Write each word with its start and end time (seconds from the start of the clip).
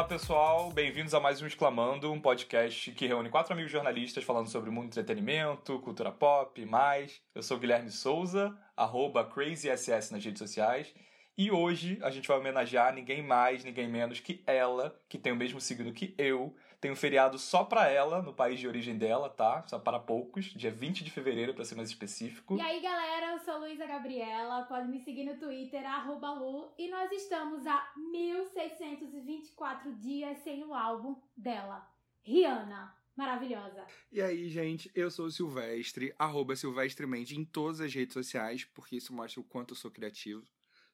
Olá 0.00 0.08
pessoal, 0.08 0.70
bem-vindos 0.72 1.12
a 1.12 1.20
mais 1.20 1.42
um 1.42 1.46
Exclamando, 1.46 2.10
um 2.10 2.18
podcast 2.18 2.90
que 2.92 3.06
reúne 3.06 3.28
quatro 3.28 3.52
amigos 3.52 3.70
jornalistas 3.70 4.24
falando 4.24 4.48
sobre 4.48 4.70
o 4.70 4.72
mundo 4.72 4.84
do 4.84 4.98
entretenimento, 4.98 5.78
cultura 5.80 6.10
pop 6.10 6.58
e 6.58 6.64
mais. 6.64 7.20
Eu 7.34 7.42
sou 7.42 7.58
Guilherme 7.58 7.90
Souza, 7.90 8.56
arroba 8.74 9.22
CrazySS 9.26 10.10
nas 10.10 10.24
redes 10.24 10.38
sociais, 10.38 10.94
e 11.36 11.50
hoje 11.50 11.98
a 12.00 12.08
gente 12.08 12.26
vai 12.26 12.38
homenagear 12.38 12.94
ninguém 12.94 13.22
mais, 13.22 13.62
ninguém 13.62 13.90
menos 13.90 14.20
que 14.20 14.42
ela, 14.46 14.98
que 15.06 15.18
tem 15.18 15.32
o 15.34 15.36
mesmo 15.36 15.60
signo 15.60 15.92
que 15.92 16.14
eu. 16.16 16.56
Tem 16.80 16.90
um 16.90 16.96
feriado 16.96 17.38
só 17.38 17.62
pra 17.62 17.88
ela, 17.88 18.22
no 18.22 18.32
país 18.32 18.58
de 18.58 18.66
origem 18.66 18.96
dela, 18.96 19.28
tá? 19.28 19.62
Só 19.66 19.78
para 19.78 19.98
poucos, 19.98 20.46
dia 20.46 20.70
20 20.70 21.04
de 21.04 21.10
fevereiro, 21.10 21.52
pra 21.52 21.62
ser 21.62 21.74
mais 21.74 21.90
específico. 21.90 22.56
E 22.56 22.60
aí, 22.60 22.80
galera, 22.80 23.32
eu 23.32 23.38
sou 23.40 23.58
Luísa 23.58 23.86
Gabriela, 23.86 24.62
pode 24.62 24.88
me 24.88 24.98
seguir 25.00 25.24
no 25.24 25.38
Twitter, 25.38 25.84
arroba 25.84 26.32
Lu, 26.32 26.72
e 26.78 26.88
nós 26.88 27.12
estamos 27.12 27.66
há 27.66 27.92
1624 27.96 29.94
dias 29.96 30.38
sem 30.38 30.64
o 30.64 30.72
álbum 30.72 31.20
dela, 31.36 31.86
Rihanna. 32.22 32.98
Maravilhosa. 33.14 33.84
E 34.10 34.22
aí, 34.22 34.48
gente, 34.48 34.90
eu 34.94 35.10
sou 35.10 35.26
o 35.26 35.30
Silvestre, 35.30 36.14
arroba 36.18 36.56
Silvestremente 36.56 37.38
em 37.38 37.44
todas 37.44 37.82
as 37.82 37.92
redes 37.92 38.14
sociais, 38.14 38.64
porque 38.64 38.96
isso 38.96 39.12
mostra 39.12 39.40
o 39.40 39.44
quanto 39.44 39.74
eu 39.74 39.76
sou 39.76 39.90
criativo 39.90 40.42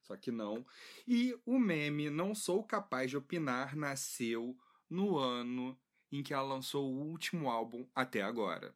só 0.07 0.15
que 0.15 0.31
não. 0.31 0.65
E 1.05 1.37
o 1.45 1.59
meme 1.59 2.09
Não 2.09 2.33
Sou 2.33 2.63
Capaz 2.63 3.09
de 3.09 3.17
Opinar 3.17 3.75
nasceu 3.75 4.57
no 4.89 5.17
ano 5.17 5.77
em 6.11 6.23
que 6.23 6.33
ela 6.33 6.43
lançou 6.43 6.85
o 6.89 7.09
último 7.09 7.49
álbum 7.49 7.85
até 7.93 8.21
agora. 8.21 8.73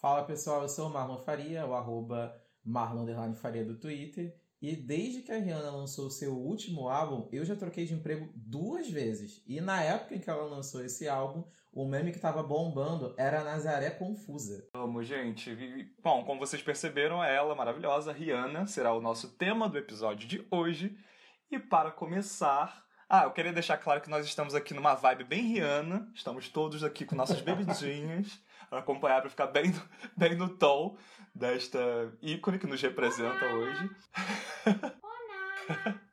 Fala 0.00 0.24
pessoal, 0.24 0.62
eu 0.62 0.68
sou 0.68 0.88
o 0.88 0.92
Marlon 0.92 1.18
Faria, 1.18 1.66
o 1.66 1.74
arroba 1.74 2.34
Marlon 2.64 3.34
Faria 3.34 3.64
do 3.64 3.78
Twitter. 3.78 4.34
E 4.60 4.76
desde 4.76 5.22
que 5.22 5.32
a 5.32 5.38
Rihanna 5.38 5.70
lançou 5.70 6.06
o 6.06 6.10
seu 6.10 6.34
último 6.36 6.88
álbum, 6.88 7.28
eu 7.32 7.44
já 7.44 7.56
troquei 7.56 7.86
de 7.86 7.94
emprego 7.94 8.30
duas 8.34 8.90
vezes. 8.90 9.42
E 9.46 9.60
na 9.60 9.82
época 9.82 10.14
em 10.14 10.20
que 10.20 10.28
ela 10.28 10.44
lançou 10.44 10.84
esse 10.84 11.08
álbum, 11.08 11.44
o 11.72 11.86
meme 11.86 12.12
que 12.12 12.18
tava 12.18 12.42
bombando 12.42 13.14
era 13.16 13.44
Nazaré 13.44 13.90
Confusa. 13.90 14.68
Vamos, 14.74 15.06
gente. 15.06 15.54
Bom, 16.02 16.24
como 16.24 16.40
vocês 16.40 16.62
perceberam, 16.62 17.22
ela, 17.22 17.54
maravilhosa, 17.54 18.12
Rihanna, 18.12 18.66
será 18.66 18.92
o 18.92 19.00
nosso 19.00 19.36
tema 19.36 19.68
do 19.68 19.78
episódio 19.78 20.28
de 20.28 20.46
hoje. 20.50 20.98
E 21.50 21.58
para 21.58 21.90
começar, 21.90 22.84
ah, 23.10 23.24
eu 23.24 23.32
queria 23.32 23.52
deixar 23.52 23.76
claro 23.76 24.00
que 24.00 24.08
nós 24.08 24.24
estamos 24.24 24.54
aqui 24.54 24.72
numa 24.72 24.94
vibe 24.94 25.24
bem 25.24 25.42
Rihanna. 25.42 26.08
Estamos 26.14 26.48
todos 26.48 26.84
aqui 26.84 27.04
com 27.04 27.16
nossas 27.16 27.40
bebidinhas 27.40 28.40
para 28.70 28.78
acompanhar, 28.78 29.20
para 29.20 29.28
ficar 29.28 29.48
bem 29.48 29.72
no, 29.72 29.82
bem 30.16 30.36
no 30.36 30.48
tom 30.48 30.96
desta 31.34 31.80
ícone 32.22 32.56
que 32.56 32.68
nos 32.68 32.80
representa 32.80 33.44
Olá. 33.46 33.54
hoje. 33.54 33.90
Olá! 35.02 36.00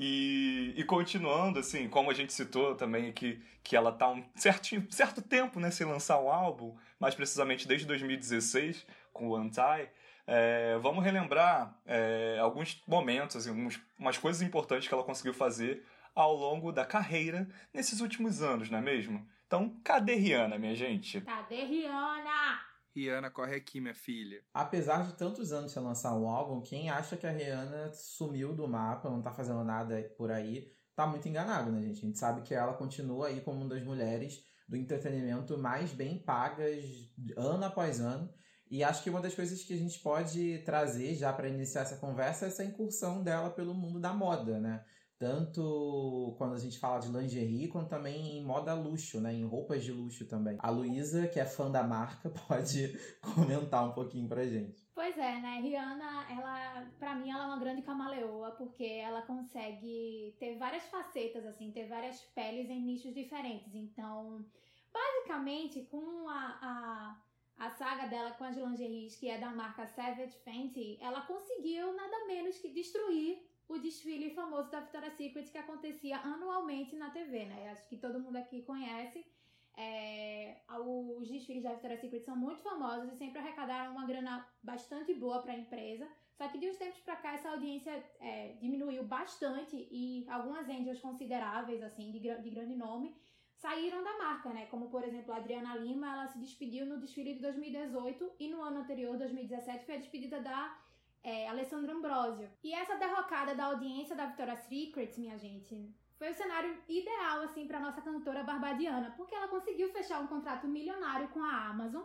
E, 0.00 0.74
e 0.76 0.84
continuando, 0.84 1.58
assim, 1.58 1.88
como 1.88 2.08
a 2.08 2.14
gente 2.14 2.32
citou 2.32 2.76
também 2.76 3.10
que, 3.10 3.42
que 3.64 3.74
ela 3.74 3.90
tá 3.90 4.08
um 4.08 4.22
certo, 4.36 4.68
certo 4.90 5.20
tempo 5.20 5.58
né, 5.58 5.72
sem 5.72 5.84
lançar 5.84 6.20
um 6.20 6.30
álbum, 6.30 6.76
mais 7.00 7.16
precisamente 7.16 7.66
desde 7.66 7.84
2016, 7.84 8.86
com 9.12 9.30
o 9.30 9.34
Anti, 9.34 9.90
é, 10.24 10.78
vamos 10.80 11.02
relembrar 11.02 11.76
é, 11.84 12.38
alguns 12.38 12.80
momentos, 12.86 13.34
assim, 13.34 13.48
alguns, 13.48 13.80
umas 13.98 14.16
coisas 14.16 14.40
importantes 14.40 14.86
que 14.86 14.94
ela 14.94 15.02
conseguiu 15.02 15.34
fazer 15.34 15.84
ao 16.18 16.34
longo 16.34 16.72
da 16.72 16.84
carreira 16.84 17.48
nesses 17.72 18.00
últimos 18.00 18.42
anos, 18.42 18.68
não 18.68 18.78
é 18.78 18.82
mesmo? 18.82 19.24
Então, 19.46 19.80
cadê 19.84 20.16
Rihanna, 20.16 20.58
minha 20.58 20.74
gente? 20.74 21.20
Cadê 21.20 21.64
Rihanna? 21.64 22.60
Rihanna, 22.92 23.30
corre 23.30 23.54
aqui, 23.54 23.80
minha 23.80 23.94
filha. 23.94 24.42
Apesar 24.52 25.06
de 25.06 25.12
tantos 25.14 25.52
anos 25.52 25.70
sem 25.70 25.80
lançar 25.80 26.12
um 26.16 26.28
álbum, 26.28 26.60
quem 26.60 26.90
acha 26.90 27.16
que 27.16 27.24
a 27.24 27.30
Rihanna 27.30 27.92
sumiu 27.92 28.52
do 28.52 28.66
mapa, 28.66 29.08
não 29.08 29.22
tá 29.22 29.30
fazendo 29.30 29.62
nada 29.62 30.02
por 30.18 30.32
aí, 30.32 30.72
tá 30.96 31.06
muito 31.06 31.28
enganado, 31.28 31.70
né, 31.70 31.80
gente? 31.82 31.98
A 31.98 32.06
gente 32.06 32.18
sabe 32.18 32.42
que 32.42 32.52
ela 32.52 32.74
continua 32.74 33.28
aí 33.28 33.40
como 33.40 33.60
uma 33.60 33.68
das 33.68 33.84
mulheres 33.84 34.42
do 34.68 34.76
entretenimento 34.76 35.56
mais 35.56 35.92
bem 35.92 36.18
pagas 36.18 36.84
ano 37.36 37.64
após 37.64 38.00
ano. 38.00 38.28
E 38.68 38.82
acho 38.82 39.04
que 39.04 39.08
uma 39.08 39.20
das 39.20 39.36
coisas 39.36 39.62
que 39.62 39.72
a 39.72 39.78
gente 39.78 40.00
pode 40.00 40.58
trazer 40.64 41.14
já 41.14 41.32
para 41.32 41.48
iniciar 41.48 41.82
essa 41.82 41.96
conversa 41.96 42.44
é 42.44 42.48
essa 42.48 42.64
incursão 42.64 43.22
dela 43.22 43.50
pelo 43.50 43.72
mundo 43.72 44.00
da 44.00 44.12
moda, 44.12 44.58
né? 44.58 44.84
Tanto 45.18 46.36
quando 46.38 46.54
a 46.54 46.58
gente 46.58 46.78
fala 46.78 47.00
de 47.00 47.10
lingerie, 47.10 47.66
quanto 47.66 47.88
também 47.88 48.38
em 48.38 48.44
moda 48.44 48.72
luxo, 48.72 49.20
né? 49.20 49.34
Em 49.34 49.44
roupas 49.44 49.82
de 49.82 49.90
luxo 49.90 50.24
também. 50.28 50.56
A 50.60 50.70
Luísa, 50.70 51.26
que 51.26 51.40
é 51.40 51.44
fã 51.44 51.68
da 51.68 51.82
marca, 51.82 52.30
pode 52.46 52.96
comentar 53.20 53.84
um 53.84 53.92
pouquinho 53.92 54.28
pra 54.28 54.46
gente. 54.46 54.86
Pois 54.94 55.18
é, 55.18 55.40
né? 55.40 55.58
Rihanna, 55.60 56.24
ela, 56.30 56.86
pra 57.00 57.16
mim, 57.16 57.30
ela 57.30 57.44
é 57.44 57.46
uma 57.46 57.58
grande 57.58 57.82
camaleoa, 57.82 58.52
porque 58.52 58.84
ela 58.84 59.22
consegue 59.22 60.36
ter 60.38 60.56
várias 60.56 60.84
facetas, 60.84 61.44
assim, 61.46 61.72
ter 61.72 61.88
várias 61.88 62.20
peles 62.34 62.70
em 62.70 62.80
nichos 62.80 63.12
diferentes. 63.12 63.74
Então, 63.74 64.46
basicamente, 64.92 65.82
com 65.90 66.28
a, 66.28 67.18
a, 67.58 67.66
a 67.66 67.70
saga 67.70 68.06
dela 68.06 68.30
com 68.32 68.44
as 68.44 68.56
lingeries, 68.56 69.16
que 69.16 69.28
é 69.28 69.38
da 69.38 69.50
marca 69.50 69.84
Savage 69.88 70.36
Fenty, 70.44 70.96
ela 71.00 71.22
conseguiu 71.22 71.92
nada 71.96 72.26
menos 72.26 72.56
que 72.58 72.72
destruir 72.72 73.47
o 73.68 73.78
desfile 73.78 74.30
famoso 74.30 74.70
da 74.70 74.80
Victoria's 74.80 75.14
Secret 75.14 75.50
que 75.50 75.58
acontecia 75.58 76.18
anualmente 76.18 76.96
na 76.96 77.10
TV, 77.10 77.44
né? 77.44 77.70
Acho 77.70 77.86
que 77.88 77.98
todo 77.98 78.20
mundo 78.20 78.36
aqui 78.36 78.62
conhece. 78.62 79.24
É, 79.76 80.56
os 80.68 81.28
desfiles 81.28 81.62
da 81.62 81.72
Victoria's 81.72 82.00
Secret 82.00 82.24
são 82.24 82.34
muito 82.36 82.62
famosos 82.62 83.12
e 83.12 83.16
sempre 83.16 83.38
arrecadaram 83.38 83.92
uma 83.92 84.06
grana 84.06 84.48
bastante 84.62 85.14
boa 85.14 85.42
para 85.42 85.52
a 85.52 85.58
empresa. 85.58 86.08
Só 86.36 86.48
que 86.48 86.58
de 86.58 86.70
uns 86.70 86.78
tempos 86.78 87.00
para 87.00 87.16
cá 87.16 87.34
essa 87.34 87.50
audiência 87.50 87.92
é, 88.20 88.54
diminuiu 88.60 89.04
bastante 89.04 89.76
e 89.90 90.26
algumas 90.28 90.68
angels 90.68 91.00
consideráveis, 91.00 91.82
assim, 91.82 92.10
de, 92.10 92.20
de 92.20 92.50
grande 92.50 92.74
nome, 92.74 93.14
saíram 93.56 94.02
da 94.02 94.16
marca, 94.18 94.48
né? 94.50 94.66
Como 94.66 94.88
por 94.88 95.04
exemplo 95.04 95.32
a 95.32 95.36
Adriana 95.36 95.76
Lima, 95.76 96.12
ela 96.12 96.26
se 96.28 96.38
despediu 96.38 96.86
no 96.86 96.98
desfile 96.98 97.34
de 97.34 97.40
2018 97.40 98.32
e 98.40 98.48
no 98.48 98.62
ano 98.62 98.80
anterior, 98.80 99.16
2017, 99.16 99.84
foi 99.84 99.96
a 99.96 99.98
despedida 99.98 100.40
da 100.40 100.78
é, 101.22 101.48
Alessandro 101.48 101.92
Ambrosio. 101.92 102.50
E 102.62 102.72
essa 102.72 102.96
derrocada 102.96 103.54
da 103.54 103.66
audiência 103.66 104.16
da 104.16 104.26
Victoria's 104.26 104.60
Secret, 104.60 105.18
minha 105.18 105.38
gente, 105.38 105.94
foi 106.16 106.30
o 106.30 106.34
cenário 106.34 106.76
ideal, 106.88 107.42
assim, 107.42 107.66
para 107.66 107.80
nossa 107.80 108.02
cantora 108.02 108.42
barbadiana, 108.42 109.14
porque 109.16 109.34
ela 109.34 109.48
conseguiu 109.48 109.90
fechar 109.90 110.20
um 110.20 110.26
contrato 110.26 110.66
milionário 110.66 111.28
com 111.28 111.42
a 111.42 111.66
Amazon. 111.68 112.02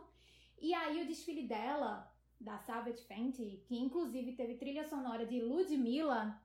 E 0.61 0.73
aí 0.73 1.01
o 1.01 1.07
desfile 1.07 1.47
dela, 1.47 2.11
da 2.39 2.57
Savage 2.59 3.03
Fenty, 3.05 3.63
que 3.65 3.77
inclusive 3.77 4.33
teve 4.33 4.55
trilha 4.55 4.83
sonora 4.83 5.25
de 5.25 5.41
Ludmilla, 5.41 6.39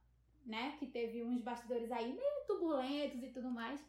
né, 0.46 0.76
que 0.78 0.86
teve 0.86 1.22
uns 1.22 1.42
bastidores 1.42 1.92
aí 1.92 2.12
meio 2.12 2.46
turbulentos 2.46 3.22
e 3.22 3.28
tudo 3.28 3.50
mais, 3.50 3.84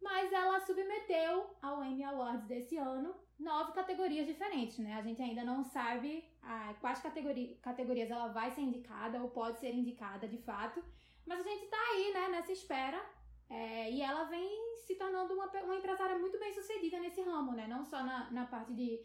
mas 0.00 0.32
ela 0.32 0.60
submeteu 0.60 1.56
ao 1.60 1.84
Emmy 1.84 2.04
Awards 2.04 2.46
desse 2.46 2.76
ano 2.76 3.14
nove 3.38 3.72
categorias 3.72 4.26
diferentes, 4.26 4.78
né? 4.78 4.94
A 4.94 5.02
gente 5.02 5.20
ainda 5.20 5.44
não 5.44 5.64
sabe 5.64 6.24
ah, 6.46 6.74
quais 6.80 7.00
categori 7.00 7.58
categorias 7.62 8.10
ela 8.10 8.28
vai 8.28 8.50
ser 8.50 8.60
indicada 8.62 9.20
ou 9.22 9.30
pode 9.30 9.58
ser 9.58 9.74
indicada 9.74 10.28
de 10.28 10.38
fato, 10.38 10.82
mas 11.26 11.40
a 11.40 11.42
gente 11.42 11.66
tá 11.66 11.78
aí, 11.92 12.12
né, 12.12 12.28
nessa 12.28 12.52
espera. 12.52 13.00
É, 13.48 13.90
e 13.90 14.00
ela 14.00 14.24
vem 14.24 14.48
se 14.86 14.94
tornando 14.94 15.34
uma, 15.34 15.46
uma 15.46 15.76
empresária 15.76 16.18
muito 16.18 16.38
bem 16.38 16.52
sucedida 16.52 16.98
nesse 16.98 17.20
ramo, 17.20 17.52
né? 17.52 17.66
Não 17.66 17.84
só 17.84 18.02
na, 18.02 18.30
na 18.30 18.46
parte 18.46 18.72
de, 18.72 19.00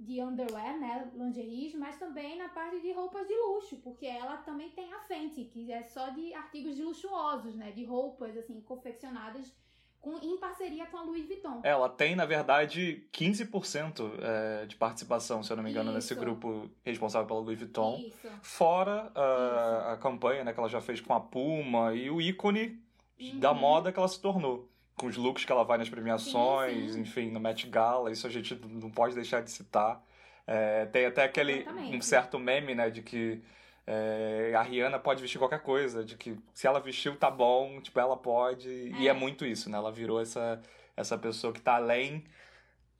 de 0.00 0.22
underwear, 0.22 0.78
né, 0.78 1.10
lingeries, 1.14 1.74
mas 1.74 1.98
também 1.98 2.36
na 2.36 2.48
parte 2.48 2.80
de 2.80 2.92
roupas 2.92 3.26
de 3.28 3.34
luxo, 3.34 3.76
porque 3.82 4.06
ela 4.06 4.38
também 4.38 4.70
tem 4.70 4.92
a 4.92 5.00
Fenty, 5.00 5.44
que 5.44 5.70
é 5.70 5.82
só 5.84 6.08
de 6.08 6.34
artigos 6.34 6.78
luxuosos, 6.78 7.54
né, 7.54 7.70
de 7.72 7.84
roupas 7.84 8.36
assim 8.36 8.60
confeccionadas 8.62 9.54
com, 10.02 10.18
em 10.18 10.36
parceria 10.36 10.84
com 10.86 10.98
a 10.98 11.02
Louis 11.02 11.24
Vuitton. 11.26 11.60
Ela 11.62 11.88
tem, 11.88 12.14
na 12.14 12.26
verdade, 12.26 13.06
15% 13.12 14.10
é, 14.20 14.66
de 14.66 14.76
participação, 14.76 15.42
se 15.42 15.50
eu 15.50 15.56
não 15.56 15.64
me 15.64 15.70
engano, 15.70 15.88
Isso. 15.90 15.94
nesse 15.94 16.14
grupo 16.14 16.68
responsável 16.84 17.26
pela 17.26 17.40
Louis 17.40 17.58
Vuitton. 17.58 18.02
Isso. 18.06 18.28
Fora 18.42 19.10
ah, 19.14 19.78
Isso. 19.84 19.90
a 19.92 19.96
campanha 19.96 20.44
né, 20.44 20.52
que 20.52 20.58
ela 20.60 20.68
já 20.68 20.80
fez 20.80 21.00
com 21.00 21.14
a 21.14 21.20
Puma 21.20 21.94
e 21.94 22.10
o 22.10 22.20
ícone 22.20 22.82
Uhum. 23.20 23.38
da 23.38 23.54
moda 23.54 23.92
que 23.92 23.98
ela 24.00 24.08
se 24.08 24.20
tornou. 24.20 24.68
Com 24.96 25.06
os 25.06 25.16
looks 25.16 25.44
que 25.44 25.52
ela 25.52 25.62
vai 25.62 25.78
nas 25.78 25.88
premiações, 25.88 26.88
Sim, 26.88 26.92
sim. 26.94 27.00
enfim, 27.02 27.30
no 27.30 27.38
Met 27.38 27.68
Gala, 27.68 28.10
isso 28.10 28.26
a 28.26 28.30
gente 28.30 28.54
não 28.66 28.90
pode 28.90 29.14
deixar 29.14 29.40
de 29.42 29.50
citar. 29.50 30.02
É, 30.44 30.86
tem 30.86 31.06
até 31.06 31.22
aquele 31.22 31.60
Exatamente. 31.60 31.96
um 31.96 32.00
certo 32.00 32.38
meme, 32.38 32.74
né, 32.74 32.90
de 32.90 33.00
que 33.00 33.40
é, 33.86 34.52
a 34.56 34.62
Rihanna 34.62 34.98
pode 34.98 35.20
vestir 35.22 35.38
qualquer 35.38 35.62
coisa, 35.62 36.04
de 36.04 36.16
que 36.16 36.38
se 36.52 36.66
ela 36.66 36.80
vestiu 36.80 37.16
tá 37.16 37.30
bom, 37.30 37.80
tipo, 37.80 37.98
ela 37.98 38.16
pode. 38.16 38.68
E 38.68 39.06
É. 39.06 39.10
é 39.10 39.12
muito 39.12 39.44
isso, 39.44 39.68
né? 39.70 39.76
Ela 39.78 39.90
virou 39.92 40.20
essa, 40.20 40.60
essa 40.96 41.18
pessoa 41.18 41.52
que 41.52 41.60
tá 41.60 41.76
além, 41.76 42.24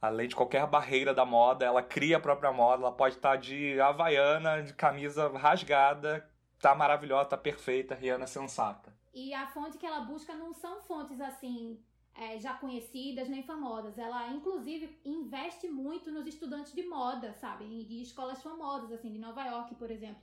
além 0.01 0.29
de 0.29 0.35
qualquer 0.35 0.67
barreira 0.67 1.15
da 1.15 1.25
moda, 1.25 1.65
ela 1.65 1.83
cria 1.83 2.17
a 2.17 2.21
própria 2.21 2.53
moda, 2.53 2.83
ela 2.83 2.93
pode 2.93 3.17
estar 3.17 3.37
de 3.37 3.81
havaiana, 3.81 4.63
de 4.63 4.75
camisa 4.75 5.29
rasgada, 5.29 6.29
tá 6.61 6.75
maravilhosa, 6.75 7.31
tá 7.31 7.37
perfeita, 7.37 7.95
Rihanna 7.95 8.27
sensata. 8.27 8.93
E 9.15 9.33
a 9.35 9.47
fonte 9.47 9.77
que 9.79 9.87
ela 9.87 10.01
busca 10.01 10.35
não 10.35 10.53
são 10.55 10.81
fontes 10.83 11.21
assim 11.21 11.79
é, 12.15 12.39
já 12.39 12.55
conhecidas 12.55 13.29
nem 13.29 13.43
famosas. 13.43 13.97
Ela, 13.99 14.29
inclusive, 14.29 14.99
investe 15.05 15.69
muito 15.69 16.11
nos 16.11 16.27
estudantes 16.27 16.73
de 16.73 16.83
moda, 16.83 17.33
sabe? 17.35 17.65
Em- 17.65 18.03
escolas 18.03 18.43
famosas, 18.43 18.91
assim, 18.93 19.13
de 19.13 19.19
Nova 19.19 19.45
York, 19.45 19.75
por 19.77 19.91
exemplo. 19.91 20.23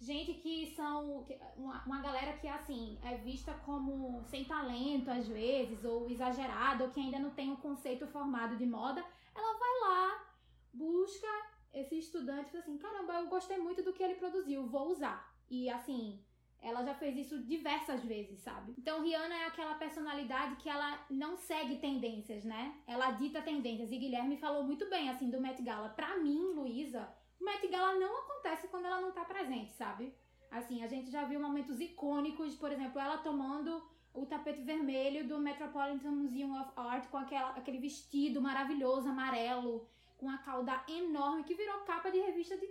Gente 0.00 0.34
que 0.34 0.74
são. 0.74 1.26
Uma, 1.56 1.82
uma 1.84 2.02
galera 2.02 2.36
que, 2.38 2.48
assim, 2.48 2.98
é 3.02 3.16
vista 3.16 3.52
como 3.64 4.22
sem 4.24 4.44
talento 4.44 5.10
às 5.10 5.26
vezes, 5.26 5.84
ou 5.84 6.08
exagerada, 6.10 6.84
ou 6.84 6.90
que 6.90 7.00
ainda 7.00 7.18
não 7.18 7.30
tem 7.30 7.50
um 7.50 7.56
conceito 7.56 8.06
formado 8.06 8.56
de 8.56 8.66
moda, 8.66 9.04
ela 9.34 9.58
vai 9.58 9.80
lá, 9.88 10.24
busca 10.72 11.28
esse 11.72 11.98
estudante 11.98 12.48
e 12.48 12.50
fala 12.50 12.62
assim: 12.62 12.78
caramba, 12.78 13.14
eu 13.14 13.28
gostei 13.28 13.58
muito 13.58 13.82
do 13.82 13.92
que 13.92 14.02
ele 14.02 14.14
produziu, 14.14 14.66
vou 14.66 14.90
usar. 14.90 15.34
E 15.48 15.70
assim, 15.70 16.20
ela 16.60 16.82
já 16.82 16.94
fez 16.94 17.16
isso 17.16 17.38
diversas 17.44 18.02
vezes, 18.02 18.40
sabe? 18.40 18.74
Então, 18.76 19.02
Rihanna 19.02 19.34
é 19.34 19.46
aquela 19.46 19.74
personalidade 19.74 20.56
que 20.56 20.68
ela 20.68 21.04
não 21.08 21.36
segue 21.36 21.78
tendências, 21.78 22.44
né? 22.44 22.74
Ela 22.86 23.12
dita 23.12 23.42
tendências. 23.42 23.92
E 23.92 23.98
Guilherme 23.98 24.36
falou 24.36 24.64
muito 24.64 24.88
bem, 24.88 25.08
assim, 25.08 25.30
do 25.30 25.40
Met 25.40 25.62
Gala. 25.62 25.90
Pra 25.90 26.16
mim, 26.18 26.54
Luísa, 26.54 27.08
Met 27.40 27.66
Gala 27.68 27.94
não 27.98 28.20
acontece 28.20 28.68
quando 28.68 28.86
ela 28.86 29.00
não 29.00 29.12
tá 29.12 29.24
presente, 29.24 29.72
sabe? 29.72 30.14
Assim, 30.50 30.82
a 30.82 30.86
gente 30.86 31.10
já 31.10 31.24
viu 31.24 31.40
momentos 31.40 31.80
icônicos, 31.80 32.54
por 32.54 32.72
exemplo, 32.72 33.00
ela 33.00 33.18
tomando 33.18 33.82
o 34.14 34.24
tapete 34.24 34.62
vermelho 34.62 35.28
do 35.28 35.38
Metropolitan 35.38 36.10
Museum 36.10 36.58
of 36.60 36.70
Art 36.76 37.06
com 37.08 37.18
aquela, 37.18 37.50
aquele 37.50 37.78
vestido 37.78 38.40
maravilhoso, 38.40 39.08
amarelo, 39.08 39.86
com 40.16 40.30
a 40.30 40.38
cauda 40.38 40.82
enorme, 40.88 41.44
que 41.44 41.54
virou 41.54 41.80
capa 41.80 42.10
de 42.10 42.18
revista 42.18 42.56
de 42.56 42.68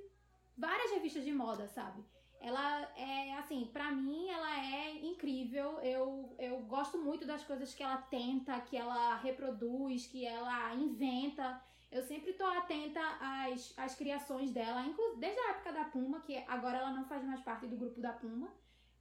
várias 0.58 0.92
revistas 0.92 1.24
de 1.24 1.32
moda, 1.32 1.68
sabe? 1.68 2.04
Ela 2.40 2.82
é, 2.96 3.34
assim, 3.38 3.70
para 3.72 3.92
mim 3.92 4.30
ela 4.30 4.66
é 4.66 4.92
incrível. 5.06 5.80
Eu, 5.80 6.36
eu 6.38 6.60
gosto 6.62 6.98
muito 6.98 7.26
das 7.26 7.44
coisas 7.44 7.74
que 7.74 7.84
ela 7.84 7.98
tenta, 7.98 8.60
que 8.62 8.78
ela 8.78 9.16
reproduz, 9.18 10.06
que 10.08 10.26
ela 10.26 10.74
inventa. 10.76 11.62
Eu 11.92 12.02
sempre 12.04 12.34
tô 12.34 12.44
atenta 12.44 13.02
às, 13.20 13.74
às 13.78 13.96
criações 13.96 14.52
dela, 14.52 14.84
desde 15.18 15.40
a 15.40 15.50
época 15.52 15.72
da 15.72 15.86
Puma, 15.86 16.22
que 16.22 16.38
agora 16.48 16.78
ela 16.78 16.92
não 16.92 17.06
faz 17.06 17.24
mais 17.24 17.42
parte 17.42 17.68
do 17.68 17.78
grupo 17.78 18.02
da 18.02 18.12
Puma. 18.12 18.52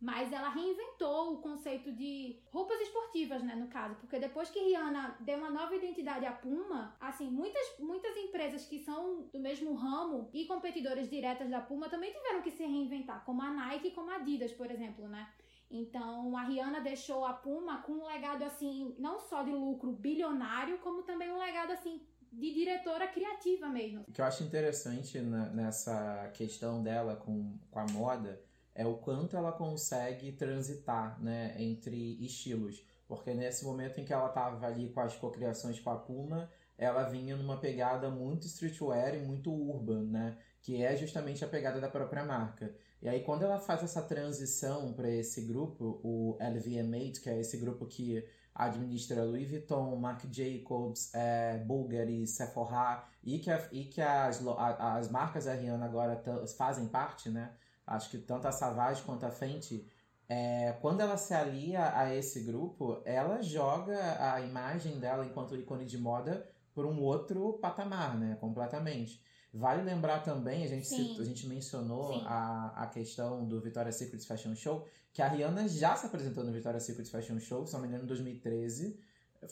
Mas 0.00 0.32
ela 0.32 0.50
reinventou 0.50 1.32
o 1.32 1.38
conceito 1.38 1.90
de 1.90 2.38
roupas 2.50 2.78
esportivas, 2.80 3.42
né, 3.42 3.54
no 3.54 3.68
caso, 3.68 3.94
porque 3.94 4.18
depois 4.18 4.50
que 4.50 4.58
Rihanna 4.58 5.16
deu 5.20 5.38
uma 5.38 5.48
nova 5.48 5.74
identidade 5.74 6.26
à 6.26 6.32
Puma, 6.32 6.94
assim, 7.00 7.30
muitas 7.30 7.78
muitas 7.78 8.14
empresas 8.16 8.66
que 8.66 8.80
são 8.80 9.22
do 9.32 9.38
mesmo 9.38 9.72
ramo 9.72 10.28
e 10.34 10.44
competidoras 10.44 11.08
diretas 11.08 11.48
da 11.48 11.60
Puma 11.60 11.88
também 11.88 12.12
tiveram 12.12 12.42
que 12.42 12.50
se 12.50 12.64
reinventar, 12.64 13.24
como 13.24 13.40
a 13.40 13.50
Nike 13.50 13.88
e 13.88 13.90
como 13.92 14.10
a 14.10 14.16
Adidas, 14.16 14.52
por 14.52 14.70
exemplo, 14.70 15.08
né? 15.08 15.26
Então, 15.70 16.36
a 16.36 16.42
Rihanna 16.42 16.80
deixou 16.80 17.24
a 17.24 17.32
Puma 17.32 17.82
com 17.82 17.92
um 17.92 18.06
legado 18.06 18.42
assim, 18.42 18.94
não 18.98 19.18
só 19.18 19.42
de 19.42 19.52
lucro 19.52 19.90
bilionário, 19.92 20.78
como 20.78 21.02
também 21.02 21.32
um 21.32 21.38
legado 21.38 21.72
assim 21.72 22.00
de 22.38 22.52
diretora 22.52 23.06
criativa 23.08 23.68
mesmo. 23.68 24.04
O 24.08 24.12
que 24.12 24.20
eu 24.20 24.24
acho 24.24 24.42
interessante 24.42 25.18
nessa 25.20 26.30
questão 26.34 26.82
dela 26.82 27.16
com, 27.16 27.58
com 27.70 27.78
a 27.78 27.86
moda 27.86 28.40
é 28.74 28.86
o 28.86 28.94
quanto 28.94 29.36
ela 29.36 29.52
consegue 29.52 30.32
transitar 30.32 31.22
né, 31.22 31.54
entre 31.58 32.24
estilos. 32.24 32.84
Porque 33.06 33.32
nesse 33.32 33.64
momento 33.64 34.00
em 34.00 34.04
que 34.04 34.12
ela 34.12 34.28
estava 34.28 34.66
ali 34.66 34.88
com 34.88 35.00
as 35.00 35.14
cocriações 35.14 35.78
com 35.78 35.90
a 35.90 35.96
Puma, 35.96 36.50
ela 36.76 37.04
vinha 37.04 37.36
numa 37.36 37.58
pegada 37.58 38.10
muito 38.10 38.46
streetwear 38.46 39.14
e 39.14 39.20
muito 39.20 39.52
urban, 39.52 40.04
né? 40.04 40.36
Que 40.60 40.82
é 40.82 40.96
justamente 40.96 41.44
a 41.44 41.48
pegada 41.48 41.80
da 41.80 41.88
própria 41.88 42.24
marca. 42.24 42.74
E 43.00 43.08
aí 43.08 43.22
quando 43.22 43.42
ela 43.42 43.60
faz 43.60 43.82
essa 43.82 44.02
transição 44.02 44.92
para 44.92 45.10
esse 45.10 45.42
grupo, 45.42 46.00
o 46.02 46.36
LVMH, 46.40 47.20
que 47.22 47.30
é 47.30 47.38
esse 47.38 47.58
grupo 47.58 47.86
que 47.86 48.26
administra 48.54 49.24
Louis 49.24 49.48
Vuitton, 49.48 49.96
Marc 49.96 50.24
Jacobs, 50.30 51.12
é, 51.14 51.58
Bulgari, 51.58 52.26
Sephora 52.26 53.04
e 53.22 53.38
que, 53.38 53.50
a, 53.50 53.68
e 53.72 53.84
que 53.84 54.00
as, 54.00 54.46
a, 54.46 54.96
as 54.96 55.10
marcas 55.10 55.46
da 55.46 55.54
Rihanna 55.54 55.86
agora 55.86 56.22
fazem 56.56 56.86
parte, 56.86 57.28
né? 57.28 57.50
acho 57.86 58.10
que 58.10 58.18
tanto 58.18 58.46
a 58.46 58.52
Savage 58.52 59.02
quanto 59.02 59.26
a 59.26 59.30
Fenty, 59.30 59.86
é, 60.28 60.72
quando 60.80 61.00
ela 61.00 61.16
se 61.16 61.34
alia 61.34 61.96
a 61.96 62.14
esse 62.14 62.40
grupo, 62.40 63.02
ela 63.04 63.42
joga 63.42 64.32
a 64.32 64.40
imagem 64.40 64.98
dela 64.98 65.26
enquanto 65.26 65.56
ícone 65.56 65.84
de 65.84 65.98
moda 65.98 66.48
por 66.74 66.86
um 66.86 67.00
outro 67.00 67.54
patamar, 67.54 68.18
né? 68.18 68.36
Completamente. 68.40 69.22
Vale 69.56 69.82
lembrar 69.82 70.18
também, 70.24 70.64
a 70.64 70.66
gente, 70.66 70.92
a 71.20 71.22
gente 71.22 71.46
mencionou 71.46 72.12
a, 72.26 72.72
a 72.74 72.86
questão 72.88 73.46
do 73.46 73.60
Victoria's 73.60 73.94
Secret 73.94 74.18
Fashion 74.26 74.52
Show, 74.56 74.84
que 75.12 75.22
a 75.22 75.28
Rihanna 75.28 75.68
já 75.68 75.94
se 75.94 76.06
apresentou 76.06 76.42
no 76.42 76.50
Victoria's 76.50 76.82
Secret 76.82 77.06
Fashion 77.06 77.38
Show, 77.38 77.64
se 77.64 77.72
não 77.74 77.80
me 77.80 77.86
engano, 77.86 78.02
em 78.02 78.06
2013. 78.08 78.98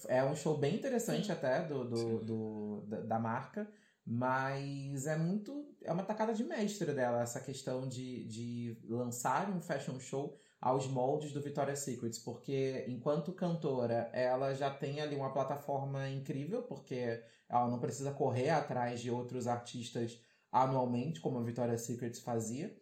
É 0.09 0.25
um 0.25 0.35
show 0.35 0.59
bem 0.59 0.75
interessante 0.75 1.27
Sim. 1.27 1.33
até 1.33 1.63
do, 1.63 1.85
do, 1.85 2.19
do 2.19 2.81
da, 2.89 3.01
da 3.01 3.19
marca. 3.21 3.69
Mas 4.05 5.07
é 5.07 5.17
muito. 5.17 5.65
É 5.81 5.93
uma 5.93 6.03
tacada 6.03 6.35
de 6.35 6.43
mestre 6.43 6.93
dela, 6.93 7.23
essa 7.23 7.39
questão 7.39 7.87
de, 7.87 8.25
de 8.25 8.77
lançar 8.89 9.49
um 9.51 9.61
fashion 9.61 10.01
show 10.01 10.37
aos 10.63 10.87
moldes 10.87 11.33
do 11.33 11.41
Victoria's 11.41 11.81
Secret, 11.81 12.21
porque 12.25 12.85
enquanto 12.87 13.33
cantora, 13.33 14.09
ela 14.13 14.55
já 14.55 14.71
tem 14.71 15.01
ali 15.01 15.17
uma 15.17 15.33
plataforma 15.33 16.09
incrível, 16.09 16.63
porque 16.63 17.21
ela 17.49 17.67
não 17.69 17.81
precisa 17.81 18.13
correr 18.13 18.51
atrás 18.51 19.01
de 19.01 19.11
outros 19.11 19.49
artistas 19.49 20.21
anualmente, 20.53 21.21
como 21.21 21.41
a 21.41 21.43
Victoria's 21.43 21.83
Secret 21.83 22.15
fazia. 22.21 22.73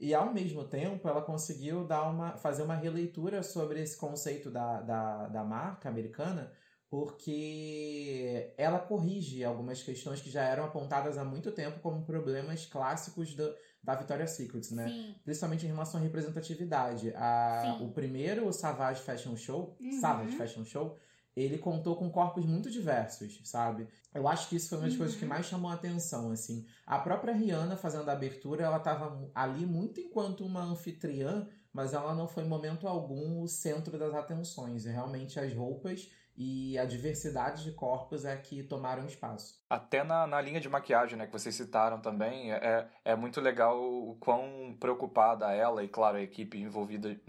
E 0.00 0.12
ao 0.12 0.32
mesmo 0.32 0.64
tempo, 0.64 1.06
ela 1.06 1.22
conseguiu 1.22 1.86
dar 1.86 2.10
uma, 2.10 2.36
fazer 2.36 2.64
uma 2.64 2.74
releitura 2.74 3.44
sobre 3.44 3.80
esse 3.80 3.96
conceito 3.96 4.50
da, 4.50 4.80
da, 4.80 5.28
da 5.28 5.44
marca 5.44 5.88
americana, 5.88 6.50
porque 6.88 8.52
ela 8.58 8.80
corrige 8.80 9.44
algumas 9.44 9.80
questões 9.84 10.20
que 10.20 10.30
já 10.30 10.42
eram 10.42 10.64
apontadas 10.64 11.16
há 11.16 11.24
muito 11.24 11.52
tempo 11.52 11.78
como 11.78 12.04
problemas 12.04 12.66
clássicos 12.66 13.34
do, 13.36 13.54
da 13.82 13.94
Victoria's 13.94 14.32
Secret, 14.32 14.74
né? 14.74 14.88
Sim. 14.88 15.14
Principalmente 15.24 15.64
em 15.64 15.68
relação 15.68 16.00
à 16.00 16.02
representatividade. 16.02 17.12
A, 17.16 17.78
o 17.80 17.90
primeiro 17.92 18.52
Savage 18.52 19.02
Fashion 19.02 19.36
Show, 19.36 19.76
uhum. 19.80 20.00
Savage 20.00 20.36
Fashion 20.36 20.64
Show, 20.64 20.96
ele 21.34 21.58
contou 21.58 21.96
com 21.96 22.10
corpos 22.10 22.44
muito 22.44 22.70
diversos, 22.70 23.40
sabe? 23.44 23.88
Eu 24.12 24.26
acho 24.28 24.48
que 24.48 24.56
isso 24.56 24.68
foi 24.68 24.78
uma 24.78 24.84
das 24.84 24.92
uhum. 24.92 24.98
coisas 24.98 25.16
que 25.16 25.22
uhum. 25.22 25.28
mais 25.28 25.46
chamou 25.46 25.70
a 25.70 25.74
atenção, 25.74 26.30
assim. 26.30 26.66
A 26.84 26.98
própria 26.98 27.32
Rihanna 27.32 27.76
fazendo 27.76 28.08
a 28.08 28.12
abertura, 28.12 28.64
ela 28.64 28.76
estava 28.76 29.30
ali 29.34 29.64
muito 29.64 30.00
enquanto 30.00 30.44
uma 30.44 30.62
anfitriã, 30.62 31.48
mas 31.72 31.94
ela 31.94 32.14
não 32.14 32.26
foi 32.26 32.44
em 32.44 32.48
momento 32.48 32.86
algum 32.86 33.40
o 33.40 33.48
centro 33.48 33.96
das 33.98 34.12
atenções. 34.12 34.84
E 34.84 34.90
realmente 34.90 35.38
as 35.38 35.54
roupas 35.54 36.10
e 36.36 36.78
a 36.78 36.84
diversidade 36.84 37.64
de 37.64 37.72
corpos 37.72 38.24
é 38.24 38.36
que 38.36 38.62
tomaram 38.62 39.04
espaço. 39.06 39.60
Até 39.68 40.02
na, 40.02 40.26
na 40.26 40.40
linha 40.40 40.60
de 40.60 40.68
maquiagem, 40.68 41.18
né, 41.18 41.26
que 41.26 41.32
vocês 41.32 41.54
citaram 41.54 42.00
também, 42.00 42.52
é, 42.52 42.86
é 43.04 43.14
muito 43.14 43.40
legal 43.40 43.78
o 43.78 44.16
quão 44.18 44.76
preocupada 44.80 45.52
ela 45.52 45.84
e, 45.84 45.88
claro, 45.88 46.16
a 46.16 46.22
equipe 46.22 46.58
envolvida 46.58 47.20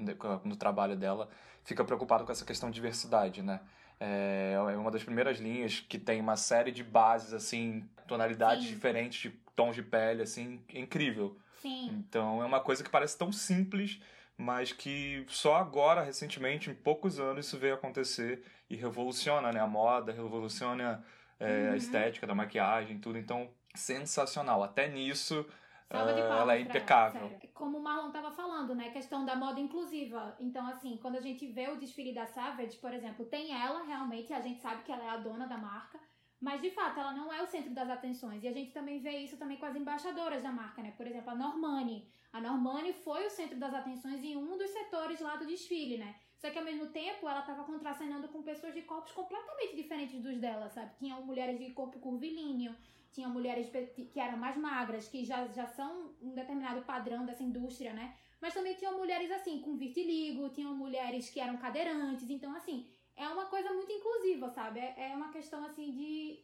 no 0.44 0.56
trabalho 0.56 0.96
dela 0.96 1.30
fica 1.64 1.84
preocupada 1.84 2.24
com 2.24 2.32
essa 2.32 2.46
questão 2.46 2.70
de 2.70 2.76
diversidade, 2.76 3.42
né? 3.42 3.60
É, 4.00 4.54
é 4.56 4.78
uma 4.78 4.90
das 4.90 5.04
primeiras 5.04 5.38
linhas 5.38 5.80
que 5.80 6.00
tem 6.00 6.20
uma 6.20 6.36
série 6.36 6.72
de 6.72 6.84
bases, 6.84 7.34
assim, 7.34 7.88
tonalidades 8.08 8.66
Sim. 8.66 8.74
diferentes, 8.74 9.22
de 9.22 9.30
tons 9.56 9.76
de 9.76 9.84
pele, 9.84 10.24
assim, 10.24 10.60
incrível. 10.74 11.38
Sim. 11.62 11.90
Então 12.08 12.42
é 12.42 12.46
uma 12.46 12.60
coisa 12.60 12.84
que 12.84 12.90
parece 12.90 13.16
tão 13.16 13.32
simples, 13.32 14.02
mas 14.36 14.72
que 14.72 15.24
só 15.28 15.56
agora, 15.56 16.02
recentemente, 16.02 16.70
em 16.70 16.74
poucos 16.74 17.20
anos, 17.20 17.46
isso 17.46 17.60
veio 17.60 17.76
acontecer 17.76 18.44
e 18.72 18.76
revoluciona 18.78 19.52
né, 19.52 19.60
a 19.60 19.68
moda, 19.68 20.14
revoluciona 20.14 21.04
é, 21.38 21.68
uhum. 21.68 21.74
a 21.74 21.76
estética 21.76 22.26
da 22.26 22.34
maquiagem, 22.34 23.00
tudo. 23.00 23.18
Então, 23.18 23.50
sensacional. 23.76 24.64
Até 24.64 24.88
nisso, 24.88 25.42
uh, 25.42 25.96
ela 25.96 26.56
é 26.56 26.62
impecável. 26.62 27.28
Ela, 27.28 27.40
Como 27.54 27.80
o 27.80 27.84
Marlon 27.84 28.08
estava 28.08 28.32
falando, 28.32 28.74
né? 28.74 28.90
Questão 28.92 29.26
da 29.26 29.36
moda 29.36 29.60
inclusiva. 29.60 30.38
Então, 30.40 30.66
assim, 30.68 30.98
quando 31.02 31.18
a 31.18 31.22
gente 31.22 31.46
vê 31.48 31.68
o 31.68 31.76
desfile 31.76 32.14
da 32.14 32.26
Savage, 32.26 32.78
por 32.78 32.94
exemplo, 32.94 33.26
tem 33.26 33.54
ela 33.54 33.84
realmente, 33.84 34.32
a 34.32 34.40
gente 34.40 34.62
sabe 34.62 34.84
que 34.84 34.92
ela 34.92 35.04
é 35.04 35.10
a 35.10 35.18
dona 35.18 35.46
da 35.46 35.58
marca. 35.58 36.00
Mas 36.40 36.62
de 36.62 36.72
fato, 36.72 36.98
ela 36.98 37.12
não 37.12 37.32
é 37.32 37.44
o 37.44 37.48
centro 37.48 37.74
das 37.74 37.90
atenções. 37.90 38.42
E 38.42 38.48
a 38.48 38.54
gente 38.54 38.72
também 38.72 39.00
vê 39.00 39.18
isso 39.18 39.38
também 39.38 39.58
com 39.58 39.66
as 39.66 39.76
embaixadoras 39.76 40.42
da 40.42 40.52
marca, 40.52 40.82
né? 40.82 40.94
Por 40.96 41.06
exemplo, 41.06 41.30
a 41.30 41.36
Normani. 41.36 42.08
A 42.32 42.40
Normani 42.40 42.94
foi 42.94 43.28
o 43.28 43.30
centro 43.30 43.60
das 43.60 43.74
atenções 43.74 44.24
em 44.24 44.38
um 44.38 44.58
dos 44.58 44.72
setores 44.72 45.20
lá 45.20 45.36
do 45.36 45.46
desfile, 45.46 45.98
né? 45.98 46.16
Só 46.42 46.50
que 46.50 46.58
ao 46.58 46.66
mesmo 46.66 46.88
tempo 46.88 47.30
ela 47.30 47.42
estava 47.42 47.64
contracenando 47.64 48.28
com 48.30 48.42
pessoas 48.42 48.74
de 48.74 48.82
corpos 48.82 49.12
completamente 49.12 49.76
diferentes 49.76 50.20
dos 50.20 50.40
dela, 50.40 50.68
sabe? 50.70 50.92
Tinham 50.98 51.24
mulheres 51.24 51.60
de 51.60 51.70
corpo 51.70 52.00
curvilíneo, 52.00 52.76
tinha 53.12 53.30
mulheres 53.30 53.70
que 54.12 54.20
eram 54.20 54.38
mais 54.38 54.58
magras, 54.58 55.08
que 55.08 55.24
já, 55.24 55.46
já 55.50 55.68
são 55.68 56.16
um 56.20 56.34
determinado 56.34 56.82
padrão 56.82 57.28
dessa 57.28 57.44
indústria, 57.44 57.94
né? 57.94 58.16
Mas 58.42 58.56
também 58.56 58.74
tinham 58.74 58.98
mulheres 58.98 59.30
assim, 59.30 59.60
com 59.60 59.78
vitiligo, 59.78 60.50
tinham 60.50 60.76
mulheres 60.76 61.30
que 61.30 61.40
eram 61.40 61.58
cadeirantes, 61.58 62.28
então 62.28 62.56
assim, 62.56 62.88
é 63.16 63.28
uma 63.28 63.46
coisa 63.46 63.72
muito 63.72 63.92
inclusiva, 63.92 64.50
sabe? 64.50 64.80
É, 64.80 65.12
é 65.12 65.16
uma 65.16 65.32
questão 65.32 65.64
assim 65.64 65.92
de 65.92 66.44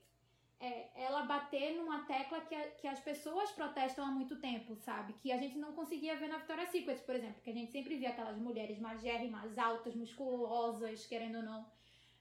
é, 0.60 0.90
ela 0.96 1.24
bater 1.24 1.76
numa 1.76 2.06
tecla 2.06 2.42
que, 2.42 2.56
a, 2.56 2.72
que 2.72 2.88
as 2.88 3.00
pessoas 3.00 3.52
protestam 3.52 4.06
há 4.06 4.08
muito 4.10 4.38
tempo, 4.38 4.76
sabe? 4.78 5.14
Que 5.14 5.32
a 5.32 5.38
gente 5.38 5.58
não 5.58 5.74
conseguia 5.74 6.16
ver 6.16 6.28
na 6.28 6.38
Victoria's 6.38 6.70
Secret, 6.70 7.00
por 7.06 7.16
exemplo, 7.16 7.42
que 7.44 7.50
a 7.50 7.54
gente 7.54 7.72
sempre 7.72 7.98
via 7.98 8.10
aquelas 8.10 8.38
mulheres 8.38 8.80
mais 8.80 9.58
altas, 9.58 9.96
musculosas, 9.96 11.06
querendo 11.06 11.38
ou 11.38 11.44
não. 11.44 11.66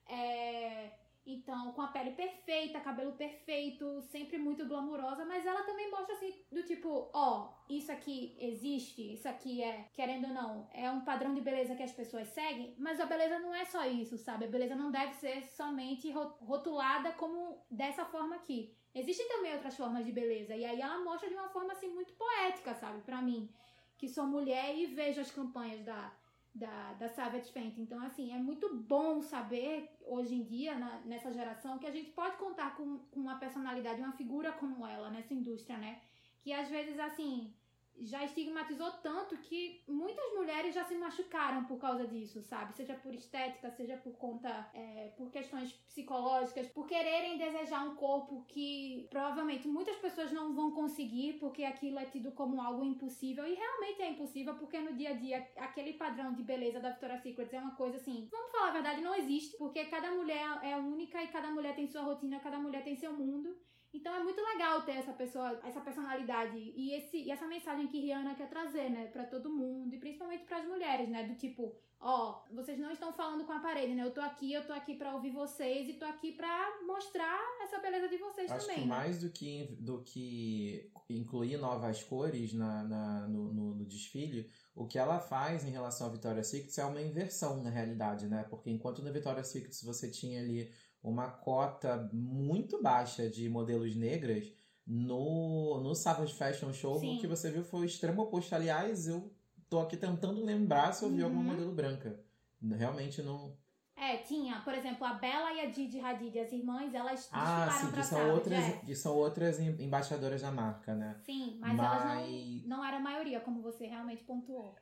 É, 0.09 0.90
Então, 1.26 1.73
com 1.73 1.83
a 1.83 1.88
pele 1.88 2.12
perfeita, 2.12 2.78
cabelo 2.78 3.12
perfeito, 3.14 4.00
sempre 4.02 4.38
muito 4.38 4.64
glamurosa, 4.64 5.25
mas 5.25 5.45
ela 5.45 5.64
também 5.64 5.90
mostra 5.90 6.14
assim, 6.14 6.33
do 6.52 6.62
tipo, 6.62 7.11
ó, 7.12 7.52
isso 7.68 7.90
aqui 7.90 8.37
existe, 8.38 9.12
isso 9.12 9.28
aqui 9.28 9.61
é, 9.61 9.88
querendo 9.92 10.28
ou 10.28 10.33
não, 10.33 10.71
é 10.73 10.88
um 10.88 11.00
padrão 11.00 11.35
de 11.35 11.40
beleza 11.40 11.75
que 11.75 11.83
as 11.83 11.90
pessoas 11.90 12.28
seguem, 12.28 12.76
mas 12.78 13.00
a 13.00 13.06
beleza 13.06 13.40
não 13.40 13.52
é 13.52 13.64
só 13.64 13.85
isso, 13.85 14.16
sabe? 14.16 14.45
A 14.45 14.49
beleza 14.49 14.76
não 14.76 14.92
deve 14.92 15.14
ser 15.14 15.42
somente 15.42 16.12
rotulada 16.12 17.11
como 17.12 17.61
dessa 17.68 18.04
forma 18.04 18.37
aqui. 18.37 18.73
Existem 18.95 19.28
também 19.28 19.52
outras 19.52 19.76
formas 19.76 20.06
de 20.06 20.12
beleza, 20.12 20.54
e 20.54 20.64
aí 20.64 20.80
ela 20.80 21.02
mostra 21.02 21.28
de 21.28 21.35
uma 21.35 21.49
forma 21.49 21.73
assim 21.73 21.88
muito 21.88 22.12
poética, 22.14 22.73
sabe? 22.73 23.02
Para 23.02 23.21
mim, 23.21 23.52
que 23.99 24.09
sou 24.09 24.26
mulher 24.26 24.76
e 24.76 24.87
vejo 24.87 25.21
as 25.21 25.30
campanhas 25.33 25.83
da 25.85 26.12
da, 26.56 26.94
da 26.94 27.08
Savage 27.08 27.52
Fenty. 27.52 27.80
Então, 27.80 28.00
assim, 28.02 28.32
é 28.32 28.38
muito 28.38 28.75
bom 28.75 29.20
saber, 29.20 29.88
hoje 30.06 30.34
em 30.34 30.42
dia, 30.42 30.75
na, 30.78 31.00
nessa 31.00 31.30
geração, 31.32 31.78
que 31.78 31.86
a 31.86 31.90
gente 31.90 32.10
pode 32.10 32.36
contar 32.36 32.75
com, 32.76 32.98
com 33.10 33.20
uma 33.20 33.38
personalidade, 33.38 34.00
uma 34.00 34.12
figura 34.12 34.52
como 34.52 34.86
ela 34.86 35.10
nessa 35.10 35.34
indústria, 35.34 35.76
né? 35.76 36.00
Que 36.40 36.52
às 36.52 36.68
vezes, 36.68 36.98
assim, 36.98 37.54
já 38.00 38.24
estigmatizou 38.24 38.90
tanto 39.02 39.36
que 39.38 39.82
muitas 39.88 40.32
mulheres 40.34 40.74
já 40.74 40.84
se 40.84 40.94
machucaram 40.96 41.64
por 41.64 41.78
causa 41.78 42.06
disso, 42.06 42.42
sabe? 42.42 42.74
Seja 42.74 42.94
por 42.94 43.14
estética, 43.14 43.70
seja 43.70 43.96
por 43.96 44.16
conta, 44.16 44.70
é, 44.74 45.12
por 45.16 45.30
questões 45.30 45.72
psicológicas, 45.72 46.68
por 46.68 46.86
quererem 46.86 47.38
desejar 47.38 47.84
um 47.84 47.94
corpo 47.96 48.44
que 48.48 49.06
provavelmente 49.10 49.66
muitas 49.68 49.96
pessoas 49.96 50.32
não 50.32 50.54
vão 50.54 50.72
conseguir 50.72 51.34
porque 51.34 51.64
aquilo 51.64 51.98
é 51.98 52.04
tido 52.04 52.32
como 52.32 52.60
algo 52.60 52.84
impossível 52.84 53.46
e 53.46 53.54
realmente 53.54 54.02
é 54.02 54.10
impossível 54.10 54.54
porque 54.54 54.78
no 54.80 54.94
dia 54.94 55.10
a 55.10 55.14
dia 55.14 55.48
aquele 55.56 55.94
padrão 55.94 56.34
de 56.34 56.42
beleza 56.42 56.80
da 56.80 56.90
Victoria's 56.90 57.22
Secret 57.22 57.52
é 57.52 57.60
uma 57.60 57.74
coisa 57.76 57.96
assim, 57.96 58.28
vamos 58.30 58.50
falar 58.50 58.68
a 58.68 58.72
verdade, 58.72 59.00
não 59.00 59.14
existe 59.14 59.56
porque 59.56 59.84
cada 59.86 60.10
mulher 60.10 60.60
é 60.62 60.76
única 60.76 61.22
e 61.22 61.28
cada 61.28 61.50
mulher 61.50 61.74
tem 61.74 61.86
sua 61.86 62.02
rotina, 62.02 62.40
cada 62.40 62.58
mulher 62.58 62.84
tem 62.84 62.96
seu 62.96 63.12
mundo 63.12 63.56
então 63.93 64.14
é 64.14 64.23
muito 64.23 64.40
legal 64.40 64.83
ter 64.83 64.93
essa 64.93 65.12
pessoa, 65.12 65.61
essa 65.64 65.81
personalidade 65.81 66.57
e, 66.59 66.93
esse, 66.93 67.19
e 67.19 67.31
essa 67.31 67.47
mensagem 67.47 67.87
que 67.88 68.00
Rihanna 68.00 68.35
quer 68.35 68.49
trazer, 68.49 68.90
né, 68.90 69.07
para 69.07 69.25
todo 69.25 69.50
mundo 69.50 69.95
e 69.95 69.99
principalmente 69.99 70.45
para 70.45 70.59
as 70.59 70.66
mulheres, 70.66 71.09
né, 71.09 71.25
do 71.25 71.35
tipo, 71.35 71.75
ó, 72.00 72.43
vocês 72.52 72.78
não 72.78 72.90
estão 72.90 73.12
falando 73.12 73.45
com 73.45 73.52
a 73.52 73.61
parede, 73.61 73.95
né? 73.95 74.05
Eu 74.05 74.12
tô 74.12 74.21
aqui, 74.21 74.52
eu 74.52 74.66
tô 74.66 74.73
aqui 74.73 74.95
para 74.95 75.14
ouvir 75.14 75.31
vocês 75.31 75.88
e 75.88 75.95
tô 75.95 76.05
aqui 76.05 76.33
para 76.33 76.81
mostrar 76.87 77.40
essa 77.62 77.78
beleza 77.78 78.09
de 78.09 78.16
vocês 78.19 78.50
Acho 78.50 78.66
também. 78.66 78.83
Que 78.83 78.88
né? 78.88 78.95
mais 78.97 79.21
do 79.21 79.31
que 79.31 79.76
do 79.81 80.02
que 80.02 80.90
incluir 81.09 81.57
novas 81.57 82.02
cores 82.02 82.52
na, 82.52 82.85
na 82.85 83.28
no, 83.28 83.52
no, 83.52 83.75
no, 83.75 83.85
desfile, 83.85 84.50
o 84.75 84.87
que 84.87 84.99
ela 84.99 85.19
faz 85.19 85.64
em 85.64 85.71
relação 85.71 86.07
à 86.07 86.11
Victoria's 86.11 86.49
Secret 86.49 86.78
é 86.78 86.85
uma 86.85 87.00
inversão 87.00 87.62
na 87.62 87.71
realidade, 87.71 88.26
né? 88.26 88.45
Porque 88.49 88.71
enquanto 88.71 89.02
na 89.02 89.11
Victoria's 89.11 89.49
Secret 89.49 89.75
você 89.85 90.11
tinha 90.11 90.40
ali 90.40 90.71
uma 91.10 91.30
cota 91.30 92.08
muito 92.12 92.82
baixa 92.82 93.30
de 93.30 93.48
modelos 93.48 93.94
negras 93.94 94.52
no, 94.84 95.80
no 95.80 95.94
Savage 95.94 96.34
Fashion 96.34 96.72
Show. 96.72 96.98
Sim. 96.98 97.16
O 97.16 97.20
que 97.20 97.26
você 97.28 97.50
viu 97.50 97.62
foi 97.62 97.80
o 97.80 97.84
extremo 97.84 98.22
oposto. 98.22 98.54
Aliás, 98.54 99.06
eu 99.06 99.32
tô 99.70 99.78
aqui 99.78 99.96
tentando 99.96 100.44
lembrar 100.44 100.92
se 100.92 101.04
eu 101.04 101.10
vi 101.10 101.22
uhum. 101.22 101.28
algum 101.28 101.42
modelo 101.42 101.72
branca. 101.72 102.20
Realmente 102.60 103.22
não. 103.22 103.56
É, 103.94 104.18
tinha, 104.18 104.60
por 104.60 104.75
exemplo, 104.75 105.06
a 105.06 105.14
Bella 105.14 105.52
e 105.54 105.60
a 105.60 105.70
Didi 105.70 106.00
Hadid, 106.00 106.38
as 106.38 106.52
irmãs, 106.52 106.92
elas 106.92 107.28
ah, 107.32 107.70
sim, 107.70 107.92
que 107.92 108.02
são 108.02 108.30
outras, 108.32 108.58
é. 108.58 108.72
que 108.78 108.94
são 108.94 109.16
outras 109.16 109.58
embaixadoras 109.58 110.42
da 110.42 110.50
marca, 110.50 110.94
né? 110.94 111.16
Sim, 111.25 111.56
mas, 111.60 111.75
mas... 111.75 112.02
elas 112.02 112.64
não, 112.64 112.78
não 112.78 112.84
eram 112.84 112.98
a 112.98 113.00
maioria, 113.00 113.40
como 113.40 113.62
você 113.62 113.86
realmente 113.86 114.22
pontuou. 114.25 114.75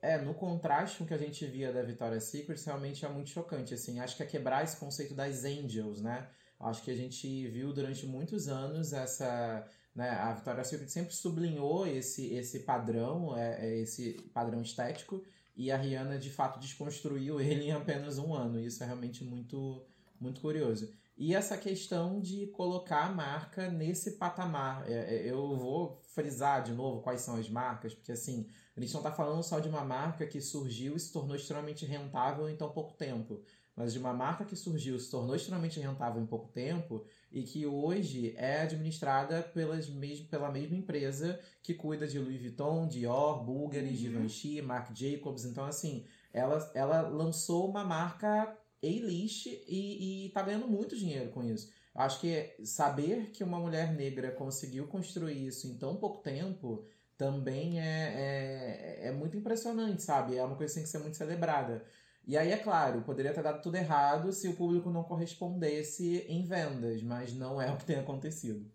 É, 0.00 0.16
no 0.18 0.32
contraste 0.34 0.98
com 0.98 1.04
o 1.04 1.06
que 1.06 1.14
a 1.14 1.18
gente 1.18 1.44
via 1.46 1.72
da 1.72 1.82
Victoria's 1.82 2.24
Secret, 2.24 2.60
realmente 2.64 3.04
é 3.04 3.08
muito 3.08 3.30
chocante, 3.30 3.74
assim. 3.74 3.98
Acho 3.98 4.16
que 4.16 4.22
é 4.22 4.26
quebrar 4.26 4.62
esse 4.62 4.76
conceito 4.76 5.14
das 5.14 5.44
angels, 5.44 6.00
né? 6.00 6.28
Acho 6.60 6.82
que 6.82 6.90
a 6.90 6.96
gente 6.96 7.48
viu 7.48 7.72
durante 7.72 8.06
muitos 8.06 8.48
anos 8.48 8.92
essa... 8.92 9.66
Né, 9.94 10.10
a 10.10 10.32
Victoria's 10.32 10.68
Secret 10.68 10.88
sempre 10.88 11.12
sublinhou 11.12 11.84
esse, 11.84 12.32
esse 12.32 12.60
padrão, 12.60 13.36
é, 13.36 13.66
é 13.66 13.78
esse 13.78 14.12
padrão 14.32 14.62
estético, 14.62 15.24
e 15.56 15.72
a 15.72 15.76
Rihanna, 15.76 16.16
de 16.18 16.30
fato, 16.30 16.60
desconstruiu 16.60 17.40
ele 17.42 17.64
em 17.64 17.72
apenas 17.72 18.16
um 18.18 18.32
ano. 18.32 18.60
Isso 18.60 18.82
é 18.82 18.86
realmente 18.86 19.24
muito, 19.24 19.84
muito 20.20 20.40
curioso. 20.40 20.88
E 21.18 21.34
essa 21.34 21.58
questão 21.58 22.20
de 22.20 22.46
colocar 22.46 23.06
a 23.06 23.10
marca 23.10 23.68
nesse 23.68 24.12
patamar. 24.12 24.88
É, 24.88 25.16
é, 25.16 25.30
eu 25.30 25.56
vou 25.56 26.00
frisar 26.14 26.62
de 26.62 26.72
novo 26.72 27.02
quais 27.02 27.22
são 27.22 27.34
as 27.34 27.48
marcas, 27.48 27.92
porque 27.92 28.12
assim, 28.12 28.46
a 28.78 28.80
gente 28.80 28.94
não 28.94 29.00
está 29.00 29.10
falando 29.12 29.42
só 29.42 29.58
de 29.58 29.68
uma 29.68 29.84
marca 29.84 30.24
que 30.26 30.40
surgiu 30.40 30.96
e 30.96 31.00
se 31.00 31.12
tornou 31.12 31.34
extremamente 31.34 31.84
rentável 31.84 32.48
em 32.48 32.56
tão 32.56 32.70
pouco 32.70 32.94
tempo, 32.94 33.40
mas 33.74 33.92
de 33.92 33.98
uma 33.98 34.12
marca 34.12 34.44
que 34.44 34.54
surgiu 34.54 34.96
e 34.96 35.00
se 35.00 35.10
tornou 35.10 35.34
extremamente 35.34 35.80
rentável 35.80 36.22
em 36.22 36.26
pouco 36.26 36.48
tempo 36.48 37.04
e 37.30 37.42
que 37.42 37.66
hoje 37.66 38.34
é 38.36 38.62
administrada 38.62 39.42
pelas 39.42 39.88
mes 39.88 40.20
pela 40.20 40.50
mesma 40.50 40.76
empresa 40.76 41.38
que 41.62 41.74
cuida 41.74 42.06
de 42.06 42.18
Louis 42.18 42.40
Vuitton, 42.40 42.86
Dior, 42.86 43.44
Bulgari, 43.44 43.88
uhum. 43.88 43.96
Givenchy, 43.96 44.62
Marc 44.62 44.96
Jacobs. 44.96 45.44
Então, 45.44 45.64
assim, 45.64 46.04
ela, 46.32 46.70
ela 46.74 47.02
lançou 47.02 47.68
uma 47.68 47.84
marca 47.84 48.56
A-list 48.82 49.46
e, 49.46 50.26
e 50.26 50.28
tá 50.30 50.42
ganhando 50.42 50.68
muito 50.68 50.96
dinheiro 50.96 51.30
com 51.30 51.42
isso. 51.42 51.72
Acho 51.94 52.20
que 52.20 52.54
saber 52.64 53.30
que 53.32 53.42
uma 53.42 53.58
mulher 53.58 53.92
negra 53.92 54.30
conseguiu 54.30 54.86
construir 54.86 55.46
isso 55.46 55.66
em 55.66 55.74
tão 55.76 55.96
pouco 55.96 56.22
tempo 56.22 56.84
também 57.18 57.80
é, 57.80 59.00
é, 59.02 59.08
é 59.08 59.12
muito 59.12 59.36
impressionante, 59.36 60.02
sabe? 60.02 60.36
É 60.36 60.44
uma 60.44 60.56
coisa 60.56 60.72
que 60.72 60.76
tem 60.76 60.84
que 60.84 60.88
ser 60.88 61.00
muito 61.00 61.16
celebrada. 61.16 61.84
E 62.24 62.36
aí, 62.36 62.52
é 62.52 62.56
claro, 62.56 63.02
poderia 63.02 63.34
ter 63.34 63.42
dado 63.42 63.60
tudo 63.60 63.76
errado 63.76 64.32
se 64.32 64.48
o 64.48 64.54
público 64.54 64.90
não 64.90 65.02
correspondesse 65.02 66.24
em 66.28 66.44
vendas, 66.44 67.02
mas 67.02 67.34
não 67.34 67.60
é 67.60 67.70
o 67.72 67.76
que 67.76 67.84
tem 67.84 67.98
acontecido. 67.98 68.70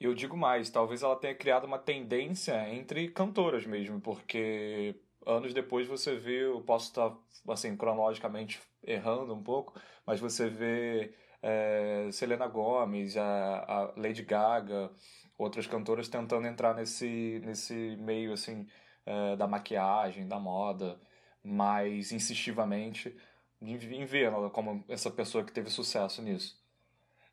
Eu 0.00 0.14
digo 0.14 0.36
mais, 0.36 0.68
talvez 0.68 1.02
ela 1.02 1.16
tenha 1.16 1.34
criado 1.34 1.64
uma 1.64 1.78
tendência 1.78 2.68
entre 2.74 3.08
cantoras 3.08 3.64
mesmo, 3.64 4.00
porque 4.00 4.96
anos 5.24 5.54
depois 5.54 5.86
você 5.86 6.16
vê, 6.16 6.44
eu 6.44 6.60
posso 6.60 6.88
estar, 6.88 7.16
assim, 7.48 7.76
cronologicamente 7.76 8.60
errando 8.82 9.32
um 9.32 9.42
pouco, 9.42 9.80
mas 10.04 10.18
você 10.20 10.48
vê 10.48 11.14
é, 11.46 12.08
Selena 12.10 12.46
Gomez, 12.48 13.18
a, 13.18 13.64
a 13.68 14.00
Lady 14.00 14.22
Gaga, 14.22 14.90
outras 15.36 15.66
cantoras 15.66 16.08
tentando 16.08 16.46
entrar 16.46 16.74
nesse, 16.74 17.42
nesse 17.44 17.74
meio 18.00 18.32
assim 18.32 18.66
é, 19.04 19.36
da 19.36 19.46
maquiagem, 19.46 20.26
da 20.26 20.40
moda, 20.40 20.98
mais 21.44 22.12
insistivamente, 22.12 23.14
em, 23.60 23.74
em 23.74 24.06
ver 24.06 24.32
ela 24.32 24.48
como 24.48 24.82
essa 24.88 25.10
pessoa 25.10 25.44
que 25.44 25.52
teve 25.52 25.68
sucesso 25.68 26.22
nisso. 26.22 26.58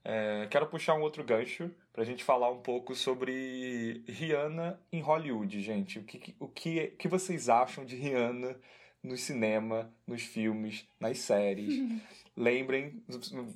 É, 0.03 0.45
quero 0.49 0.67
puxar 0.67 0.95
um 0.95 1.01
outro 1.01 1.23
gancho 1.23 1.71
para 1.93 2.01
a 2.01 2.05
gente 2.05 2.23
falar 2.23 2.51
um 2.51 2.59
pouco 2.59 2.93
sobre 2.93 4.03
Rihanna 4.09 4.77
em 4.91 4.99
Hollywood, 4.99 5.61
gente. 5.61 5.99
O 5.99 6.03
que, 6.03 6.35
o 6.37 6.47
que, 6.49 6.87
que 6.99 7.07
vocês 7.07 7.47
acham 7.47 7.85
de 7.85 7.95
Rihanna 7.95 8.59
no 9.01 9.15
cinema, 9.15 9.93
nos 10.05 10.23
filmes, 10.23 10.85
nas 10.99 11.19
séries? 11.19 11.75
Lembrem, 12.35 13.03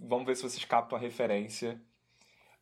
vamos 0.01 0.25
ver 0.25 0.35
se 0.35 0.43
vocês 0.43 0.63
captam 0.65 0.97
a 0.97 1.01
referência 1.01 1.81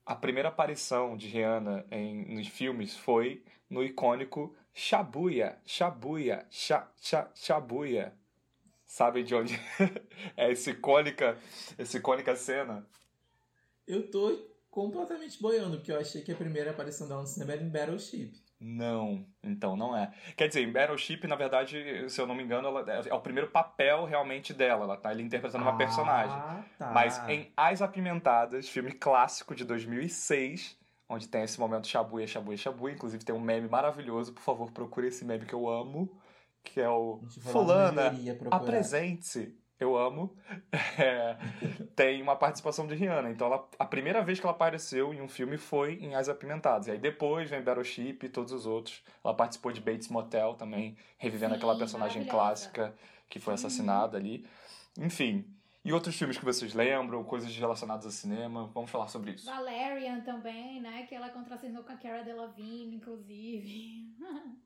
a 0.05 0.15
primeira 0.15 0.49
aparição 0.49 1.15
de 1.15 1.27
Rihanna 1.27 1.85
em, 1.89 2.35
nos 2.35 2.47
filmes 2.47 2.95
foi 2.95 3.43
no 3.69 3.83
icônico 3.83 4.55
Shabuya, 4.73 5.57
Shabuya, 5.65 6.45
Shabuya. 7.33 8.13
Sabem 8.85 9.23
de 9.23 9.33
onde 9.33 9.53
é 10.35 10.51
essa 10.51 10.71
icônica, 10.71 11.37
essa 11.77 11.97
icônica 11.97 12.35
cena? 12.35 12.85
Eu 13.87 14.09
tô 14.11 14.37
completamente 14.69 15.41
boiando, 15.41 15.77
porque 15.77 15.91
eu 15.91 15.99
achei 15.99 16.21
que 16.21 16.31
a 16.31 16.35
primeira 16.35 16.71
aparição 16.71 17.07
dela 17.07 17.21
no 17.21 17.27
cinema 17.27 17.53
era 17.53 17.63
em 17.63 17.69
Battleship. 17.69 18.42
Não, 18.65 19.25
então 19.43 19.75
não 19.75 19.95
é. 19.95 20.13
Quer 20.37 20.47
dizer, 20.47 20.61
em 20.61 20.71
Battleship, 20.71 21.27
na 21.27 21.35
verdade, 21.35 22.09
se 22.09 22.21
eu 22.21 22.25
não 22.25 22.33
me 22.33 22.43
engano, 22.43 22.69
ela 22.69 22.85
é, 22.89 23.09
é 23.09 23.13
o 23.13 23.19
primeiro 23.19 23.49
papel 23.49 24.05
realmente 24.05 24.53
dela. 24.53 24.85
Ela 24.85 24.95
tá 24.95 25.09
ali 25.09 25.21
interpretando 25.21 25.63
uma 25.63 25.73
ah, 25.73 25.75
personagem. 25.75 26.37
Tá. 26.79 26.91
Mas 26.93 27.21
em 27.27 27.51
As 27.57 27.81
Apimentadas, 27.81 28.69
filme 28.69 28.93
clássico 28.93 29.53
de 29.53 29.65
2006, 29.65 30.79
onde 31.09 31.27
tem 31.27 31.43
esse 31.43 31.59
momento 31.59 31.87
Shabuya, 31.87 32.25
Shabuya, 32.25 32.57
Shabuya. 32.57 32.93
Inclusive 32.93 33.25
tem 33.25 33.35
um 33.35 33.41
meme 33.41 33.67
maravilhoso, 33.67 34.31
por 34.31 34.41
favor, 34.41 34.71
procure 34.71 35.07
esse 35.07 35.25
meme 35.25 35.45
que 35.45 35.53
eu 35.53 35.67
amo. 35.67 36.09
Que 36.63 36.79
é 36.79 36.89
o 36.89 37.19
Fulana, 37.41 38.13
apresente-se 38.49 39.53
eu 39.83 39.97
amo, 39.97 40.35
é, 40.97 41.37
tem 41.95 42.21
uma 42.21 42.35
participação 42.35 42.87
de 42.87 42.95
Rihanna. 42.95 43.29
Então, 43.29 43.47
ela, 43.47 43.67
a 43.77 43.85
primeira 43.85 44.23
vez 44.23 44.39
que 44.39 44.45
ela 44.45 44.53
apareceu 44.53 45.13
em 45.13 45.21
um 45.21 45.27
filme 45.27 45.57
foi 45.57 45.95
em 45.95 46.15
As 46.15 46.29
Apimentadas. 46.29 46.87
E 46.87 46.91
aí 46.91 46.97
depois 46.97 47.49
vem 47.49 47.61
Battleship 47.61 48.19
e 48.23 48.29
todos 48.29 48.51
os 48.51 48.65
outros. 48.65 49.03
Ela 49.23 49.33
participou 49.33 49.71
de 49.71 49.81
Bates 49.81 50.07
Motel 50.07 50.55
também, 50.55 50.97
revivendo 51.17 51.53
Sim, 51.53 51.57
aquela 51.57 51.77
personagem 51.77 52.25
clássica 52.25 52.93
que 53.29 53.39
foi 53.39 53.53
assassinada 53.55 54.17
ali. 54.17 54.45
Enfim. 54.97 55.45
E 55.85 55.91
outros 55.91 56.15
filmes 56.15 56.37
que 56.37 56.45
vocês 56.45 56.73
lembram, 56.73 57.23
coisas 57.25 57.53
relacionadas 57.53 58.05
ao 58.05 58.11
cinema, 58.11 58.67
vamos 58.73 58.89
falar 58.89 59.09
sobre 59.09 59.31
isso. 59.31 59.45
Valerian 59.45 60.21
também, 60.21 60.79
né? 60.79 61.05
Que 61.07 61.15
ela 61.15 61.29
contracenou 61.29 61.83
com 61.83 61.91
a 61.91 61.97
Cara 61.97 62.23
Delevingne, 62.23 62.95
inclusive. 62.95 64.15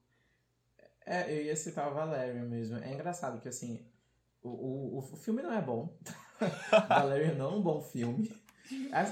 é, 1.05 1.33
eu 1.33 1.45
ia 1.45 1.55
citar 1.55 1.89
o 1.91 1.95
Valerian 1.95 2.43
mesmo. 2.43 2.77
É 2.77 2.93
engraçado 2.93 3.41
que, 3.41 3.47
assim, 3.47 3.83
o, 4.41 4.49
o, 4.49 4.97
o 4.99 5.01
filme 5.01 5.41
não 5.41 5.53
é 5.53 5.61
bom. 5.61 5.97
Valerian 6.89 7.35
não 7.35 7.53
é 7.53 7.55
um 7.55 7.61
bom 7.61 7.81
filme. 7.81 8.31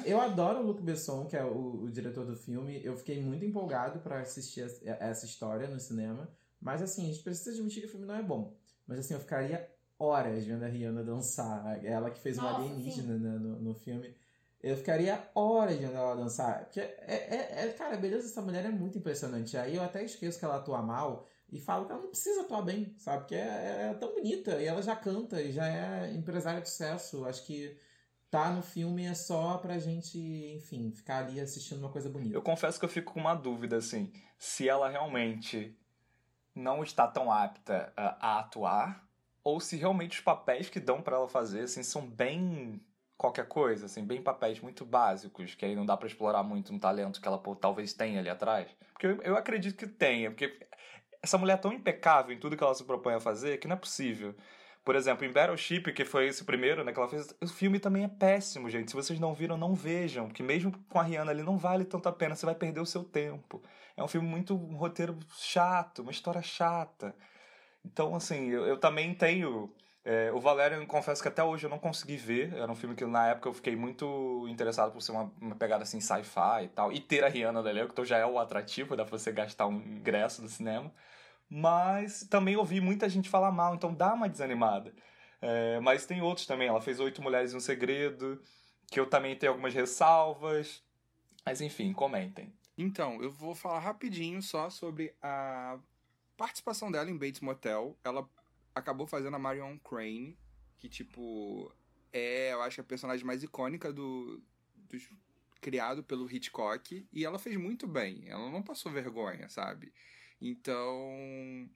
Eu 0.05 0.19
adoro 0.19 0.59
o 0.59 0.65
Luc 0.65 0.81
Besson, 0.81 1.25
que 1.25 1.35
é 1.35 1.43
o, 1.43 1.83
o 1.83 1.89
diretor 1.89 2.25
do 2.25 2.35
filme. 2.35 2.81
Eu 2.83 2.97
fiquei 2.97 3.21
muito 3.21 3.45
empolgado 3.45 3.99
para 3.99 4.19
assistir 4.19 4.61
essa 4.83 5.25
história 5.25 5.67
no 5.67 5.79
cinema. 5.79 6.29
Mas 6.59 6.81
assim, 6.81 7.03
a 7.03 7.13
gente 7.13 7.23
precisa 7.23 7.51
admitir 7.51 7.81
que 7.81 7.87
o 7.87 7.91
filme 7.91 8.05
não 8.05 8.15
é 8.15 8.23
bom. 8.23 8.57
Mas 8.87 8.99
assim, 8.99 9.13
eu 9.13 9.19
ficaria 9.19 9.69
horas 9.97 10.43
vendo 10.45 10.63
a 10.63 10.67
Rihanna 10.67 11.03
dançar. 11.03 11.83
Ela 11.85 12.11
que 12.11 12.19
fez 12.19 12.37
uma 12.37 12.55
alienígena 12.57 13.17
né, 13.17 13.37
no, 13.37 13.59
no 13.59 13.73
filme. 13.73 14.15
Eu 14.61 14.75
ficaria 14.75 15.29
horas 15.33 15.77
vendo 15.77 15.95
ela 15.95 16.15
dançar. 16.15 16.65
Porque, 16.65 16.79
é, 16.79 16.95
é, 17.07 17.65
é, 17.65 17.73
cara, 17.73 17.95
a 17.95 17.99
beleza 17.99 18.27
dessa 18.27 18.41
mulher 18.41 18.65
é 18.65 18.71
muito 18.71 18.97
impressionante. 18.97 19.57
Aí 19.57 19.75
eu 19.75 19.83
até 19.83 20.03
esqueço 20.03 20.39
que 20.39 20.45
ela 20.45 20.57
atua 20.57 20.81
mal 20.81 21.27
e 21.51 21.59
falo 21.59 21.85
que 21.85 21.91
ela 21.91 22.01
não 22.01 22.09
precisa 22.09 22.41
atuar 22.41 22.61
bem, 22.61 22.93
sabe? 22.97 23.19
Porque 23.19 23.35
é, 23.35 23.89
é 23.91 23.93
tão 23.93 24.13
bonita 24.13 24.61
e 24.61 24.65
ela 24.65 24.81
já 24.81 24.95
canta 24.95 25.41
e 25.41 25.51
já 25.51 25.67
é 25.67 26.13
empresária 26.13 26.61
de 26.61 26.69
sucesso. 26.69 27.25
Acho 27.25 27.45
que 27.45 27.77
tá 28.29 28.51
no 28.51 28.61
filme 28.61 29.05
é 29.05 29.13
só 29.13 29.57
pra 29.57 29.77
gente, 29.77 30.17
enfim, 30.17 30.91
ficar 30.91 31.19
ali 31.25 31.39
assistindo 31.39 31.79
uma 31.79 31.91
coisa 31.91 32.09
bonita. 32.09 32.35
Eu 32.35 32.41
confesso 32.41 32.79
que 32.79 32.85
eu 32.85 32.89
fico 32.89 33.13
com 33.13 33.19
uma 33.19 33.35
dúvida, 33.35 33.77
assim, 33.77 34.11
se 34.37 34.67
ela 34.67 34.89
realmente 34.89 35.77
não 36.53 36.83
está 36.83 37.07
tão 37.07 37.31
apta 37.31 37.93
a, 37.95 38.33
a 38.33 38.39
atuar 38.39 39.07
ou 39.43 39.59
se 39.59 39.77
realmente 39.77 40.17
os 40.17 40.23
papéis 40.23 40.69
que 40.69 40.79
dão 40.79 41.01
para 41.01 41.17
ela 41.17 41.29
fazer, 41.29 41.61
assim, 41.61 41.83
são 41.83 42.05
bem 42.05 42.81
qualquer 43.17 43.47
coisa, 43.47 43.85
assim, 43.85 44.03
bem 44.03 44.21
papéis 44.21 44.59
muito 44.59 44.85
básicos, 44.85 45.55
que 45.55 45.63
aí 45.63 45.75
não 45.75 45.85
dá 45.85 45.95
para 45.95 46.07
explorar 46.07 46.43
muito 46.43 46.73
um 46.73 46.79
talento 46.79 47.21
que 47.21 47.27
ela 47.27 47.37
pô, 47.37 47.55
talvez 47.55 47.93
tenha 47.93 48.19
ali 48.19 48.29
atrás. 48.29 48.67
Porque 48.91 49.07
eu, 49.07 49.21
eu 49.21 49.37
acredito 49.37 49.77
que 49.77 49.87
tenha, 49.87 50.31
porque 50.31 50.67
essa 51.25 51.37
mulher 51.37 51.53
é 51.53 51.57
tão 51.57 51.73
impecável 51.73 52.33
em 52.33 52.39
tudo 52.39 52.55
que 52.55 52.63
ela 52.63 52.73
se 52.73 52.83
propõe 52.83 53.15
a 53.15 53.19
fazer 53.19 53.57
que 53.57 53.67
não 53.67 53.75
é 53.75 53.79
possível. 53.79 54.35
Por 54.83 54.95
exemplo, 54.95 55.25
em 55.25 55.31
Battleship, 55.31 55.91
que 55.93 56.05
foi 56.05 56.27
esse 56.27 56.43
primeiro, 56.43 56.83
né, 56.83 56.93
que 56.93 56.99
ela 56.99 57.09
fez, 57.09 57.35
o 57.41 57.47
filme 57.47 57.79
também 57.79 58.03
é 58.03 58.07
péssimo, 58.07 58.69
gente. 58.69 58.91
Se 58.91 58.95
vocês 58.95 59.19
não 59.19 59.33
viram, 59.33 59.57
não 59.57 59.73
vejam, 59.73 60.27
porque 60.27 60.43
mesmo 60.43 60.71
com 60.87 60.99
a 60.99 61.03
Rihanna 61.03 61.31
ali 61.31 61.41
não 61.41 61.57
vale 61.57 61.83
tanto 61.83 62.07
a 62.07 62.13
pena, 62.13 62.35
você 62.35 62.45
vai 62.45 62.53
perder 62.53 62.79
o 62.79 62.85
seu 62.85 63.03
tempo. 63.03 63.63
É 63.97 64.03
um 64.03 64.07
filme 64.07 64.27
muito 64.27 64.53
um 64.55 64.75
roteiro 64.75 65.17
chato, 65.37 66.03
uma 66.03 66.11
história 66.11 66.43
chata. 66.43 67.15
Então, 67.83 68.15
assim, 68.15 68.49
eu, 68.49 68.65
eu 68.67 68.77
também 68.77 69.15
tenho 69.15 69.73
é, 70.05 70.31
o 70.31 70.39
Valerian, 70.39 70.85
confesso 70.85 71.19
que 71.19 71.27
até 71.27 71.43
hoje 71.43 71.65
eu 71.65 71.69
não 71.69 71.79
consegui 71.79 72.15
ver. 72.15 72.53
Era 72.53 72.71
um 72.71 72.75
filme 72.75 72.95
que 72.95 73.03
na 73.05 73.29
época 73.29 73.49
eu 73.49 73.53
fiquei 73.53 73.75
muito 73.75 74.45
interessado 74.47 74.91
por 74.91 75.01
ser 75.01 75.11
uma, 75.11 75.31
uma 75.41 75.55
pegada 75.55 75.81
assim 75.81 75.99
sci-fi 75.99 76.65
e 76.65 76.67
tal. 76.67 76.91
E 76.93 76.99
ter 76.99 77.23
a 77.23 77.27
Rihanna 77.27 77.59
Leo, 77.61 77.87
que 77.87 77.93
então 77.93 78.05
já 78.05 78.19
é 78.19 78.25
o 78.25 78.37
atrativo, 78.37 78.95
dá 78.95 79.03
pra 79.03 79.17
você 79.17 79.31
gastar 79.31 79.65
um 79.65 79.77
ingresso 79.77 80.43
no 80.43 80.47
cinema. 80.47 80.93
Mas 81.49 82.21
também 82.27 82.55
ouvi 82.55 82.81
muita 82.81 83.07
gente 83.07 83.29
falar 83.29 83.51
mal, 83.51 83.75
então 83.75 83.93
dá 83.93 84.13
uma 84.13 84.27
desanimada. 84.27 84.93
É, 85.41 85.79
mas 85.79 86.05
tem 86.05 86.21
outros 86.21 86.47
também. 86.47 86.67
Ela 86.67 86.81
fez 86.81 86.99
Oito 86.99 87.21
Mulheres 87.21 87.53
e 87.53 87.55
um 87.55 87.59
Segredo, 87.59 88.41
que 88.87 88.99
eu 88.99 89.05
também 89.05 89.35
tenho 89.35 89.51
algumas 89.51 89.73
ressalvas. 89.73 90.83
Mas 91.45 91.61
enfim, 91.61 91.93
comentem. 91.93 92.53
Então, 92.77 93.21
eu 93.21 93.31
vou 93.31 93.55
falar 93.55 93.79
rapidinho 93.79 94.41
só 94.41 94.69
sobre 94.69 95.13
a 95.21 95.79
participação 96.35 96.91
dela 96.91 97.09
em 97.09 97.17
Bates 97.17 97.41
Motel. 97.41 97.97
Ela 98.03 98.27
acabou 98.73 99.07
fazendo 99.07 99.35
a 99.35 99.39
Marion 99.39 99.77
Crane, 99.77 100.37
que, 100.77 100.89
tipo, 100.89 101.71
é, 102.11 102.51
eu 102.51 102.61
acho, 102.61 102.81
a 102.81 102.83
personagem 102.83 103.25
mais 103.25 103.43
icônica 103.43 103.93
do, 103.93 104.41
do 104.75 104.97
criado 105.61 106.03
pelo 106.03 106.29
Hitchcock. 106.29 107.07
E 107.13 107.23
ela 107.23 107.39
fez 107.39 107.55
muito 107.55 107.87
bem. 107.87 108.27
Ela 108.27 108.49
não 108.49 108.61
passou 108.61 108.91
vergonha, 108.91 109.47
sabe? 109.47 109.93
Então, 110.41 111.69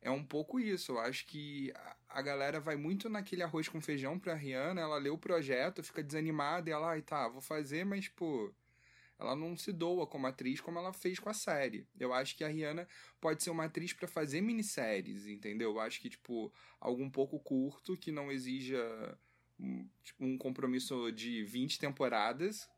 é 0.00 0.10
um 0.10 0.24
pouco 0.24 0.60
isso. 0.60 0.92
Eu 0.92 1.00
acho 1.00 1.26
que 1.26 1.72
a, 2.08 2.22
galera 2.22 2.60
vai 2.60 2.76
muito 2.76 3.08
naquele 3.08 3.42
arroz 3.42 3.68
com 3.68 3.80
feijão 3.80 4.18
pra 4.18 4.34
Rihanna. 4.34 4.80
Ela 4.80 4.98
lê 4.98 5.10
o 5.10 5.18
projeto, 5.18 5.82
fica 5.82 6.02
desanimada 6.02 6.70
e 6.70 6.72
ela, 6.72 6.90
ai, 6.90 7.02
tá, 7.02 7.28
vou 7.28 7.40
fazer, 7.40 7.84
mas, 7.84 8.08
pô 8.08 8.52
ela 9.18 9.36
não 9.36 9.56
se 9.56 9.72
doa 9.72 10.06
como 10.06 10.26
atriz 10.26 10.60
como 10.60 10.78
ela 10.78 10.92
fez 10.92 11.18
com 11.18 11.28
a 11.28 11.34
série. 11.34 11.86
Eu 11.98 12.12
acho 12.12 12.36
que 12.36 12.44
a 12.44 12.48
Rihanna 12.48 12.88
pode 13.20 13.42
ser 13.42 13.50
uma 13.50 13.64
atriz 13.64 13.92
para 13.92 14.08
fazer 14.08 14.40
minisséries, 14.40 15.26
entendeu? 15.26 15.72
Eu 15.72 15.80
acho 15.80 16.00
que, 16.00 16.10
tipo, 16.10 16.52
algo 16.80 17.02
um 17.02 17.10
pouco 17.10 17.38
curto, 17.38 17.96
que 17.96 18.10
não 18.10 18.30
exija 18.30 19.18
um, 19.58 19.88
tipo, 20.02 20.24
um 20.24 20.36
compromisso 20.36 21.12
de 21.12 21.44
20 21.44 21.78
temporadas, 21.78 22.68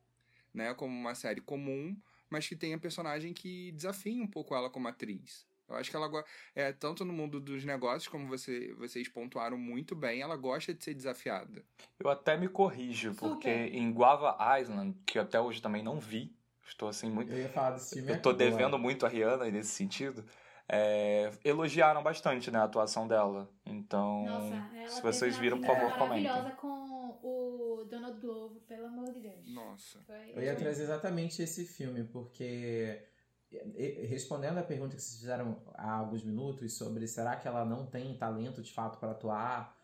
né? 0.53 0.75
Como 0.75 0.95
uma 0.95 1.15
série 1.15 1.41
comum, 1.41 1.97
mas 2.31 2.47
que 2.47 2.57
tenha 2.57 2.79
personagem 2.79 3.33
que 3.33 3.73
desafie 3.73 4.21
um 4.21 4.27
pouco 4.27 4.55
ela 4.55 4.71
como 4.71 4.89
atriz. 4.89 5.47
Eu 5.69 5.77
acho 5.77 5.91
que 5.91 5.97
ela 5.97 6.09
é 6.55 6.73
tanto 6.73 7.05
no 7.05 7.13
mundo 7.13 7.41
dos 7.41 7.65
negócios, 7.65 8.07
como 8.07 8.29
você, 8.29 8.73
vocês 8.75 9.09
pontuaram 9.09 9.59
muito 9.59 9.97
bem, 9.97 10.21
ela 10.21 10.37
gosta 10.37 10.73
de 10.73 10.85
ser 10.85 10.95
desafiada. 10.95 11.65
Eu 11.99 12.09
até 12.09 12.37
me 12.37 12.49
corrijo, 12.49 13.15
porque 13.15 13.51
em 13.51 13.93
Guava 13.93 14.37
Island, 14.61 14.97
que 15.05 15.19
eu 15.19 15.23
até 15.23 15.41
hoje 15.41 15.61
também 15.61 15.83
não 15.83 15.99
vi, 15.99 16.33
estou 16.65 16.89
assim 16.89 17.11
muito. 17.11 17.33
Eu 17.33 17.39
ia 17.39 17.49
falar 17.49 17.73
desse 17.73 17.97
filme. 17.97 18.13
Eu 18.13 18.23
tô 18.23 18.33
devendo 18.33 18.79
muito 18.79 19.05
a 19.05 19.09
Rihanna 19.09 19.51
nesse 19.51 19.71
sentido. 19.71 20.25
É, 20.69 21.31
elogiaram 21.45 22.03
bastante 22.03 22.51
né, 22.51 22.59
a 22.59 22.65
atuação 22.65 23.07
dela. 23.07 23.49
Então, 23.65 24.25
Nossa, 24.25 24.89
se 24.89 25.03
vocês 25.03 25.37
viram, 25.37 25.59
por 25.61 25.67
favor, 25.67 25.93
comentem. 25.97 26.25
maravilhosa 26.25 26.57
com 26.57 26.76
Donald 27.89 28.21
Glover, 28.21 28.61
pelo 28.63 28.87
amor 28.87 29.13
de 29.13 29.21
Deus. 29.21 29.55
Nossa. 29.55 30.01
Foi... 30.01 30.33
Eu 30.35 30.43
ia 30.43 30.55
trazer 30.55 30.85
exatamente 30.85 31.43
esse 31.43 31.65
filme, 31.65 32.05
porque 32.05 33.03
respondendo 34.09 34.59
a 34.59 34.63
pergunta 34.63 34.97
que 34.97 35.03
vocês 35.03 35.21
fizeram 35.21 35.57
há 35.75 35.99
alguns 35.99 36.25
minutos 36.25 36.77
sobre 36.77 37.07
será 37.07 37.37
que 37.37 37.47
ela 37.47 37.65
não 37.65 37.87
tem 37.87 38.17
talento 38.17 38.61
de 38.61 38.73
fato 38.73 38.99
para 38.99 39.13
atuar, 39.13 39.77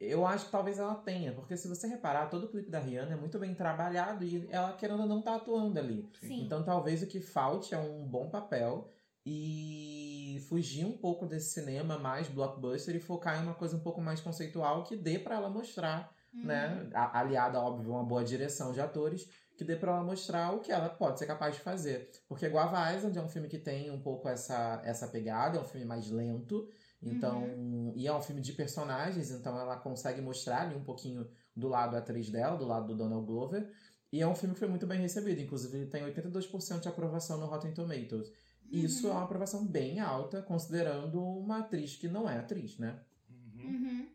eu 0.00 0.26
acho 0.26 0.46
que 0.46 0.50
talvez 0.50 0.78
ela 0.78 0.94
tenha, 0.94 1.32
porque 1.32 1.54
se 1.56 1.68
você 1.68 1.86
reparar, 1.86 2.30
todo 2.30 2.44
o 2.44 2.48
clipe 2.48 2.70
da 2.70 2.78
Rihanna 2.78 3.12
é 3.12 3.16
muito 3.16 3.38
bem 3.38 3.54
trabalhado 3.54 4.24
e 4.24 4.48
ela 4.50 4.72
querendo 4.72 5.04
não 5.04 5.20
tá 5.20 5.34
atuando 5.34 5.78
ali. 5.78 6.08
Sim. 6.18 6.44
Então 6.44 6.64
talvez 6.64 7.02
o 7.02 7.06
que 7.06 7.20
falte 7.20 7.74
é 7.74 7.78
um 7.78 8.06
bom 8.08 8.30
papel 8.30 8.90
e 9.26 10.42
fugir 10.48 10.86
um 10.86 10.96
pouco 10.96 11.26
desse 11.26 11.52
cinema 11.52 11.98
mais 11.98 12.26
blockbuster 12.28 12.96
e 12.96 13.00
focar 13.00 13.38
em 13.38 13.42
uma 13.42 13.54
coisa 13.54 13.76
um 13.76 13.80
pouco 13.80 14.00
mais 14.00 14.22
conceitual 14.22 14.84
que 14.84 14.96
dê 14.96 15.18
para 15.18 15.34
ela 15.34 15.50
mostrar, 15.50 16.10
uhum. 16.34 16.44
né, 16.44 16.88
aliada 16.92 17.60
óbvio 17.60 17.92
a 17.92 17.96
uma 17.98 18.04
boa 18.04 18.24
direção 18.24 18.72
de 18.72 18.80
atores, 18.80 19.28
que 19.56 19.64
dê 19.64 19.76
para 19.76 19.92
ela 19.92 20.02
mostrar 20.02 20.52
o 20.52 20.60
que 20.60 20.72
ela 20.72 20.88
pode 20.88 21.18
ser 21.18 21.26
capaz 21.26 21.54
de 21.54 21.60
fazer. 21.60 22.10
Porque 22.28 22.48
Guava 22.48 22.94
Island 22.94 23.18
é 23.18 23.22
um 23.22 23.28
filme 23.28 23.48
que 23.48 23.58
tem 23.58 23.90
um 23.90 24.00
pouco 24.00 24.28
essa, 24.28 24.80
essa 24.84 25.06
pegada, 25.06 25.58
é 25.58 25.60
um 25.60 25.66
filme 25.66 25.86
mais 25.86 26.10
lento, 26.10 26.66
então, 27.02 27.44
uhum. 27.44 27.92
e 27.96 28.06
é 28.06 28.14
um 28.14 28.20
filme 28.20 28.42
de 28.42 28.52
personagens, 28.52 29.30
então 29.30 29.58
ela 29.58 29.76
consegue 29.76 30.20
mostrar 30.20 30.62
ali 30.62 30.74
um 30.74 30.84
pouquinho 30.84 31.26
do 31.56 31.68
lado 31.68 31.96
atriz 31.96 32.30
dela, 32.30 32.56
do 32.56 32.66
lado 32.66 32.88
do 32.88 32.96
Donald 32.96 33.26
Glover. 33.26 33.70
E 34.12 34.20
é 34.20 34.26
um 34.26 34.34
filme 34.34 34.54
que 34.54 34.58
foi 34.58 34.68
muito 34.68 34.86
bem 34.86 35.00
recebido, 35.00 35.40
inclusive 35.40 35.76
ele 35.76 35.86
tem 35.86 36.02
82% 36.02 36.80
de 36.80 36.88
aprovação 36.88 37.38
no 37.38 37.46
Rotten 37.46 37.72
Tomatoes. 37.72 38.28
Uhum. 38.28 38.32
Isso 38.70 39.06
é 39.06 39.10
uma 39.10 39.24
aprovação 39.24 39.66
bem 39.66 40.00
alta, 40.00 40.42
considerando 40.42 41.22
uma 41.22 41.58
atriz 41.58 41.96
que 41.96 42.08
não 42.08 42.28
é 42.28 42.38
atriz, 42.38 42.78
né? 42.78 42.98
Uhum. 43.30 44.06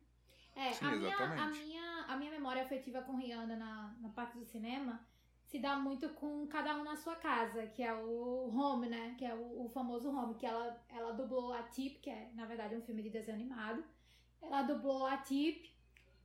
É, 0.56 0.72
Sim, 0.74 0.86
a, 0.86 0.96
minha, 0.96 1.18
a, 1.18 1.48
minha, 1.48 2.06
a 2.08 2.18
minha 2.18 2.32
memória 2.32 2.63
afetiva 2.63 3.02
com 3.02 3.18
Rihanna 3.18 3.56
na, 3.56 3.94
na 4.00 4.10
parte 4.10 4.38
do 4.38 4.46
cinema 4.46 5.06
se 5.48 5.60
dá 5.60 5.76
muito 5.78 6.10
com 6.10 6.48
Cada 6.48 6.76
Um 6.76 6.84
na 6.84 6.96
Sua 6.96 7.15
Casa, 7.15 7.68
que 7.68 7.84
é 7.84 7.94
o 7.94 8.52
Home, 8.54 8.88
né? 8.88 9.15
Que 9.18 9.26
é 9.26 9.34
o, 9.34 9.65
o, 9.65 9.70
famoso 9.70 10.10
Home, 10.10 10.36
que 10.36 10.46
ela, 10.46 10.82
ela 10.89 11.13
dublou 11.13 11.54
a 11.54 11.63
Tip, 11.63 12.00
que 12.02 12.10
é, 12.10 12.30
na 12.34 12.46
verdade, 12.46 12.76
um 12.76 12.82
filme 12.82 13.04
de 13.04 13.10
desenho 13.10 13.38
animado. 13.38 13.84
Ela 14.41 14.63
dublou 14.63 15.06
a 15.06 15.18
Tip 15.18 15.72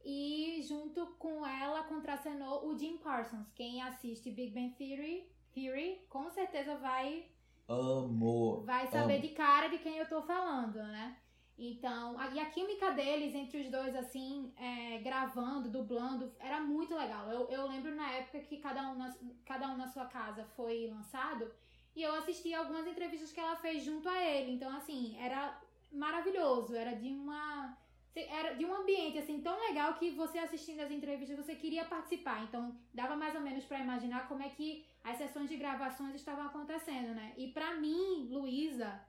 e, 0.04 0.62
junto 0.66 1.06
com 1.18 1.46
ela, 1.46 1.84
contracenou 1.84 2.66
o 2.66 2.78
Jim 2.78 2.96
Parsons. 2.98 3.46
Quem 3.54 3.82
assiste 3.82 4.30
Big 4.30 4.52
Bang 4.52 4.74
Theory, 4.74 5.30
Theory 5.52 6.04
com 6.08 6.28
certeza 6.30 6.76
vai... 6.76 7.26
Amor. 7.68 8.64
Vai 8.64 8.88
saber 8.88 9.14
amo. 9.14 9.22
de 9.22 9.28
cara 9.28 9.68
de 9.68 9.78
quem 9.78 9.98
eu 9.98 10.08
tô 10.08 10.22
falando, 10.22 10.78
né? 10.78 11.16
Então, 11.62 12.18
a, 12.18 12.28
e 12.28 12.40
a 12.40 12.46
química 12.46 12.90
deles 12.92 13.34
entre 13.34 13.60
os 13.60 13.68
dois, 13.68 13.94
assim, 13.94 14.50
é, 14.56 14.96
gravando, 14.98 15.68
dublando, 15.68 16.32
era 16.40 16.58
muito 16.58 16.94
legal. 16.94 17.30
Eu, 17.30 17.50
eu 17.50 17.68
lembro 17.68 17.94
na 17.94 18.10
época 18.12 18.40
que 18.40 18.56
cada 18.56 18.90
um 18.90 18.94
na, 18.96 19.14
cada 19.44 19.68
um 19.68 19.76
na 19.76 19.86
sua 19.86 20.06
casa 20.06 20.42
foi 20.56 20.86
lançado 20.86 21.52
e 21.94 22.02
eu 22.02 22.14
assisti 22.14 22.54
algumas 22.54 22.86
entrevistas 22.86 23.30
que 23.30 23.38
ela 23.38 23.56
fez 23.56 23.84
junto 23.84 24.08
a 24.08 24.24
ele. 24.24 24.52
Então, 24.52 24.74
assim, 24.74 25.14
era 25.20 25.60
maravilhoso. 25.92 26.74
Era 26.74 26.94
de 26.94 27.08
uma. 27.08 27.76
Era 28.14 28.54
de 28.54 28.64
um 28.64 28.74
ambiente 28.74 29.18
assim 29.18 29.40
tão 29.40 29.56
legal 29.68 29.94
que 29.94 30.10
você 30.10 30.38
assistindo 30.38 30.80
as 30.80 30.90
entrevistas 30.90 31.36
você 31.36 31.54
queria 31.54 31.84
participar. 31.84 32.42
Então, 32.42 32.74
dava 32.94 33.14
mais 33.16 33.34
ou 33.34 33.40
menos 33.42 33.64
para 33.66 33.78
imaginar 33.78 34.26
como 34.28 34.42
é 34.42 34.48
que 34.48 34.84
as 35.04 35.18
sessões 35.18 35.48
de 35.48 35.56
gravações 35.56 36.14
estavam 36.14 36.46
acontecendo, 36.46 37.14
né? 37.14 37.34
E 37.36 37.48
para 37.52 37.74
mim, 37.74 38.28
Luísa, 38.30 39.00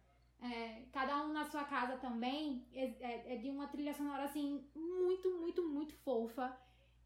é, 0.42 0.84
cada 0.92 1.24
um 1.24 1.32
na 1.32 1.46
sua 1.46 1.64
casa 1.64 1.98
também, 1.98 2.66
é, 2.74 2.86
é, 3.00 3.34
é, 3.34 3.38
de 3.38 3.50
uma 3.50 3.68
trilha 3.68 3.94
sonora 3.94 4.24
assim, 4.24 4.66
muito, 4.76 5.30
muito, 5.40 5.64
muito 5.68 5.94
fofa. 5.98 6.58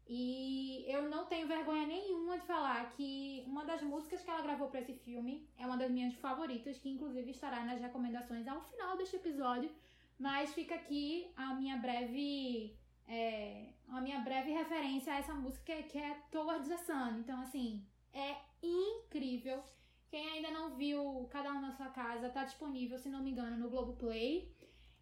E 0.08 0.84
eu 0.86 1.10
não 1.10 1.26
tenho 1.26 1.48
vergonha 1.48 1.86
nenhuma 1.86 2.38
de 2.38 2.46
falar 2.46 2.88
que 2.92 3.42
uma 3.46 3.64
das 3.64 3.82
músicas 3.82 4.22
que 4.22 4.30
ela 4.30 4.40
gravou 4.40 4.68
para 4.68 4.80
esse 4.80 4.94
filme 4.94 5.48
é 5.58 5.66
uma 5.66 5.76
das 5.76 5.90
minhas 5.90 6.14
favoritas, 6.14 6.78
que 6.78 6.88
inclusive 6.88 7.30
estará 7.30 7.64
nas 7.64 7.80
recomendações 7.80 8.46
ao 8.46 8.62
final 8.62 8.96
deste 8.96 9.16
episódio. 9.16 9.70
Mas 10.18 10.54
fica 10.54 10.76
aqui 10.76 11.30
a 11.36 11.54
minha 11.54 11.76
breve. 11.76 12.74
É, 13.08 13.68
a 13.88 14.00
minha 14.00 14.18
breve 14.20 14.50
referência 14.50 15.12
a 15.12 15.18
essa 15.18 15.34
música 15.34 15.82
que 15.82 15.98
é, 15.98 16.10
é 16.10 16.14
Towards 16.30 16.68
the 16.68 16.78
Sun. 16.78 17.18
Então, 17.18 17.40
assim, 17.40 17.84
é 18.12 18.36
incrível. 18.62 19.62
Quem 20.08 20.28
ainda 20.30 20.50
não 20.50 20.76
viu 20.76 21.26
Cada 21.30 21.52
Um 21.52 21.60
na 21.60 21.72
Sua 21.72 21.88
Casa, 21.88 22.30
tá 22.30 22.44
disponível, 22.44 22.98
se 22.98 23.08
não 23.08 23.22
me 23.22 23.30
engano, 23.30 23.56
no 23.56 23.70
Globoplay. 23.70 24.54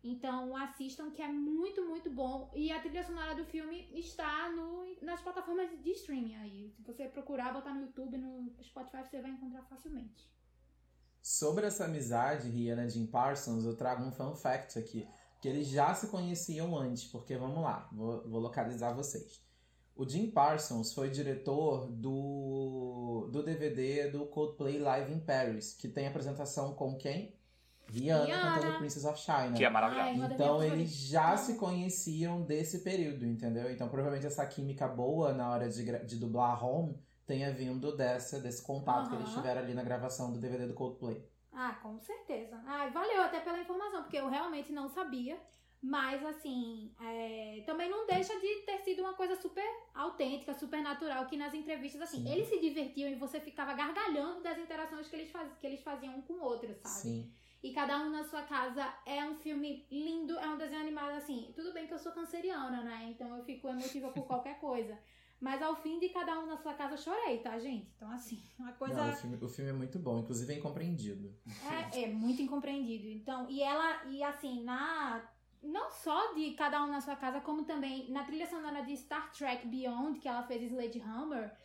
Então 0.03 0.55
assistam 0.55 1.11
que 1.11 1.23
é 1.23 1.29
muito, 1.29 1.83
muito 1.87 2.11
bom. 2.11 2.51
E 2.55 2.71
a 2.71 2.81
trilha 2.81 3.03
sonora 3.03 3.35
do 3.35 3.45
filme 3.47 3.89
está 3.95 4.51
no, 4.51 4.85
nas 5.01 5.23
plataformas 5.23 5.71
de 5.83 5.91
streaming 5.93 6.35
aí. 6.37 6.71
Se 6.77 6.83
você 6.83 7.09
procurar, 7.09 7.55
botar 7.55 7.73
no 7.73 7.83
YouTube, 7.83 8.19
no 8.19 8.53
Spotify, 8.63 9.03
você 9.03 9.23
vai 9.23 9.31
encontrar 9.31 9.63
facilmente. 9.63 10.31
Sobre 11.23 11.67
essa 11.67 11.87
amizade, 11.87 12.51
Rihanna 12.51 12.85
e 12.85 12.91
Jim 12.91 13.07
Parsons, 13.07 13.65
eu 13.65 13.75
trago 13.75 14.05
um 14.05 14.13
fun 14.13 14.35
fact 14.35 14.79
aqui. 14.79 15.09
Que 15.41 15.49
eles 15.49 15.69
já 15.69 15.95
se 15.95 16.09
conheciam 16.09 16.77
antes, 16.77 17.05
porque 17.05 17.37
vamos 17.37 17.63
lá, 17.63 17.89
vou, 17.93 18.29
vou 18.29 18.41
localizar 18.41 18.93
vocês. 18.95 19.44
O 19.97 20.09
Jim 20.09 20.31
Parsons 20.31 20.93
foi 20.93 21.09
diretor 21.09 21.87
do, 21.87 23.29
do 23.31 23.43
DVD 23.43 24.11
do 24.11 24.27
Coldplay 24.27 24.79
Live 24.79 25.13
in 25.13 25.21
Paris, 25.21 25.73
que 25.73 25.89
tem 25.89 26.07
apresentação 26.07 26.75
com 26.75 26.97
quem? 26.97 27.35
Rihanna, 27.87 28.25
Rihanna. 28.25 28.55
cantando 28.55 28.79
Princess 28.79 29.05
of 29.05 29.19
China. 29.21 29.53
Que 29.53 29.65
é 29.65 29.71
maravilhoso. 29.71 30.23
Ai, 30.25 30.33
Então 30.35 30.63
eles 30.65 30.91
já 30.91 31.37
se 31.37 31.57
conheciam 31.57 32.43
desse 32.43 32.81
período, 32.81 33.25
entendeu? 33.25 33.71
Então 33.71 33.89
provavelmente 33.89 34.27
essa 34.27 34.45
química 34.47 34.89
boa 34.89 35.33
na 35.33 35.51
hora 35.51 35.69
de, 35.69 35.85
de 36.05 36.17
dublar 36.17 36.65
Home 36.65 36.99
tenha 37.27 37.53
vindo 37.53 37.97
dessa, 37.97 38.41
desse 38.41 38.63
contato 38.63 39.11
que 39.11 39.17
eles 39.17 39.31
tiveram 39.31 39.61
ali 39.63 39.75
na 39.75 39.83
gravação 39.83 40.33
do 40.33 40.39
DVD 40.39 40.67
do 40.67 40.75
Coldplay. 40.75 41.25
Ah, 41.53 41.79
com 41.83 41.99
certeza. 42.01 42.61
Ah, 42.67 42.89
valeu 42.93 43.23
até 43.23 43.41
pela 43.41 43.61
informação, 43.61 44.03
porque 44.03 44.17
eu 44.17 44.29
realmente 44.29 44.73
não 44.73 44.89
sabia. 44.89 45.39
Mas, 45.87 46.25
assim, 46.25 46.91
é, 46.99 47.63
também 47.67 47.91
não 47.91 48.07
deixa 48.07 48.33
de 48.41 48.63
ter 48.63 48.79
sido 48.79 49.01
uma 49.01 49.13
coisa 49.13 49.37
super 49.37 49.63
autêntica, 49.95 50.55
super 50.55 50.83
natural, 50.83 51.27
que 51.27 51.37
nas 51.37 51.53
entrevistas, 51.53 52.01
assim, 52.01 52.23
Sim. 52.23 52.33
eles 52.33 52.49
se 52.49 52.59
divertiam 52.59 53.11
e 53.11 53.15
você 53.15 53.39
ficava 53.39 53.75
gargalhando 53.75 54.43
das 54.43 54.57
interações 54.57 55.07
que 55.09 55.15
eles, 55.15 55.31
faz, 55.31 55.53
que 55.61 55.67
eles 55.67 55.83
faziam 55.83 56.17
um 56.17 56.23
com 56.23 56.33
o 56.33 56.43
outro, 56.43 56.75
sabe? 56.83 56.95
Sim. 56.95 57.33
E 57.63 57.71
Cada 57.75 57.99
Um 57.99 58.09
na 58.09 58.25
Sua 58.25 58.41
Casa 58.41 58.91
é 59.05 59.23
um 59.27 59.35
filme 59.35 59.87
lindo, 59.91 60.39
é 60.39 60.49
um 60.49 60.57
desenho 60.57 60.81
animado, 60.81 61.19
assim, 61.19 61.53
tudo 61.55 61.75
bem 61.75 61.87
que 61.87 61.93
eu 61.93 61.99
sou 61.99 62.13
canceriana, 62.13 62.83
né? 62.83 63.07
Então 63.11 63.37
eu 63.37 63.45
fico 63.45 63.69
emotiva 63.69 64.09
por 64.09 64.25
qualquer 64.25 64.59
coisa. 64.59 64.99
Mas 65.39 65.61
ao 65.61 65.77
fim 65.77 65.99
de 65.99 66.09
Cada 66.09 66.41
Um 66.41 66.47
na 66.47 66.57
Sua 66.57 66.73
Casa 66.73 66.95
eu 66.95 66.99
chorei, 66.99 67.41
tá, 67.41 67.59
gente? 67.59 67.93
Então, 67.95 68.11
assim, 68.11 68.43
uma 68.59 68.73
coisa... 68.73 68.95
Não, 68.95 69.13
o, 69.13 69.17
filme, 69.17 69.39
o 69.43 69.49
filme 69.51 69.71
é 69.71 69.75
muito 69.75 69.99
bom, 69.99 70.21
inclusive 70.21 70.51
é 70.51 70.57
incompreendido. 70.57 71.35
É, 71.93 72.05
é 72.05 72.07
muito 72.09 72.41
incompreendido. 72.41 73.07
Então, 73.09 73.51
e 73.51 73.63
ela, 73.63 74.03
e 74.07 74.23
assim, 74.23 74.65
na. 74.65 75.31
Não 75.65 75.91
só 75.91 76.33
de 76.35 76.53
cada 76.53 76.83
um 76.85 76.89
na 76.89 77.01
sua 77.01 77.17
casa, 77.17 77.41
como 77.41 77.65
também 77.65 78.11
na 78.11 78.25
trilha 78.25 78.47
sonora 78.47 78.83
de 78.83 78.97
Star 78.97 79.33
Trek 79.33 79.67
Beyond, 79.67 80.19
que 80.21 80.29
ela 80.29 80.43
fez 80.43 80.63
Sledgehammer, 80.63 81.57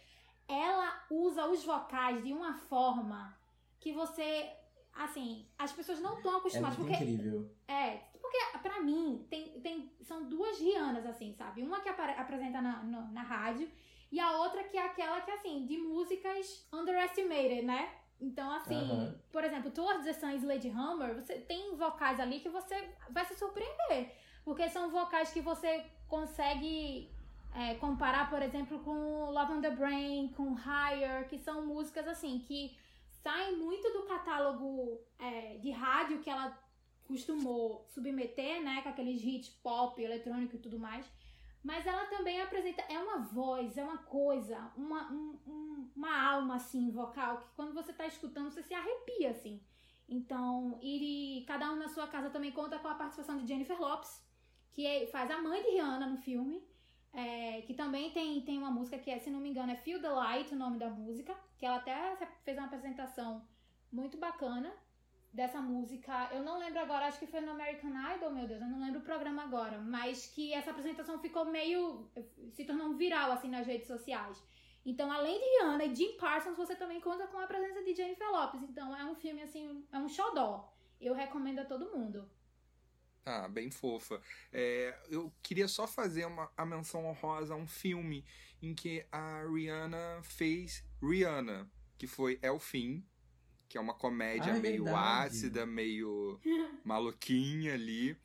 ela 0.48 1.06
usa 1.12 1.46
os 1.48 1.64
vocais 1.64 2.24
de 2.24 2.34
uma 2.34 2.54
forma 2.54 3.38
que 3.80 3.92
você. 3.94 4.52
Assim, 4.94 5.48
as 5.58 5.72
pessoas 5.72 6.00
não 6.02 6.18
estão 6.18 6.34
É 6.34 6.38
acostumadas. 6.38 6.78
muito 6.78 6.90
porque 6.92 7.04
incrível. 7.06 7.50
é, 7.68 7.98
porque 8.20 8.38
pra 8.62 8.82
mim, 8.82 9.26
tem, 9.30 9.60
tem, 9.62 9.94
são 10.02 10.28
duas 10.28 10.60
Rihannas, 10.60 11.06
assim, 11.06 11.34
sabe? 11.34 11.62
Uma 11.62 11.80
que 11.80 11.88
apresenta 11.90 12.60
na, 12.62 12.84
no- 12.84 13.12
na 13.12 13.22
rádio 13.22 13.70
e 14.12 14.20
a 14.20 14.32
outra 14.40 14.64
que 14.64 14.76
é 14.78 14.84
aquela 14.86 15.22
que, 15.22 15.32
assim, 15.32 15.66
de 15.66 15.78
músicas 15.78 16.68
underestimated, 16.74 17.62
né? 17.64 17.99
Então, 18.22 18.52
assim, 18.52 18.76
Aham. 18.76 19.16
por 19.32 19.44
exemplo, 19.44 19.72
Towards 19.72 20.04
the 20.04 20.14
Sun 20.14 20.32
e 20.32 20.36
Sledgehammer, 20.38 21.16
você 21.16 21.36
tem 21.36 21.76
vocais 21.76 22.20
ali 22.20 22.40
que 22.40 22.50
você 22.50 22.94
vai 23.10 23.26
se 23.26 23.36
surpreender. 23.36 24.14
Porque 24.44 24.68
são 24.70 24.90
vocais 24.90 25.32
que 25.32 25.42
você 25.42 25.86
consegue 26.08 27.10
é, 27.54 27.76
comparar, 27.76 28.30
por 28.30 28.42
exemplo, 28.42 28.80
com 28.80 29.30
Love 29.32 29.54
on 29.54 29.62
the 29.62 29.72
Brain, 29.72 30.30
com 30.30 30.54
Higher, 30.54 31.28
que 31.30 31.38
são 31.38 31.66
músicas, 31.66 32.08
assim, 32.08 32.40
que 32.40 32.78
saem 33.24 33.58
muito 33.58 33.92
do 33.92 34.04
catálogo 34.04 35.02
é, 35.18 35.58
de 35.58 35.72
rádio 35.72 36.20
que 36.20 36.30
ela 36.30 36.58
costumou 37.08 37.86
submeter, 37.88 38.62
né, 38.62 38.82
com 38.84 38.90
aqueles 38.90 39.24
hits 39.24 39.50
pop, 39.50 40.02
eletrônico 40.02 40.56
e 40.56 40.60
tudo 40.60 40.78
mais. 40.78 41.10
Mas 41.63 41.86
ela 41.86 42.06
também 42.06 42.41
apresenta, 42.41 42.82
é 42.84 42.98
uma 43.00 43.19
voz, 43.19 43.78
é 43.78 43.84
uma 43.84 43.98
coisa, 43.98 44.72
uma, 44.78 45.12
um- 45.12 45.38
um- 45.45 45.91
uma 45.95 46.32
alma, 46.32 46.56
assim, 46.56 46.89
vocal, 46.89 47.38
que 47.39 47.48
quando 47.56 47.74
você 47.74 47.91
tá 47.91 48.08
escutando, 48.08 48.50
você 48.50 48.63
se 48.63 48.74
arrepia, 48.74 49.32
assim. 49.32 49.62
Então, 50.08 50.80
e 50.82 51.43
Cada 51.48 51.72
Um 51.72 51.76
na 51.76 51.88
Sua 51.89 52.08
Casa 52.08 52.30
também 52.30 52.52
conta 52.52 52.80
com 52.80 52.88
a 52.88 52.95
participação 52.95 53.38
de 53.38 53.48
Jennifer 53.48 53.80
Lopes, 53.80 54.24
que 54.72 54.86
é- 54.86 55.08
faz 55.08 55.30
a 55.30 55.41
mãe 55.41 55.62
de 55.62 55.69
Rihanna 55.72 56.08
no 56.08 56.17
filme, 56.17 56.63
é, 57.13 57.62
que 57.63 57.74
também 57.74 58.12
tem, 58.12 58.41
tem 58.41 58.58
uma 58.58 58.72
música 58.72 58.98
que 58.98 59.10
é, 59.12 59.19
se 59.19 59.30
não 59.30 59.39
me 59.39 59.50
engano, 59.50 59.72
é 59.72 59.76
Feel 59.76 60.02
the 60.02 60.10
Light, 60.10 60.54
o 60.54 60.58
nome 60.58 60.78
da 60.80 60.89
música, 60.89 61.36
que 61.58 61.65
ela 61.65 61.78
até 61.78 62.15
fez 62.43 62.58
uma 62.58 62.67
apresentação 62.67 63.45
muito 63.91 64.17
bacana 64.17 64.72
dessa 65.32 65.62
música. 65.62 66.30
Eu 66.32 66.44
não 66.44 66.58
lembro 66.58 66.80
agora, 66.80 67.06
acho 67.06 67.20
que 67.20 67.28
foi 67.28 67.42
no 67.42 67.52
American 67.52 67.92
Idol, 68.15 68.32
meu 68.32 68.48
Deus, 68.48 68.62
eu 68.62 68.68
não 68.68 68.80
lembro 68.80 69.00
o 69.00 69.04
programa 69.04 69.44
agora, 69.44 69.80
mas 69.80 70.28
que 70.28 70.54
essa 70.54 70.72
apresentação 70.72 71.20
ficou 71.20 71.46
meio. 71.46 72.10
se 72.52 72.65
tornou 72.65 72.96
viral 72.96 73.32
assim 73.32 73.50
nas 73.50 73.68
redes 73.68 73.88
sociais. 73.88 74.42
Então, 74.86 75.12
além 75.12 75.38
de 75.38 75.46
Rihanna 75.46 75.86
e 75.86 75.96
Jim 75.96 76.18
Parsons, 76.18 76.58
você 76.58 76.76
também 76.76 77.02
conta 77.02 77.28
com 77.28 77.38
a 77.38 77.48
presença 77.48 77.84
de 77.84 77.94
Jennifer 77.94 78.32
Lopes. 78.32 78.63
Então, 78.63 78.96
é 78.96 79.06
um 79.06 79.15
filme 79.15 79.42
assim, 79.42 79.86
é 79.92 80.00
um 80.00 80.08
xodó. 80.08 80.74
Eu 81.00 81.13
recomendo 81.13 81.60
a 81.60 81.65
todo 81.65 81.92
mundo. 81.92 82.30
Ah, 83.26 83.48
bem 83.48 83.70
fofa. 83.70 84.20
É, 84.52 84.98
eu 85.10 85.32
queria 85.44 85.68
só 85.68 85.86
fazer 85.86 86.26
uma, 86.26 86.50
a 86.58 86.65
menção 86.65 87.06
honrosa 87.06 87.54
a 87.54 87.58
um 87.58 87.68
filme 87.68 88.26
em 88.62 88.74
que 88.74 89.06
a 89.12 89.44
Rihanna 89.44 90.22
fez 90.24 90.84
Rihanna, 91.02 91.70
que 91.98 92.08
foi 92.08 92.39
É 92.42 92.50
o 92.50 92.60
Fim, 92.60 93.06
que 93.70 93.78
é 93.78 93.82
uma 93.82 93.94
comédia 93.94 94.52
Ah, 94.54 94.58
é 94.58 94.60
meio 94.60 94.84
verdade. 94.84 95.28
ácida, 95.28 95.66
meio 95.66 96.40
maluquinha 96.84 97.76
ali. 97.76 98.18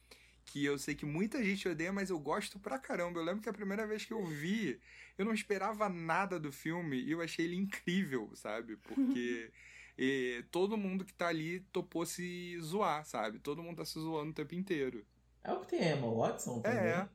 Que 0.47 0.65
eu 0.65 0.79
sei 0.79 0.95
que 0.95 1.07
muita 1.07 1.43
gente 1.43 1.69
odeia, 1.69 1.93
mas 1.93 2.11
eu 2.11 2.19
gosto 2.19 2.59
pra 2.59 2.79
caramba. 2.79 3.19
Eu 3.21 3.25
lembro 3.25 3.43
que 3.43 3.49
a 3.49 3.53
primeira 3.53 3.87
vez 3.87 4.05
que 4.05 4.13
eu 4.13 4.25
vi, 4.25 4.81
eu 5.19 5.25
não 5.25 5.33
esperava 5.35 5.89
nada 5.89 6.39
do 6.39 6.51
filme 6.53 7.01
e 7.01 7.11
eu 7.13 7.21
achei 7.21 7.45
ele 7.45 7.57
incrível, 7.57 8.31
sabe? 8.35 8.77
Porque 8.77 9.51
eh, 9.99 10.45
todo 10.51 10.77
mundo 10.77 11.05
que 11.05 11.13
tá 11.15 11.29
ali 11.29 11.61
topou 11.73 12.05
se 12.07 12.59
zoar, 12.61 13.05
sabe? 13.05 13.39
Todo 13.39 13.63
mundo 13.63 13.79
tá 13.79 13.85
se 13.85 13.95
zoando 13.99 14.31
o 14.31 14.35
tempo 14.35 14.55
inteiro. 14.55 15.05
É 15.43 15.53
o 15.53 15.61
que 15.61 15.67
tem 15.69 15.93
Emma 15.93 16.11
Watson 16.13 16.61
também? 16.61 16.79
É. 16.79 17.09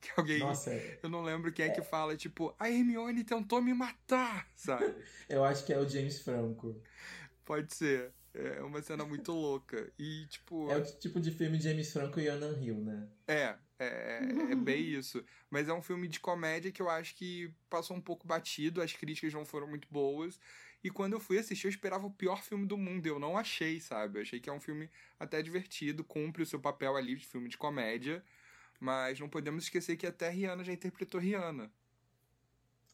Que 0.00 0.10
alguém. 0.16 0.38
Nossa, 0.38 0.70
Eu 1.02 1.08
não 1.08 1.22
lembro 1.22 1.50
quem 1.52 1.64
é 1.66 1.70
que 1.70 1.82
fala, 1.82 2.16
tipo, 2.16 2.54
a 2.58 2.70
Hermione 2.70 3.24
tentou 3.24 3.60
me 3.60 3.74
matar, 3.74 4.46
sabe? 4.54 4.94
eu 5.28 5.42
acho 5.44 5.64
que 5.66 5.72
é 5.72 5.78
o 5.78 5.88
James 5.88 6.20
Franco. 6.20 6.80
Pode 7.48 7.74
ser. 7.74 8.12
É 8.34 8.60
uma 8.60 8.82
cena 8.82 9.06
muito 9.06 9.32
louca. 9.32 9.90
E, 9.98 10.26
tipo. 10.26 10.70
É 10.70 10.76
o 10.76 10.84
tipo 10.84 11.18
de 11.18 11.30
filme 11.30 11.58
James 11.58 11.90
Franco 11.90 12.20
e 12.20 12.28
Anna 12.28 12.48
Hill, 12.48 12.76
né? 12.76 13.08
É, 13.26 13.56
é, 13.78 14.20
é 14.50 14.54
bem 14.54 14.82
isso. 14.82 15.24
Mas 15.48 15.66
é 15.66 15.72
um 15.72 15.80
filme 15.80 16.06
de 16.06 16.20
comédia 16.20 16.70
que 16.70 16.82
eu 16.82 16.90
acho 16.90 17.14
que 17.14 17.50
passou 17.70 17.96
um 17.96 18.02
pouco 18.02 18.28
batido, 18.28 18.82
as 18.82 18.92
críticas 18.92 19.32
não 19.32 19.46
foram 19.46 19.66
muito 19.66 19.88
boas. 19.90 20.38
E 20.84 20.90
quando 20.90 21.14
eu 21.14 21.20
fui 21.20 21.38
assistir, 21.38 21.68
eu 21.68 21.70
esperava 21.70 22.06
o 22.06 22.10
pior 22.10 22.42
filme 22.42 22.66
do 22.66 22.76
mundo. 22.76 23.06
Eu 23.06 23.18
não 23.18 23.38
achei, 23.38 23.80
sabe? 23.80 24.18
Eu 24.18 24.22
achei 24.22 24.38
que 24.38 24.50
é 24.50 24.52
um 24.52 24.60
filme 24.60 24.90
até 25.18 25.40
divertido, 25.40 26.04
cumpre 26.04 26.42
o 26.42 26.46
seu 26.46 26.60
papel 26.60 26.96
ali 26.96 27.16
de 27.16 27.26
filme 27.26 27.48
de 27.48 27.56
comédia. 27.56 28.22
Mas 28.78 29.18
não 29.18 29.28
podemos 29.28 29.64
esquecer 29.64 29.96
que 29.96 30.06
até 30.06 30.28
Rihanna 30.28 30.62
já 30.62 30.72
interpretou 30.74 31.18
Rihanna. 31.18 31.72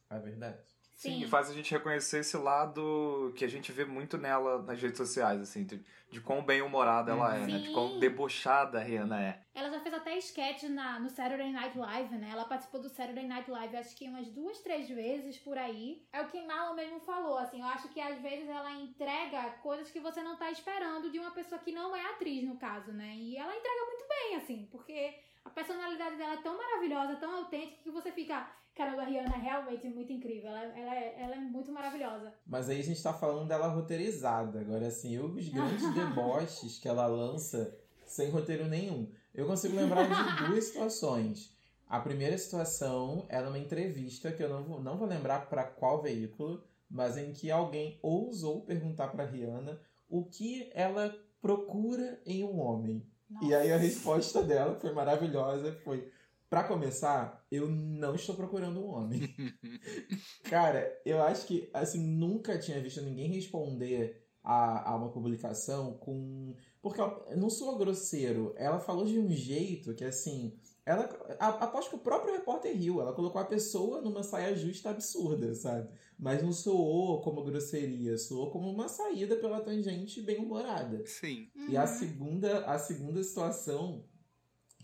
É 0.09 0.19
verdade. 0.21 0.74
Sim, 0.95 1.19
Sim. 1.19 1.25
e 1.25 1.29
faz 1.29 1.51
a 1.51 1.53
gente 1.53 1.71
reconhecer 1.71 2.21
esse 2.21 2.37
lado 2.37 3.33
que 3.37 3.45
a 3.45 3.49
gente 3.49 3.73
vê 3.73 3.85
muito 3.85 4.17
nela 4.17 4.63
nas 4.63 4.81
redes 4.81 4.97
sociais, 4.97 5.41
assim, 5.41 5.65
de, 5.65 5.85
de 6.09 6.21
quão 6.21 6.43
bem-humorada 6.43 7.13
ela 7.13 7.37
é, 7.37 7.47
né? 7.47 7.59
De 7.59 7.73
quão 7.73 7.91
Sim. 7.91 8.01
debochada 8.01 8.79
a 8.79 8.83
Rihanna 8.83 9.21
é. 9.21 9.41
Ela 9.55 9.71
já 9.71 9.81
fez 9.81 9.95
até 9.95 10.17
sketch 10.19 10.65
na, 10.65 11.01
no 11.01 11.11
Saturday 11.11 11.53
Night 11.53 11.77
Live, 11.77 12.15
né? 12.17 12.31
Ela 12.31 12.45
participou 12.45 12.81
do 12.81 12.89
Saturday 12.89 13.27
Night 13.27 13.51
Live 13.51 13.77
acho 13.77 13.97
que 13.97 14.09
umas 14.09 14.29
duas, 14.29 14.59
três 14.61 14.89
vezes 14.89 15.37
por 15.39 15.59
aí. 15.59 16.07
É 16.13 16.23
o 16.23 16.29
que 16.29 16.41
Marlon 16.47 16.75
mesmo 16.75 17.01
falou, 17.01 17.39
assim, 17.39 17.61
eu 17.61 17.67
acho 17.67 17.89
que 17.89 18.01
às 18.01 18.19
vezes 18.21 18.49
ela 18.49 18.73
entrega 18.73 19.51
coisas 19.63 19.91
que 19.91 20.01
você 20.01 20.23
não 20.23 20.37
tá 20.37 20.51
esperando 20.51 21.11
de 21.11 21.19
uma 21.19 21.33
pessoa 21.33 21.61
que 21.61 21.73
não 21.73 21.95
é 21.95 22.03
atriz, 22.07 22.45
no 22.45 22.57
caso, 22.57 22.93
né? 22.93 23.15
E 23.17 23.37
ela 23.37 23.55
entrega 23.55 23.87
muito 23.87 24.09
bem, 24.09 24.37
assim, 24.37 24.69
porque 24.71 25.15
a 25.45 25.51
personalidade 25.51 26.17
dela 26.17 26.35
é 26.35 26.43
tão 26.43 26.57
maravilhosa, 26.57 27.17
tão 27.17 27.37
autêntica, 27.37 27.83
que 27.83 27.91
você 27.91 28.11
fica, 28.11 28.49
caramba, 28.75 29.03
a 29.03 29.05
Rihanna 29.05 29.37
é 29.37 29.39
realmente 29.39 29.89
muito 29.89 30.13
incrível, 30.13 30.51
ela, 30.51 30.79
ela, 30.79 30.95
é, 30.95 31.23
ela 31.23 31.35
é 31.37 31.39
muito 31.39 31.73
maravilhosa. 31.73 32.33
Mas 32.47 32.69
aí 32.69 32.81
a 32.81 32.85
gente 32.85 33.03
tá 33.03 33.13
falando 33.13 33.49
dela 33.49 33.69
roteirizada. 33.69 34.61
Agora, 34.61 34.87
assim, 34.87 35.19
os 35.19 35.49
grandes 35.49 35.83
deboches 35.95 36.79
que 36.79 36.89
ela 36.89 37.07
lança 37.07 37.77
sem 38.07 38.31
roteiro 38.31 38.67
nenhum. 38.67 39.11
Eu 39.35 39.47
consigo 39.47 39.77
lembrar 39.77 40.07
de 40.07 40.47
duas 40.47 40.65
situações. 40.65 41.53
A 41.89 42.01
primeira 42.01 42.37
situação 42.37 43.27
é 43.29 43.41
numa 43.41 43.59
entrevista 43.59 44.33
que 44.33 44.43
eu 44.43 44.49
não 44.49 44.65
vou, 44.65 44.83
não 44.83 44.97
vou 44.97 45.07
lembrar 45.07 45.49
para 45.49 45.65
qual 45.65 46.03
veículo, 46.03 46.63
mas 46.91 47.17
em 47.17 47.33
que 47.33 47.51
alguém 47.51 47.99
ousou 48.03 48.63
perguntar 48.63 49.09
para 49.09 49.25
Rihanna 49.25 49.81
o 50.09 50.25
que 50.25 50.71
ela 50.75 51.15
procura 51.41 52.21
em 52.25 52.45
um 52.45 52.59
homem. 52.59 53.05
E 53.43 53.55
aí 53.55 53.73
a 53.73 53.77
resposta 53.77 54.43
dela 54.43 54.79
foi 54.79 54.93
maravilhosa, 54.93 55.73
foi 55.85 56.11
Pra 56.55 56.63
começar, 56.63 57.45
eu 57.51 57.69
não 57.69 58.15
estou 58.15 58.33
procurando 58.33 58.79
um 58.79 58.87
homem. 58.87 59.23
Cara, 60.49 60.89
eu 61.05 61.21
acho 61.21 61.49
que, 61.49 61.69
assim, 61.75 61.99
nunca 61.99 62.57
tinha 62.57 62.81
visto 62.81 63.03
ninguém 63.03 63.29
responder 63.29 64.25
a, 64.41 64.93
a 64.93 64.95
uma 64.95 65.11
publicação 65.11 65.95
com. 65.95 66.55
Porque 66.81 67.01
eu 67.01 67.37
não 67.37 67.51
sou 67.51 67.77
grosseiro. 67.77 68.55
Ela 68.57 68.79
falou 68.79 69.05
de 69.05 69.19
um 69.19 69.29
jeito 69.31 69.97
que, 69.97 70.05
assim. 70.05 70.57
Ela, 70.87 71.11
a, 71.41 71.49
aposto 71.65 71.89
que 71.89 71.97
o 71.97 71.99
próprio 71.99 72.35
repórter 72.35 72.73
riu. 72.77 73.01
Ela 73.01 73.15
colocou 73.15 73.41
a 73.41 73.47
pessoa 73.47 74.01
numa 74.01 74.23
saia 74.23 74.55
justa 74.55 74.91
absurda, 74.91 75.53
sabe? 75.57 75.89
Mas 76.17 76.41
não 76.41 76.53
soou 76.53 77.21
como 77.21 77.43
grosseria, 77.43 78.17
soou 78.17 78.53
como 78.53 78.71
uma 78.71 78.87
saída 78.87 79.35
pela 79.35 79.61
tangente 79.61 80.23
bem 80.23 80.39
humorada. 80.39 81.05
Sim. 81.05 81.49
E 81.69 81.77
a 81.77 81.89
segunda, 81.89 82.65
a 82.65 82.79
segunda 82.79 83.21
situação, 83.25 84.05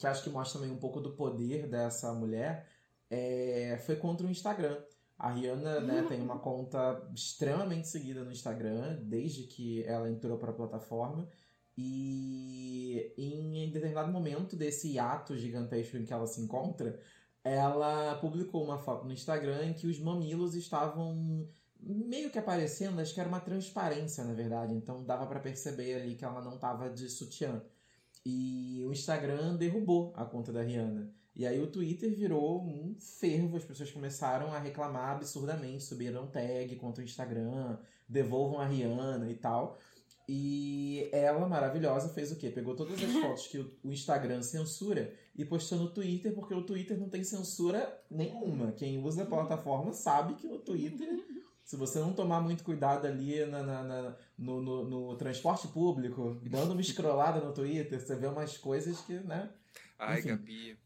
que 0.00 0.06
acho 0.06 0.22
que 0.24 0.30
mostra 0.30 0.58
também 0.58 0.74
um 0.74 0.80
pouco 0.80 0.98
do 0.98 1.10
poder 1.12 1.68
dessa 1.68 2.10
mulher, 2.14 2.66
é, 3.10 3.78
foi 3.84 3.96
contra 3.96 4.26
o 4.26 4.30
Instagram. 4.30 4.82
A 5.18 5.30
Rihanna 5.30 5.80
né, 5.80 6.02
tem 6.08 6.22
uma 6.22 6.38
conta 6.38 7.06
extremamente 7.14 7.86
seguida 7.86 8.24
no 8.24 8.32
Instagram, 8.32 8.98
desde 9.02 9.42
que 9.42 9.84
ela 9.84 10.08
entrou 10.10 10.38
para 10.38 10.52
a 10.52 10.54
plataforma. 10.54 11.28
E 11.76 13.12
em 13.18 13.70
determinado 13.70 14.10
momento 14.10 14.56
desse 14.56 14.98
ato 14.98 15.36
gigantesco 15.36 15.98
em 15.98 16.04
que 16.06 16.14
ela 16.14 16.26
se 16.26 16.40
encontra, 16.40 16.98
ela 17.44 18.14
publicou 18.16 18.64
uma 18.64 18.78
foto 18.78 19.04
no 19.04 19.12
Instagram 19.12 19.66
em 19.66 19.74
que 19.74 19.86
os 19.86 19.98
mamilos 19.98 20.54
estavam 20.54 21.46
meio 21.78 22.30
que 22.30 22.38
aparecendo, 22.38 23.00
acho 23.00 23.12
que 23.12 23.20
era 23.20 23.28
uma 23.28 23.40
transparência, 23.40 24.24
na 24.24 24.32
verdade, 24.32 24.74
então 24.74 25.04
dava 25.04 25.26
para 25.26 25.40
perceber 25.40 25.94
ali 25.94 26.14
que 26.14 26.24
ela 26.24 26.42
não 26.42 26.58
tava 26.58 26.88
de 26.88 27.08
sutiã. 27.08 27.62
E 28.24 28.85
o 28.87 28.92
Instagram 28.92 29.56
derrubou 29.56 30.12
a 30.16 30.24
conta 30.24 30.52
da 30.52 30.62
Rihanna. 30.62 31.12
E 31.35 31.46
aí 31.46 31.61
o 31.61 31.66
Twitter 31.70 32.14
virou 32.14 32.61
um 32.61 32.96
fervo, 33.00 33.56
as 33.56 33.64
pessoas 33.64 33.90
começaram 33.90 34.52
a 34.52 34.59
reclamar 34.59 35.16
absurdamente, 35.16 35.83
subiram 35.85 36.26
tag 36.26 36.74
contra 36.76 37.02
o 37.02 37.04
Instagram, 37.04 37.78
devolvam 38.09 38.61
a 38.61 38.66
Rihanna 38.66 39.30
e 39.30 39.35
tal. 39.35 39.78
E 40.28 41.09
ela, 41.12 41.48
maravilhosa, 41.48 42.09
fez 42.11 42.30
o 42.30 42.37
quê? 42.37 42.50
Pegou 42.50 42.76
todas 42.76 43.02
as 43.02 43.11
fotos 43.20 43.46
que 43.46 43.59
o 43.59 43.90
Instagram 43.90 44.42
censura 44.42 45.12
e 45.37 45.44
postou 45.44 45.78
no 45.78 45.90
Twitter, 45.90 46.33
porque 46.35 46.54
o 46.54 46.62
Twitter 46.62 46.98
não 46.98 47.09
tem 47.09 47.24
censura 47.24 48.00
nenhuma. 48.11 48.72
Quem 48.72 49.02
usa 49.02 49.22
a 49.22 49.26
plataforma 49.26 49.92
sabe 49.92 50.35
que 50.35 50.46
no 50.46 50.59
Twitter, 50.59 51.09
se 51.70 51.76
você 51.76 52.00
não 52.00 52.12
tomar 52.12 52.40
muito 52.40 52.64
cuidado 52.64 53.06
ali 53.06 53.46
na, 53.46 53.62
na, 53.62 53.83
na 53.85 54.16
no, 54.37 54.61
no, 54.61 54.85
no, 54.90 55.16
transporte 55.16 55.68
público, 55.68 56.37
dando 56.42 56.72
uma 56.72 56.80
escrolada 56.80 57.38
no 57.38 57.52
Twitter, 57.52 58.00
você 58.00 58.16
vê 58.16 58.26
umas 58.26 58.56
coisas 58.56 59.00
que, 59.02 59.12
né? 59.20 59.48
Ai, 59.96 60.18
Enfim. 60.18 60.28
Gabi. 60.30 60.78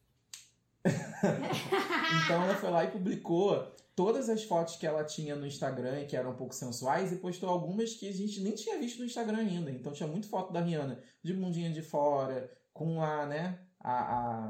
então 0.85 2.42
ela 2.42 2.55
foi 2.57 2.70
lá 2.70 2.85
e 2.85 2.90
publicou 2.90 3.66
todas 3.97 4.29
as 4.29 4.44
fotos 4.44 4.77
que 4.77 4.87
ela 4.87 5.03
tinha 5.05 5.35
no 5.35 5.47
Instagram 5.47 6.03
e 6.03 6.07
que 6.07 6.18
eram 6.18 6.33
um 6.33 6.37
pouco 6.37 6.55
sensuais 6.55 7.12
e 7.12 7.16
postou 7.16 7.49
algumas 7.49 7.94
que 7.94 8.07
a 8.07 8.12
gente 8.12 8.42
nem 8.42 8.55
tinha 8.55 8.79
visto 8.79 8.99
no 8.99 9.07
Instagram 9.07 9.38
ainda. 9.38 9.70
Então 9.70 9.90
tinha 9.90 10.07
muito 10.07 10.29
foto 10.29 10.53
da 10.53 10.61
Rihanna 10.61 11.03
de 11.23 11.33
bundinha 11.33 11.73
de 11.73 11.81
fora, 11.81 12.53
com 12.75 13.03
a, 13.03 13.25
né, 13.25 13.59
a, 13.81 14.18
a, 14.18 14.49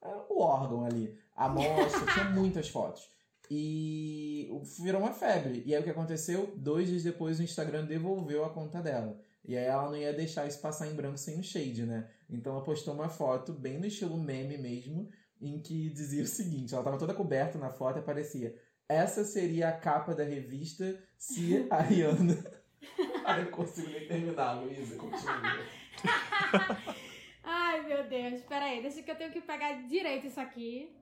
a 0.00 0.24
o 0.30 0.40
órgão 0.40 0.86
ali, 0.86 1.14
a 1.36 1.46
mostra, 1.46 2.10
tinha 2.14 2.30
muitas 2.30 2.70
fotos. 2.70 3.13
E 3.50 4.48
virou 4.80 5.00
uma 5.00 5.12
febre. 5.12 5.62
E 5.66 5.74
aí 5.74 5.80
o 5.80 5.84
que 5.84 5.90
aconteceu? 5.90 6.52
Dois 6.56 6.88
dias 6.88 7.02
depois 7.02 7.38
o 7.38 7.42
Instagram 7.42 7.84
devolveu 7.84 8.44
a 8.44 8.50
conta 8.50 8.80
dela. 8.80 9.20
E 9.44 9.56
aí 9.56 9.64
ela 9.64 9.90
não 9.90 9.96
ia 9.96 10.12
deixar 10.12 10.46
isso 10.46 10.60
passar 10.60 10.86
em 10.86 10.94
branco 10.94 11.18
sem 11.18 11.38
o 11.38 11.44
shade, 11.44 11.84
né? 11.84 12.08
Então 12.30 12.54
ela 12.54 12.64
postou 12.64 12.94
uma 12.94 13.08
foto 13.08 13.52
bem 13.52 13.78
no 13.78 13.86
estilo 13.86 14.16
meme 14.16 14.56
mesmo, 14.56 15.10
em 15.40 15.60
que 15.60 15.90
dizia 15.90 16.22
o 16.22 16.26
seguinte: 16.26 16.72
ela 16.72 16.80
estava 16.80 16.98
toda 16.98 17.12
coberta 17.12 17.58
na 17.58 17.68
foto 17.70 17.98
e 17.98 18.00
aparecia. 18.00 18.58
Essa 18.88 19.24
seria 19.24 19.68
a 19.68 19.72
capa 19.72 20.14
da 20.14 20.24
revista 20.24 20.98
se 21.18 21.66
a 21.70 21.80
Rihanna. 21.80 22.42
Ai, 23.24 23.42
eu 23.42 23.50
consigo 23.50 23.88
nem 23.88 24.06
terminar, 24.06 24.62
Luísa, 24.62 24.96
continua. 24.96 25.66
Ai, 27.42 27.82
meu 27.86 28.04
Deus, 28.08 28.42
peraí, 28.42 28.82
deixa 28.82 29.02
que 29.02 29.10
eu 29.10 29.16
tenho 29.16 29.32
que 29.32 29.40
pegar 29.40 29.86
direito 29.86 30.26
isso 30.26 30.40
aqui. 30.40 30.94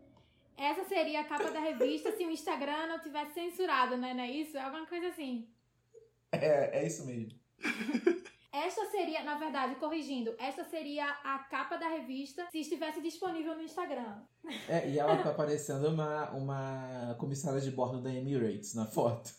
Essa 0.56 0.84
seria 0.84 1.20
a 1.20 1.24
capa 1.24 1.50
da 1.50 1.60
revista 1.60 2.12
se 2.12 2.24
o 2.24 2.30
Instagram 2.30 2.86
não 2.86 3.00
tivesse 3.00 3.34
censurado, 3.34 3.96
né? 3.96 4.14
Não 4.14 4.22
é 4.22 4.30
isso? 4.30 4.56
É 4.56 4.62
alguma 4.62 4.86
coisa 4.86 5.08
assim. 5.08 5.48
É, 6.30 6.80
é 6.80 6.86
isso 6.86 7.04
mesmo. 7.04 7.38
Esta 8.52 8.84
seria, 8.90 9.22
na 9.22 9.38
verdade, 9.38 9.76
corrigindo, 9.76 10.34
esta 10.38 10.62
seria 10.64 11.08
a 11.24 11.38
capa 11.38 11.76
da 11.78 11.88
revista 11.88 12.46
se 12.52 12.60
estivesse 12.60 13.00
disponível 13.00 13.54
no 13.56 13.62
Instagram. 13.62 14.20
É, 14.68 14.90
e 14.90 14.98
ela 14.98 15.16
tá 15.22 15.32
parecendo 15.32 15.88
uma, 15.88 16.30
uma 16.32 17.16
comissária 17.18 17.60
de 17.62 17.70
bordo 17.70 18.02
da 18.02 18.12
Emirates 18.12 18.74
na 18.74 18.84
foto. 18.84 19.32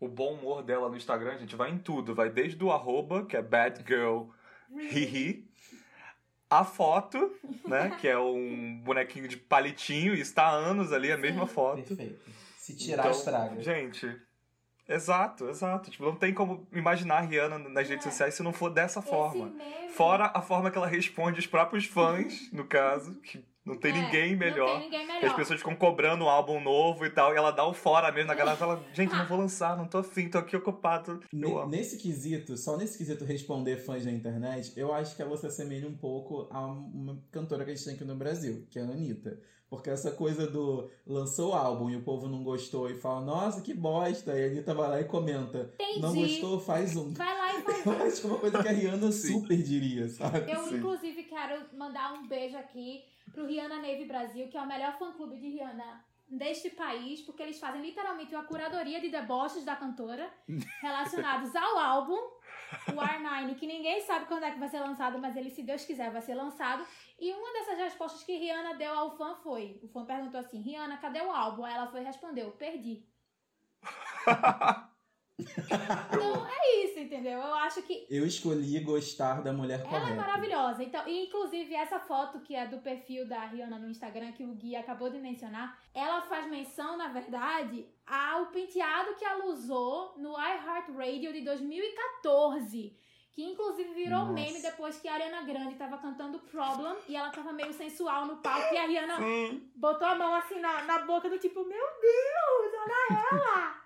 O 0.00 0.08
bom 0.08 0.34
humor 0.34 0.64
dela 0.64 0.88
no 0.88 0.96
Instagram, 0.96 1.38
gente, 1.38 1.54
vai 1.54 1.70
em 1.70 1.78
tudo. 1.78 2.12
Vai 2.12 2.28
desde 2.28 2.62
o 2.64 2.72
arroba, 2.72 3.24
que 3.24 3.36
é 3.36 3.42
bad 3.42 3.84
girl, 3.86 4.30
hihi, 4.76 5.48
a 6.58 6.64
foto, 6.64 7.32
né, 7.66 7.96
que 8.00 8.06
é 8.06 8.18
um 8.18 8.80
bonequinho 8.84 9.26
de 9.26 9.36
palitinho, 9.36 10.14
e 10.14 10.20
está 10.20 10.44
há 10.44 10.52
anos 10.52 10.92
ali, 10.92 11.10
a 11.10 11.16
Sim. 11.16 11.22
mesma 11.22 11.46
foto. 11.46 11.82
Perfeito. 11.82 12.20
Se 12.58 12.76
tirar, 12.76 13.02
então, 13.02 13.10
estraga. 13.10 13.62
Gente, 13.62 14.20
Exato, 14.88 15.48
exato. 15.48 15.90
Tipo, 15.90 16.04
não 16.04 16.16
tem 16.16 16.34
como 16.34 16.66
imaginar 16.72 17.18
a 17.18 17.20
Rihanna 17.20 17.58
nas 17.58 17.88
redes 17.88 18.06
é. 18.06 18.10
sociais 18.10 18.34
se 18.34 18.42
não 18.42 18.52
for 18.52 18.68
dessa 18.68 19.00
forma. 19.00 19.52
Fora 19.94 20.30
a 20.34 20.42
forma 20.42 20.70
que 20.70 20.76
ela 20.76 20.86
responde 20.86 21.38
os 21.38 21.46
próprios 21.46 21.86
fãs, 21.86 22.50
no 22.52 22.64
caso, 22.64 23.14
que 23.20 23.42
não 23.64 23.76
tem, 23.76 23.92
é, 23.92 24.02
ninguém 24.02 24.34
melhor. 24.34 24.74
Não 24.74 24.80
tem 24.80 24.90
ninguém 24.90 25.06
melhor. 25.06 25.24
As 25.24 25.36
pessoas 25.36 25.60
ficam 25.60 25.76
cobrando 25.76 26.24
um 26.24 26.28
álbum 26.28 26.60
novo 26.60 27.06
e 27.06 27.10
tal, 27.10 27.32
e 27.32 27.36
ela 27.36 27.52
dá 27.52 27.64
o 27.64 27.72
fora 27.72 28.10
mesmo 28.10 28.28
na 28.28 28.34
galera 28.34 28.56
fala, 28.56 28.84
gente, 28.92 29.14
não 29.14 29.26
vou 29.26 29.38
lançar, 29.38 29.76
não 29.76 29.86
tô 29.86 29.98
afim, 29.98 30.28
tô 30.28 30.38
aqui 30.38 30.56
ocupado. 30.56 31.20
Nesse 31.68 31.96
quesito, 31.96 32.56
só 32.56 32.76
nesse 32.76 32.98
quesito 32.98 33.24
responder 33.24 33.76
fãs 33.76 34.04
da 34.04 34.10
internet, 34.10 34.72
eu 34.76 34.92
acho 34.92 35.14
que 35.14 35.22
ela 35.22 35.36
se 35.36 35.46
assemelha 35.46 35.88
um 35.88 35.96
pouco 35.96 36.48
a 36.50 36.66
uma 36.66 37.22
cantora 37.30 37.64
que 37.64 37.70
a 37.70 37.74
gente 37.74 37.84
tem 37.84 37.94
aqui 37.94 38.04
no 38.04 38.16
Brasil, 38.16 38.66
que 38.68 38.78
é 38.78 38.82
a 38.82 38.84
Anitta. 38.84 39.38
Porque 39.72 39.88
essa 39.88 40.10
coisa 40.10 40.46
do 40.46 40.90
lançou 41.06 41.52
o 41.52 41.54
álbum 41.54 41.88
e 41.88 41.96
o 41.96 42.02
povo 42.02 42.28
não 42.28 42.44
gostou 42.44 42.90
e 42.90 42.94
fala, 42.94 43.22
nossa, 43.22 43.62
que 43.62 43.72
bosta. 43.72 44.38
E 44.38 44.44
a 44.44 44.46
Anitta 44.48 44.74
vai 44.74 44.86
lá 44.86 45.00
e 45.00 45.04
comenta. 45.04 45.72
Entendi. 45.80 45.98
Não 45.98 46.14
gostou, 46.14 46.60
faz 46.60 46.94
um. 46.94 47.14
Vai 47.14 47.34
lá 47.34 47.58
e 47.58 47.62
faz 47.64 47.86
um. 47.86 47.92
Eu 47.92 48.06
acho 48.06 48.20
que 48.20 48.26
é 48.26 48.30
uma 48.30 48.38
coisa 48.38 48.62
que 48.62 48.68
a 48.68 48.72
Rihanna 48.72 49.10
super 49.10 49.56
diria, 49.62 50.10
sabe? 50.10 50.52
Eu, 50.52 50.64
Sim. 50.64 50.76
inclusive, 50.76 51.22
quero 51.22 51.64
mandar 51.74 52.12
um 52.12 52.28
beijo 52.28 52.54
aqui 52.58 53.02
pro 53.32 53.46
Rihanna 53.46 53.76
Navy 53.76 54.04
Brasil, 54.04 54.48
que 54.48 54.56
é 54.56 54.62
o 54.62 54.66
melhor 54.66 54.96
fã-clube 54.98 55.38
de 55.38 55.48
Rihanna 55.48 56.04
deste 56.28 56.70
país, 56.70 57.20
porque 57.20 57.42
eles 57.42 57.58
fazem 57.58 57.82
literalmente 57.82 58.34
uma 58.34 58.44
curadoria 58.44 59.00
de 59.00 59.10
deboches 59.10 59.64
da 59.64 59.76
cantora 59.76 60.30
relacionados 60.80 61.54
ao 61.54 61.78
álbum 61.78 62.18
o 62.88 62.92
R9, 62.92 63.54
que 63.56 63.66
ninguém 63.66 64.00
sabe 64.02 64.26
quando 64.26 64.44
é 64.44 64.50
que 64.50 64.58
vai 64.58 64.68
ser 64.68 64.80
lançado, 64.80 65.18
mas 65.18 65.36
ele, 65.36 65.50
se 65.50 65.62
Deus 65.62 65.84
quiser, 65.84 66.10
vai 66.10 66.22
ser 66.22 66.34
lançado. 66.34 66.86
E 67.18 67.32
uma 67.32 67.52
dessas 67.52 67.78
respostas 67.78 68.22
que 68.24 68.36
Rihanna 68.36 68.74
deu 68.74 68.92
ao 68.92 69.16
fã 69.16 69.36
foi: 69.36 69.78
o 69.82 69.88
fã 69.88 70.04
perguntou 70.04 70.40
assim, 70.40 70.60
Rihanna, 70.60 70.96
cadê 70.96 71.20
o 71.20 71.30
álbum? 71.30 71.64
Aí 71.64 71.74
ela 71.74 71.86
foi 71.88 72.00
e 72.00 72.04
respondeu: 72.04 72.50
perdi. 72.52 73.04
então 75.38 76.46
é 76.46 76.84
isso, 76.84 76.98
entendeu? 76.98 77.38
Eu 77.38 77.54
acho 77.54 77.82
que. 77.82 78.06
Eu 78.08 78.26
escolhi 78.26 78.78
gostar 78.80 79.42
da 79.42 79.52
mulher 79.52 79.82
correta. 79.82 80.06
Ela 80.06 80.10
é 80.10 80.16
maravilhosa. 80.16 80.82
Então, 80.82 81.06
e 81.08 81.26
inclusive 81.26 81.74
essa 81.74 81.98
foto 81.98 82.40
que 82.40 82.54
é 82.54 82.66
do 82.66 82.78
perfil 82.78 83.26
da 83.26 83.44
Rihanna 83.46 83.78
no 83.78 83.88
Instagram, 83.88 84.32
que 84.32 84.44
o 84.44 84.54
Gui 84.54 84.76
acabou 84.76 85.10
de 85.10 85.18
mencionar, 85.18 85.78
ela 85.94 86.22
faz 86.22 86.48
menção, 86.48 86.96
na 86.96 87.08
verdade, 87.08 87.86
ao 88.06 88.46
penteado 88.46 89.14
que 89.14 89.24
ela 89.24 89.46
usou 89.46 90.14
no 90.18 90.32
iHeartRadio 90.32 91.32
de 91.32 91.42
2014. 91.42 92.96
Que 93.32 93.42
inclusive 93.42 93.94
virou 93.94 94.26
Nossa. 94.26 94.32
meme 94.32 94.60
depois 94.60 95.00
que 95.00 95.08
a 95.08 95.14
Ariana 95.14 95.42
Grande 95.42 95.74
tava 95.76 95.96
cantando 95.96 96.38
Problem 96.40 96.94
e 97.08 97.16
ela 97.16 97.30
tava 97.30 97.50
meio 97.50 97.72
sensual 97.72 98.26
no 98.26 98.36
palco 98.36 98.74
e 98.74 98.76
a 98.76 98.86
Rihanna 98.86 99.16
Sim. 99.16 99.70
botou 99.74 100.06
a 100.06 100.14
mão 100.14 100.34
assim 100.34 100.60
na, 100.60 100.82
na 100.82 100.98
boca 100.98 101.30
do 101.30 101.38
tipo, 101.38 101.64
meu 101.64 101.86
Deus, 101.98 102.72
olha 102.78 103.26
ela! 103.32 103.81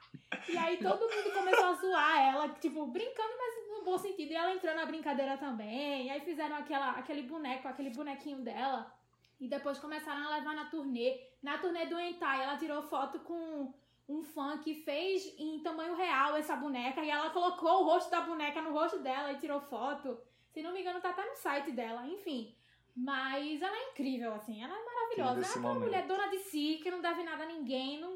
E 0.48 0.56
aí 0.56 0.76
todo 0.78 1.00
mundo 1.00 1.32
começou 1.32 1.66
a 1.66 1.72
zoar 1.74 2.20
ela, 2.20 2.48
tipo, 2.48 2.86
brincando, 2.86 3.34
mas 3.38 3.78
no 3.78 3.84
bom 3.84 3.98
sentido. 3.98 4.32
E 4.32 4.34
ela 4.34 4.52
entrou 4.52 4.74
na 4.74 4.86
brincadeira 4.86 5.36
também. 5.36 6.06
E 6.06 6.10
aí 6.10 6.20
fizeram 6.20 6.56
aquela, 6.56 6.90
aquele 6.92 7.22
boneco, 7.22 7.68
aquele 7.68 7.90
bonequinho 7.90 8.38
dela. 8.42 8.92
E 9.38 9.48
depois 9.48 9.78
começaram 9.78 10.26
a 10.26 10.36
levar 10.36 10.54
na 10.54 10.64
turnê. 10.66 11.20
Na 11.42 11.58
turnê 11.58 11.86
do 11.86 11.98
Entai, 11.98 12.42
ela 12.42 12.56
tirou 12.56 12.82
foto 12.82 13.20
com 13.20 13.72
um 14.08 14.22
fã 14.22 14.58
que 14.58 14.74
fez 14.82 15.34
em 15.38 15.60
tamanho 15.62 15.94
real 15.94 16.36
essa 16.36 16.56
boneca. 16.56 17.02
E 17.02 17.10
ela 17.10 17.30
colocou 17.30 17.82
o 17.82 17.84
rosto 17.84 18.10
da 18.10 18.22
boneca 18.22 18.60
no 18.62 18.72
rosto 18.72 18.98
dela 19.00 19.32
e 19.32 19.38
tirou 19.38 19.60
foto. 19.60 20.18
Se 20.52 20.62
não 20.62 20.72
me 20.72 20.80
engano, 20.80 21.00
tá 21.00 21.10
até 21.10 21.24
no 21.24 21.36
site 21.36 21.70
dela. 21.72 22.06
Enfim. 22.06 22.56
Mas 22.96 23.60
ela 23.60 23.76
é 23.76 23.90
incrível, 23.90 24.32
assim. 24.32 24.62
Ela 24.62 24.74
é 24.74 24.84
maravilhosa. 24.84 25.58
Ela 25.58 25.68
é 25.68 25.70
uma 25.70 25.78
mulher 25.78 26.06
dona 26.06 26.28
de 26.28 26.38
si, 26.38 26.80
que 26.82 26.90
não 26.90 27.02
deve 27.02 27.22
nada 27.22 27.44
a 27.44 27.46
ninguém. 27.46 28.00
Não, 28.00 28.15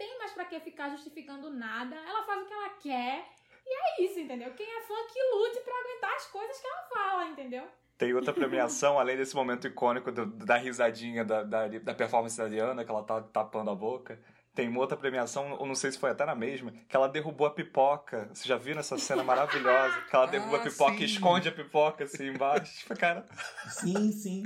tem 0.00 0.18
mais 0.18 0.32
para 0.32 0.46
que 0.46 0.58
ficar 0.60 0.88
justificando 0.88 1.50
nada. 1.50 1.94
Ela 1.94 2.24
faz 2.24 2.40
o 2.40 2.46
que 2.46 2.54
ela 2.54 2.70
quer. 2.70 3.22
E 3.66 3.70
é 3.70 4.02
isso, 4.02 4.18
entendeu? 4.18 4.50
Quem 4.54 4.66
é 4.66 4.80
fã 4.80 4.94
que 5.12 5.22
lute 5.34 5.60
para 5.60 5.78
aguentar 5.78 6.14
as 6.14 6.26
coisas 6.28 6.58
que 6.58 6.66
ela 6.66 6.82
fala, 6.88 7.26
entendeu? 7.26 7.64
Tem 7.98 8.14
outra 8.14 8.32
premiação, 8.32 8.98
além 8.98 9.18
desse 9.18 9.36
momento 9.36 9.66
icônico 9.66 10.10
do, 10.10 10.24
da 10.24 10.56
risadinha 10.56 11.22
da, 11.22 11.42
da, 11.42 11.68
da 11.68 11.94
performance 11.94 12.34
da 12.38 12.44
Ariana, 12.44 12.82
que 12.82 12.90
ela 12.90 13.02
tá 13.02 13.20
tapando 13.20 13.70
a 13.70 13.74
boca. 13.74 14.18
Tem 14.54 14.68
uma 14.68 14.80
outra 14.80 14.96
premiação, 14.96 15.52
ou 15.52 15.66
não 15.66 15.74
sei 15.74 15.92
se 15.92 15.98
foi 15.98 16.10
até 16.10 16.24
na 16.24 16.34
mesma, 16.34 16.72
que 16.88 16.96
ela 16.96 17.06
derrubou 17.06 17.46
a 17.46 17.50
pipoca. 17.50 18.26
Vocês 18.32 18.46
já 18.46 18.56
viram 18.56 18.80
essa 18.80 18.96
cena 18.96 19.22
maravilhosa? 19.22 20.00
Que 20.08 20.16
ela 20.16 20.26
derruba 20.26 20.56
Ah, 20.56 20.60
a 20.60 20.62
pipoca 20.62 20.96
sim. 20.96 21.02
e 21.02 21.04
esconde 21.04 21.48
a 21.50 21.52
pipoca 21.52 22.04
assim 22.04 22.28
embaixo. 22.28 22.78
Tipo, 22.78 22.98
cara. 22.98 23.28
Sim, 23.68 24.10
sim. 24.12 24.44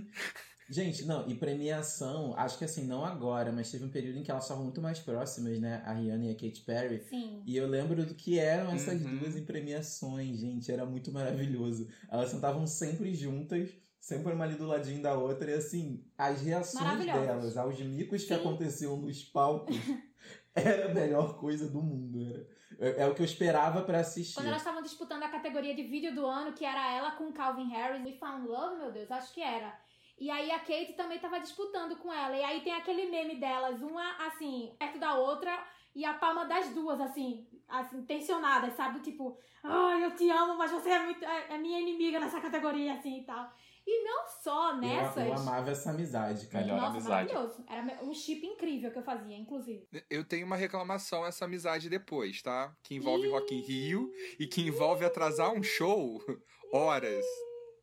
Gente, 0.68 1.04
não, 1.04 1.28
e 1.28 1.34
premiação, 1.34 2.34
acho 2.36 2.56
que 2.58 2.64
assim, 2.64 2.86
não 2.86 3.04
agora, 3.04 3.52
mas 3.52 3.70
teve 3.70 3.84
um 3.84 3.90
período 3.90 4.18
em 4.18 4.22
que 4.22 4.30
elas 4.30 4.44
estavam 4.44 4.64
muito 4.64 4.80
mais 4.80 4.98
próximas, 4.98 5.58
né? 5.60 5.82
A 5.84 5.92
Rihanna 5.92 6.24
e 6.26 6.30
a 6.30 6.34
Katy 6.34 6.62
Perry. 6.62 7.00
Sim. 7.08 7.42
E 7.44 7.56
eu 7.56 7.66
lembro 7.66 8.04
do 8.06 8.14
que 8.14 8.38
eram 8.38 8.72
essas 8.72 9.02
Uhum. 9.02 9.18
duas 9.18 9.36
em 9.36 9.44
premiações, 9.44 10.38
gente. 10.38 10.70
Era 10.72 10.86
muito 10.86 11.12
maravilhoso. 11.12 11.88
Elas 12.10 12.30
sentavam 12.30 12.66
sempre 12.66 13.14
juntas, 13.14 13.70
sempre 14.00 14.32
uma 14.32 14.44
ali 14.44 14.54
do 14.56 14.66
ladinho 14.66 15.02
da 15.02 15.16
outra, 15.18 15.50
e 15.50 15.54
assim, 15.54 16.04
as 16.16 16.40
reações 16.40 17.04
delas 17.04 17.56
aos 17.56 17.78
micos 17.80 18.22
que 18.22 18.28
Sim. 18.28 18.40
aconteciam 18.40 18.96
nos 18.96 19.22
palcos 19.22 19.76
era 20.54 20.90
a 20.90 20.94
melhor 20.94 21.38
coisa 21.38 21.68
do 21.68 21.82
mundo. 21.82 22.24
Era. 22.24 22.46
É, 22.76 23.02
é 23.02 23.06
o 23.06 23.14
que 23.14 23.20
eu 23.22 23.24
esperava 23.26 23.82
pra 23.82 24.00
assistir. 24.00 24.34
Quando 24.34 24.46
elas 24.48 24.62
estavam 24.62 24.82
disputando 24.82 25.22
a 25.22 25.28
categoria 25.28 25.74
de 25.76 25.84
vídeo 25.84 26.12
do 26.14 26.26
ano, 26.26 26.52
que 26.54 26.64
era 26.64 26.92
ela 26.92 27.12
com 27.12 27.32
Calvin 27.32 27.68
Harris, 27.70 28.04
We 28.04 28.16
Found 28.18 28.48
Love, 28.48 28.78
meu 28.78 28.90
Deus, 28.92 29.10
acho 29.12 29.32
que 29.32 29.40
era. 29.40 29.78
E 30.18 30.30
aí 30.30 30.50
a 30.50 30.58
Kate 30.60 30.92
também 30.94 31.18
tava 31.18 31.40
disputando 31.40 31.96
com 31.96 32.12
ela. 32.12 32.36
E 32.36 32.42
aí 32.44 32.60
tem 32.62 32.72
aquele 32.72 33.10
meme 33.10 33.36
delas, 33.36 33.82
uma 33.82 34.26
assim, 34.26 34.74
perto 34.78 34.98
da 34.98 35.14
outra, 35.16 35.52
e 35.94 36.04
a 36.04 36.14
palma 36.14 36.44
das 36.44 36.68
duas, 36.70 37.00
assim, 37.00 37.46
assim, 37.68 38.02
tensionadas, 38.04 38.74
sabe? 38.74 39.00
Tipo, 39.00 39.36
ai, 39.62 40.04
eu 40.04 40.14
te 40.14 40.30
amo, 40.30 40.56
mas 40.56 40.70
você 40.70 40.90
é, 40.90 41.02
muito, 41.04 41.24
é, 41.24 41.54
é 41.54 41.58
minha 41.58 41.80
inimiga 41.80 42.20
nessa 42.20 42.40
categoria, 42.40 42.94
assim 42.94 43.20
e 43.20 43.24
tal. 43.24 43.52
E 43.86 44.02
não 44.02 44.26
só 44.42 44.70
Eu- 44.70 44.76
nessas. 44.78 45.26
Eu, 45.26 45.34
amava 45.34 45.70
essa 45.70 45.90
amizade, 45.90 46.46
cara. 46.46 46.64
Melhor 46.64 46.80
Nossa, 46.80 46.90
amizade. 46.92 47.32
maravilhoso. 47.34 47.64
Era 47.68 48.02
um 48.04 48.14
chip 48.14 48.46
incrível 48.46 48.90
que 48.90 48.98
eu 48.98 49.02
fazia, 49.02 49.36
inclusive. 49.36 49.86
Eu 50.08 50.24
tenho 50.24 50.46
uma 50.46 50.56
reclamação 50.56 51.26
essa 51.26 51.44
amizade 51.44 51.90
depois, 51.90 52.40
tá? 52.40 52.74
Que 52.82 52.94
envolve 52.94 53.26
Ih. 53.26 53.30
Rock 53.30 53.54
in 53.54 53.60
Rio 53.60 54.10
e 54.38 54.46
que 54.46 54.62
envolve 54.62 55.04
atrasar 55.04 55.52
um 55.52 55.62
show 55.62 56.18
horas, 56.72 57.24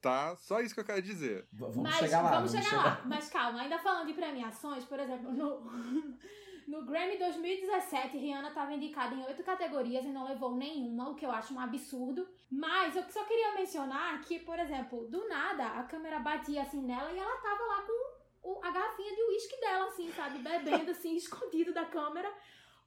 tá? 0.02 0.36
Só 0.38 0.60
isso 0.60 0.74
que 0.74 0.80
eu 0.80 0.86
quero 0.86 1.02
dizer. 1.02 1.44
V- 1.52 1.66
Vamos 1.66 1.84
Mas 1.84 1.96
chegar 1.98 2.22
lá. 2.22 2.32
vamos 2.32 2.52
chegar 2.52 2.76
lá. 2.78 3.02
Mas 3.06 3.30
calma, 3.30 3.62
ainda 3.62 3.78
falando 3.80 4.08
de 4.08 4.14
premiações, 4.14 4.84
por 4.86 5.00
exemplo, 5.00 5.32
no, 5.32 5.62
no 6.68 6.86
Grammy 6.86 7.18
2017, 7.18 8.18
Rihanna 8.18 8.50
estava 8.50 8.74
indicada 8.74 9.14
em 9.16 9.24
oito 9.26 9.44
categorias 9.44 10.04
e 10.06 10.10
não 10.10 10.28
levou 10.28 10.56
nenhuma, 10.56 11.10
o 11.10 11.16
que 11.16 11.26
eu 11.26 11.32
acho 11.32 11.54
um 11.54 11.60
absurdo. 11.60 12.28
Mas 12.50 12.96
eu 12.96 13.04
só 13.10 13.24
queria 13.26 13.54
mencionar 13.56 14.20
que, 14.22 14.40
por 14.40 14.58
exemplo, 14.60 15.08
do 15.10 15.28
nada 15.28 15.68
a 15.68 15.84
câmera 15.84 16.20
batia 16.20 16.64
assim 16.64 16.82
nela 16.82 17.12
e 17.12 17.20
ela 17.20 17.38
tava 17.38 17.64
lá 17.64 17.82
com 17.84 18.12
o- 18.44 18.60
a 18.64 18.72
garrafinha 18.72 19.16
de 19.16 19.22
uísque 19.24 19.60
dela, 19.62 19.86
assim, 19.86 20.12
sabe? 20.14 20.40
Bebendo, 20.40 20.92
assim, 20.92 21.16
escondido 21.16 21.74
da 21.74 21.86
câmera. 21.86 22.32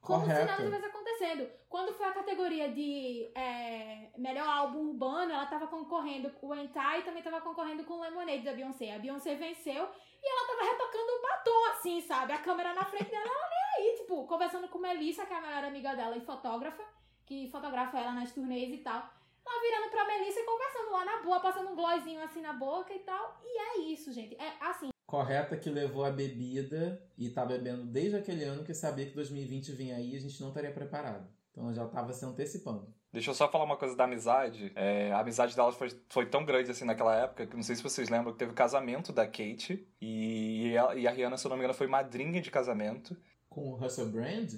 Como 0.05 0.21
se 0.21 0.27
Correto. 0.27 0.45
nada 0.45 0.63
estivesse 0.63 0.85
acontecendo. 0.85 1.49
Quando 1.67 1.93
foi 1.93 2.05
a 2.05 2.13
categoria 2.13 2.69
de 2.71 3.31
é, 3.33 4.11
melhor 4.17 4.47
álbum 4.47 4.89
urbano, 4.89 5.31
ela 5.31 5.47
tava 5.47 5.67
concorrendo 5.67 6.29
com 6.29 6.47
o 6.47 6.55
Entai 6.55 6.99
e 6.99 7.03
também 7.03 7.23
tava 7.23 7.41
concorrendo 7.41 7.83
com 7.83 7.95
o 7.95 8.01
Lemonade 8.01 8.43
da 8.43 8.53
Beyoncé. 8.53 8.93
A 8.93 8.99
Beyoncé 8.99 9.33
venceu 9.35 9.89
e 10.23 10.27
ela 10.27 10.47
tava 10.47 10.71
retocando 10.71 11.11
o 11.11 11.21
batom, 11.21 11.65
assim, 11.71 12.01
sabe? 12.01 12.33
A 12.33 12.37
câmera 12.37 12.73
na 12.73 12.85
frente 12.85 13.09
dela, 13.09 13.25
ela 13.25 13.49
nem 13.49 13.89
aí, 13.89 13.97
tipo, 13.97 14.27
conversando 14.27 14.67
com 14.67 14.77
Melissa, 14.77 15.25
que 15.25 15.33
é 15.33 15.37
a 15.37 15.41
melhor 15.41 15.63
amiga 15.63 15.95
dela 15.95 16.15
e 16.15 16.21
fotógrafa, 16.21 16.83
que 17.25 17.49
fotografa 17.49 17.99
ela 17.99 18.11
nas 18.11 18.31
turnês 18.31 18.71
e 18.71 18.77
tal. 18.77 19.09
Ela 19.47 19.61
virando 19.61 19.89
pra 19.89 20.05
Melissa 20.05 20.39
e 20.39 20.43
conversando 20.43 20.91
lá 20.91 21.05
na 21.05 21.17
boa, 21.23 21.39
passando 21.39 21.71
um 21.71 21.75
glossinho 21.75 22.21
assim 22.23 22.41
na 22.41 22.53
boca 22.53 22.93
e 22.93 22.99
tal. 22.99 23.39
E 23.43 23.59
é 23.59 23.77
isso, 23.91 24.11
gente. 24.11 24.35
É 24.35 24.53
assim, 24.61 24.89
Correta 25.15 25.55
que 25.55 25.69
levou 25.69 26.03
a 26.03 26.11
bebida 26.11 27.01
e 27.17 27.29
tá 27.29 27.45
bebendo 27.45 27.85
desde 27.85 28.17
aquele 28.17 28.43
ano 28.43 28.63
que 28.63 28.73
sabia 28.73 29.05
que 29.05 29.13
2020 29.15 29.71
vinha 29.71 29.95
aí 29.95 30.13
e 30.13 30.17
a 30.17 30.19
gente 30.19 30.41
não 30.41 30.49
estaria 30.49 30.71
preparado. 30.71 31.25
Então 31.51 31.73
já 31.73 31.87
tava 31.87 32.11
se 32.11 32.25
antecipando. 32.25 32.93
Deixa 33.13 33.29
eu 33.29 33.33
só 33.33 33.49
falar 33.49 33.63
uma 33.63 33.77
coisa 33.77 33.95
da 33.95 34.03
amizade. 34.03 34.73
É, 34.75 35.13
a 35.13 35.19
amizade 35.19 35.55
delas 35.55 35.75
foi, 35.75 35.87
foi 36.09 36.25
tão 36.25 36.43
grande 36.43 36.69
assim 36.69 36.83
naquela 36.83 37.15
época 37.15 37.47
que 37.47 37.55
não 37.55 37.63
sei 37.63 37.77
se 37.77 37.81
vocês 37.83 38.09
lembram 38.09 38.33
que 38.33 38.39
teve 38.39 38.51
o 38.51 38.55
casamento 38.55 39.13
da 39.13 39.25
Kate 39.25 39.87
e, 40.01 40.73
ela- 40.75 40.95
e 40.95 41.07
a 41.07 41.11
Rihanna, 41.11 41.37
se 41.37 41.47
eu 41.47 41.49
não 41.49 41.55
me 41.55 41.61
engano, 41.61 41.73
foi 41.73 41.87
madrinha 41.87 42.41
de 42.41 42.51
casamento. 42.51 43.15
Com 43.49 43.69
o 43.71 43.75
Russell 43.75 44.09
Brand? 44.09 44.51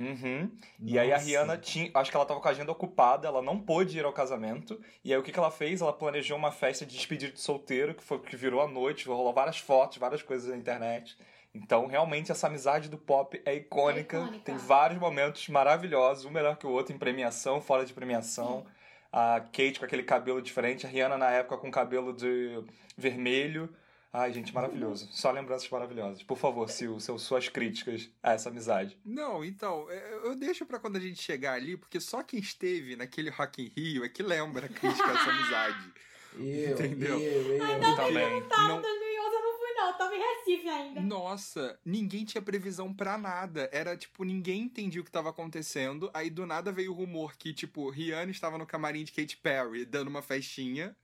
Uhum. 0.00 0.50
E 0.80 0.98
aí 0.98 1.12
a. 1.12 1.18
Rihanna 1.18 1.58
tinha. 1.58 1.90
Acho 1.94 2.10
que 2.10 2.16
ela 2.16 2.24
tava 2.24 2.40
com 2.40 2.48
a 2.48 2.50
agenda 2.50 2.72
ocupada, 2.72 3.28
ela 3.28 3.42
não 3.42 3.60
pôde 3.60 3.98
ir 3.98 4.04
ao 4.04 4.12
casamento. 4.12 4.80
E 5.04 5.12
aí 5.12 5.18
o 5.18 5.22
que, 5.22 5.30
que 5.30 5.38
ela 5.38 5.50
fez? 5.50 5.82
Ela 5.82 5.92
planejou 5.92 6.38
uma 6.38 6.50
festa 6.50 6.86
de 6.86 6.96
despedida 6.96 7.32
de 7.32 7.40
solteiro, 7.40 7.94
que 7.94 8.02
foi 8.02 8.18
que 8.18 8.36
virou 8.36 8.62
à 8.62 8.66
noite, 8.66 9.06
rolou 9.06 9.32
várias 9.32 9.58
fotos, 9.58 9.98
várias 9.98 10.22
coisas 10.22 10.48
na 10.48 10.56
internet. 10.56 11.16
Então, 11.54 11.86
realmente, 11.86 12.30
essa 12.30 12.46
amizade 12.46 12.88
do 12.88 12.96
pop 12.96 13.40
é 13.44 13.54
icônica. 13.54 14.16
É 14.16 14.20
icônica. 14.20 14.44
Tem 14.44 14.56
vários 14.56 15.00
momentos 15.00 15.48
maravilhosos, 15.48 16.24
um 16.24 16.30
melhor 16.30 16.56
que 16.56 16.66
o 16.66 16.70
outro, 16.70 16.94
em 16.94 16.98
premiação, 16.98 17.60
fora 17.60 17.84
de 17.84 17.92
premiação. 17.92 18.64
A 19.12 19.40
Kate 19.40 19.80
com 19.80 19.84
aquele 19.84 20.04
cabelo 20.04 20.40
diferente, 20.40 20.86
a 20.86 20.88
Rihanna 20.88 21.18
na 21.18 21.30
época 21.30 21.58
com 21.58 21.68
cabelo 21.70 22.12
de 22.12 22.62
vermelho. 22.96 23.68
Ai, 24.12 24.32
gente, 24.32 24.52
maravilhoso. 24.52 25.08
Só 25.12 25.30
lembranças 25.30 25.68
maravilhosas. 25.70 26.22
Por 26.22 26.36
favor, 26.36 26.68
Sil, 26.68 26.98
seu- 26.98 27.18
suas 27.18 27.48
críticas 27.48 28.10
a 28.22 28.32
essa 28.32 28.48
amizade. 28.48 28.98
Não, 29.04 29.44
então, 29.44 29.86
é, 29.88 30.14
eu 30.24 30.34
deixo 30.34 30.66
pra 30.66 30.80
quando 30.80 30.96
a 30.96 31.00
gente 31.00 31.22
chegar 31.22 31.52
ali, 31.54 31.76
porque 31.76 32.00
só 32.00 32.22
quem 32.22 32.40
esteve 32.40 32.96
naquele 32.96 33.30
Rock 33.30 33.62
in 33.62 33.68
Rio 33.76 34.04
é 34.04 34.08
que 34.08 34.22
lembra 34.22 34.66
a 34.66 34.68
crítica 34.68 35.06
a 35.06 35.12
essa 35.12 35.30
amizade. 35.30 35.92
Eu, 36.36 36.72
Entendeu? 36.74 37.18
eu, 37.20 37.56
eu. 37.56 37.64
Ainda 37.64 37.96
Também. 37.96 38.40
Não- 38.40 38.78
em 38.78 38.82
2011 38.82 39.34
eu 39.36 39.42
não 39.42 39.58
fui 39.58 39.74
não, 39.76 39.86
eu 39.88 39.94
tava 39.94 40.14
em 40.14 40.18
Recife 40.20 40.68
ainda. 40.68 41.00
Nossa, 41.00 41.78
ninguém 41.84 42.24
tinha 42.24 42.42
previsão 42.42 42.92
pra 42.92 43.16
nada. 43.18 43.68
Era 43.72 43.96
tipo, 43.96 44.24
ninguém 44.24 44.62
entendia 44.62 45.00
o 45.00 45.04
que 45.04 45.10
tava 45.10 45.30
acontecendo. 45.30 46.10
Aí 46.14 46.30
do 46.30 46.46
nada 46.46 46.70
veio 46.72 46.90
o 46.92 46.94
rumor 46.94 47.36
que, 47.36 47.52
tipo, 47.54 47.88
Rihanna 47.90 48.30
estava 48.32 48.58
no 48.58 48.66
camarim 48.66 49.04
de 49.04 49.12
Katy 49.12 49.36
Perry 49.38 49.84
dando 49.84 50.08
uma 50.08 50.22
festinha, 50.22 50.96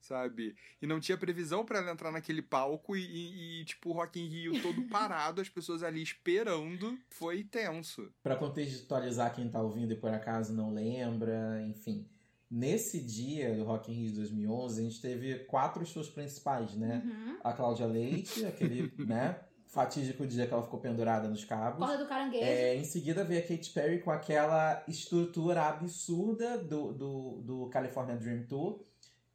sabe? 0.00 0.54
E 0.80 0.86
não 0.86 1.00
tinha 1.00 1.16
previsão 1.16 1.64
pra 1.64 1.78
ela 1.78 1.92
entrar 1.92 2.10
naquele 2.10 2.42
palco 2.42 2.96
e, 2.96 3.02
e, 3.02 3.60
e, 3.60 3.64
tipo, 3.64 3.90
o 3.90 3.92
Rock 3.92 4.20
in 4.20 4.26
Rio 4.26 4.62
todo 4.62 4.82
parado, 4.88 5.40
as 5.40 5.48
pessoas 5.48 5.82
ali 5.82 6.02
esperando. 6.02 6.98
Foi 7.10 7.44
tenso. 7.44 8.12
Pra 8.22 8.36
contextualizar 8.36 9.34
quem 9.34 9.48
tá 9.48 9.60
ouvindo 9.60 9.92
e 9.92 9.96
por 9.96 10.10
acaso 10.10 10.52
não 10.52 10.72
lembra, 10.72 11.62
enfim. 11.66 12.06
Nesse 12.50 13.00
dia 13.00 13.54
do 13.54 13.62
Rock 13.62 13.92
in 13.92 13.94
Rio 13.94 14.08
de 14.08 14.16
2011, 14.16 14.80
a 14.80 14.84
gente 14.84 15.00
teve 15.00 15.38
quatro 15.44 15.86
shows 15.86 16.08
principais, 16.08 16.74
né? 16.74 17.02
Uhum. 17.04 17.38
A 17.44 17.52
Cláudia 17.52 17.86
Leite, 17.86 18.44
aquele, 18.44 18.92
né, 18.98 19.38
fatídico 19.70 20.26
dia 20.26 20.46
que 20.46 20.52
ela 20.52 20.64
ficou 20.64 20.80
pendurada 20.80 21.28
nos 21.28 21.44
cabos. 21.44 21.78
Corda 21.78 22.02
do 22.02 22.08
caranguejo. 22.08 22.44
É, 22.44 22.74
em 22.74 22.84
seguida 22.84 23.22
veio 23.22 23.40
a 23.40 23.46
Katy 23.46 23.70
Perry 23.70 24.00
com 24.00 24.10
aquela 24.10 24.82
estrutura 24.88 25.62
absurda 25.62 26.58
do, 26.58 26.92
do, 26.92 27.42
do 27.42 27.68
California 27.68 28.16
Dream 28.16 28.44
Tour. 28.46 28.84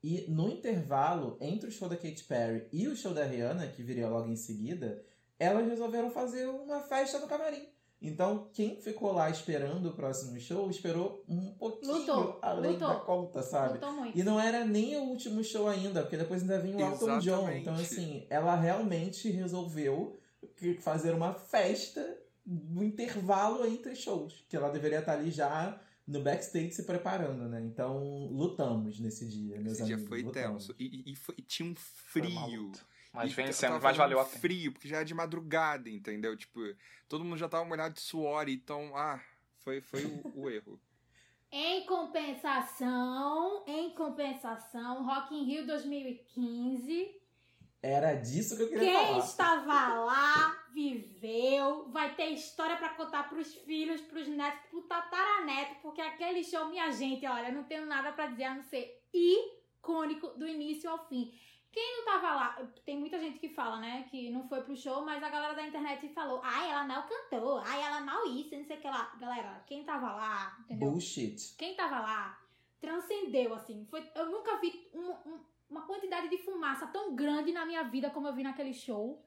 E 0.06 0.24
no 0.30 0.48
intervalo, 0.48 1.36
entre 1.42 1.68
o 1.68 1.72
show 1.72 1.90
da 1.90 1.96
Katy 1.96 2.26
Perry 2.26 2.68
e 2.72 2.88
o 2.88 2.96
show 2.96 3.12
da 3.12 3.26
Rihanna, 3.26 3.66
que 3.66 3.82
viria 3.82 4.08
logo 4.08 4.30
em 4.30 4.36
seguida, 4.36 5.04
elas 5.40 5.68
resolveram 5.68 6.12
fazer 6.12 6.46
uma 6.46 6.80
festa 6.82 7.18
no 7.18 7.26
camarim. 7.26 7.68
Então, 8.00 8.48
quem 8.54 8.80
ficou 8.80 9.12
lá 9.12 9.32
esperando 9.32 9.90
o 9.90 9.96
próximo 9.96 10.40
show, 10.40 10.70
esperou 10.70 11.24
um 11.28 11.52
pouquinho 11.56 11.98
Lutou, 11.98 12.38
além 12.40 12.74
lutou. 12.74 12.88
da 12.88 12.96
conta, 13.00 13.42
sabe? 13.42 13.74
Lutou 13.74 13.94
muito. 13.94 14.16
E 14.16 14.22
não 14.22 14.40
era 14.40 14.64
nem 14.64 14.96
o 14.96 15.06
último 15.06 15.44
show 15.44 15.68
ainda, 15.68 16.04
porque 16.04 16.18
depois 16.18 16.44
ainda 16.44 16.60
vinha 16.60 16.78
o 16.78 16.82
Elton 16.82 17.18
John. 17.18 17.50
Então, 17.50 17.74
assim, 17.74 18.28
ela 18.30 18.56
realmente 18.56 19.32
resolveu 19.32 20.20
fazer 20.82 21.16
uma 21.16 21.34
festa 21.34 22.16
no 22.46 22.84
intervalo 22.84 23.66
entre 23.66 23.96
shows. 23.96 24.46
Que 24.48 24.56
ela 24.56 24.70
deveria 24.70 25.00
estar 25.00 25.14
ali 25.14 25.32
já 25.32 25.82
no 26.08 26.22
backstage 26.22 26.72
se 26.72 26.84
preparando, 26.84 27.48
né? 27.50 27.62
Então, 27.62 28.28
lutamos 28.32 29.00
nesse 29.00 29.28
dia, 29.28 29.60
meus 29.60 29.74
Esse 29.78 29.86
dia 29.86 29.96
amigos. 29.96 30.10
foi 30.10 30.22
lutamos. 30.22 30.68
tenso. 30.68 30.76
E, 30.80 31.12
e- 31.12 31.16
foi- 31.16 31.36
e 31.38 31.42
tinha 31.42 31.70
um 31.70 31.76
frio. 31.76 32.72
Mas 33.14 33.32
E 33.32 33.36
vencemos, 33.36 33.82
mas 33.82 33.96
valeu 33.96 34.20
a 34.20 34.26
pena. 34.26 34.40
frio, 34.40 34.72
porque 34.74 34.88
já 34.90 34.98
é 35.00 35.04
de 35.06 35.14
madrugada, 35.14 35.90
entendeu? 35.90 36.36
Tipo, 36.36 36.60
todo 37.08 37.24
mundo 37.24 37.38
já 37.38 37.48
tava 37.48 37.64
molhado 37.64 37.94
de 37.96 38.02
suor, 38.02 38.50
então, 38.50 38.92
ah, 38.96 39.22
foi, 39.60 39.80
foi 39.82 40.04
o, 40.06 40.22
o 40.42 40.50
erro. 40.52 40.80
Em 41.52 41.86
compensação, 41.86 43.64
em 43.68 43.92
compensação, 43.96 45.06
Rock 45.06 45.34
in 45.34 45.46
Rio 45.46 45.66
2015. 45.66 47.16
Era 47.86 48.16
disso 48.16 48.58
que 48.58 48.64
eu 48.64 48.70
queria 48.70 48.90
Quem 48.92 49.06
falar. 49.08 49.20
estava 49.20 49.94
lá, 50.06 50.66
viveu, 50.74 51.88
vai 51.90 52.16
ter 52.16 52.30
história 52.32 52.76
pra 52.78 52.90
contar 52.90 53.30
pros 53.30 53.54
filhos, 53.54 54.02
pros 54.02 54.28
netos, 54.28 54.60
pro 54.72 54.82
tataraneto, 54.84 55.76
porque 55.82 56.02
aquele 56.02 56.44
show, 56.44 56.66
minha 56.68 56.92
gente, 56.92 57.26
olha, 57.28 57.52
não 57.52 57.64
tenho 57.64 57.86
nada 57.86 58.12
pra 58.12 58.28
dizer 58.28 58.46
a 58.46 58.56
não 58.56 58.64
ser 58.64 59.02
icônico 59.14 60.30
do 60.30 60.48
início 60.48 60.90
ao 60.90 61.06
fim. 61.08 61.32
Quem 61.72 61.98
não 61.98 62.06
tava 62.06 62.34
lá, 62.34 62.68
tem 62.86 62.98
muita 62.98 63.20
gente 63.20 63.38
que 63.38 63.50
fala, 63.50 63.78
né, 63.80 64.08
que 64.10 64.30
não 64.30 64.48
foi 64.48 64.62
pro 64.62 64.76
show, 64.78 65.04
mas 65.06 65.22
a 65.22 65.30
galera 65.30 65.54
da 65.54 65.68
internet 65.68 66.08
falou, 66.10 66.40
ai, 66.42 66.72
ela 66.72 66.86
não 66.86 67.04
cantou, 67.04 67.58
ai, 67.66 67.82
ela 67.84 68.00
não 68.00 68.26
isso, 68.34 68.56
não 68.56 68.66
sei 68.66 68.78
o 68.78 68.82
que 68.82 68.88
lá. 68.88 69.14
Galera, 69.20 69.64
quem 69.68 69.84
tava 69.84 70.12
lá, 70.14 70.58
entendeu? 70.62 70.90
Bullshit. 70.90 71.54
quem 71.58 71.76
tava 71.76 72.00
lá 72.00 72.40
transcendeu, 72.80 73.54
assim. 73.54 73.86
Foi, 73.90 74.10
eu 74.16 74.28
nunca 74.28 74.58
vi 74.58 74.90
um, 74.94 75.12
um- 75.12 75.40
uma 75.70 75.86
quantidade 75.86 76.30
de 76.30 76.38
fumaça 76.38 76.88
tão 76.88 77.16
grande 77.16 77.52
na 77.52 77.66
minha 77.66 77.84
vida 77.84 78.10
como 78.10 78.28
eu 78.28 78.34
vi 78.34 78.44
naquele 78.44 78.74
show. 78.74 79.24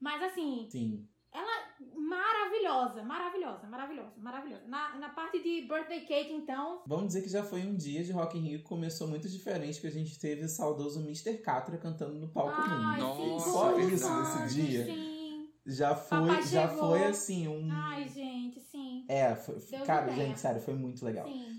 Mas 0.00 0.22
assim, 0.22 0.68
Sim. 0.70 1.08
ela 1.32 1.66
maravilhosa, 1.94 3.02
maravilhosa, 3.02 3.66
maravilhosa, 3.66 4.12
maravilhosa. 4.18 4.64
Na, 4.66 4.96
na 4.98 5.08
parte 5.08 5.42
de 5.42 5.62
birthday 5.66 6.00
cake, 6.00 6.32
então, 6.32 6.82
Vamos 6.86 7.08
dizer 7.08 7.22
que 7.22 7.28
já 7.28 7.42
foi 7.42 7.62
um 7.62 7.76
dia 7.76 8.04
de 8.04 8.12
Rock 8.12 8.38
in 8.38 8.42
Rio 8.42 8.58
que 8.58 8.64
começou 8.64 9.08
muito 9.08 9.28
diferente, 9.28 9.80
que 9.80 9.86
a 9.86 9.90
gente 9.90 10.18
teve 10.18 10.44
o 10.44 10.48
saudoso 10.48 11.00
Mr. 11.00 11.38
Catra 11.38 11.78
cantando 11.78 12.14
no 12.18 12.28
palco 12.28 12.54
ai, 12.56 12.98
lindo. 12.98 13.06
Nossa, 13.06 13.50
Só 13.50 13.78
isso 13.78 14.08
nesse 14.18 14.54
dia. 14.54 14.84
Sim. 14.84 15.16
Já 15.66 15.96
foi, 15.96 16.18
Papai 16.20 16.42
já 16.44 16.68
chegou. 16.68 16.90
foi 16.90 17.04
assim 17.06 17.48
um 17.48 17.68
Ai, 17.72 18.08
gente, 18.08 18.60
sim. 18.60 19.04
É, 19.08 19.34
foi, 19.34 19.56
Deus 19.56 19.82
cara, 19.82 20.12
gente, 20.12 20.38
sério, 20.38 20.60
foi 20.60 20.74
muito 20.74 21.04
legal. 21.04 21.26
Sim. 21.26 21.55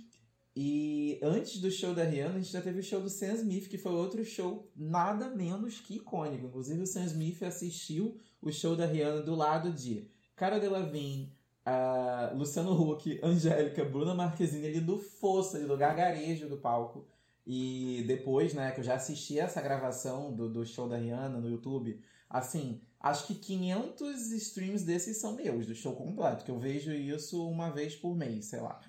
E 0.59 1.19
antes 1.21 1.59
do 1.59 1.69
show 1.69 1.93
da 1.93 2.03
Rihanna, 2.03 2.37
a 2.37 2.39
gente 2.39 2.51
já 2.51 2.59
teve 2.59 2.79
o 2.79 2.83
show 2.83 2.99
do 2.99 3.11
Sam 3.11 3.33
Smith, 3.33 3.69
que 3.69 3.77
foi 3.77 3.91
outro 3.91 4.25
show 4.25 4.67
nada 4.75 5.29
menos 5.29 5.79
que 5.79 5.97
icônico. 5.97 6.47
Inclusive, 6.47 6.81
o 6.81 6.87
Sam 6.87 7.05
Smith 7.05 7.43
assistiu 7.43 8.17
o 8.41 8.51
show 8.51 8.75
da 8.75 8.87
Rihanna 8.87 9.21
do 9.21 9.35
lado 9.35 9.71
de 9.71 10.09
Cara 10.35 10.59
Delevingne, 10.59 11.31
uh, 11.63 12.35
Luciano 12.35 12.71
Huck, 12.71 13.19
Angélica, 13.21 13.85
Bruna 13.85 14.15
Marquezine, 14.15 14.65
ali 14.65 14.81
do 14.81 14.97
fosso, 14.97 15.57
ali 15.57 15.67
do 15.67 15.77
gargarejo 15.77 16.49
do 16.49 16.57
palco. 16.57 17.05
E 17.45 18.03
depois, 18.07 18.55
né, 18.55 18.71
que 18.71 18.79
eu 18.79 18.83
já 18.83 18.95
assisti 18.95 19.37
essa 19.37 19.61
gravação 19.61 20.33
do, 20.33 20.49
do 20.49 20.65
show 20.65 20.89
da 20.89 20.97
Rihanna 20.97 21.39
no 21.39 21.51
YouTube, 21.51 22.01
assim, 22.27 22.81
acho 22.99 23.27
que 23.27 23.35
500 23.35 24.31
streams 24.31 24.83
desses 24.83 25.17
são 25.17 25.35
meus, 25.35 25.67
do 25.67 25.75
show 25.75 25.95
completo, 25.95 26.43
que 26.43 26.49
eu 26.49 26.57
vejo 26.57 26.91
isso 26.91 27.47
uma 27.47 27.69
vez 27.69 27.95
por 27.95 28.15
mês, 28.17 28.45
sei 28.45 28.59
lá. 28.59 28.81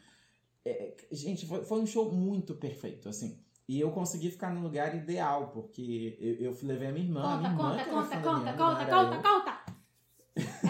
É, 0.68 0.96
gente, 1.10 1.46
foi, 1.46 1.64
foi 1.64 1.80
um 1.80 1.86
show 1.86 2.10
muito 2.12 2.54
perfeito, 2.54 3.08
assim. 3.08 3.38
E 3.68 3.78
eu 3.80 3.90
consegui 3.90 4.30
ficar 4.30 4.52
no 4.54 4.60
lugar 4.62 4.94
ideal, 4.94 5.48
porque 5.48 6.16
eu, 6.20 6.34
eu 6.52 6.58
levei 6.62 6.88
a 6.88 6.92
minha 6.92 7.04
irmã. 7.04 7.22
Conta, 7.22 7.36
minha 7.38 7.50
irmã 7.50 7.70
conta, 7.70 7.80
era 7.82 7.90
conta, 7.90 8.16
conta, 8.16 8.52
conta, 8.52 8.86
conta, 8.86 9.14
eu. 9.16 9.22
conta. 9.22 9.58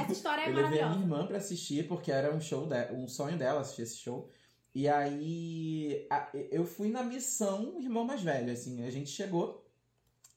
Essa 0.03 0.13
história 0.13 0.43
é 0.43 0.49
Eu 0.51 0.55
levei 0.55 0.65
a 0.65 0.71
minha 0.71 0.87
maravilhosa. 0.89 1.01
irmã 1.05 1.27
pra 1.27 1.37
assistir, 1.39 1.87
porque 1.87 2.11
era 2.11 2.35
um 2.35 2.41
show 2.41 2.67
de, 2.67 2.93
um 2.93 3.07
sonho 3.07 3.37
dela 3.39 3.61
assistir 3.61 3.83
esse 3.83 3.97
show. 3.99 4.29
E 4.75 4.89
aí 4.89 6.07
a- 6.11 6.29
eu 6.51 6.65
fui 6.65 6.91
na 6.91 7.03
missão 7.03 7.79
irmão 7.81 8.05
mais 8.05 8.23
velho, 8.23 8.53
assim, 8.53 8.85
a 8.85 8.91
gente 8.91 9.11
chegou 9.11 9.65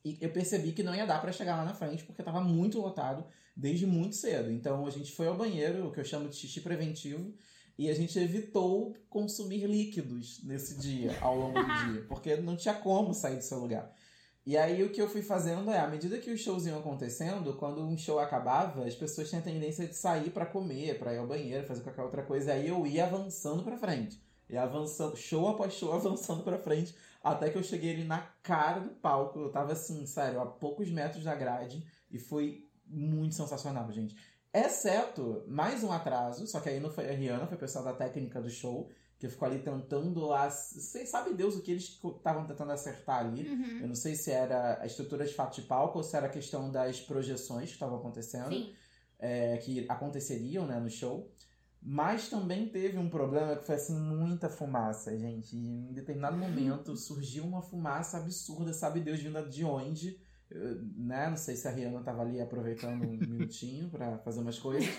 e 0.04 0.18
eu 0.22 0.32
percebi 0.32 0.72
que 0.72 0.84
não 0.84 0.96
ia 0.96 1.06
dar 1.06 1.22
pra 1.22 1.32
chegar 1.32 1.58
lá 1.58 1.66
na 1.66 1.74
frente, 1.74 2.04
porque 2.04 2.24
tava 2.24 2.42
muito 2.42 2.80
lotado 2.80 3.26
desde 3.56 3.86
muito 3.86 4.16
cedo. 4.16 4.52
Então 4.52 4.86
a 4.86 4.90
gente 4.90 5.12
foi 5.12 5.28
ao 5.28 5.36
banheiro, 5.38 5.88
o 5.88 5.92
que 5.92 6.00
eu 6.00 6.06
chamo 6.06 6.28
de 6.30 6.36
xixi 6.36 6.62
preventivo, 6.62 7.34
e 7.82 7.90
a 7.90 7.96
gente 7.96 8.20
evitou 8.20 8.96
consumir 9.10 9.66
líquidos 9.66 10.44
nesse 10.44 10.78
dia, 10.78 11.18
ao 11.20 11.36
longo 11.36 11.60
do 11.60 11.92
dia, 11.92 12.06
porque 12.08 12.36
não 12.36 12.56
tinha 12.56 12.76
como 12.76 13.12
sair 13.12 13.38
do 13.38 13.44
seu 13.44 13.58
lugar. 13.58 13.92
E 14.46 14.56
aí 14.56 14.84
o 14.84 14.92
que 14.92 15.02
eu 15.02 15.10
fui 15.10 15.24
fazendo 15.24 15.72
é, 15.72 15.80
à 15.80 15.88
medida 15.88 16.20
que 16.20 16.30
os 16.30 16.40
shows 16.40 16.68
iam 16.68 16.78
acontecendo, 16.78 17.56
quando 17.56 17.82
um 17.82 17.98
show 17.98 18.20
acabava, 18.20 18.86
as 18.86 18.94
pessoas 18.94 19.30
tinham 19.30 19.42
a 19.42 19.44
tendência 19.44 19.88
de 19.88 19.96
sair 19.96 20.30
pra 20.30 20.46
comer, 20.46 21.00
pra 21.00 21.12
ir 21.12 21.18
ao 21.18 21.26
banheiro, 21.26 21.66
fazer 21.66 21.82
qualquer 21.82 22.04
outra 22.04 22.22
coisa, 22.22 22.54
aí 22.54 22.68
eu 22.68 22.86
ia 22.86 23.06
avançando 23.06 23.64
pra 23.64 23.80
frente. 23.80 24.22
E 24.48 24.56
avançando, 24.56 25.18
show 25.18 25.48
após 25.48 25.74
show, 25.74 25.92
avançando 25.98 26.44
pra 26.44 26.60
frente, 26.60 26.96
até 27.24 27.50
que 27.50 27.58
eu 27.58 27.64
cheguei 27.64 27.96
ali 27.96 28.04
na 28.04 28.20
cara 28.44 28.80
do 28.80 28.92
palco. 28.92 29.40
Eu 29.40 29.50
tava 29.50 29.72
assim, 29.72 30.06
sério, 30.06 30.40
a 30.40 30.46
poucos 30.46 30.92
metros 30.92 31.24
da 31.24 31.34
grade, 31.34 31.84
e 32.12 32.20
foi 32.20 32.70
muito 32.86 33.34
sensacional, 33.34 33.92
gente. 33.92 34.16
Exceto 34.54 35.44
mais 35.48 35.82
um 35.84 35.92
atraso, 35.92 36.46
só 36.46 36.60
que 36.60 36.68
aí 36.68 36.80
não 36.80 36.92
foi 36.92 37.10
a 37.10 37.14
Rihanna, 37.14 37.48
foi 37.48 37.56
o 37.56 37.60
pessoal 37.60 37.86
da 37.86 37.94
técnica 37.94 38.42
do 38.42 38.50
show, 38.50 38.90
que 39.18 39.30
ficou 39.30 39.48
ali 39.48 39.60
tentando 39.60 40.20
lá. 40.26 40.50
Sei, 40.50 41.06
sabe 41.06 41.34
Deus 41.34 41.56
o 41.56 41.62
que 41.62 41.72
eles 41.72 42.00
estavam 42.04 42.46
tentando 42.46 42.72
acertar 42.72 43.20
ali. 43.20 43.48
Uhum. 43.48 43.80
Eu 43.82 43.88
não 43.88 43.96
sei 43.96 44.16
se 44.16 44.32
era 44.32 44.82
a 44.82 44.86
estrutura 44.86 45.26
de 45.26 45.34
fato 45.34 45.56
de 45.56 45.62
palco 45.62 46.00
ou 46.00 46.04
se 46.04 46.18
era 46.18 46.26
a 46.26 46.30
questão 46.30 46.70
das 46.72 47.00
projeções 47.00 47.68
que 47.68 47.74
estavam 47.76 48.00
acontecendo, 48.00 48.74
é, 49.20 49.58
que 49.58 49.86
aconteceriam 49.88 50.66
né, 50.66 50.80
no 50.80 50.90
show. 50.90 51.32
Mas 51.82 52.30
também 52.30 52.68
teve 52.68 52.98
um 52.98 53.10
problema 53.10 53.56
que 53.56 53.66
foi 53.66 53.76
assim, 53.76 53.98
muita 53.98 54.50
fumaça, 54.50 55.18
gente. 55.18 55.56
E 55.56 55.90
em 55.90 55.94
determinado 55.94 56.36
momento 56.38 56.98
surgiu 56.98 57.44
uma 57.46 57.62
fumaça 57.62 58.18
absurda, 58.18 58.74
sabe 58.74 59.00
Deus 59.00 59.20
vindo 59.20 59.48
de 59.50 59.64
onde. 59.64 60.20
Né? 60.98 61.30
Não 61.30 61.38
sei 61.38 61.56
se 61.56 61.68
a 61.68 61.72
Rihanna 61.72 62.02
tava 62.02 62.22
ali 62.22 62.42
aproveitando 62.42 63.04
um 63.04 63.18
minutinho 63.28 63.90
pra 63.90 64.18
fazer 64.20 64.42
umas 64.42 64.60
coisas. 64.60 64.90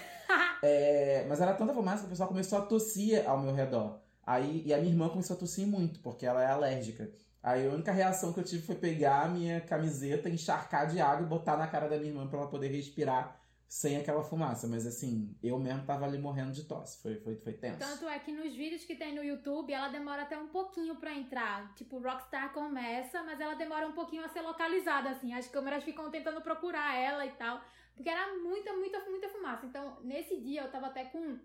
É, 0.63 1.27
mas 1.29 1.41
era 1.41 1.55
tanta 1.55 1.75
fumaça 1.75 2.01
que 2.01 2.07
o 2.07 2.11
pessoal 2.11 2.29
começou 2.29 2.59
a 2.59 2.63
tossir 2.63 3.29
ao 3.29 3.41
meu 3.41 3.55
redor. 3.55 4.01
Aí, 4.25 4.63
e 4.65 4.73
a 4.73 4.79
minha 4.79 4.91
irmã 4.91 5.09
começou 5.09 5.37
a 5.37 5.39
tossir 5.39 5.67
muito, 5.67 6.01
porque 6.01 6.25
ela 6.25 6.43
é 6.43 6.47
alérgica. 6.47 7.11
Aí 7.43 7.67
a 7.67 7.73
única 7.73 7.91
reação 7.91 8.33
que 8.33 8.39
eu 8.39 8.45
tive 8.45 8.63
foi 8.63 8.77
pegar 8.77 9.23
a 9.23 9.29
minha 9.29 9.61
camiseta, 9.61 10.29
encharcar 10.29 10.87
de 10.87 11.01
água 11.01 11.27
e 11.27 11.29
botar 11.29 11.57
na 11.57 11.67
cara 11.67 11.89
da 11.89 11.97
minha 11.97 12.11
irmã 12.11 12.29
pra 12.29 12.39
ela 12.39 12.49
poder 12.49 12.69
respirar 12.69 13.42
sem 13.73 13.97
aquela 13.97 14.23
fumaça. 14.23 14.69
Mas 14.69 14.87
assim, 14.87 15.35
eu 15.43 15.59
mesmo 15.59 15.87
tava 15.87 16.05
ali 16.05 16.19
morrendo 16.19 16.53
de 16.53 16.65
tosse. 16.65 17.01
Foi, 17.01 17.17
foi, 17.17 17.37
foi 17.37 17.55
tenso. 17.55 17.79
Tanto 17.79 18.07
é 18.07 18.19
que 18.19 18.31
nos 18.31 18.55
vídeos 18.55 18.85
que 18.85 18.95
tem 18.95 19.15
no 19.15 19.25
YouTube, 19.25 19.73
ela 19.73 19.89
demora 19.89 20.23
até 20.23 20.37
um 20.37 20.49
pouquinho 20.49 20.97
pra 20.97 21.15
entrar. 21.15 21.75
Tipo, 21.75 21.99
Rockstar 21.99 22.53
começa, 22.53 23.23
mas 23.23 23.41
ela 23.41 23.55
demora 23.55 23.89
um 23.89 23.93
pouquinho 23.93 24.23
a 24.27 24.29
ser 24.29 24.43
localizada, 24.43 25.09
assim. 25.09 25.33
As 25.33 25.49
câmeras 25.49 25.83
ficam 25.85 26.11
tentando 26.11 26.43
procurar 26.43 26.95
ela 26.95 27.25
e 27.25 27.31
tal. 27.31 27.65
Porque 27.95 28.11
era 28.11 28.35
muita, 28.37 28.75
muita, 28.75 29.01
muita 29.09 29.31
fumaça. 29.31 29.65
Então, 29.65 29.99
nesse 30.03 30.39
dia, 30.39 30.65
eu 30.65 30.71
tava 30.71 30.89
até 30.89 31.07
com 31.07 31.39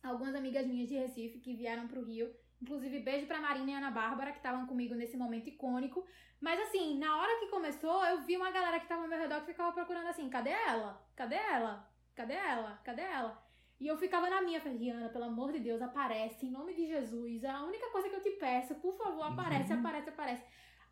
algumas 0.00 0.36
amigas 0.36 0.64
minhas 0.68 0.88
de 0.88 0.94
Recife 0.94 1.40
que 1.40 1.56
vieram 1.56 1.88
pro 1.88 2.04
Rio. 2.04 2.32
Inclusive, 2.64 2.98
beijo 3.00 3.26
pra 3.26 3.38
Marina 3.42 3.70
e 3.72 3.74
Ana 3.74 3.90
Bárbara, 3.90 4.30
que 4.32 4.38
estavam 4.38 4.66
comigo 4.66 4.94
nesse 4.94 5.18
momento 5.18 5.48
icônico. 5.50 6.02
Mas 6.40 6.58
assim, 6.60 6.98
na 6.98 7.14
hora 7.18 7.38
que 7.38 7.48
começou, 7.48 8.02
eu 8.06 8.22
vi 8.22 8.38
uma 8.38 8.50
galera 8.50 8.80
que 8.80 8.88
tava 8.88 9.02
ao 9.02 9.08
meu 9.08 9.18
redor 9.18 9.40
que 9.40 9.48
ficava 9.52 9.70
procurando 9.70 10.06
assim, 10.06 10.30
cadê 10.30 10.48
ela? 10.50 10.98
Cadê 11.14 11.34
ela? 11.36 11.86
Cadê 12.14 12.32
ela? 12.32 12.80
Cadê 12.82 13.02
ela? 13.02 13.38
E 13.78 13.86
eu 13.86 13.98
ficava 13.98 14.30
na 14.30 14.40
minha, 14.40 14.62
falei, 14.62 14.78
Rihanna, 14.78 15.10
pelo 15.10 15.24
amor 15.24 15.52
de 15.52 15.58
Deus, 15.60 15.82
aparece, 15.82 16.46
em 16.46 16.50
nome 16.50 16.72
de 16.72 16.86
Jesus. 16.86 17.44
É 17.44 17.50
a 17.50 17.62
única 17.64 17.90
coisa 17.90 18.08
que 18.08 18.16
eu 18.16 18.22
te 18.22 18.30
peço, 18.30 18.74
por 18.76 18.96
favor, 18.96 19.24
aparece, 19.24 19.70
Uhum. 19.74 19.80
aparece, 19.80 20.08
aparece. 20.08 20.42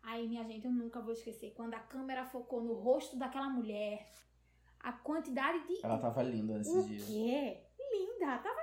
Aí, 0.03 0.27
minha 0.27 0.43
gente, 0.43 0.65
eu 0.65 0.71
nunca 0.71 1.01
vou 1.01 1.13
esquecer. 1.13 1.53
Quando 1.55 1.73
a 1.73 1.79
câmera 1.79 2.23
focou 2.25 2.61
no 2.61 2.73
rosto 2.73 3.17
daquela 3.17 3.49
mulher, 3.49 4.11
a 4.79 4.91
quantidade 4.93 5.65
de. 5.65 5.83
Ela 5.83 5.97
tava 5.97 6.21
linda 6.21 6.57
nesse 6.59 6.77
O 6.77 6.83
dia. 6.83 7.05
quê? 7.05 7.63
Linda! 7.91 8.37
Tava, 8.37 8.61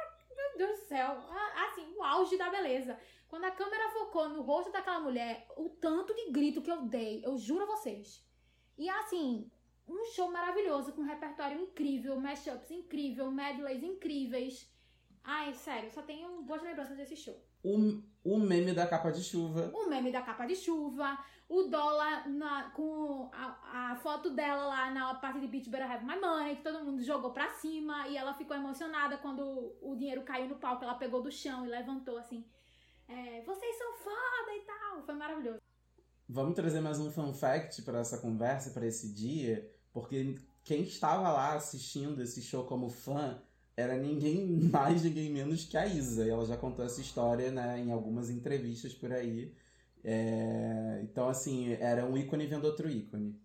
do 0.67 0.77
céu, 0.77 1.11
a- 1.11 1.67
assim, 1.69 1.93
o 1.97 2.03
auge 2.03 2.37
da 2.37 2.51
beleza. 2.51 2.99
Quando 3.29 3.45
a 3.45 3.51
câmera 3.51 3.91
focou 3.91 4.29
no 4.29 4.43
rosto 4.43 4.73
daquela 4.73 5.01
mulher, 5.01 5.47
o 5.57 5.69
tanto 5.69 6.15
de 6.15 6.31
grito 6.31 6.63
que 6.63 6.71
eu 6.71 6.83
dei, 6.83 7.25
eu 7.25 7.37
juro 7.39 7.63
a 7.65 7.67
vocês. 7.77 8.27
E 8.77 8.89
assim, 8.89 9.51
um 9.87 10.05
show 10.07 10.31
maravilhoso, 10.31 10.93
com 10.93 11.03
um 11.03 11.07
repertório 11.07 11.61
incrível, 11.61 12.19
mashups 12.21 12.71
incrível, 12.71 13.31
medleys 13.31 13.83
incríveis. 13.83 14.69
Ai, 15.23 15.53
sério, 15.55 15.91
só 15.93 16.03
tenho 16.03 16.43
boas 16.43 16.63
lembranças 16.63 16.97
desse 16.97 17.15
show. 17.17 17.39
O, 17.63 18.03
o 18.25 18.39
meme 18.39 18.73
da 18.73 18.87
capa 18.87 19.11
de 19.13 19.23
chuva. 19.23 19.71
O 19.75 19.87
meme 19.89 20.11
da 20.11 20.23
capa 20.23 20.47
de 20.47 20.57
chuva, 20.57 21.19
o 21.51 21.65
dólar 21.65 22.29
na- 22.29 22.71
com 22.71 23.29
a, 23.33 23.91
a 23.91 23.97
foto 23.97 24.31
dela 24.31 24.67
lá 24.67 24.91
na 24.93 25.15
parte 25.17 25.41
de 25.41 25.49
Beach 25.49 25.69
Better 25.69 25.91
Have 25.91 26.07
My 26.07 26.19
Money, 26.19 26.57
que 26.57 26.63
todo 26.63 26.85
mundo 26.85 27.03
jogou 27.03 27.33
pra 27.33 27.51
cima 27.55 28.07
e 28.07 28.17
ela 28.17 28.33
ficou 28.33 28.57
emocionada 28.57 29.19
quando 29.19 29.75
o 29.83 29.97
dinheiro 29.97 30.23
caiu 30.23 30.49
no 30.49 30.55
palco. 30.55 30.85
Ela 30.85 30.95
pegou 30.95 31.21
do 31.21 31.31
chão 31.31 31.67
e 31.67 31.69
levantou 31.69 32.17
assim: 32.17 32.45
é, 33.09 33.43
Vocês 33.43 33.77
são 33.77 33.93
foda 33.99 34.55
e 34.57 34.61
tal. 34.61 35.03
Foi 35.03 35.15
maravilhoso. 35.17 35.59
Vamos 36.29 36.55
trazer 36.55 36.81
mais 36.81 37.01
um 37.01 37.11
fun 37.11 37.35
fact 37.35 37.83
para 37.83 37.99
essa 37.99 38.19
conversa, 38.19 38.71
para 38.71 38.87
esse 38.87 39.13
dia, 39.13 39.69
porque 39.93 40.37
quem 40.63 40.83
estava 40.83 41.33
lá 41.33 41.55
assistindo 41.55 42.23
esse 42.23 42.41
show 42.41 42.63
como 42.65 42.89
fã 42.89 43.43
era 43.77 43.97
ninguém 43.97 44.47
mais, 44.71 45.03
ninguém 45.03 45.29
menos 45.33 45.65
que 45.65 45.77
a 45.77 45.85
Isa. 45.85 46.25
E 46.25 46.31
ela 46.31 46.47
já 46.47 46.57
contou 46.57 46.85
essa 46.85 47.01
história 47.01 47.51
né, 47.51 47.81
em 47.81 47.91
algumas 47.91 48.31
entrevistas 48.31 48.95
por 48.95 49.13
aí. 49.13 49.53
É, 50.05 51.01
Então, 51.03 51.29
assim, 51.29 51.73
era 51.75 52.05
um 52.07 52.17
ícone 52.17 52.47
vendo 52.47 52.65
outro 52.65 52.89
ícone. 52.89 53.39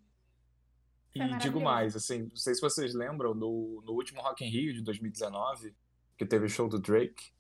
E 1.14 1.20
Foi 1.20 1.38
digo 1.38 1.62
mais, 1.62 1.96
assim, 1.96 2.24
não 2.24 2.36
sei 2.36 2.54
se 2.56 2.62
vocês 2.62 2.94
lembram, 2.94 3.34
no, 3.34 3.82
no 3.86 3.94
último 3.94 4.22
Rock 4.22 4.44
in 4.44 4.50
Rio 4.50 4.74
de 4.74 4.82
2019, 4.82 5.74
que 6.18 6.26
teve 6.26 6.46
o 6.46 6.50
show 6.50 6.68
do 6.68 6.78
Drake, 6.78 7.32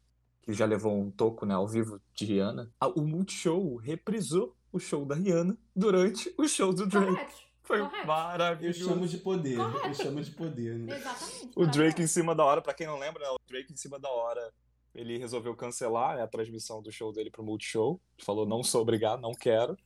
que 0.42 0.54
já 0.54 0.66
levou 0.66 0.98
um 0.98 1.12
toco, 1.12 1.46
né, 1.46 1.54
ao 1.56 1.68
vivo 1.68 2.00
de 2.14 2.26
Rihanna, 2.26 2.72
a- 2.80 2.88
o 2.88 3.02
Multishow 3.02 3.76
reprisou 3.76 4.56
o 4.72 4.80
show 4.80 5.06
da 5.06 5.16
Rihanna 5.16 5.58
durante 5.76 6.34
o 6.38 6.48
show 6.48 6.74
do 6.74 6.86
Drake. 6.88 7.12
Correto. 7.16 7.46
Foi 7.64 7.80
correto. 7.80 7.98
Eu 7.98 8.06
maravilhoso. 8.08 8.86
chamo 8.86 9.08
de 9.08 9.18
poder. 9.18 9.58
Eu 9.60 9.72
Correto. 9.72 9.96
chamo 10.04 10.22
de 10.22 10.32
poder, 10.32 10.78
né? 10.78 10.96
Exatamente. 10.98 11.52
O 11.56 11.66
Drake 11.66 12.02
em 12.02 12.08
cima 12.08 12.34
da 12.36 12.46
hora, 12.46 12.62
pra 12.62 12.74
quem 12.74 12.86
não 12.88 12.98
lembra, 13.00 13.24
né, 13.24 13.30
o 13.32 13.38
Drake 13.50 13.74
em 13.74 13.76
cima 13.76 14.00
da 14.00 14.10
hora, 14.10 14.54
ele 14.96 15.18
resolveu 15.18 15.54
cancelar 15.56 16.16
né, 16.16 16.24
a 16.24 16.28
transmissão 16.28 16.82
do 16.82 16.92
show 16.92 17.12
dele 17.12 17.30
pro 17.30 17.44
Multishow. 17.44 18.00
Falou, 18.24 18.46
não 18.46 18.64
sou 18.64 18.82
obrigado, 18.82 19.22
não 19.22 19.34
quero. 19.34 19.78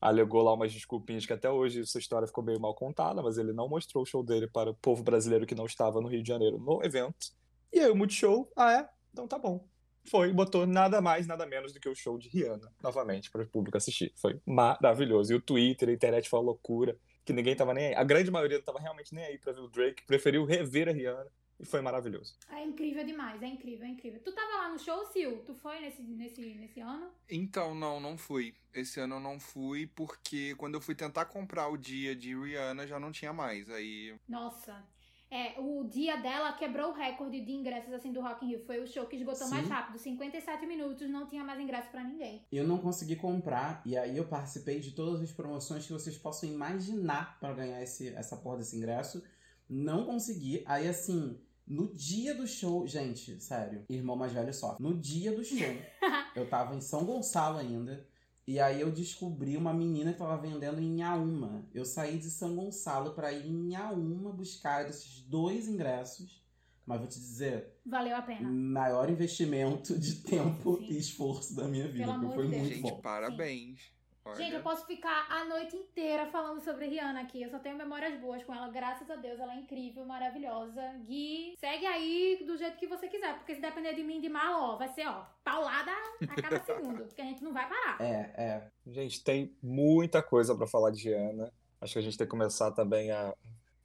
Alegou 0.00 0.42
lá 0.42 0.54
umas 0.54 0.72
desculpinhas 0.72 1.26
que 1.26 1.32
até 1.32 1.50
hoje 1.50 1.80
essa 1.80 1.98
história 1.98 2.28
ficou 2.28 2.44
meio 2.44 2.60
mal 2.60 2.74
contada, 2.74 3.22
mas 3.22 3.38
ele 3.38 3.52
não 3.52 3.68
mostrou 3.68 4.04
o 4.04 4.06
show 4.06 4.22
dele 4.22 4.46
para 4.46 4.70
o 4.70 4.74
povo 4.74 5.02
brasileiro 5.02 5.46
que 5.46 5.54
não 5.54 5.66
estava 5.66 6.00
no 6.00 6.08
Rio 6.08 6.22
de 6.22 6.28
Janeiro 6.28 6.58
no 6.58 6.82
evento. 6.84 7.32
E 7.72 7.80
aí 7.80 7.90
o 7.90 7.96
Multishow, 7.96 8.50
ah 8.54 8.72
é? 8.72 8.88
Então 9.12 9.26
tá 9.26 9.38
bom. 9.38 9.66
foi 10.08 10.32
botou 10.32 10.64
nada 10.64 11.00
mais, 11.00 11.26
nada 11.26 11.44
menos 11.44 11.72
do 11.72 11.80
que 11.80 11.88
o 11.88 11.94
show 11.94 12.16
de 12.16 12.28
Rihanna 12.28 12.70
novamente 12.80 13.30
para 13.30 13.42
o 13.42 13.48
público 13.48 13.76
assistir. 13.76 14.12
Foi 14.16 14.40
maravilhoso. 14.46 15.32
E 15.32 15.36
o 15.36 15.40
Twitter, 15.40 15.88
a 15.88 15.92
internet 15.92 16.28
foi 16.28 16.38
uma 16.38 16.46
loucura, 16.46 16.96
que 17.24 17.32
ninguém 17.32 17.56
tava 17.56 17.74
nem 17.74 17.88
aí. 17.88 17.94
A 17.96 18.04
grande 18.04 18.30
maioria 18.30 18.58
não 18.58 18.64
tava 18.64 18.78
realmente 18.78 19.12
nem 19.12 19.24
aí 19.24 19.38
para 19.38 19.52
ver 19.52 19.60
o 19.60 19.68
Drake, 19.68 20.06
preferiu 20.06 20.44
rever 20.44 20.88
a 20.88 20.92
Rihanna 20.92 21.32
e 21.58 21.64
foi 21.64 21.80
maravilhoso. 21.80 22.34
É 22.50 22.64
incrível 22.64 23.04
demais, 23.04 23.42
é 23.42 23.46
incrível, 23.46 23.86
é 23.86 23.90
incrível. 23.90 24.20
Tu 24.22 24.32
tava 24.32 24.56
lá 24.56 24.68
no 24.68 24.78
show, 24.78 25.06
Sil? 25.08 25.42
Tu 25.44 25.54
foi 25.54 25.80
nesse, 25.80 26.02
nesse, 26.02 26.40
nesse 26.54 26.80
ano? 26.80 27.10
Então, 27.30 27.74
não, 27.74 27.98
não 27.98 28.18
fui. 28.18 28.54
Esse 28.74 29.00
ano 29.00 29.16
eu 29.16 29.20
não 29.20 29.40
fui 29.40 29.86
porque 29.86 30.54
quando 30.56 30.74
eu 30.74 30.80
fui 30.80 30.94
tentar 30.94 31.24
comprar 31.26 31.68
o 31.68 31.78
dia 31.78 32.14
de 32.14 32.36
Rihanna 32.36 32.86
já 32.86 33.00
não 33.00 33.10
tinha 33.10 33.32
mais. 33.32 33.70
Aí. 33.70 34.14
Nossa. 34.28 34.84
É, 35.28 35.58
o 35.58 35.82
dia 35.84 36.16
dela 36.16 36.52
quebrou 36.52 36.90
o 36.90 36.94
recorde 36.94 37.40
de 37.40 37.52
ingressos 37.52 37.92
assim 37.92 38.12
do 38.12 38.20
Rock 38.20 38.44
in 38.44 38.48
Rio. 38.50 38.64
Foi 38.64 38.80
o 38.80 38.86
show 38.86 39.06
que 39.06 39.16
esgotou 39.16 39.46
Sim. 39.46 39.54
mais 39.54 39.68
rápido. 39.68 39.98
57 39.98 40.66
minutos, 40.66 41.08
não 41.10 41.26
tinha 41.26 41.42
mais 41.42 41.58
ingresso 41.58 41.90
pra 41.90 42.04
ninguém. 42.04 42.46
Eu 42.52 42.66
não 42.66 42.78
consegui 42.78 43.16
comprar, 43.16 43.82
e 43.84 43.96
aí 43.96 44.16
eu 44.16 44.26
participei 44.26 44.78
de 44.78 44.92
todas 44.92 45.20
as 45.20 45.32
promoções 45.32 45.84
que 45.86 45.92
vocês 45.92 46.16
possam 46.16 46.48
imaginar 46.48 47.40
pra 47.40 47.52
ganhar 47.52 47.82
esse, 47.82 48.08
essa 48.14 48.36
porra 48.36 48.58
desse 48.58 48.76
ingresso. 48.76 49.22
Não 49.68 50.04
consegui. 50.04 50.62
Aí, 50.64 50.86
assim, 50.86 51.40
no 51.66 51.92
dia 51.94 52.34
do 52.34 52.46
show, 52.46 52.86
gente, 52.86 53.40
sério, 53.42 53.84
irmão 53.88 54.16
mais 54.16 54.32
velho 54.32 54.52
só. 54.54 54.76
No 54.78 54.96
dia 54.96 55.32
do 55.34 55.44
show, 55.44 55.58
eu 56.34 56.48
tava 56.48 56.74
em 56.76 56.80
São 56.80 57.04
Gonçalo 57.04 57.58
ainda. 57.58 58.06
E 58.46 58.60
aí 58.60 58.80
eu 58.80 58.92
descobri 58.92 59.56
uma 59.56 59.74
menina 59.74 60.12
que 60.12 60.18
tava 60.20 60.40
vendendo 60.40 60.80
em 60.80 60.94
Inhaúma. 60.94 61.66
Eu 61.74 61.84
saí 61.84 62.16
de 62.16 62.30
São 62.30 62.54
Gonçalo 62.54 63.12
pra 63.12 63.32
ir 63.32 63.44
em 63.48 63.66
Inhaúma 63.70 64.30
buscar 64.32 64.88
esses 64.88 65.20
dois 65.22 65.66
ingressos. 65.66 66.44
Mas 66.86 67.00
vou 67.00 67.08
te 67.08 67.18
dizer, 67.18 67.74
Valeu 67.84 68.14
a 68.14 68.22
pena. 68.22 68.48
maior 68.48 69.10
investimento 69.10 69.98
de 69.98 70.22
tempo 70.22 70.76
Sim. 70.78 70.84
e 70.84 70.96
esforço 70.98 71.56
da 71.56 71.66
minha 71.66 71.88
vida. 71.88 72.04
Pelo 72.04 72.12
porque 72.20 72.24
amor 72.26 72.34
foi 72.36 72.44
de 72.44 72.50
Deus. 72.52 72.62
muito 72.62 72.74
Gente, 72.76 72.90
bom. 72.92 73.00
parabéns. 73.00 73.80
Olha. 74.26 74.34
Gente, 74.34 74.54
eu 74.54 74.62
posso 74.62 74.84
ficar 74.86 75.26
a 75.30 75.44
noite 75.44 75.76
inteira 75.76 76.26
falando 76.26 76.60
sobre 76.60 76.88
Rihanna 76.88 77.20
aqui. 77.20 77.42
Eu 77.42 77.48
só 77.48 77.60
tenho 77.60 77.76
memórias 77.76 78.18
boas 78.20 78.42
com 78.42 78.52
ela, 78.52 78.68
graças 78.68 79.08
a 79.08 79.14
Deus. 79.14 79.38
Ela 79.38 79.54
é 79.54 79.60
incrível, 79.60 80.04
maravilhosa. 80.04 80.82
Gui, 81.04 81.54
segue 81.56 81.86
aí 81.86 82.42
do 82.44 82.56
jeito 82.56 82.76
que 82.76 82.88
você 82.88 83.06
quiser, 83.06 83.36
porque 83.36 83.54
se 83.54 83.60
depender 83.60 83.94
de 83.94 84.02
mim 84.02 84.20
de 84.20 84.28
mal, 84.28 84.60
ó, 84.60 84.76
vai 84.76 84.88
ser, 84.88 85.06
ó, 85.06 85.24
paulada 85.44 85.92
a 86.28 86.42
cada 86.42 86.58
segundo, 86.66 87.04
porque 87.04 87.22
a 87.22 87.24
gente 87.24 87.44
não 87.44 87.52
vai 87.52 87.68
parar. 87.68 88.00
É, 88.00 88.32
é. 88.36 88.68
Gente, 88.84 89.22
tem 89.22 89.56
muita 89.62 90.20
coisa 90.20 90.56
para 90.56 90.66
falar 90.66 90.90
de 90.90 91.04
Rihanna. 91.04 91.52
Acho 91.80 91.92
que 91.92 91.98
a 92.00 92.02
gente 92.02 92.18
tem 92.18 92.26
que 92.26 92.30
começar 92.30 92.72
também 92.72 93.12
a, 93.12 93.32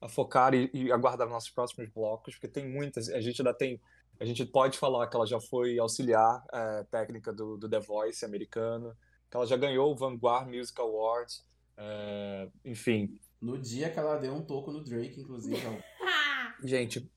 a 0.01 0.09
focar 0.09 0.55
e, 0.55 0.71
e 0.73 0.91
aguardar 0.91 1.29
nossos 1.29 1.51
próximos 1.51 1.87
blocos, 1.89 2.33
porque 2.33 2.47
tem 2.47 2.67
muitas. 2.67 3.09
A 3.09 3.21
gente 3.21 3.41
ainda 3.41 3.53
tem. 3.53 3.79
A 4.19 4.25
gente 4.25 4.43
pode 4.43 4.79
falar 4.79 5.07
que 5.07 5.15
ela 5.15 5.27
já 5.27 5.39
foi 5.39 5.77
auxiliar 5.77 6.43
eh, 6.53 6.85
técnica 6.91 7.33
do, 7.33 7.57
do 7.57 7.67
The 7.67 7.79
Voice 7.79 8.23
americano, 8.23 8.95
que 9.31 9.37
ela 9.37 9.47
já 9.47 9.55
ganhou 9.55 9.89
o 9.91 9.95
Vanguard 9.95 10.47
Music 10.47 10.79
Awards. 10.79 11.43
eh, 11.77 12.49
enfim, 12.65 13.17
No 13.41 13.57
dia 13.57 13.89
que 13.89 13.97
ela 13.97 14.17
deu 14.17 14.35
um 14.35 14.41
toco 14.43 14.71
no 14.71 14.83
Drake, 14.83 15.19
inclusive. 15.21 15.57
ela- 15.59 15.83
Ah, 16.03 16.55
gente, 16.63 17.09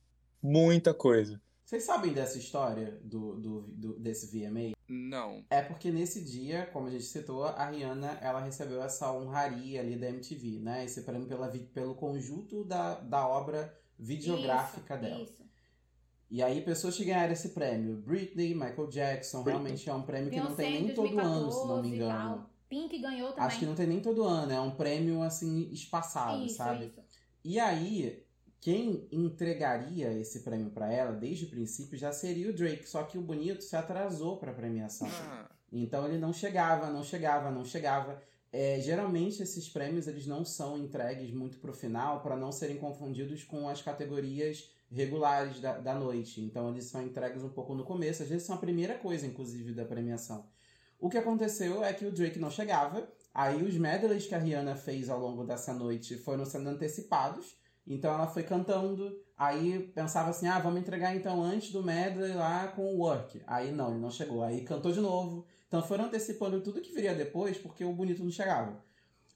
muita 0.42 0.94
coisa. 0.94 1.38
Vocês 1.64 1.82
sabem 1.82 2.12
dessa 2.12 2.38
história 2.38 2.98
do, 3.02 3.34
do, 3.40 3.60
do- 3.62 3.98
desse 3.98 4.26
VMA? 4.30 4.72
Não. 4.88 5.44
É 5.50 5.60
porque 5.62 5.90
nesse 5.90 6.22
dia, 6.24 6.66
como 6.66 6.86
a 6.86 6.90
gente 6.90 7.04
citou, 7.04 7.44
a 7.44 7.68
Rihanna 7.68 8.18
ela 8.22 8.40
recebeu 8.40 8.82
essa 8.82 9.10
honraria 9.12 9.80
ali 9.80 9.96
da 9.96 10.08
MTV, 10.08 10.60
né? 10.60 10.84
Esse 10.84 11.02
prêmio 11.02 11.26
pela, 11.26 11.48
pelo 11.48 11.94
conjunto 11.94 12.64
da, 12.64 13.00
da 13.00 13.26
obra 13.26 13.76
videográfica 13.98 14.94
isso, 14.94 15.02
dela. 15.02 15.22
Isso. 15.24 15.43
E 16.30 16.42
aí, 16.42 16.60
pessoas 16.62 16.96
que 16.96 17.04
ganharam 17.04 17.32
esse 17.32 17.50
prêmio, 17.50 17.96
Britney, 17.96 18.54
Michael 18.54 18.88
Jackson, 18.88 19.42
Britney. 19.42 19.62
realmente 19.62 19.90
é 19.90 19.94
um 19.94 20.02
prêmio 20.02 20.30
que 20.30 20.36
não 20.36 20.46
Beyoncé 20.46 20.62
tem 20.62 20.76
em 20.76 20.84
nem 20.86 20.94
todo 20.94 21.18
ano, 21.18 21.52
se 21.52 21.58
não 21.58 21.82
2014 21.82 21.88
me 21.88 21.96
engano. 21.96 22.36
tal. 22.36 22.50
Pink 22.68 22.98
ganhou 22.98 23.28
também. 23.30 23.44
Acho 23.44 23.58
que 23.58 23.66
não 23.66 23.74
tem 23.74 23.86
nem 23.86 24.00
todo 24.00 24.24
ano, 24.24 24.52
é 24.52 24.60
um 24.60 24.70
prêmio 24.72 25.22
assim 25.22 25.68
espaçado, 25.70 26.44
isso, 26.44 26.56
sabe? 26.56 26.86
isso. 26.86 27.00
E 27.44 27.60
aí, 27.60 28.24
quem 28.60 29.06
entregaria 29.12 30.12
esse 30.18 30.40
prêmio 30.40 30.70
pra 30.70 30.90
ela 30.90 31.12
desde 31.12 31.44
o 31.44 31.50
princípio 31.50 31.98
já 31.98 32.10
seria 32.12 32.48
o 32.48 32.52
Drake, 32.52 32.88
só 32.88 33.02
que 33.02 33.18
o 33.18 33.20
bonito 33.20 33.62
se 33.62 33.76
atrasou 33.76 34.38
pra 34.38 34.52
premiação. 34.54 35.06
Ah, 35.08 35.48
Então 35.70 36.06
ele 36.08 36.18
não 36.18 36.32
chegava, 36.32 36.90
não 36.90 37.04
chegava, 37.04 37.50
não 37.50 37.64
chegava. 37.64 38.22
É, 38.50 38.80
geralmente 38.80 39.42
esses 39.42 39.68
prêmios 39.68 40.06
eles 40.06 40.26
não 40.26 40.44
são 40.44 40.78
entregues 40.78 41.30
muito 41.32 41.58
pro 41.58 41.74
final 41.74 42.22
para 42.22 42.36
não 42.36 42.50
serem 42.52 42.78
confundidos 42.78 43.42
com 43.44 43.68
as 43.68 43.82
categorias 43.82 44.70
regulares 44.94 45.60
da, 45.60 45.78
da 45.78 45.94
noite. 45.94 46.40
Então 46.40 46.70
eles 46.70 46.84
são 46.84 47.02
entregues 47.02 47.42
um 47.42 47.50
pouco 47.50 47.74
no 47.74 47.84
começo, 47.84 48.22
às 48.22 48.28
vezes 48.28 48.46
são 48.46 48.54
a 48.54 48.58
primeira 48.58 48.94
coisa, 48.94 49.26
inclusive, 49.26 49.72
da 49.72 49.84
premiação. 49.84 50.46
O 50.98 51.10
que 51.10 51.18
aconteceu 51.18 51.84
é 51.84 51.92
que 51.92 52.06
o 52.06 52.12
Drake 52.12 52.38
não 52.38 52.50
chegava, 52.50 53.06
aí 53.34 53.62
os 53.62 53.76
medleys 53.76 54.26
que 54.26 54.34
a 54.34 54.38
Rihanna 54.38 54.76
fez 54.76 55.10
ao 55.10 55.18
longo 55.18 55.44
dessa 55.44 55.74
noite 55.74 56.16
foram 56.16 56.46
sendo 56.46 56.70
antecipados, 56.70 57.56
então 57.86 58.14
ela 58.14 58.26
foi 58.26 58.42
cantando, 58.44 59.14
aí 59.36 59.80
pensava 59.94 60.30
assim, 60.30 60.46
ah, 60.46 60.58
vamos 60.58 60.80
entregar 60.80 61.14
então 61.14 61.42
antes 61.42 61.72
do 61.72 61.82
medley 61.82 62.32
lá 62.32 62.68
com 62.68 62.82
o 62.82 62.98
Work. 63.00 63.42
Aí 63.46 63.72
não, 63.72 63.90
ele 63.90 64.00
não 64.00 64.10
chegou, 64.10 64.42
aí 64.42 64.62
cantou 64.62 64.92
de 64.92 65.00
novo, 65.00 65.44
então 65.66 65.82
foram 65.82 66.04
antecipando 66.04 66.62
tudo 66.62 66.80
que 66.80 66.94
viria 66.94 67.14
depois, 67.14 67.58
porque 67.58 67.84
o 67.84 67.92
bonito 67.92 68.22
não 68.22 68.30
chegava. 68.30 68.83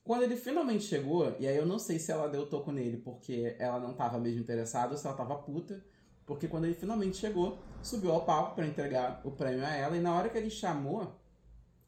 Quando 0.08 0.22
ele 0.22 0.36
finalmente 0.36 0.84
chegou, 0.84 1.36
e 1.38 1.46
aí 1.46 1.54
eu 1.54 1.66
não 1.66 1.78
sei 1.78 1.98
se 1.98 2.10
ela 2.10 2.30
deu 2.30 2.46
toco 2.48 2.72
nele 2.72 2.96
porque 2.96 3.54
ela 3.58 3.78
não 3.78 3.92
tava 3.92 4.18
mesmo 4.18 4.40
interessada 4.40 4.92
ou 4.92 4.96
se 4.96 5.06
ela 5.06 5.14
tava 5.14 5.36
puta, 5.36 5.84
porque 6.24 6.48
quando 6.48 6.64
ele 6.64 6.72
finalmente 6.72 7.18
chegou, 7.18 7.58
subiu 7.82 8.12
ao 8.12 8.24
palco 8.24 8.54
para 8.54 8.66
entregar 8.66 9.20
o 9.22 9.30
prêmio 9.32 9.66
a 9.66 9.70
ela, 9.70 9.94
e 9.98 10.00
na 10.00 10.14
hora 10.16 10.30
que 10.30 10.38
ele 10.38 10.48
chamou, 10.48 11.14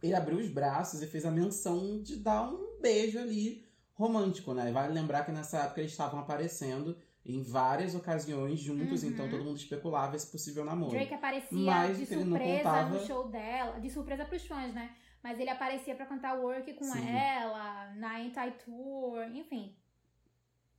ele 0.02 0.12
abriu 0.14 0.36
os 0.36 0.50
braços 0.50 1.00
e 1.02 1.06
fez 1.06 1.24
a 1.24 1.30
menção 1.30 2.02
de 2.02 2.16
dar 2.16 2.42
um 2.42 2.78
beijo 2.78 3.18
ali 3.18 3.66
romântico, 3.94 4.52
né? 4.52 4.68
E 4.68 4.72
vale 4.72 4.92
lembrar 4.92 5.24
que 5.24 5.32
nessa 5.32 5.56
época 5.60 5.80
eles 5.80 5.92
estavam 5.92 6.20
aparecendo 6.20 6.98
em 7.24 7.42
várias 7.42 7.94
ocasiões 7.94 8.60
juntos, 8.60 9.02
Uhum. 9.02 9.08
então 9.08 9.30
todo 9.30 9.42
mundo 9.42 9.56
especulava 9.56 10.14
esse 10.14 10.26
popossível 10.26 10.62
namoro. 10.62 10.90
Drake 10.90 11.14
aparecia 11.14 11.58
Mas 11.58 11.96
de 11.96 12.04
surpresa 12.04 12.56
contava- 12.64 12.90
no 12.98 13.06
show 13.06 13.28
dela, 13.28 13.80
de 13.80 13.88
surpresa 13.88 14.26
pros 14.26 14.46
fãs, 14.46 14.74
né? 14.74 14.90
Mas 15.22 15.38
ele 15.38 15.50
aparecia 15.50 15.94
pra 15.94 16.06
cantar 16.06 16.38
Work 16.38 16.72
com 16.74 16.84
Sim. 16.84 17.08
ela, 17.08 17.92
na 17.94 18.18
Anti-Tour, 18.18 19.24
enfim. 19.34 19.76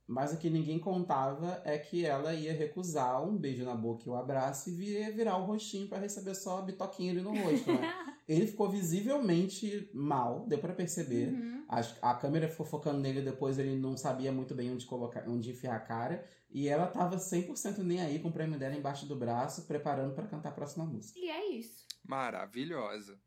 Mas 0.06 0.32
o 0.32 0.36
que 0.36 0.50
ninguém 0.50 0.78
contava 0.78 1.62
é 1.64 1.78
que 1.78 2.04
ela 2.04 2.34
ia 2.34 2.52
recusar 2.52 3.26
um 3.26 3.36
beijo 3.36 3.64
na 3.64 3.74
boca 3.74 4.02
e 4.04 4.10
o 4.10 4.16
abraço 4.16 4.68
e 4.68 4.98
ia 4.98 5.12
virar 5.12 5.38
o 5.38 5.44
rostinho 5.44 5.88
pra 5.88 5.98
receber 5.98 6.34
só 6.34 6.58
a 6.58 6.62
bitoquinha 6.62 7.12
ali 7.12 7.22
no 7.22 7.34
rosto, 7.34 7.72
né? 7.72 7.90
Ele 8.28 8.46
ficou 8.46 8.68
visivelmente 8.68 9.90
mal, 9.92 10.46
deu 10.46 10.58
pra 10.58 10.72
perceber. 10.72 11.28
Uhum. 11.28 11.64
A, 11.68 12.10
a 12.10 12.14
câmera 12.14 12.48
ficou 12.48 12.64
focando 12.64 13.00
nele 13.00 13.20
depois, 13.20 13.58
ele 13.58 13.76
não 13.76 13.96
sabia 13.96 14.30
muito 14.30 14.54
bem 14.54 14.70
onde 14.70 14.86
colocar, 14.86 15.28
onde 15.28 15.50
enfiar 15.50 15.74
a 15.74 15.80
cara. 15.80 16.24
E 16.50 16.68
ela 16.68 16.86
tava 16.86 17.16
100% 17.16 17.78
nem 17.78 18.00
aí 18.00 18.20
com 18.20 18.28
o 18.28 18.32
prêmio 18.32 18.58
dela 18.58 18.76
embaixo 18.76 19.06
do 19.06 19.16
braço, 19.16 19.66
preparando 19.66 20.14
pra 20.14 20.26
cantar 20.26 20.50
a 20.50 20.52
próxima 20.52 20.84
música. 20.84 21.18
E 21.18 21.28
é 21.30 21.50
isso. 21.50 21.86
maravilhosa. 22.04 23.18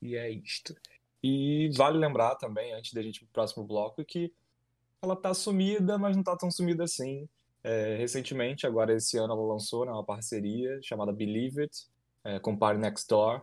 E 0.00 0.16
é 0.16 0.30
isto. 0.30 0.74
E 1.22 1.70
vale 1.76 1.98
lembrar 1.98 2.34
também, 2.36 2.72
antes 2.72 2.92
da 2.92 3.02
gente 3.02 3.16
ir 3.16 3.20
pro 3.20 3.32
próximo 3.32 3.64
bloco, 3.64 4.04
que 4.04 4.32
ela 5.02 5.16
tá 5.16 5.34
sumida, 5.34 5.98
mas 5.98 6.16
não 6.16 6.22
tá 6.22 6.36
tão 6.36 6.50
sumida 6.50 6.84
assim. 6.84 7.28
É, 7.62 7.96
recentemente, 7.96 8.66
agora 8.66 8.94
esse 8.94 9.18
ano, 9.18 9.34
ela 9.34 9.46
lançou 9.46 9.84
né, 9.84 9.92
uma 9.92 10.04
parceria 10.04 10.80
chamada 10.82 11.12
Believe 11.12 11.62
It, 11.62 11.86
é, 12.24 12.38
com 12.38 12.56
Party 12.56 12.80
Next 12.80 13.06
Door. 13.08 13.42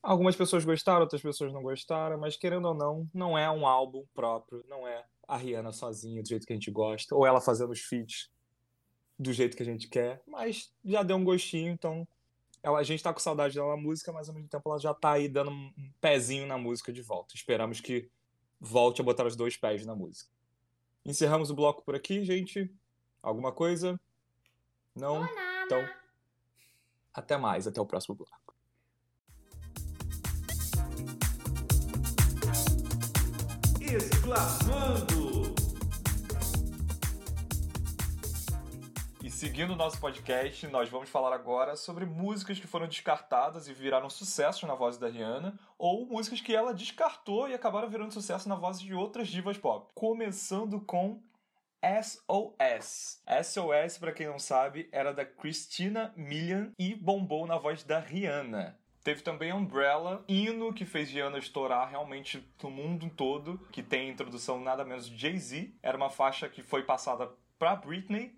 Algumas 0.00 0.36
pessoas 0.36 0.64
gostaram, 0.64 1.00
outras 1.00 1.20
pessoas 1.20 1.52
não 1.52 1.62
gostaram, 1.62 2.18
mas 2.18 2.36
querendo 2.36 2.68
ou 2.68 2.74
não, 2.74 3.08
não 3.12 3.36
é 3.36 3.50
um 3.50 3.66
álbum 3.66 4.04
próprio, 4.14 4.64
não 4.68 4.86
é 4.86 5.04
a 5.26 5.36
Rihanna 5.36 5.72
sozinha 5.72 6.22
do 6.22 6.28
jeito 6.28 6.46
que 6.46 6.52
a 6.52 6.56
gente 6.56 6.70
gosta, 6.70 7.14
ou 7.14 7.26
ela 7.26 7.40
fazendo 7.40 7.72
os 7.72 7.80
feats 7.80 8.30
do 9.18 9.32
jeito 9.32 9.56
que 9.56 9.62
a 9.62 9.66
gente 9.66 9.88
quer, 9.88 10.22
mas 10.26 10.72
já 10.84 11.02
deu 11.02 11.16
um 11.16 11.24
gostinho, 11.24 11.72
então 11.72 12.06
ela, 12.62 12.78
a 12.78 12.82
gente 12.82 13.02
tá 13.02 13.12
com 13.12 13.20
saudade 13.20 13.54
dela 13.54 13.76
na 13.76 13.82
música, 13.82 14.12
mas 14.12 14.28
ao 14.28 14.34
mesmo 14.34 14.48
tempo 14.48 14.68
ela 14.68 14.78
já 14.78 14.92
tá 14.92 15.12
aí 15.12 15.28
dando 15.28 15.50
um 15.50 15.92
pezinho 16.00 16.46
na 16.46 16.58
música 16.58 16.92
de 16.92 17.02
volta. 17.02 17.34
Esperamos 17.34 17.80
que 17.80 18.10
volte 18.60 19.00
a 19.00 19.04
botar 19.04 19.26
os 19.26 19.36
dois 19.36 19.56
pés 19.56 19.86
na 19.86 19.94
música. 19.94 20.30
Encerramos 21.04 21.50
o 21.50 21.54
bloco 21.54 21.82
por 21.82 21.94
aqui, 21.94 22.24
gente. 22.24 22.70
Alguma 23.22 23.52
coisa? 23.52 24.00
Não? 24.94 25.20
Nada. 25.20 25.64
Então, 25.66 25.88
até 27.14 27.36
mais, 27.36 27.66
até 27.66 27.80
o 27.80 27.86
próximo 27.86 28.14
bloco. 28.14 28.54
Exclamando! 33.80 35.37
Seguindo 39.38 39.74
o 39.74 39.76
nosso 39.76 40.00
podcast, 40.00 40.66
nós 40.66 40.88
vamos 40.88 41.08
falar 41.08 41.32
agora 41.32 41.76
sobre 41.76 42.04
músicas 42.04 42.58
que 42.58 42.66
foram 42.66 42.88
descartadas 42.88 43.68
e 43.68 43.72
viraram 43.72 44.10
sucesso 44.10 44.66
na 44.66 44.74
voz 44.74 44.98
da 44.98 45.08
Rihanna, 45.08 45.56
ou 45.78 46.04
músicas 46.06 46.40
que 46.40 46.52
ela 46.52 46.74
descartou 46.74 47.48
e 47.48 47.54
acabaram 47.54 47.88
virando 47.88 48.12
sucesso 48.12 48.48
na 48.48 48.56
voz 48.56 48.80
de 48.80 48.92
outras 48.92 49.28
divas 49.28 49.56
pop. 49.56 49.92
Começando 49.94 50.80
com 50.80 51.22
SOS. 52.02 53.22
SOS, 53.44 53.98
para 53.98 54.12
quem 54.12 54.26
não 54.26 54.40
sabe, 54.40 54.88
era 54.90 55.14
da 55.14 55.24
Christina 55.24 56.12
Milian 56.16 56.72
e 56.76 56.96
bombou 56.96 57.46
na 57.46 57.58
voz 57.58 57.84
da 57.84 58.00
Rihanna. 58.00 58.76
Teve 59.04 59.22
também 59.22 59.52
Umbrella, 59.52 60.24
hino 60.26 60.74
que 60.74 60.84
fez 60.84 61.10
Rihanna 61.10 61.38
estourar 61.38 61.88
realmente 61.88 62.44
no 62.60 62.72
mundo 62.72 63.08
todo, 63.08 63.56
que 63.70 63.84
tem 63.84 64.10
introdução 64.10 64.58
nada 64.58 64.84
menos 64.84 65.08
de 65.08 65.16
Jay-Z. 65.16 65.72
Era 65.80 65.96
uma 65.96 66.10
faixa 66.10 66.48
que 66.48 66.60
foi 66.60 66.82
passada 66.82 67.30
para 67.56 67.76
Britney. 67.76 68.36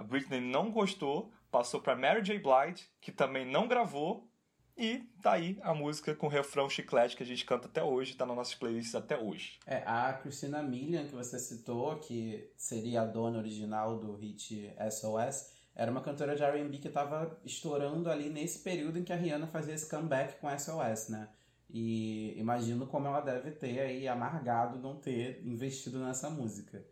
A 0.00 0.02
Britney 0.02 0.40
não 0.40 0.70
gostou, 0.70 1.30
passou 1.50 1.78
para 1.78 1.94
Mary 1.94 2.24
J. 2.24 2.38
Blige, 2.38 2.88
que 3.02 3.12
também 3.12 3.44
não 3.44 3.68
gravou. 3.68 4.26
E 4.74 5.00
tá 5.20 5.32
aí 5.32 5.58
a 5.60 5.74
música 5.74 6.14
com 6.14 6.26
o 6.26 6.30
refrão 6.30 6.70
chiclete 6.70 7.14
que 7.14 7.22
a 7.22 7.26
gente 7.26 7.44
canta 7.44 7.68
até 7.68 7.84
hoje, 7.84 8.16
tá 8.16 8.24
nas 8.24 8.34
nossas 8.34 8.54
playlists 8.54 8.94
até 8.94 9.18
hoje. 9.18 9.58
É, 9.66 9.82
a 9.84 10.14
Christina 10.14 10.62
Milian, 10.62 11.04
que 11.04 11.14
você 11.14 11.38
citou, 11.38 11.98
que 11.98 12.50
seria 12.56 13.02
a 13.02 13.04
dona 13.04 13.36
original 13.36 13.98
do 13.98 14.14
hit 14.14 14.74
SOS, 14.90 15.52
era 15.74 15.90
uma 15.90 16.00
cantora 16.00 16.34
de 16.34 16.42
R&B 16.42 16.78
que 16.78 16.88
estava 16.88 17.38
estourando 17.44 18.10
ali 18.10 18.30
nesse 18.30 18.60
período 18.60 18.98
em 18.98 19.04
que 19.04 19.12
a 19.12 19.16
Rihanna 19.16 19.48
fazia 19.48 19.74
esse 19.74 19.90
comeback 19.90 20.40
com 20.40 20.48
SOS, 20.48 21.10
né? 21.10 21.28
E 21.68 22.32
imagino 22.38 22.86
como 22.86 23.06
ela 23.06 23.20
deve 23.20 23.50
ter 23.50 23.78
aí 23.80 24.08
amargado 24.08 24.78
não 24.78 24.96
ter 24.96 25.46
investido 25.46 25.98
nessa 25.98 26.30
música. 26.30 26.82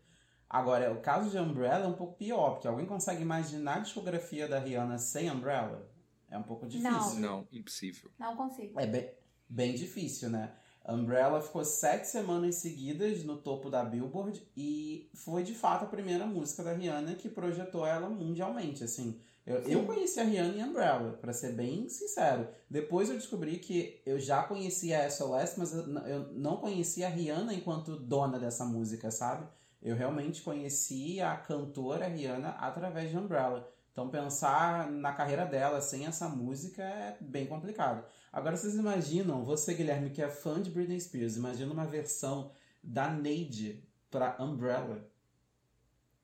Agora, 0.49 0.92
o 0.92 1.01
caso 1.01 1.30
de 1.30 1.38
Umbrella 1.38 1.84
é 1.84 1.88
um 1.88 1.94
pouco 1.94 2.14
pior, 2.16 2.53
porque 2.53 2.68
alguém 2.68 2.86
consegue 2.86 3.20
imaginar 3.20 3.76
a 3.76 3.80
discografia 3.80 4.49
da 4.49 4.59
Rihanna 4.59 4.96
sem 4.96 5.30
Umbrella? 5.30 5.86
É 6.30 6.38
um 6.38 6.42
pouco 6.42 6.66
difícil. 6.66 6.90
Não. 6.90 7.20
Não, 7.20 7.49
impossível. 7.53 8.11
Não 8.18 8.36
consigo. 8.36 8.78
É 8.80 8.86
bem, 8.86 9.11
bem 9.49 9.74
difícil, 9.74 10.30
né? 10.30 10.53
Umbrella 10.86 11.42
ficou 11.42 11.62
sete 11.64 12.09
semanas 12.09 12.55
seguidas 12.57 13.22
no 13.22 13.36
topo 13.36 13.68
da 13.68 13.84
Billboard 13.84 14.42
e 14.57 15.11
foi 15.14 15.42
de 15.42 15.55
fato 15.55 15.84
a 15.84 15.88
primeira 15.88 16.24
música 16.24 16.62
da 16.62 16.72
Rihanna 16.72 17.14
que 17.14 17.28
projetou 17.28 17.86
ela 17.86 18.09
mundialmente, 18.09 18.82
assim. 18.82 19.20
Eu, 19.44 19.61
eu 19.62 19.84
conheci 19.84 20.20
a 20.20 20.24
Rihanna 20.24 20.57
em 20.57 20.62
Umbrella, 20.62 21.12
pra 21.12 21.32
ser 21.32 21.53
bem 21.53 21.88
sincero. 21.88 22.49
Depois 22.68 23.09
eu 23.09 23.16
descobri 23.16 23.59
que 23.59 24.01
eu 24.05 24.18
já 24.20 24.42
conhecia 24.42 25.05
a 25.05 25.11
SOS, 25.11 25.55
mas 25.57 25.74
eu 25.74 26.32
não 26.34 26.59
conhecia 26.59 27.07
a 27.07 27.11
Rihanna 27.11 27.55
enquanto 27.55 27.96
dona 27.96 28.38
dessa 28.38 28.64
música, 28.64 29.11
sabe? 29.11 29.46
Eu 29.80 29.94
realmente 29.94 30.42
conheci 30.42 31.20
a 31.20 31.36
cantora 31.36 32.06
Rihanna 32.06 32.50
através 32.50 33.10
de 33.10 33.16
Umbrella. 33.16 33.70
Então 33.92 34.08
pensar 34.08 34.90
na 34.90 35.12
carreira 35.12 35.44
dela 35.44 35.80
sem 35.80 36.06
essa 36.06 36.28
música 36.28 36.82
é 36.82 37.16
bem 37.20 37.46
complicado. 37.46 38.04
Agora 38.32 38.56
vocês 38.56 38.74
imaginam, 38.74 39.44
você 39.44 39.74
Guilherme 39.74 40.10
que 40.10 40.22
é 40.22 40.28
fã 40.28 40.60
de 40.60 40.70
Britney 40.70 41.00
Spears, 41.00 41.36
imagina 41.36 41.72
uma 41.72 41.86
versão 41.86 42.52
da 42.82 43.08
Neide 43.08 43.84
pra 44.10 44.36
Umbrella. 44.38 45.08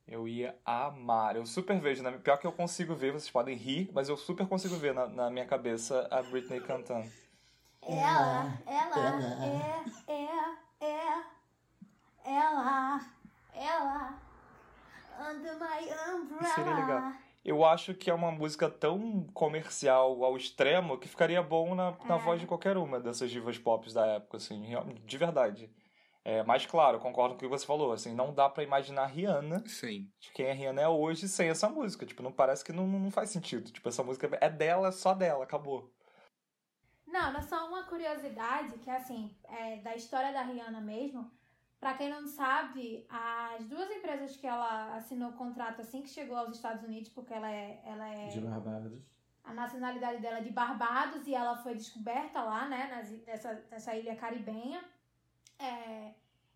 Eu 0.07 0.29
ia 0.29 0.55
amar. 0.65 1.35
Eu 1.35 1.47
super 1.47 1.81
vejo. 1.81 2.03
Né? 2.03 2.13
Pior 2.23 2.37
que 2.37 2.47
eu 2.47 2.53
consigo 2.53 2.95
ver, 2.95 3.13
vocês 3.13 3.31
podem 3.31 3.57
rir, 3.57 3.91
mas 3.93 4.09
eu 4.09 4.17
super 4.17 4.47
consigo 4.47 4.77
ver 4.77 4.93
na, 4.93 5.07
na 5.07 5.31
minha 5.31 5.47
cabeça 5.47 6.07
a 6.11 6.23
Britney 6.23 6.61
cantando. 6.61 7.11
Ela, 7.83 8.59
ela, 8.67 8.99
ela. 8.99 9.45
é, 9.45 10.13
é, 10.13 10.87
é, 10.87 11.25
ela, 12.25 13.01
ela, 13.55 14.19
under 15.31 15.55
my 15.55 15.91
umbrella. 16.15 16.55
Seria 16.55 16.75
legal. 16.75 17.13
Eu 17.45 17.63
acho 17.65 17.93
que 17.95 18.11
é 18.11 18.15
uma 18.15 18.31
música 18.33 18.71
tão 18.71 19.27
comercial 19.35 20.25
ao 20.25 20.35
extremo 20.37 20.97
que 20.99 21.07
ficaria 21.07 21.43
bom 21.43 21.75
na, 21.75 21.93
na 22.07 22.15
É. 22.15 22.19
voz 22.19 22.41
de 22.41 22.47
qualquer 22.47 22.77
uma 22.79 22.99
dessas 22.99 23.31
divas 23.31 23.59
pop 23.59 23.93
da 23.93 24.07
época, 24.07 24.39
assim, 24.39 24.65
de 25.05 25.19
verdade. 25.19 25.71
É, 26.25 26.43
mas 26.43 26.65
claro, 26.65 26.99
concordo 27.01 27.35
com 27.35 27.37
o 27.37 27.39
que 27.41 27.47
você 27.47 27.67
falou, 27.67 27.93
assim, 27.93 28.15
não 28.15 28.33
dá 28.33 28.49
pra 28.49 28.63
imaginar 28.63 29.03
a 29.03 29.07
Rihanna, 29.07 29.63
Sim. 29.67 30.11
de 30.19 30.33
quem 30.33 30.51
a 30.51 30.55
Rihanna 30.55 30.81
é 30.81 30.89
hoje, 30.89 31.29
sem 31.29 31.51
essa 31.51 31.69
música. 31.69 32.07
Tipo, 32.07 32.23
não 32.23 32.33
parece 32.33 32.65
que 32.65 32.73
não, 32.73 32.87
não 32.87 33.11
faz 33.11 33.29
sentido. 33.29 33.71
Tipo, 33.71 33.91
essa 33.91 34.03
música 34.03 34.27
é 34.41 34.49
dela, 34.49 34.91
só 34.91 35.13
dela, 35.13 35.45
acabou. 35.45 35.93
Não, 37.07 37.31
não 37.31 37.43
só 37.43 37.69
uma 37.69 37.83
curiosidade, 37.85 38.79
que 38.79 38.89
assim, 38.89 39.37
é, 39.51 39.77
da 39.83 39.95
história 39.95 40.33
da 40.33 40.41
Rihanna 40.41 40.81
mesmo. 40.81 41.31
Pra 41.85 41.93
quem 41.93 42.09
não 42.09 42.27
sabe, 42.27 43.07
as 43.11 43.67
duas 43.67 43.91
empresas 43.91 44.35
que 44.39 44.47
ela 44.47 44.97
assinou 44.97 45.33
contrato 45.33 45.83
assim 45.83 46.01
que 46.01 46.09
chegou 46.09 46.35
aos 46.35 46.57
Estados 46.57 46.83
Unidos, 46.83 47.11
porque 47.11 47.35
ela 47.35 47.53
é, 47.53 47.79
ela 47.85 48.09
é 48.09 48.29
De 48.29 48.41
Barbados. 48.41 49.03
a 49.45 49.53
nacionalidade 49.53 50.23
dela 50.23 50.39
é 50.39 50.41
de 50.41 50.51
Barbados 50.51 51.27
e 51.27 51.35
ela 51.35 51.55
foi 51.59 51.75
descoberta 51.75 52.43
lá, 52.43 52.67
né, 52.71 53.07
nessa, 53.27 53.67
nessa 53.71 53.95
ilha 53.95 54.17
caribenha. 54.17 54.83
É, 55.59 56.15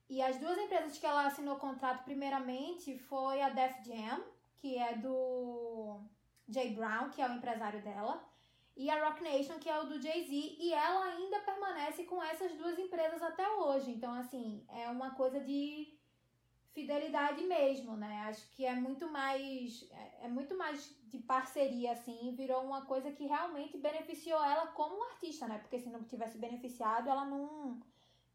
e 0.09 0.23
as 0.23 0.39
duas 0.39 0.57
empresas 0.57 0.97
que 0.97 1.05
ela 1.05 1.27
assinou 1.27 1.57
contrato 1.57 2.05
primeiramente 2.05 2.99
foi 2.99 3.43
a 3.43 3.51
Def 3.51 3.85
Jam, 3.85 4.25
que 4.57 4.79
é 4.79 4.97
do 4.97 6.01
Jay 6.49 6.73
Brown, 6.73 7.11
que 7.11 7.21
é 7.21 7.29
o 7.29 7.35
empresário 7.35 7.83
dela, 7.83 8.27
e 8.79 8.89
a 8.89 9.05
Rock 9.05 9.23
Nation, 9.25 9.59
que 9.59 9.69
é 9.69 9.77
o 9.81 9.87
do 9.87 10.01
Jay-Z, 10.01 10.33
e 10.33 10.73
ela 10.73 11.05
ainda 11.07 11.41
permanece 11.41 12.05
com 12.05 12.23
essas 12.23 12.53
duas 12.53 12.79
empresas 12.79 13.21
até 13.21 13.47
hoje. 13.51 13.91
Então, 13.91 14.15
assim, 14.15 14.65
é 14.69 14.89
uma 14.89 15.11
coisa 15.11 15.41
de 15.41 15.99
fidelidade 16.73 17.43
mesmo, 17.43 17.97
né? 17.97 18.27
Acho 18.29 18.49
que 18.53 18.65
é 18.65 18.75
muito 18.75 19.11
mais 19.11 19.85
é, 19.91 20.27
é 20.27 20.29
muito 20.29 20.57
mais 20.57 20.97
de 21.11 21.19
parceria 21.19 21.91
assim, 21.91 22.33
virou 22.37 22.63
uma 22.63 22.83
coisa 22.87 23.11
que 23.11 23.27
realmente 23.27 23.77
beneficiou 23.79 24.43
ela 24.45 24.69
como 24.69 25.03
artista, 25.11 25.49
né? 25.49 25.59
Porque 25.59 25.81
se 25.81 25.91
não 25.91 26.05
tivesse 26.05 26.39
beneficiado, 26.39 27.11
ela 27.11 27.25
não 27.25 27.81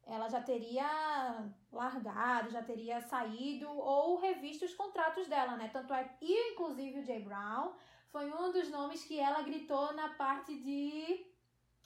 ela 0.06 0.28
já 0.28 0.42
teria 0.42 1.50
largado, 1.72 2.50
já 2.50 2.62
teria 2.62 3.00
saído 3.00 3.70
ou 3.70 4.20
revisto 4.20 4.66
os 4.66 4.74
contratos 4.74 5.26
dela, 5.28 5.56
né? 5.56 5.70
Tanto 5.72 5.94
é 5.94 6.10
e 6.22 6.52
inclusive 6.52 7.00
o 7.00 7.06
Jay 7.06 7.22
Brown 7.22 7.72
foi 8.14 8.32
um 8.32 8.52
dos 8.52 8.70
nomes 8.70 9.04
que 9.04 9.20
ela 9.20 9.42
gritou 9.42 9.92
na 9.94 10.08
parte 10.10 10.56
de 10.56 11.26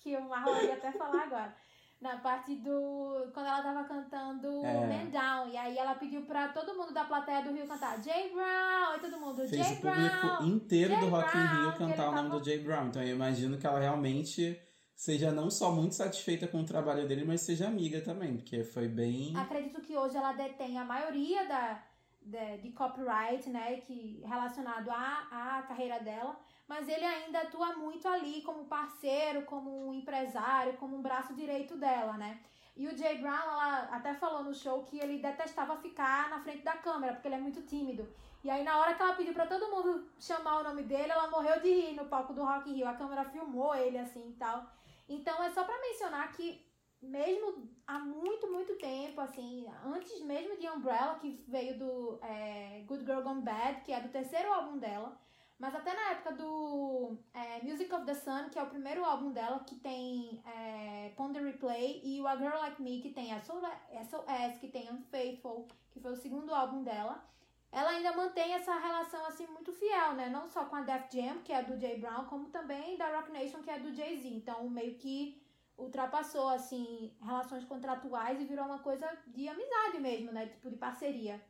que 0.02 0.16
o 0.16 0.22
Marlon 0.30 0.62
ia 0.62 0.74
até 0.74 0.92
falar 0.92 1.24
agora 1.24 1.56
na 2.00 2.18
parte 2.18 2.54
do. 2.58 3.32
Quando 3.34 3.48
ela 3.48 3.64
tava 3.64 3.84
cantando 3.86 4.64
É. 4.64 4.86
Man 4.86 5.06
Down. 5.10 5.50
E 5.50 5.58
aí 5.58 5.76
ela 5.78 5.96
pediu 5.96 6.22
pra 6.28 6.50
todo 6.50 6.76
mundo 6.76 6.94
da 6.94 7.06
plateia 7.06 7.42
do 7.42 7.52
Rio 7.52 7.66
cantar 7.66 8.00
Jay 8.04 8.32
Brown. 8.32 8.96
E 8.96 9.00
todo 9.00 9.20
mundo, 9.20 9.38
Fez 9.48 9.50
Jay 9.52 9.74
o 9.74 9.82
público 9.82 10.28
Brown. 10.28 10.46
inteiro 10.46 10.94
do 10.94 11.00
Jay 11.02 11.10
Rock 11.10 11.38
in 11.38 11.42
Rio 11.62 11.74
cantar 11.78 12.10
o 12.10 12.12
nome 12.12 12.28
tava- 12.30 12.40
do 12.40 12.46
Jay 12.46 12.60
Brown. 12.60 12.88
Então 12.90 13.02
eu 13.02 13.16
imagino 13.16 13.58
que 13.58 13.66
ela 13.66 13.80
realmente 13.80 14.62
seja 14.96 15.32
não 15.32 15.50
só 15.50 15.72
muito 15.72 15.96
satisfeita 15.96 16.48
com 16.48 16.60
o 16.62 16.66
trabalho 16.66 17.08
dele, 17.08 17.24
mas 17.26 17.42
seja 17.42 17.68
amiga 17.68 18.02
também, 18.02 18.36
porque 18.38 18.64
foi 18.64 18.88
bem. 18.88 19.36
Acredito 19.36 19.82
que 19.82 19.96
hoje 19.98 20.18
ela 20.18 20.34
detém 20.34 20.78
a 20.78 20.84
maioria 20.86 21.46
da, 21.48 21.84
de, 22.28 22.58
de 22.58 22.72
copyright, 22.72 23.50
né? 23.50 23.78
Que, 23.78 24.22
relacionado 24.26 24.90
à, 24.90 25.58
à 25.58 25.62
carreira 25.64 26.00
dela. 26.00 26.38
Mas 26.68 26.88
ele 26.88 27.06
ainda 27.06 27.40
atua 27.40 27.76
muito 27.78 28.08
ali 28.08 28.42
como 28.42 28.66
parceiro, 28.66 29.44
como 29.44 29.88
um 29.88 29.94
empresário, 29.94 30.74
como 30.78 30.98
um 30.98 31.02
braço 31.02 31.34
direito 31.34 31.78
dela, 31.78 32.14
né? 32.18 32.40
E 32.76 32.88
o 32.88 32.96
Jay 32.96 33.18
Brown, 33.18 33.34
ela 33.34 33.90
até 33.92 34.14
falou 34.14 34.44
no 34.44 34.54
show 34.54 34.84
que 34.84 35.00
ele 35.00 35.18
detestava 35.18 35.78
ficar 35.78 36.30
na 36.30 36.40
frente 36.42 36.64
da 36.64 36.78
câmera, 36.78 37.14
porque 37.14 37.28
ele 37.28 37.36
é 37.36 37.40
muito 37.40 37.62
tímido. 37.64 38.08
E 38.44 38.50
aí, 38.50 38.64
na 38.64 38.78
hora 38.78 38.94
que 38.94 39.02
ela 39.02 39.16
pediu 39.16 39.34
pra 39.34 39.48
todo 39.48 39.72
mundo 39.72 40.08
chamar 40.20 40.60
o 40.60 40.64
nome 40.64 40.84
dele, 40.84 41.12
ela 41.12 41.28
morreu 41.30 41.60
de 41.60 41.70
rir 41.70 41.96
no 41.96 42.06
palco 42.06 42.34
do 42.34 42.44
Rock 42.44 42.70
in 42.70 42.76
Rio. 42.76 42.88
A 42.88 42.94
câmera 42.94 43.26
filmou 43.26 43.74
ele 43.74 43.98
assim 43.98 44.30
e 44.30 44.34
tal. 44.34 44.64
Então, 45.10 45.42
é 45.42 45.50
só 45.50 45.64
pra 45.64 45.80
mencionar 45.80 46.32
que, 46.34 46.64
mesmo 47.02 47.70
há 47.86 48.00
muito, 48.00 48.52
muito 48.52 48.76
tempo, 48.78 49.22
assim, 49.22 49.66
antes 49.86 50.22
mesmo 50.22 50.58
de 50.58 50.68
Umbrella, 50.68 51.16
que 51.16 51.44
veio 51.48 51.78
do 51.78 52.20
é, 52.22 52.84
Good 52.88 53.06
Girl 53.06 53.22
Gone 53.22 53.42
Bad, 53.42 53.82
que 53.82 53.92
é 53.92 54.02
do 54.02 54.10
terceiro 54.10 54.52
álbum 54.52 54.78
dela, 54.78 55.20
mas 55.60 55.74
até 55.74 55.94
na 55.94 56.12
época 56.12 56.34
do 56.34 57.18
é, 57.34 57.64
Music 57.64 57.92
of 57.94 58.06
the 58.06 58.14
Sun, 58.14 58.50
que 58.50 58.60
é 58.60 58.64
o 58.64 58.70
primeiro 58.70 59.04
álbum 59.04 59.32
dela, 59.32 59.64
que 59.64 59.76
tem 59.76 60.42
é, 60.46 61.14
Ponder 61.16 61.44
Replay, 61.44 62.02
e 62.04 62.22
o 62.22 62.28
A 62.28 62.36
Girl 62.36 62.58
Like 62.58 62.82
Me, 62.82 63.02
que 63.02 63.10
tem 63.10 63.30
SOS, 63.40 64.60
que 64.60 64.68
tem 64.68 64.92
Unfaithful, 64.92 65.68
que 65.90 66.00
foi 66.00 66.12
o 66.12 66.18
segundo 66.18 66.54
álbum 66.54 66.84
dela. 66.84 67.24
Ela 67.72 67.90
ainda 67.90 68.16
mantém 68.16 68.54
essa 68.54 68.78
relação 68.78 69.26
assim 69.26 69.46
muito 69.48 69.74
fiel, 69.74 70.14
né? 70.14 70.30
Não 70.30 70.48
só 70.48 70.66
com 70.66 70.76
a 70.76 70.82
Def 70.82 71.12
Jam, 71.12 71.40
que 71.44 71.52
é 71.52 71.62
do 71.62 71.80
Jay 71.80 72.00
Brown, 72.00 72.26
como 72.26 72.50
também 72.50 72.96
da 72.98 73.18
Rock 73.18 73.32
Nation, 73.32 73.62
que 73.62 73.70
é 73.70 73.80
do 73.80 73.94
Jay-Z. 73.94 74.28
Então, 74.28 74.70
meio 74.70 74.96
que 74.96 75.42
ultrapassou 75.78 76.48
assim 76.50 77.14
relações 77.22 77.64
contratuais 77.66 78.40
e 78.42 78.46
virou 78.46 78.66
uma 78.66 78.80
coisa 78.80 79.08
de 79.28 79.48
amizade 79.48 80.00
mesmo, 80.00 80.32
né? 80.32 80.48
Tipo 80.48 80.70
de 80.70 80.76
parceria. 80.78 81.42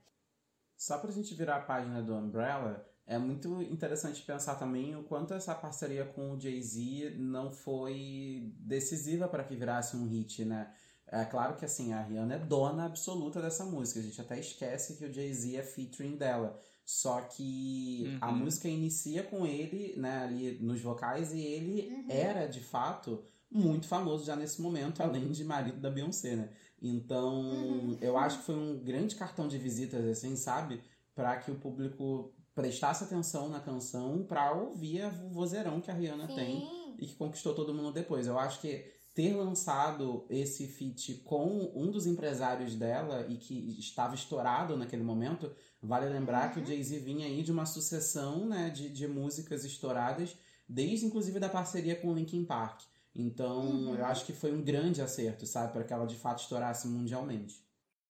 Só 0.77 0.99
pra 0.99 1.11
gente 1.11 1.33
virar 1.33 1.55
a 1.57 1.61
página 1.61 2.01
do 2.03 2.13
Umbrella, 2.13 2.85
é 3.05 3.17
muito 3.17 3.61
interessante 3.63 4.21
pensar 4.21 4.55
também 4.55 4.95
o 4.95 5.03
quanto 5.03 5.33
essa 5.33 5.55
parceria 5.55 6.05
com 6.05 6.31
o 6.33 6.39
Jay-Z 6.39 7.15
não 7.17 7.51
foi 7.51 8.53
decisiva 8.59 9.27
para 9.27 9.43
que 9.43 9.55
virasse 9.55 9.95
um 9.95 10.05
hit, 10.07 10.43
né? 10.45 10.71
É 11.07 11.23
claro 11.23 11.55
que 11.55 11.63
assim, 11.63 11.93
a 11.93 12.01
Rihanna 12.03 12.35
é 12.35 12.39
dona 12.39 12.85
absoluta 12.85 13.41
dessa 13.41 13.63
música. 13.63 14.01
A 14.01 14.03
gente 14.03 14.19
até 14.19 14.37
esquece 14.39 14.97
que 14.97 15.05
o 15.05 15.13
Jay-Z 15.13 15.55
é 15.55 15.63
featuring 15.63 16.17
dela. 16.17 16.59
Só 16.83 17.21
que 17.21 18.17
a 18.21 18.29
Uhum. 18.29 18.37
música 18.37 18.67
inicia 18.67 19.23
com 19.23 19.45
ele, 19.47 19.95
né, 19.97 20.23
ali 20.23 20.59
nos 20.61 20.81
vocais, 20.81 21.33
e 21.33 21.39
ele 21.41 21.89
Uhum. 21.89 22.05
era, 22.09 22.45
de 22.47 22.59
fato, 22.61 23.23
muito 23.51 23.87
famoso 23.87 24.25
já 24.25 24.35
nesse 24.35 24.61
momento, 24.61 25.01
além 25.01 25.31
de 25.31 25.43
marido 25.43 25.79
da 25.79 25.89
Beyoncé, 25.89 26.35
né? 26.35 26.49
Então, 26.81 27.41
Uhum. 27.41 27.97
eu 28.01 28.17
acho 28.17 28.39
que 28.39 28.45
foi 28.45 28.55
um 28.55 28.77
grande 28.83 29.15
cartão 29.15 29.47
de 29.47 29.57
visitas, 29.57 30.05
assim, 30.05 30.35
sabe? 30.35 30.81
para 31.15 31.35
que 31.37 31.49
o 31.49 31.55
público 31.55 32.31
prestasse 32.53 33.03
atenção 33.03 33.49
na 33.49 33.59
canção 33.59 34.23
para 34.23 34.53
ouvir 34.53 35.03
o 35.25 35.29
vozeirão 35.29 35.81
que 35.81 35.89
a 35.89 35.93
Rihanna 35.95 36.27
Sim. 36.27 36.35
tem 36.35 36.95
e 36.99 37.07
que 37.07 37.15
conquistou 37.15 37.55
todo 37.55 37.73
mundo 37.73 37.91
depois. 37.91 38.27
Eu 38.27 38.37
acho 38.37 38.61
que 38.61 38.85
ter 39.15 39.33
lançado 39.35 40.27
esse 40.29 40.67
feat 40.67 41.15
com 41.25 41.71
um 41.73 41.89
dos 41.89 42.05
empresários 42.05 42.75
dela 42.75 43.25
e 43.27 43.35
que 43.35 43.79
estava 43.79 44.13
estourado 44.13 44.77
naquele 44.77 45.01
momento, 45.01 45.51
vale 45.81 46.07
lembrar 46.07 46.53
que 46.53 46.59
o 46.59 46.65
Jay-Z 46.65 46.99
vinha 46.99 47.25
aí 47.25 47.41
de 47.41 47.51
uma 47.51 47.65
sucessão 47.65 48.45
né, 48.45 48.69
de, 48.69 48.89
de 48.89 49.07
músicas 49.07 49.65
estouradas, 49.65 50.37
desde 50.69 51.07
inclusive 51.07 51.39
da 51.39 51.49
parceria 51.49 51.95
com 51.95 52.09
o 52.09 52.13
Linkin 52.13 52.45
Park. 52.45 52.81
Então, 53.17 53.61
Uhum. 53.63 53.95
eu 53.95 54.05
acho 54.05 54.25
que 54.25 54.31
foi 54.33 54.53
um 54.53 54.63
grande 54.63 55.01
acerto, 55.01 55.45
sabe, 55.45 55.73
para 55.73 55.83
que 55.83 55.91
ela 55.93 56.05
de 56.07 56.15
fato 56.15 56.39
estourasse 56.41 56.87
mundialmente. 56.87 57.65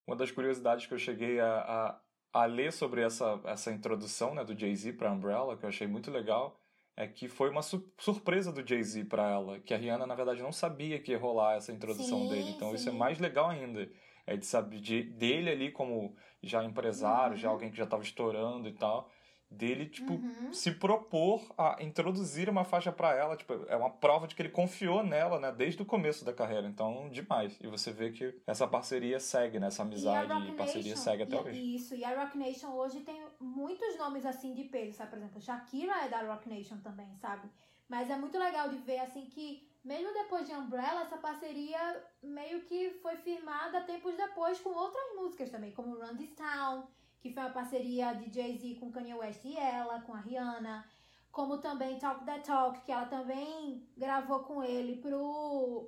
Uma 0.06 0.16
das 0.16 0.32
curiosidades 0.32 0.86
que 0.86 0.94
eu 0.94 0.98
cheguei 1.00 1.40
a, 1.40 2.00
a, 2.34 2.42
a 2.42 2.46
ler 2.46 2.72
sobre 2.72 3.02
essa, 3.02 3.42
essa 3.46 3.72
introdução 3.72 4.34
né, 4.34 4.44
do 4.44 4.58
Jay-Z 4.58 4.94
para 4.94 5.12
Umbrella, 5.12 5.58
que 5.58 5.66
eu 5.66 5.70
achei 5.70 5.88
muito 5.88 6.10
legal, 6.12 6.60
é 6.96 7.08
que 7.08 7.28
foi 7.28 7.50
uma 7.50 7.62
su- 7.62 7.92
surpresa 8.00 8.52
do 8.52 8.66
Jay-Z 8.68 9.06
para 9.06 9.30
ela, 9.30 9.60
que 9.60 9.74
a 9.74 9.78
Rihanna, 9.78 10.08
na 10.08 10.16
verdade, 10.16 10.42
não 10.42 10.52
sabia 10.52 11.00
que 11.02 11.12
ia 11.12 11.20
rolar 11.20 11.56
essa 11.58 11.72
introdução 11.72 12.20
Sim, 12.22 12.30
dele. 12.30 12.52
Então 12.52 12.74
isso 12.74 12.88
é 12.90 12.92
sim. 12.92 12.98
mais 12.98 13.20
legal 13.20 13.50
ainda. 13.50 13.90
É 14.26 14.36
de 14.36 14.46
saber 14.46 14.80
de, 14.82 15.04
dele 15.04 15.50
ali 15.50 15.72
como 15.72 16.16
já 16.44 16.64
empresário, 16.64 17.34
Uhum. 17.34 17.38
já 17.38 17.50
alguém 17.50 17.72
que 17.72 17.78
já 17.78 17.84
estava 17.86 18.04
estourando 18.04 18.68
e 18.68 18.74
tal, 18.74 19.10
dele, 19.50 19.86
tipo, 19.88 20.14
Uhum. 20.14 20.52
se 20.54 20.72
propor 20.74 21.42
a 21.58 21.78
introduzir 21.82 22.50
uma 22.50 22.64
faixa 22.66 22.92
pra 22.92 23.16
ela, 23.16 23.36
tipo, 23.38 23.54
é 23.68 23.76
uma 23.78 23.90
prova 23.90 24.28
de 24.28 24.36
que 24.36 24.42
ele 24.42 24.50
confiou 24.50 25.04
nela, 25.04 25.40
né, 25.40 25.52
desde 25.52 25.82
o 25.82 25.86
começo 25.86 26.26
da 26.26 26.34
carreira. 26.34 26.68
Então, 26.68 27.10
demais. 27.10 27.58
E 27.62 27.68
você 27.68 27.92
vê 27.92 28.12
que 28.12 28.40
essa 28.46 28.68
parceria 28.68 29.20
segue, 29.20 29.60
né, 29.60 29.68
essa 29.68 29.84
amizade 29.84 30.32
e, 30.34 30.50
e 30.50 30.56
parceria 30.56 30.92
Nation- 30.92 31.04
segue 31.04 31.24
até 31.24 31.36
e- 31.36 31.40
hoje. 31.40 31.76
Isso, 31.76 31.96
e 31.96 32.04
a 32.04 32.22
Rock 32.24 32.38
Nation 32.38 32.72
hoje 32.74 33.00
tem 33.02 33.22
muitos 33.40 33.98
nomes 33.98 34.26
assim 34.26 34.54
de 34.54 34.66
peso, 34.66 34.98
sabe? 34.98 35.12
Por 35.12 35.18
exemplo, 35.20 35.42
Shakira 35.42 35.94
é 36.06 36.10
da 36.10 36.22
Rock 36.24 36.50
Nation 36.50 36.78
também, 36.80 37.16
sabe? 37.18 37.50
Mas 37.88 38.10
é 38.10 38.18
muito 38.18 38.38
legal 38.38 38.68
de 38.70 38.78
ver 38.78 39.00
assim 39.00 39.26
que 39.26 39.66
mesmo 39.84 40.12
depois 40.14 40.46
de 40.46 40.54
Umbrella, 40.54 41.04
essa 41.04 41.16
parceria 41.18 42.04
meio 42.22 42.62
que 42.66 42.90
foi 43.02 43.16
firmada 43.16 43.80
tempos 43.82 44.14
depois 44.18 44.60
com 44.60 44.72
outras 44.72 45.16
músicas 45.16 45.50
também, 45.50 45.72
como 45.72 45.96
Run 45.98 46.18
This 46.18 46.34
Town, 46.36 46.86
que 47.20 47.32
foi 47.34 47.44
uma 47.44 47.52
parceria 47.52 48.14
de 48.14 48.34
Jay-Z 48.34 48.76
com 48.80 48.92
Kanye 48.92 49.14
West 49.16 49.44
e 49.46 49.58
ela, 49.58 50.02
com 50.02 50.14
a 50.14 50.20
Rihanna. 50.20 50.86
Como 51.32 51.58
também 51.60 52.00
Talk 52.00 52.26
That 52.26 52.44
Talk, 52.46 52.82
que 52.82 52.92
ela 52.92 53.06
também 53.06 53.88
gravou 53.96 54.40
com 54.42 54.64
ele 54.64 54.98
pro 54.98 55.20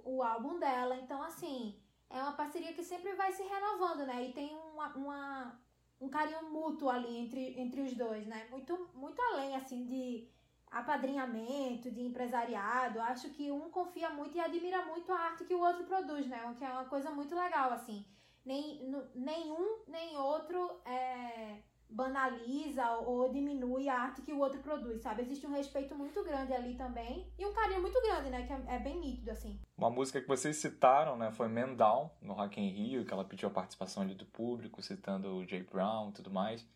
o 0.06 0.22
álbum 0.24 0.60
dela. 0.60 0.96
Então, 0.98 1.22
assim, 1.24 1.76
é 2.10 2.22
uma 2.22 2.34
parceria 2.34 2.74
que 2.74 2.84
sempre 2.84 3.14
vai 3.14 3.32
se 3.32 3.44
renovando, 3.44 4.06
né? 4.06 4.26
E 4.26 4.34
tem 4.34 4.56
uma, 4.74 4.88
uma- 4.96 5.60
um 6.00 6.10
carinho 6.10 6.50
mútuo 6.52 6.90
ali 6.90 7.18
entre, 7.18 7.60
entre 7.60 7.82
os 7.82 7.94
dois, 7.96 8.26
né? 8.28 8.48
Muito, 8.52 8.90
muito 8.94 9.20
além, 9.22 9.56
assim, 9.56 9.86
de 9.86 10.28
apadrinhamento, 10.72 11.92
de 11.92 12.02
empresariado. 12.02 13.00
Acho 13.02 13.30
que 13.32 13.52
um 13.52 13.70
confia 13.70 14.10
muito 14.10 14.38
e 14.38 14.40
admira 14.40 14.86
muito 14.86 15.12
a 15.12 15.20
arte 15.20 15.44
que 15.46 15.54
o 15.56 15.60
outro 15.62 15.84
produz, 15.86 16.28
né? 16.28 16.54
Que 16.58 16.66
é 16.66 16.70
uma 16.72 16.86
coisa 16.86 17.10
muito 17.12 17.36
legal, 17.36 17.72
assim. 17.72 18.06
Nem, 18.50 18.82
nenhum 19.14 19.84
nem 19.88 20.18
outro 20.18 20.82
é, 20.84 21.60
banaliza 21.88 22.84
ou 22.98 23.32
diminui 23.32 23.88
a 23.88 23.94
arte 23.94 24.24
que 24.24 24.34
o 24.34 24.40
outro 24.40 24.60
produz, 24.60 25.04
sabe? 25.04 25.22
Existe 25.22 25.46
um 25.46 25.52
respeito 25.52 25.94
muito 25.94 26.24
grande 26.24 26.52
ali 26.52 26.74
também 26.74 27.32
e 27.38 27.46
um 27.46 27.54
carinho 27.54 27.80
muito 27.80 28.02
grande, 28.02 28.32
né? 28.32 28.48
Que 28.48 28.54
é, 28.54 28.76
é 28.76 28.80
bem 28.80 29.00
nítido, 29.00 29.30
assim. 29.30 29.60
Uma 29.78 29.92
música 29.92 30.20
que 30.20 30.28
vocês 30.28 30.58
citaram, 30.58 31.16
né, 31.16 31.32
foi 31.32 31.48
Down, 31.76 32.10
no 32.24 32.34
Rock 32.34 32.60
in 32.60 32.70
Rio, 32.70 33.06
que 33.06 33.14
ela 33.14 33.24
pediu 33.24 33.50
a 33.50 33.52
participação 33.52 34.02
ali 34.02 34.16
do 34.16 34.26
público, 34.26 34.82
citando 34.82 35.36
o 35.36 35.46
Jay 35.46 35.62
Brown 35.62 36.10
e 36.10 36.14
tudo 36.14 36.32
mais. 36.32 36.68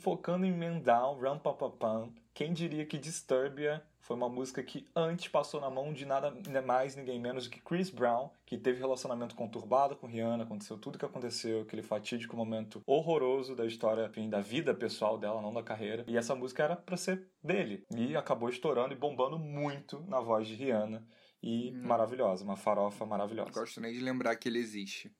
Focando 0.00 0.44
em 0.44 0.80
Down, 0.80 1.20
Ram 1.20 1.38
Pam, 1.38 2.12
quem 2.34 2.52
diria 2.52 2.84
que 2.84 2.98
Disturbia 2.98 3.80
foi 4.00 4.16
uma 4.16 4.28
música 4.28 4.62
que 4.62 4.88
antes 4.94 5.28
passou 5.28 5.60
na 5.60 5.70
mão 5.70 5.92
de 5.92 6.04
nada 6.04 6.32
mais, 6.64 6.96
ninguém 6.96 7.20
menos 7.20 7.44
do 7.44 7.50
que 7.50 7.60
Chris 7.60 7.90
Brown, 7.90 8.30
que 8.46 8.58
teve 8.58 8.78
relacionamento 8.80 9.34
conturbado 9.34 9.94
com 9.94 10.06
Rihanna, 10.06 10.44
aconteceu 10.44 10.78
tudo 10.78 10.98
que 10.98 11.04
aconteceu, 11.04 11.62
aquele 11.62 11.82
fatídico 11.82 12.36
momento 12.36 12.82
horroroso 12.86 13.54
da 13.54 13.66
história, 13.66 14.06
enfim, 14.06 14.28
da 14.28 14.40
vida 14.40 14.74
pessoal 14.74 15.18
dela, 15.18 15.40
não 15.40 15.52
da 15.52 15.62
carreira. 15.62 16.04
E 16.08 16.16
essa 16.16 16.34
música 16.34 16.64
era 16.64 16.76
pra 16.76 16.96
ser 16.96 17.28
dele. 17.42 17.84
E 17.94 18.16
acabou 18.16 18.48
estourando 18.48 18.92
e 18.92 18.96
bombando 18.96 19.38
muito 19.38 20.00
na 20.08 20.20
voz 20.20 20.48
de 20.48 20.54
Rihanna. 20.54 21.06
E 21.42 21.72
Hum. 21.72 21.86
maravilhosa, 21.86 22.44
uma 22.44 22.56
farofa 22.56 23.06
maravilhosa. 23.06 23.50
Não 23.50 23.60
gosto 23.60 23.80
nem 23.80 23.92
de 23.92 24.00
lembrar 24.00 24.36
que 24.36 24.48
ele 24.48 24.58
existe. 24.58 25.10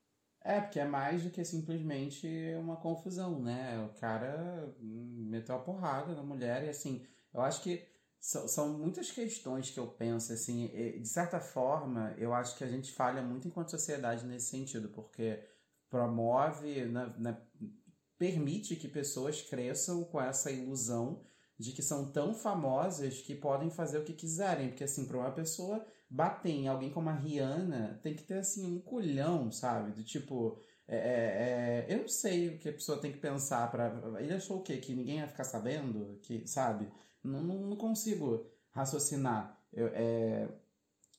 É, 0.42 0.60
porque 0.60 0.80
é 0.80 0.84
mais 0.86 1.22
do 1.22 1.30
que 1.30 1.44
simplesmente 1.44 2.26
uma 2.58 2.76
confusão, 2.76 3.40
né? 3.40 3.78
O 3.84 4.00
cara 4.00 4.74
meteu 4.80 5.54
a 5.54 5.58
porrada 5.58 6.14
na 6.14 6.22
mulher 6.22 6.64
e 6.64 6.68
assim, 6.70 7.04
eu 7.32 7.40
acho 7.42 7.62
que 7.62 7.82
são, 8.20 8.46
são 8.46 8.78
muitas 8.78 9.10
questões 9.10 9.70
que 9.70 9.80
eu 9.80 9.86
penso, 9.86 10.32
assim, 10.32 10.68
de 11.00 11.08
certa 11.08 11.40
forma, 11.40 12.14
eu 12.18 12.34
acho 12.34 12.56
que 12.56 12.62
a 12.62 12.68
gente 12.68 12.92
falha 12.92 13.22
muito 13.22 13.48
enquanto 13.48 13.70
sociedade 13.70 14.26
nesse 14.26 14.50
sentido, 14.50 14.90
porque 14.90 15.42
promove, 15.88 16.84
né, 16.84 17.12
né, 17.18 17.38
permite 18.18 18.76
que 18.76 18.86
pessoas 18.86 19.40
cresçam 19.40 20.04
com 20.04 20.20
essa 20.20 20.50
ilusão 20.50 21.24
de 21.58 21.72
que 21.72 21.82
são 21.82 22.10
tão 22.12 22.34
famosas 22.34 23.20
que 23.20 23.34
podem 23.34 23.70
fazer 23.70 23.98
o 23.98 24.04
que 24.04 24.12
quiserem, 24.12 24.68
porque 24.68 24.84
assim, 24.84 25.06
para 25.06 25.18
uma 25.18 25.32
pessoa 25.32 25.84
bater 26.08 26.50
em 26.50 26.68
alguém 26.68 26.90
como 26.90 27.08
a 27.08 27.14
Rihanna, 27.14 28.00
tem 28.02 28.14
que 28.14 28.22
ter 28.22 28.38
assim 28.38 28.66
um 28.66 28.80
culhão, 28.80 29.50
sabe? 29.50 29.92
Do 29.92 30.02
tipo, 30.04 30.58
é, 30.88 30.96
é, 30.96 31.86
é, 31.88 31.94
eu 31.94 31.98
não 32.00 32.08
sei 32.08 32.48
o 32.48 32.58
que 32.58 32.68
a 32.68 32.72
pessoa 32.72 33.00
tem 33.00 33.12
que 33.12 33.18
pensar 33.18 33.70
para 33.70 34.20
ele 34.20 34.32
achou 34.34 34.58
o 34.58 34.62
quê? 34.62 34.78
Que 34.78 34.94
ninguém 34.94 35.18
ia 35.18 35.28
ficar 35.28 35.44
sabendo, 35.44 36.18
que 36.22 36.46
sabe? 36.46 36.90
Não, 37.22 37.42
não, 37.42 37.66
não 37.68 37.76
consigo 37.76 38.46
raciocinar. 38.70 39.58
Eu, 39.72 39.88
é, 39.88 40.48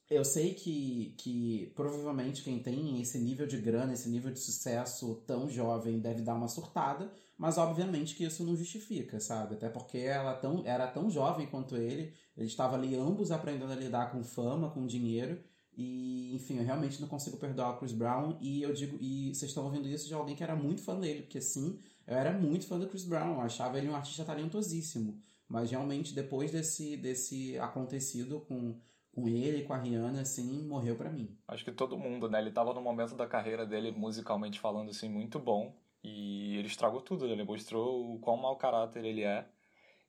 eu 0.10 0.26
sei 0.26 0.54
que, 0.54 1.16
que 1.18 1.72
provavelmente 1.74 2.44
quem 2.44 2.60
tem 2.60 3.00
esse 3.02 3.18
nível 3.18 3.48
de 3.48 3.58
grana, 3.58 3.94
esse 3.94 4.10
nível 4.10 4.30
de 4.30 4.40
sucesso 4.40 5.24
tão 5.26 5.50
jovem 5.50 6.00
deve 6.00 6.22
dar 6.22 6.36
uma 6.36 6.50
surtada, 6.50 7.10
mas 7.38 7.58
obviamente 7.58 8.14
que 8.14 8.26
isso 8.26 8.44
não 8.44 8.56
justifica, 8.56 9.22
sabe? 9.22 9.56
Até 9.56 9.70
porque 9.70 10.00
ela 10.00 10.34
tão, 10.34 10.66
era 10.66 10.86
tão 10.86 11.10
jovem 11.10 11.48
quanto 11.48 11.78
ele, 11.78 12.14
ele 12.36 12.48
estava 12.48 12.76
ali 12.76 12.94
ambos 12.94 13.32
aprendendo 13.32 13.72
a 13.72 13.76
lidar 13.76 14.12
com 14.12 14.22
fama, 14.22 14.70
com 14.70 14.86
dinheiro, 14.86 15.42
e 15.74 16.36
enfim, 16.36 16.58
eu 16.58 16.66
realmente 16.66 17.00
não 17.00 17.08
consigo 17.08 17.38
perdoar 17.38 17.72
o 17.72 17.80
Chris 17.80 17.94
Brown, 17.94 18.38
e 18.42 18.62
eu 18.62 18.74
digo, 18.74 18.98
e 19.00 19.34
vocês 19.34 19.50
estão 19.50 19.64
ouvindo 19.64 19.88
isso 19.88 20.08
de 20.08 20.14
alguém 20.14 20.36
que 20.36 20.44
era 20.44 20.58
muito 20.58 20.82
fã 20.82 21.00
dele, 21.00 21.22
porque 21.22 21.40
sim, 21.40 21.80
eu 22.06 22.18
era 22.18 22.38
muito 22.38 22.68
fã 22.68 22.78
do 22.78 22.88
Chris 22.88 23.06
Brown, 23.06 23.36
eu 23.36 23.42
achava 23.42 23.78
ele 23.78 23.88
um 23.88 23.96
artista 23.96 24.26
talentosíssimo, 24.26 25.18
mas 25.52 25.70
realmente 25.70 26.16
depois 26.16 26.52
desse, 26.52 26.96
desse 26.98 27.60
acontecido 27.60 28.40
com 28.42 28.80
com 29.14 29.28
ele, 29.28 29.64
com 29.64 29.74
a 29.74 29.78
Rihanna, 29.78 30.22
assim, 30.22 30.66
morreu 30.66 30.96
pra 30.96 31.10
mim. 31.10 31.38
Acho 31.48 31.66
que 31.66 31.72
todo 31.72 31.98
mundo, 31.98 32.30
né? 32.30 32.40
Ele 32.40 32.52
tava 32.52 32.74
no 32.74 32.82
momento 32.82 33.16
da 33.16 33.28
carreira 33.28 33.66
dele, 33.66 33.92
musicalmente 33.92 34.60
falando, 34.60 34.90
assim, 34.90 35.10
muito 35.10 35.38
bom. 35.38 35.76
E 36.04 36.56
ele 36.58 36.68
estragou 36.68 37.02
tudo, 37.02 37.28
né? 37.28 37.34
ele 37.34 37.44
mostrou 37.44 38.16
o 38.16 38.20
quão 38.20 38.38
mau 38.38 38.56
caráter 38.56 39.04
ele 39.04 39.24
é. 39.24 39.46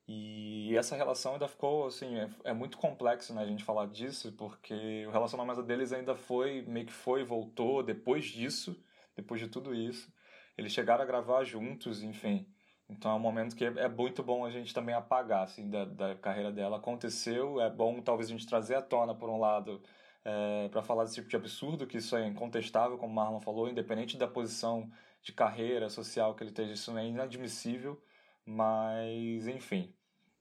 E 0.07 0.77
essa 0.77 0.97
relação 0.97 1.33
ainda 1.33 1.49
ficou, 1.49 1.87
assim, 1.87 2.17
é, 2.17 2.31
é 2.45 2.53
muito 2.53 2.79
complexo, 2.79 3.35
né, 3.35 3.43
a 3.43 3.47
gente 3.47 3.65
falar 3.65 3.87
disso, 3.87 4.33
porque 4.33 5.05
o 5.07 5.11
relacionamento 5.11 5.63
deles 5.63 5.93
ainda 5.93 6.15
foi, 6.17 6.63
meio 6.63 6.87
que 6.87 6.93
foi 6.93 7.25
voltou 7.25 7.83
depois 7.83 8.25
disso, 8.27 8.77
depois 9.17 9.41
de 9.41 9.49
tudo 9.49 9.75
isso. 9.75 10.13
Eles 10.57 10.73
chegaram 10.73 11.03
a 11.03 11.07
gravar 11.07 11.45
juntos, 11.45 12.03
enfim. 12.03 12.47
Então 12.89 13.11
é 13.11 13.15
um 13.15 13.19
momento 13.19 13.57
que 13.57 13.65
é 13.65 13.89
muito 13.89 14.23
bom 14.23 14.45
a 14.45 14.51
gente 14.51 14.75
também 14.75 14.95
apagar, 14.95 15.45
assim, 15.45 15.69
da, 15.71 15.85
da 15.85 16.15
carreira 16.15 16.53
dela. 16.53 16.77
Aconteceu, 16.77 17.61
é 17.61 17.71
bom 17.71 18.01
talvez 18.01 18.29
a 18.29 18.33
gente 18.33 18.47
trazer 18.47 18.75
à 18.75 18.83
tona, 18.83 19.15
por 19.15 19.31
um 19.31 19.41
lado, 19.41 19.83
é, 20.25 20.69
para 20.69 20.83
falar 20.83 21.05
desse 21.05 21.17
tipo 21.17 21.29
de 21.29 21.37
absurdo, 21.37 21.87
que 21.87 21.99
isso 21.99 22.17
é 22.17 22.27
incontestável, 22.27 22.99
como 22.99 23.13
o 23.13 23.15
Marlon 23.15 23.41
falou, 23.41 23.69
independente 23.69 24.17
da 24.17 24.29
posição 24.29 24.91
de 25.23 25.33
carreira 25.33 25.89
social 25.89 26.35
que 26.35 26.43
ele 26.43 26.51
esteja, 26.51 26.73
isso 26.73 26.97
é 26.99 27.07
inadmissível. 27.07 28.03
Mas, 28.45 29.47
enfim, 29.47 29.95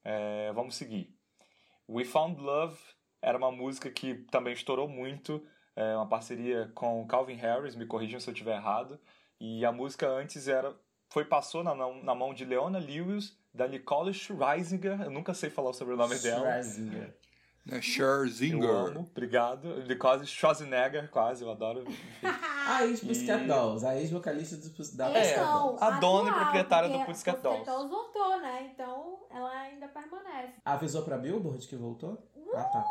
é, 0.04 0.52
vamos 0.52 0.74
seguir. 0.74 1.14
We 1.88 2.04
Found 2.04 2.40
Love 2.40 2.78
era 3.20 3.38
uma 3.38 3.52
música 3.52 3.90
que 3.90 4.14
também 4.30 4.52
estourou 4.52 4.88
muito, 4.88 5.44
é 5.76 5.96
uma 5.96 6.08
parceria 6.08 6.70
com 6.74 7.06
Calvin 7.06 7.36
Harris, 7.36 7.76
me 7.76 7.86
corrijam 7.86 8.20
se 8.20 8.28
eu 8.28 8.32
estiver 8.32 8.56
errado. 8.56 9.00
E 9.40 9.64
a 9.64 9.72
música 9.72 10.08
antes 10.08 10.48
era 10.48 10.74
foi 11.12 11.24
passou 11.24 11.62
na, 11.62 11.74
na 11.74 12.14
mão 12.14 12.32
de 12.32 12.44
Leona 12.44 12.78
Lewis, 12.78 13.36
da 13.54 13.68
Nicole 13.68 14.14
Scherzinger, 14.14 15.02
eu 15.02 15.10
nunca 15.10 15.34
sei 15.34 15.50
falar 15.50 15.70
o 15.70 15.74
sobrenome 15.74 16.18
dela. 16.18 16.40
Scherzinger. 16.62 17.14
É 17.70 17.80
Scherzinger. 17.80 18.64
Eu 18.68 18.76
amo, 18.76 19.08
obrigado. 19.10 19.84
Nicole 19.86 20.26
Schwarzenegger, 20.26 21.08
quase, 21.10 21.44
eu 21.44 21.50
adoro. 21.50 21.84
A 22.66 22.84
ex-Pussycat 22.86 23.44
E- 23.44 23.46
Dolls, 23.46 23.84
a 23.86 23.96
ex-vocalista 24.00 24.56
da 24.96 25.10
É, 25.10 25.20
Pussycat 25.20 25.44
Dolls. 25.52 25.82
a 25.84 25.90
dona 26.00 26.30
e 26.30 26.34
proprietária 26.34 26.88
do 26.88 27.04
Pussycat 27.04 27.40
Dolls. 27.40 27.64
Dolls 27.66 27.88
voltou, 27.90 28.40
né? 28.40 28.70
Então 28.72 29.18
ela 29.30 29.50
ainda 29.50 29.88
permanece. 29.88 30.54
Avisou 30.64 31.02
pra 31.02 31.18
Billboard 31.18 31.66
que 31.66 31.76
voltou? 31.76 32.18
Ah, 32.54 32.62
tá. 32.64 32.84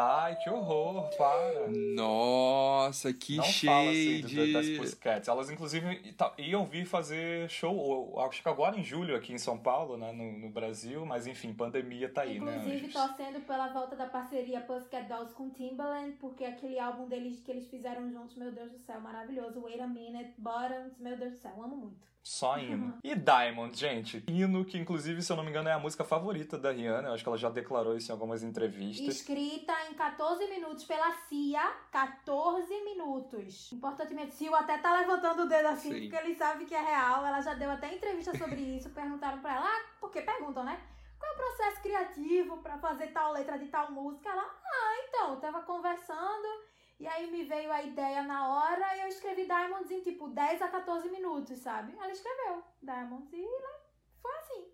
Ai, 0.00 0.36
que 0.36 0.48
horror, 0.48 1.10
para. 1.16 1.68
Nossa, 1.68 3.12
que 3.12 3.36
Não 3.36 3.42
shade. 3.44 3.66
fala 3.66 3.90
assim 3.90 4.20
do- 4.46 4.52
das 4.52 4.68
Pussycats. 4.78 5.28
Elas, 5.28 5.50
inclusive, 5.50 6.14
iam 6.38 6.64
vir 6.66 6.84
fazer 6.86 7.48
show, 7.50 8.18
acho 8.20 8.40
que 8.42 8.48
agora 8.48 8.78
em 8.78 8.84
julho, 8.84 9.16
aqui 9.16 9.32
em 9.32 9.38
São 9.38 9.58
Paulo, 9.58 9.96
né, 9.96 10.12
no, 10.12 10.38
no 10.38 10.48
Brasil, 10.50 11.04
mas 11.04 11.26
enfim, 11.26 11.52
pandemia 11.52 12.08
tá 12.08 12.22
aí, 12.22 12.38
né? 12.38 12.56
Inclusive, 12.58 12.92
torcendo 12.92 13.40
pela 13.40 13.68
volta 13.72 13.96
da 13.96 14.06
parceria 14.06 14.60
Pussycat 14.60 15.08
Dolls 15.08 15.34
com 15.34 15.50
Timbaland, 15.50 16.12
porque 16.20 16.44
aquele 16.44 16.78
álbum 16.78 17.08
deles 17.08 17.40
que 17.40 17.50
eles 17.50 17.66
fizeram 17.68 18.08
juntos, 18.10 18.36
meu 18.36 18.52
Deus 18.52 18.70
do 18.70 18.78
céu, 18.78 19.00
maravilhoso. 19.00 19.60
Wait 19.62 19.80
a 19.80 19.86
Minute, 19.86 20.32
Bottoms, 20.38 20.96
meu 20.98 21.16
Deus 21.16 21.32
do 21.32 21.38
céu, 21.38 21.52
amo 21.62 21.76
muito. 21.76 22.06
Só 22.28 22.58
hino. 22.58 22.98
E 23.02 23.14
Diamond, 23.14 23.74
gente. 23.74 24.22
Hino 24.28 24.62
que, 24.62 24.76
inclusive, 24.76 25.22
se 25.22 25.32
eu 25.32 25.36
não 25.36 25.42
me 25.42 25.48
engano, 25.48 25.70
é 25.70 25.72
a 25.72 25.78
música 25.78 26.04
favorita 26.04 26.58
da 26.58 26.70
Rihanna. 26.70 27.08
Eu 27.08 27.14
acho 27.14 27.22
que 27.22 27.28
ela 27.28 27.38
já 27.38 27.48
declarou 27.48 27.96
isso 27.96 28.10
em 28.10 28.12
algumas 28.12 28.42
entrevistas. 28.42 29.16
Escrita 29.16 29.72
em 29.90 29.94
14 29.94 30.46
minutos 30.46 30.84
pela 30.84 31.10
Cia, 31.26 31.66
14 31.90 32.84
minutos. 32.84 33.72
Importantemente, 33.72 34.34
Cia 34.34 34.54
até 34.58 34.76
tá 34.76 34.92
levantando 35.00 35.44
o 35.44 35.48
dedo 35.48 35.68
assim, 35.68 35.90
Sim. 35.90 36.00
porque 36.10 36.16
ele 36.16 36.34
sabe 36.34 36.66
que 36.66 36.74
é 36.74 36.82
real. 36.82 37.24
Ela 37.24 37.40
já 37.40 37.54
deu 37.54 37.70
até 37.70 37.94
entrevista 37.94 38.36
sobre 38.36 38.60
isso. 38.76 38.90
Perguntaram 38.90 39.38
pra 39.38 39.56
ela, 39.56 39.66
ah, 39.66 39.86
porque 39.98 40.20
perguntam, 40.20 40.64
né? 40.64 40.78
Qual 41.18 41.30
é 41.30 41.34
o 41.34 41.36
processo 41.38 41.80
criativo 41.80 42.58
pra 42.58 42.76
fazer 42.76 43.06
tal 43.06 43.32
letra 43.32 43.58
de 43.58 43.68
tal 43.68 43.90
música? 43.90 44.28
Ela, 44.28 44.42
ah, 44.42 45.04
então, 45.08 45.30
eu 45.30 45.40
tava 45.40 45.62
conversando 45.62 46.67
e 46.98 47.06
aí 47.06 47.30
me 47.30 47.44
veio 47.44 47.70
a 47.70 47.82
ideia 47.82 48.22
na 48.22 48.48
hora 48.48 48.96
e 48.96 49.00
eu 49.02 49.08
escrevi 49.08 49.44
Diamonds 49.44 49.90
em 49.90 50.02
tipo 50.02 50.28
10 50.28 50.62
a 50.62 50.68
14 50.68 51.08
minutos, 51.10 51.58
sabe? 51.58 51.92
Ela 51.92 52.10
escreveu 52.10 52.62
Diamonds 52.82 53.32
e 53.32 53.40
né, 53.40 53.80
foi 54.20 54.36
assim. 54.38 54.66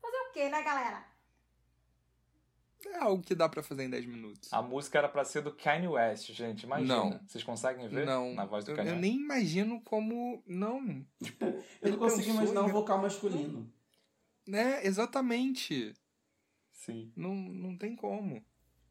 Fazer 0.00 0.16
o 0.16 0.32
quê, 0.32 0.48
né, 0.48 0.62
galera? 0.62 1.12
É 2.84 2.98
algo 2.98 3.22
que 3.22 3.34
dá 3.34 3.48
pra 3.48 3.62
fazer 3.62 3.84
em 3.84 3.90
10 3.90 4.06
minutos. 4.06 4.52
A 4.52 4.60
música 4.60 4.98
era 4.98 5.08
pra 5.08 5.24
ser 5.24 5.40
do 5.40 5.54
Kanye 5.54 5.86
West, 5.88 6.32
gente. 6.32 6.64
Imagina. 6.64 6.94
Não. 6.94 7.20
Vocês 7.26 7.44
conseguem 7.44 7.88
ver? 7.88 8.04
Não, 8.04 8.34
Na 8.34 8.44
voz 8.44 8.64
do 8.64 8.72
eu, 8.72 8.76
Kanye 8.76 8.90
eu 8.90 8.96
nem 8.96 9.14
imagino 9.14 9.80
como. 9.82 10.42
Não. 10.46 11.06
Tipo, 11.22 11.44
Eu 11.80 11.92
não 11.92 11.98
consigo 11.98 12.30
imaginar 12.30 12.62
um 12.62 12.68
vocal 12.68 13.00
masculino. 13.00 13.72
Né, 14.46 14.84
exatamente. 14.84 15.94
Sim. 16.72 17.12
Não, 17.16 17.34
não 17.34 17.76
tem 17.78 17.94
como. 17.94 18.44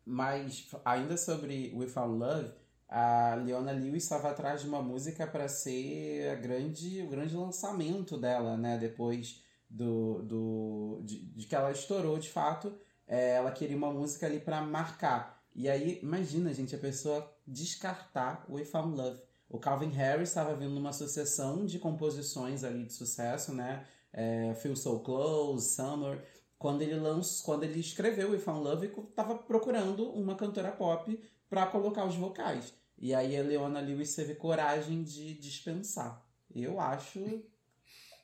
Mas, 0.06 0.70
ainda 0.86 1.18
sobre 1.18 1.72
Without 1.76 2.10
Love, 2.10 2.54
a 2.92 3.36
Leona 3.36 3.72
Lewis 3.72 4.04
estava 4.04 4.30
atrás 4.30 4.62
de 4.62 4.68
uma 4.68 4.82
música 4.82 5.26
para 5.26 5.48
ser 5.48 6.30
a 6.30 6.36
grande, 6.36 7.02
o 7.02 7.08
grande 7.08 7.34
lançamento 7.34 8.18
dela, 8.18 8.58
né? 8.58 8.78
Depois 8.78 9.42
do, 9.70 10.22
do, 10.24 11.02
de, 11.06 11.26
de 11.28 11.46
que 11.46 11.56
ela 11.56 11.72
estourou 11.72 12.20
de 12.20 12.30
fato, 12.30 12.78
é, 13.08 13.36
ela 13.36 13.50
queria 13.52 13.78
uma 13.78 13.94
música 13.94 14.26
ali 14.26 14.42
para 14.42 14.62
marcar. 14.62 15.42
E 15.56 15.70
aí, 15.70 16.00
imagina, 16.04 16.54
gente, 16.54 16.76
a 16.76 16.80
pessoa 16.80 17.34
descartar 17.48 18.46
Without 18.50 18.90
Love. 18.90 19.22
O 19.50 19.58
Calvin 19.58 19.92
Harris 19.92 20.30
estava 20.30 20.54
vindo 20.54 20.76
numa 20.76 20.92
sucessão 20.92 21.66
de 21.66 21.80
composições 21.80 22.64
ali 22.64 22.84
de 22.84 22.92
sucesso, 22.92 23.54
né? 23.54 23.86
É, 24.12 24.54
Feel 24.56 24.76
So 24.76 25.00
Close, 25.00 25.76
Summer 25.76 26.22
quando 26.62 26.84
ele 26.84 26.94
lançou, 26.94 27.44
quando 27.44 27.64
ele 27.64 27.80
escreveu 27.80 28.30
We 28.30 28.38
Found 28.38 28.64
Love, 28.64 28.86
ele 28.86 28.96
tava 29.16 29.34
procurando 29.34 30.12
uma 30.12 30.36
cantora 30.36 30.72
pop 30.72 31.20
para 31.50 31.66
colocar 31.66 32.06
os 32.06 32.16
vocais. 32.16 32.72
E 33.02 33.14
aí 33.16 33.36
a 33.36 33.42
Leona 33.42 33.80
Lewis 33.82 34.16
teve 34.16 34.36
coragem 34.36 35.02
de 35.04 35.34
dispensar. 35.34 36.24
Eu 36.54 36.80
acho 36.80 37.44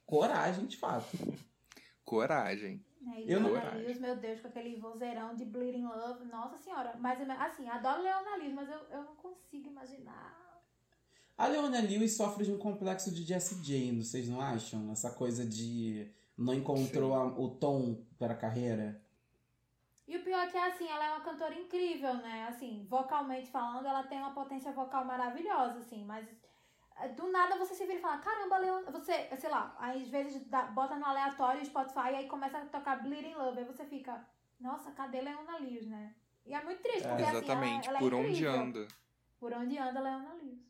coragem 0.05 0.65
de 0.67 0.77
fato. 0.77 1.17
Coragem. 2.05 2.85
É, 3.15 3.21
e 3.21 3.31
Eu 3.31 3.41
Leona 3.41 3.71
não- 3.71 3.79
Lewis, 3.79 3.99
meu 3.99 4.15
Deus, 4.15 4.39
com 4.39 4.47
aquele 4.49 4.75
vozeirão 4.79 5.35
de 5.35 5.45
Bleeding 5.45 5.85
Love, 5.85 6.25
nossa 6.25 6.57
senhora. 6.57 6.95
Mas, 6.99 7.19
assim, 7.29 7.67
adoro 7.67 8.03
Leona 8.03 8.35
Lewis, 8.37 8.53
mas 8.53 8.69
eu, 8.69 8.79
eu 8.91 9.03
não 9.03 9.15
consigo 9.15 9.67
imaginar. 9.67 10.37
A 11.37 11.47
Leona 11.47 11.79
Lewis 11.81 12.15
sofre 12.15 12.45
de 12.45 12.51
um 12.51 12.57
complexo 12.57 13.11
de 13.11 13.23
Jessie 13.23 13.57
J, 13.61 13.97
vocês 14.03 14.27
não 14.27 14.41
acham? 14.41 14.91
Essa 14.91 15.11
coisa 15.11 15.45
de 15.45 16.11
não 16.37 16.53
encontrou 16.53 17.13
a- 17.13 17.25
o 17.39 17.49
tom 17.49 18.03
para 18.19 18.33
a 18.33 18.37
carreira. 18.37 19.01
E 20.07 20.15
o 20.15 20.23
pior 20.23 20.39
é 20.45 20.47
que, 20.49 20.57
assim, 20.57 20.87
ela 20.87 21.05
é 21.05 21.09
uma 21.11 21.21
cantora 21.25 21.53
incrível, 21.53 22.13
né? 22.15 22.47
Assim, 22.47 22.85
vocalmente 22.89 23.51
falando, 23.51 23.85
ela 23.85 24.03
tem 24.03 24.17
uma 24.19 24.33
potência 24.33 24.71
vocal 24.71 25.03
maravilhosa, 25.03 25.79
assim, 25.79 26.05
mas 26.05 26.25
eh, 26.97 27.09
do 27.09 27.29
nada 27.29 27.57
você 27.57 27.75
se 27.75 27.85
vira 27.85 27.99
e 27.99 28.01
fala, 28.01 28.17
caramba, 28.19 28.57
Leona, 28.57 28.89
você, 28.89 29.29
sei 29.37 29.49
lá, 29.49 29.75
aí, 29.77 30.03
às 30.03 30.07
vezes 30.07 30.47
dá- 30.47 30.67
bota 30.67 30.95
no 30.95 31.05
aleatório 31.05 31.61
o 31.61 31.65
Spotify 31.65 32.11
e 32.11 32.15
aí 32.15 32.27
começa 32.27 32.57
a 32.57 32.65
tocar 32.65 33.03
Bleeding 33.03 33.33
Love, 33.33 33.59
aí 33.59 33.65
você 33.65 33.83
fica, 33.83 34.25
nossa, 34.61 34.91
cadê 34.91 35.19
Leona 35.19 35.57
Lewis, 35.57 35.85
né? 35.87 36.15
E 36.45 36.53
é 36.53 36.63
muito 36.63 36.81
triste, 36.81 37.05
É, 37.05 37.09
porque 37.09 37.23
Exatamente. 37.23 37.79
assim, 37.79 37.87
ela, 37.89 37.97
ela 37.97 37.97
é 37.97 37.99
Por 37.99 38.13
onde 38.13 38.45
anda. 38.45 38.87
Por 39.37 39.53
onde 39.53 39.77
anda 39.77 39.99
Leona 39.99 40.33
Lewis. 40.35 40.65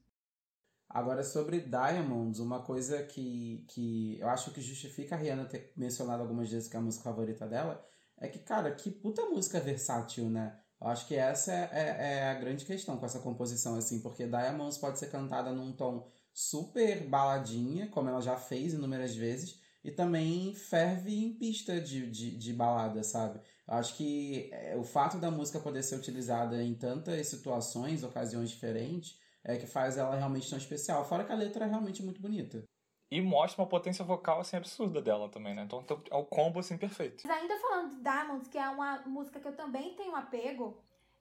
Agora, 0.90 1.22
sobre 1.22 1.60
Diamonds, 1.60 2.40
uma 2.40 2.64
coisa 2.64 3.04
que, 3.04 3.64
que 3.68 4.20
eu 4.20 4.30
acho 4.30 4.52
que 4.52 4.62
justifica 4.62 5.14
a 5.14 5.18
Rihanna 5.18 5.46
ter 5.46 5.72
mencionado 5.78 6.24
algumas 6.24 6.50
vezes 6.50 6.68
que 6.68 6.76
é 6.76 6.80
a 6.80 6.82
música 6.82 7.04
favorita 7.04 7.46
dela 7.46 7.86
é 8.20 8.28
que, 8.28 8.40
cara, 8.40 8.72
que 8.74 8.90
puta 8.90 9.26
música 9.26 9.60
versátil, 9.60 10.30
né? 10.30 10.60
Eu 10.80 10.88
acho 10.88 11.08
que 11.08 11.16
essa 11.16 11.52
é, 11.52 11.70
é, 11.72 12.14
é 12.20 12.30
a 12.30 12.34
grande 12.36 12.66
questão 12.66 12.98
com 12.98 13.06
essa 13.06 13.20
composição, 13.20 13.76
assim, 13.76 14.00
porque 14.00 14.28
Diamonds 14.28 14.78
pode 14.78 15.00
ser 15.00 15.10
cantada 15.10 15.52
num 15.52 15.72
tom 15.72 16.08
super 16.34 17.08
baladinha, 17.08 17.88
como 17.88 18.10
ela 18.10 18.22
já 18.22 18.38
fez 18.38 18.74
inúmeras 18.74 19.16
vezes, 19.16 19.60
e 19.84 19.92
também 19.92 20.54
ferve 20.54 21.16
em 21.16 21.34
pista 21.34 21.80
de, 21.82 22.10
de, 22.12 22.38
de 22.38 22.54
balada, 22.54 23.04
sabe? 23.04 23.40
Eu 23.68 23.74
acho 23.76 23.96
que 23.96 24.50
é, 24.52 24.76
o 24.76 24.84
fato 24.84 25.18
da 25.18 25.32
música 25.32 25.60
poder 25.60 25.82
ser 25.82 25.96
utilizada 25.96 26.62
em 26.64 26.76
tantas 26.76 27.28
situações, 27.28 28.04
ocasiões 28.04 28.50
diferentes, 28.50 29.20
é 29.44 29.58
que 29.58 29.66
faz 29.66 29.98
ela 29.98 30.16
realmente 30.16 30.50
tão 30.50 30.58
especial. 30.58 31.08
Fora 31.08 31.24
que 31.24 31.32
a 31.32 31.36
letra 31.36 31.66
é 31.66 31.70
realmente 31.70 32.04
muito 32.04 32.22
bonita. 32.22 32.64
E 33.10 33.22
mostra 33.22 33.62
uma 33.62 33.70
potência 33.70 34.04
vocal, 34.04 34.42
assim, 34.42 34.58
absurda 34.58 35.02
dela 35.02 35.30
também, 35.30 35.56
né? 35.56 35.64
Então 35.64 35.80
então, 35.80 36.02
é 36.12 36.16
o 36.16 36.26
combo, 36.26 36.60
assim, 36.60 36.78
perfeito. 36.78 37.26
Mas 37.26 37.42
ainda 37.42 37.58
falando 37.58 37.92
de 37.92 38.02
Diamonds, 38.02 38.48
que 38.50 38.58
é 38.58 38.68
uma 38.70 39.02
música 39.06 39.40
que 39.40 39.48
eu 39.48 39.56
também 39.56 39.94
tenho 39.96 40.14
apego, 40.14 40.78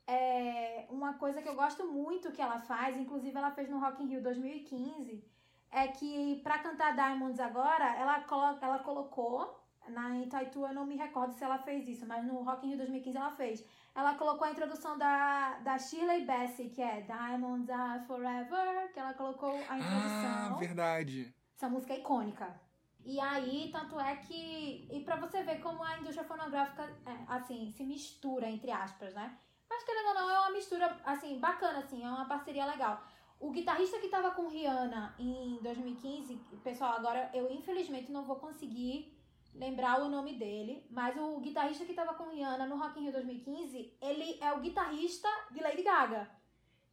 é 0.06 0.86
uma 0.90 1.14
coisa 1.14 1.40
que 1.40 1.48
eu 1.48 1.54
gosto 1.54 1.86
muito 1.86 2.32
que 2.32 2.42
ela 2.42 2.58
faz, 2.60 2.96
inclusive 2.96 3.36
ela 3.36 3.50
fez 3.50 3.68
no 3.68 3.78
Rock 3.78 4.02
in 4.02 4.08
Rio 4.08 4.22
2015, 4.22 5.24
é 5.70 5.88
que 5.88 6.40
pra 6.42 6.58
cantar 6.58 6.94
Diamonds 6.94 7.40
agora, 7.40 7.96
ela, 7.96 8.20
colo 8.20 8.58
ela 8.60 8.78
colocou, 8.80 9.60
na 9.88 10.16
Itaitu 10.18 10.66
eu 10.66 10.74
não 10.74 10.86
me 10.86 10.96
recordo 10.96 11.34
se 11.34 11.44
ela 11.44 11.58
fez 11.58 11.88
isso, 11.88 12.06
mas 12.06 12.24
no 12.24 12.42
Rock 12.42 12.66
in 12.66 12.70
Rio 12.70 12.78
2015 12.78 13.16
ela 13.16 13.30
fez. 13.30 13.64
Ela 13.94 14.14
colocou 14.14 14.46
a 14.46 14.50
introdução 14.50 14.98
da, 14.98 15.58
da 15.60 15.78
Shirley 15.78 16.24
Bassey, 16.24 16.68
que 16.68 16.82
é 16.82 17.00
Diamonds 17.02 17.70
Are 17.70 18.04
Forever, 18.06 18.92
que 18.92 18.98
ela 18.98 19.14
colocou 19.14 19.54
a 19.68 19.78
introdução. 19.78 20.54
Ah, 20.54 20.56
verdade. 20.58 21.34
Essa 21.56 21.70
música 21.70 21.94
é 21.94 22.00
icônica. 22.00 22.60
E 23.02 23.18
aí, 23.18 23.70
tanto 23.72 23.98
é 23.98 24.16
que. 24.16 24.86
E 24.92 25.00
pra 25.04 25.16
você 25.16 25.42
ver 25.42 25.60
como 25.60 25.82
a 25.82 25.98
indústria 25.98 26.26
fonográfica, 26.26 26.82
é, 27.06 27.24
assim, 27.28 27.72
se 27.72 27.82
mistura, 27.82 28.46
entre 28.46 28.70
aspas, 28.70 29.14
né? 29.14 29.38
Mas 29.68 29.82
querendo 29.84 30.08
ou 30.08 30.14
não, 30.14 30.30
é 30.30 30.38
uma 30.40 30.50
mistura, 30.50 31.00
assim, 31.04 31.38
bacana, 31.38 31.78
assim, 31.78 32.04
é 32.04 32.08
uma 32.08 32.26
parceria 32.26 32.66
legal. 32.66 33.02
O 33.40 33.50
guitarrista 33.50 33.98
que 33.98 34.08
tava 34.08 34.32
com 34.32 34.48
Rihanna 34.48 35.14
em 35.18 35.58
2015, 35.62 36.36
pessoal, 36.62 36.92
agora 36.92 37.30
eu 37.32 37.50
infelizmente 37.50 38.12
não 38.12 38.24
vou 38.24 38.36
conseguir 38.36 39.16
lembrar 39.54 40.02
o 40.02 40.08
nome 40.08 40.34
dele, 40.34 40.86
mas 40.90 41.16
o 41.16 41.40
guitarrista 41.40 41.84
que 41.84 41.94
tava 41.94 42.14
com 42.14 42.28
Rihanna 42.28 42.66
no 42.66 42.76
Rock 42.76 42.98
in 42.98 43.04
Rio 43.04 43.12
2015, 43.12 43.96
ele 44.00 44.38
é 44.40 44.52
o 44.52 44.60
guitarrista 44.60 45.28
de 45.50 45.60
Lady 45.60 45.82
Gaga 45.82 46.30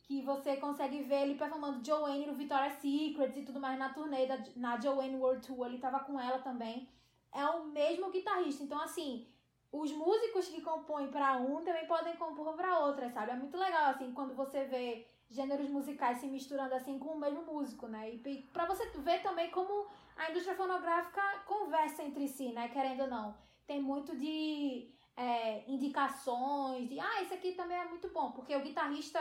que 0.04 0.22
você 0.22 0.58
consegue 0.58 1.02
ver 1.04 1.24
ele 1.24 1.36
performando 1.36 1.86
Joanne 1.86 2.28
no 2.28 2.34
Victoria's 2.34 2.74
Secret 2.74 3.32
e 3.36 3.46
tudo 3.46 3.60
mais 3.60 3.80
na 3.80 3.94
turnê 3.94 4.26
da, 4.26 4.38
na 4.56 4.80
Joanne 4.80 5.16
World 5.16 5.46
Tour, 5.46 5.66
ele 5.66 5.78
tava 5.78 6.02
com 6.02 6.20
ela 6.20 6.40
também. 6.40 6.88
É 7.32 7.46
o 7.48 7.66
mesmo 7.66 8.12
guitarrista, 8.12 8.64
então 8.64 8.80
assim, 8.82 9.28
os 9.72 9.92
músicos 9.92 10.50
que 10.50 10.62
compõem 10.62 11.08
pra 11.08 11.38
um 11.38 11.64
também 11.64 11.88
podem 11.88 12.16
compor 12.16 12.54
pra 12.54 12.80
outra, 12.80 13.10
sabe? 13.10 13.32
É 13.32 13.36
muito 13.36 13.58
legal 13.58 13.90
assim 13.90 14.14
quando 14.14 14.36
você 14.36 14.66
vê 14.66 15.08
gêneros 15.30 15.68
musicais 15.70 16.20
se 16.20 16.28
misturando 16.28 16.76
assim 16.76 17.00
com 17.00 17.10
o 17.10 17.20
mesmo 17.20 17.44
músico, 17.44 17.88
né? 17.88 18.12
E, 18.12 18.48
pra 18.54 18.66
você 18.66 18.86
ver 19.00 19.24
também 19.24 19.50
como 19.50 19.88
a 20.16 20.30
indústria 20.30 20.56
fonográfica 20.56 21.22
conversa 21.48 22.04
entre 22.04 22.28
si, 22.28 22.52
né? 22.52 22.68
Querendo 22.68 23.02
ou 23.02 23.08
não. 23.08 23.36
Tem 23.66 23.82
muito 23.82 24.16
de 24.16 24.92
é, 25.18 25.64
indicações, 25.68 26.88
de 26.88 27.00
ah, 27.00 27.22
esse 27.24 27.34
aqui 27.34 27.54
também 27.54 27.78
é 27.78 27.86
muito 27.86 28.10
bom, 28.10 28.32
porque 28.32 28.56
o 28.56 28.62
guitarrista 28.62 29.20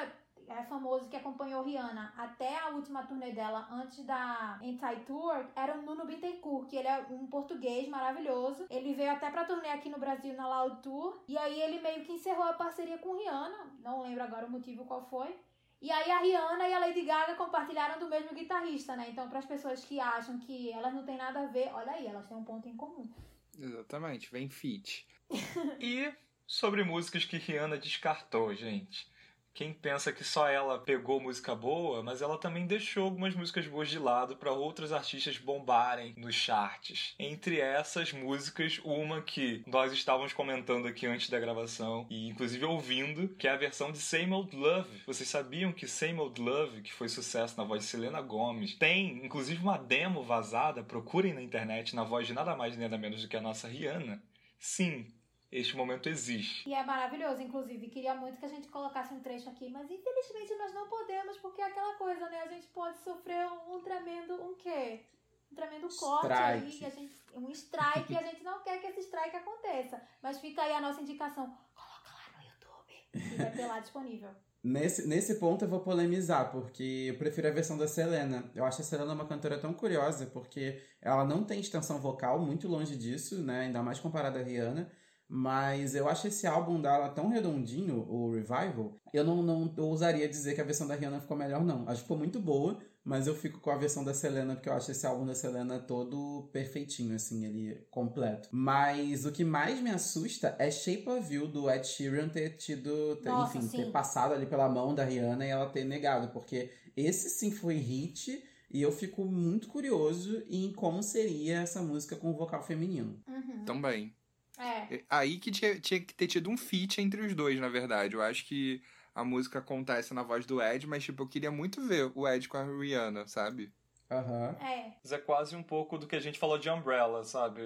é 0.49 0.63
famoso 0.65 1.09
que 1.09 1.17
acompanhou 1.17 1.63
Rihanna 1.63 2.13
até 2.17 2.59
a 2.59 2.69
última 2.69 3.05
turnê 3.05 3.33
dela, 3.33 3.69
antes 3.71 4.05
da 4.05 4.59
Anti-Tour, 4.63 5.47
era 5.55 5.79
o 5.79 5.83
Nuno 5.83 6.07
Bittencourt, 6.07 6.69
que 6.69 6.77
ele 6.77 6.89
é 6.89 6.99
um 7.11 7.27
português 7.27 7.89
maravilhoso. 7.89 8.67
Ele 8.71 8.95
veio 8.95 9.13
até 9.13 9.31
pra 9.31 9.45
turnê 9.45 9.69
aqui 9.69 9.89
no 9.89 9.99
Brasil 9.99 10.35
na 10.35 10.49
Loud 10.49 10.83
Tour, 10.83 11.23
e 11.29 11.37
aí 11.39 11.61
ele 11.61 11.81
meio 11.81 12.05
que 12.05 12.13
encerrou 12.13 12.45
a 12.45 12.55
parceria 12.55 12.99
com 12.99 13.17
Rihanna, 13.17 13.73
não 13.81 14.03
lembro 14.03 14.23
agora 14.23 14.47
o 14.47 14.51
motivo 14.51 14.85
qual 14.85 15.03
foi. 15.09 15.35
E 15.81 15.91
aí 15.91 16.11
a 16.11 16.21
Rihanna 16.21 16.69
e 16.69 16.75
a 16.75 16.79
Lady 16.79 17.03
Gaga 17.03 17.35
compartilharam 17.35 17.99
do 17.99 18.09
mesmo 18.09 18.33
guitarrista, 18.33 18.95
né? 18.95 19.09
Então, 19.11 19.29
para 19.29 19.41
as 19.41 19.47
pessoas 19.47 19.85
que 19.85 19.99
acham 19.99 20.39
que 20.39 20.71
elas 20.71 20.95
não 20.95 21.05
têm 21.05 21.17
nada 21.17 21.41
a 21.41 21.47
ver, 21.47 21.73
olha 21.75 21.91
aí, 21.91 22.07
elas 22.07 22.27
têm 22.29 22.37
um 22.37 22.45
ponto 22.45 22.69
em 22.69 22.77
comum. 22.77 23.11
Exatamente, 23.59 24.31
vem 24.31 24.49
fit. 24.49 25.07
E 25.81 26.13
sobre 26.47 26.85
músicas 26.85 27.25
que 27.25 27.37
Rihanna 27.37 27.79
descartou, 27.79 28.55
gente. 28.55 29.12
Quem 29.55 29.73
pensa 29.73 30.13
que 30.13 30.25
só 30.25 30.49
ela 30.49 30.79
pegou 30.79 31.21
música 31.21 31.55
boa, 31.55 32.03
mas 32.03 32.23
ela 32.23 32.39
também 32.39 32.67
deixou 32.67 33.05
algumas 33.05 33.35
músicas 33.35 33.67
boas 33.67 33.89
de 33.89 33.99
lado 33.99 34.37
para 34.37 34.53
outros 34.53 34.93
artistas 34.93 35.39
bombarem 35.39 36.15
nos 36.17 36.35
charts. 36.35 37.15
Entre 37.19 37.61
essas 37.61 38.13
músicas, 38.13 38.81
uma 38.85 39.21
que 39.23 39.63
nós 39.67 39.93
estávamos 39.93 40.33
comentando 40.33 40.87
aqui 40.87 41.07
antes 41.07 41.29
da 41.29 41.39
gravação 41.39 42.07
e 42.11 42.29
inclusive 42.29 42.65
ouvindo, 42.65 43.29
que 43.37 43.47
é 43.47 43.51
a 43.51 43.57
versão 43.57 43.93
de 43.93 43.99
Same 43.99 44.33
Old 44.33 44.57
Love. 44.57 45.03
Vocês 45.07 45.29
sabiam 45.29 45.73
que 45.73 45.87
Same 45.87 46.19
Old 46.19 46.41
Love, 46.41 46.83
que 46.83 46.93
foi 46.93 47.09
sucesso 47.09 47.57
na 47.57 47.65
voz 47.65 47.83
de 47.83 47.89
Selena 47.89 48.21
Gomez, 48.21 48.75
tem 48.75 49.25
inclusive 49.25 49.63
uma 49.63 49.79
demo 49.79 50.23
vazada, 50.23 50.83
procurem 50.83 51.35
na 51.35 51.43
internet, 51.43 51.95
na 51.95 52.05
voz 52.05 52.27
de 52.27 52.33
nada 52.33 52.57
mais 52.57 52.77
nem 52.77 52.89
nada 52.89 53.01
menos 53.01 53.23
do 53.23 53.29
que 53.29 53.37
a 53.37 53.41
nossa 53.41 53.69
Rihanna? 53.69 54.23
Sim, 54.59 55.07
este 55.53 55.77
momento 55.77 56.09
existe. 56.09 56.67
E 56.67 56.73
é 56.73 56.83
maravilhoso, 56.83 57.43
inclusive. 57.43 57.89
Queria 57.89 58.15
muito 58.15 58.39
que 58.39 58.47
a 58.47 58.49
gente 58.49 58.69
colocasse 58.69 59.13
um 59.13 59.21
trecho 59.21 59.51
aqui, 59.51 59.69
mas 59.69 59.91
infelizmente 59.91 60.55
nós 60.57 60.73
não 60.73 60.89
podemos, 60.89 61.37
porque 61.37 61.61
é 61.61 61.67
aquela 61.67 61.95
coisa, 61.97 62.27
né? 62.31 62.41
A 62.41 62.49
gente 62.49 62.67
pode 62.69 62.99
sofrer 63.01 63.47
um, 63.47 63.77
um 63.77 63.81
tremendo. 63.83 64.43
Um 64.43 64.55
quê? 64.55 65.05
Um 65.53 65.55
tremendo 65.55 65.89
corte 65.95 66.33
Strike. 66.33 66.85
aí. 66.85 66.87
A 66.87 66.91
gente, 66.91 67.23
um 67.35 67.51
strike 67.51 68.13
e 68.15 68.17
a 68.17 68.23
gente 68.23 68.43
não 68.43 68.63
quer 68.63 68.81
que 68.81 68.87
esse 68.87 69.01
strike 69.01 69.37
aconteça. 69.37 70.01
Mas 70.23 70.41
fica 70.41 70.63
aí 70.63 70.73
a 70.73 70.81
nossa 70.81 71.03
indicação. 71.03 71.47
Coloca 71.75 72.11
lá 72.15 72.39
no 72.39 72.45
YouTube. 72.49 73.35
E 73.35 73.37
vai 73.37 73.51
ter 73.51 73.67
lá 73.67 73.79
disponível. 73.79 74.31
Nesse, 74.65 75.09
nesse 75.09 75.41
ponto 75.41 75.65
eu 75.65 75.69
vou 75.69 75.81
polemizar, 75.81 76.53
porque 76.53 77.09
eu 77.09 77.19
prefiro 77.19 77.49
a 77.49 77.51
versão 77.51 77.77
da 77.77 77.89
Selena. 77.89 78.49
Eu 78.55 78.65
acho 78.65 78.81
a 78.81 78.85
Selena 78.85 79.13
uma 79.13 79.27
cantora 79.27 79.59
tão 79.59 79.75
curiosa, 79.75 80.27
porque 80.27 80.81
ela 81.01 81.25
não 81.25 81.43
tem 81.43 81.59
extensão 81.59 81.99
vocal, 81.99 82.39
muito 82.39 82.69
longe 82.69 82.97
disso, 82.97 83.43
né? 83.43 83.63
Ainda 83.63 83.83
mais 83.83 83.99
comparada 83.99 84.39
a 84.39 84.43
Rihanna. 84.45 84.89
Mas 85.35 85.95
eu 85.95 86.07
acho 86.11 86.29
esse 86.29 86.47
álbum 86.47 86.79
dela 86.79 87.09
tão 87.09 87.31
redondinho, 87.31 88.07
o 88.07 88.35
Revival, 88.35 88.95
eu 89.15 89.25
não, 89.25 89.43
não 89.43 89.73
eu 89.79 89.87
ousaria 89.87 90.29
dizer 90.29 90.55
que 90.55 90.61
a 90.61 90.65
versão 90.65 90.87
da 90.87 90.95
Rihanna 90.95 91.23
ficou 91.23 91.35
melhor, 91.35 91.65
não. 91.65 91.89
Acho 91.89 91.97
que 91.97 92.03
ficou 92.03 92.19
muito 92.19 92.39
boa, 92.39 92.79
mas 93.03 93.27
eu 93.27 93.35
fico 93.35 93.59
com 93.59 93.71
a 93.71 93.79
versão 93.79 94.05
da 94.05 94.13
Selena, 94.13 94.55
porque 94.55 94.69
eu 94.69 94.75
acho 94.75 94.91
esse 94.91 95.07
álbum 95.07 95.25
da 95.25 95.35
Selena 95.35 95.79
todo 95.79 96.51
perfeitinho, 96.53 97.17
assim, 97.17 97.47
ele 97.47 97.83
completo. 97.91 98.51
Mas 98.53 99.25
o 99.25 99.33
que 99.33 99.43
mais 99.43 99.81
me 99.81 99.89
assusta 99.89 100.55
é 100.59 100.71
Shape 100.71 101.09
of 101.09 101.35
You, 101.35 101.49
do 101.49 101.71
Ed 101.71 101.87
Sheeran, 101.87 102.29
ter 102.29 102.59
tido, 102.59 103.17
ter, 103.23 103.31
Nossa, 103.31 103.57
enfim, 103.57 103.69
sim. 103.69 103.77
ter 103.79 103.91
passado 103.91 104.35
ali 104.35 104.45
pela 104.45 104.69
mão 104.69 104.95
da 104.95 105.03
Rihanna 105.03 105.47
e 105.47 105.49
ela 105.49 105.71
ter 105.71 105.85
negado, 105.85 106.29
porque 106.29 106.71
esse 106.95 107.31
sim 107.31 107.51
foi 107.51 107.77
hit. 107.77 108.45
E 108.71 108.81
eu 108.81 108.91
fico 108.91 109.25
muito 109.25 109.69
curioso 109.69 110.43
em 110.49 110.73
como 110.73 111.03
seria 111.03 111.61
essa 111.61 111.83
música 111.83 112.17
com 112.17 112.33
vocal 112.35 112.63
feminino. 112.63 113.21
Uhum. 113.29 113.67
Também. 113.67 114.15
É. 114.63 114.95
É 114.95 115.05
Aí 115.11 115.39
que 115.39 115.51
tinha, 115.51 115.79
tinha 115.81 116.01
que 116.01 116.15
ter 116.15 116.27
tido 116.27 116.51
um 116.51 116.57
feat 116.57 117.01
entre 117.01 117.21
os 117.21 117.35
dois, 117.35 117.59
na 117.59 117.69
verdade. 117.69 118.15
Eu 118.15 118.23
acho 118.23 118.47
que 118.47 118.83
a 119.15 119.25
música 119.25 119.59
acontece 119.59 120.15
na 120.15 120.23
voz 120.23 120.47
do 120.47 120.63
Ed, 120.63 120.87
mas, 120.87 121.05
tipo, 121.05 121.23
eu 121.23 121.29
queria 121.29 121.51
muito 121.51 121.87
ver 121.87 122.11
o 122.15 122.27
Ed 122.27 122.49
com 122.49 122.57
a 122.57 122.65
Rihanna, 122.65 123.27
sabe? 123.27 123.73
Aham. 124.11 124.57
É. 124.61 124.93
Mas 125.03 125.13
é 125.13 125.19
quase 125.19 125.57
um 125.57 125.63
pouco 125.63 125.99
do 125.99 126.07
que 126.07 126.17
a 126.17 126.21
gente 126.21 126.39
falou 126.39 126.59
de 126.59 126.69
Umbrella, 126.69 127.25
sabe? 127.25 127.61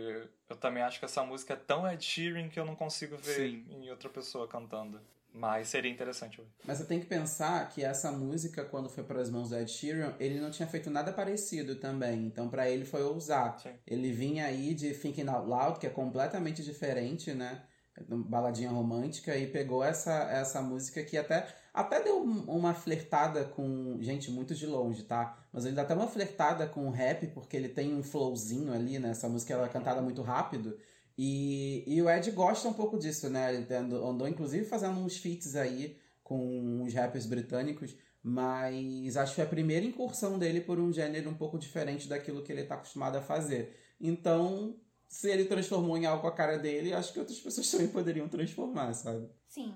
Eu 0.49 0.57
também 0.57 0.83
acho 0.83 0.99
que 0.99 1.05
essa 1.05 1.23
música 1.25 1.55
é 1.55 1.57
tão 1.57 1.87
Ed 1.91 2.03
Sheeran 2.05 2.49
que 2.49 2.59
eu 2.59 2.65
não 2.65 2.77
consigo 2.77 3.17
ver 3.17 3.51
Sim. 3.51 3.67
em 3.69 3.91
outra 3.91 4.09
pessoa 4.09 4.47
cantando. 4.47 5.01
Mas 5.39 5.68
seria 5.68 5.91
interessante 5.91 6.41
ouvir. 6.41 6.51
Mas 6.64 6.78
você 6.78 6.84
tem 6.87 6.99
que 6.99 7.05
pensar 7.07 7.68
que 7.68 7.84
essa 7.84 8.11
música, 8.11 8.64
quando 8.64 8.89
foi 8.89 9.05
para 9.05 9.20
as 9.20 9.28
mãos 9.30 9.51
do 9.51 9.57
Ed 9.57 9.70
Sheeran, 9.70 10.14
ele 10.18 10.41
não 10.41 10.51
tinha 10.51 10.66
feito 10.66 10.89
nada 10.91 11.12
parecido 11.12 11.76
também. 11.76 12.24
Então, 12.24 12.49
para 12.49 12.70
ele 12.70 12.87
foi 12.87 13.03
ousar. 13.03 13.59
Sim. 13.61 13.74
Ele 13.87 14.11
vinha 14.12 14.47
aí 14.47 14.72
de 14.74 14.95
Thinking 14.95 15.28
Out 15.28 15.47
Loud, 15.47 15.78
que 15.78 15.87
é 15.87 15.91
completamente 15.91 16.64
diferente, 16.64 17.34
né? 17.34 17.62
Baladinha 18.09 18.70
romântica, 18.70 19.37
e 19.37 19.47
pegou 19.47 19.82
essa, 19.82 20.12
essa 20.30 20.61
música 20.61 21.03
que 21.03 21.16
até, 21.16 21.47
até 21.72 22.03
deu 22.03 22.22
um- 22.22 22.45
uma 22.45 22.74
flertada 22.74 23.45
com. 23.45 23.99
Gente, 24.01 24.30
muito 24.30 24.55
de 24.55 24.66
longe, 24.66 25.03
tá? 25.03 25.39
Mas 25.53 25.64
ele 25.64 25.74
dá 25.74 25.82
até 25.82 25.95
uma 25.95 26.07
flertada 26.09 26.66
com 26.66 26.87
o 26.87 26.91
rap, 26.91 27.26
porque 27.28 27.57
ele 27.57 27.68
tem 27.70 27.95
um 27.95 28.03
flowzinho 28.03 28.72
ali, 28.72 28.99
né? 28.99 29.11
Essa 29.11 29.28
música 29.28 29.53
ela 29.55 29.66
é 29.66 29.68
cantada 29.70 30.03
muito 30.03 30.20
rápido. 30.22 30.78
E, 31.19 31.83
e 31.87 32.03
o 32.03 32.11
Ed 32.11 32.31
gosta 32.33 32.69
um 32.69 32.73
pouco 32.73 32.99
disso, 32.99 33.31
né? 33.31 33.55
Ele 33.55 33.75
andou, 33.75 34.29
inclusive 34.29 34.64
fazendo 34.67 34.99
uns 35.01 35.17
feats 35.17 35.57
aí 35.57 35.99
com 36.23 36.83
os 36.83 36.93
rappers 36.93 37.25
britânicos, 37.25 37.97
mas 38.23 39.17
acho 39.17 39.35
que 39.35 39.41
é 39.41 39.45
a 39.45 39.49
primeira 39.49 39.87
incursão 39.87 40.39
dele 40.39 40.61
por 40.61 40.79
um 40.79 40.93
gênero 40.93 41.31
um 41.31 41.35
pouco 41.35 41.59
diferente 41.59 42.09
daquilo 42.09 42.43
que 42.43 42.53
ele 42.53 42.62
está 42.62 42.75
acostumado 42.75 43.17
a 43.17 43.23
fazer. 43.23 43.79
Então, 44.01 44.77
se 45.09 45.31
ele 45.31 45.45
transformou 45.45 45.97
em 45.97 46.05
algo 46.05 46.23
com 46.23 46.29
a 46.29 46.35
cara 46.35 46.59
dele, 46.59 46.93
acho 46.93 47.12
que 47.12 47.21
outras 47.21 47.39
pessoas 47.39 47.71
também 47.71 47.89
poderiam 47.89 48.29
transformar, 48.29 48.93
sabe? 48.93 49.31
Sim. 49.49 49.75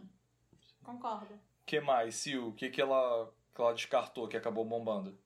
Concordo. 0.82 1.34
O 1.34 1.64
que 1.64 1.80
mais, 1.80 2.16
Sil? 2.18 2.48
O 2.48 2.52
que, 2.52 2.68
que, 2.68 2.80
ela, 2.80 3.32
que 3.54 3.60
ela 3.60 3.72
descartou 3.72 4.28
que 4.28 4.36
acabou 4.36 4.64
bombando? 4.64 5.16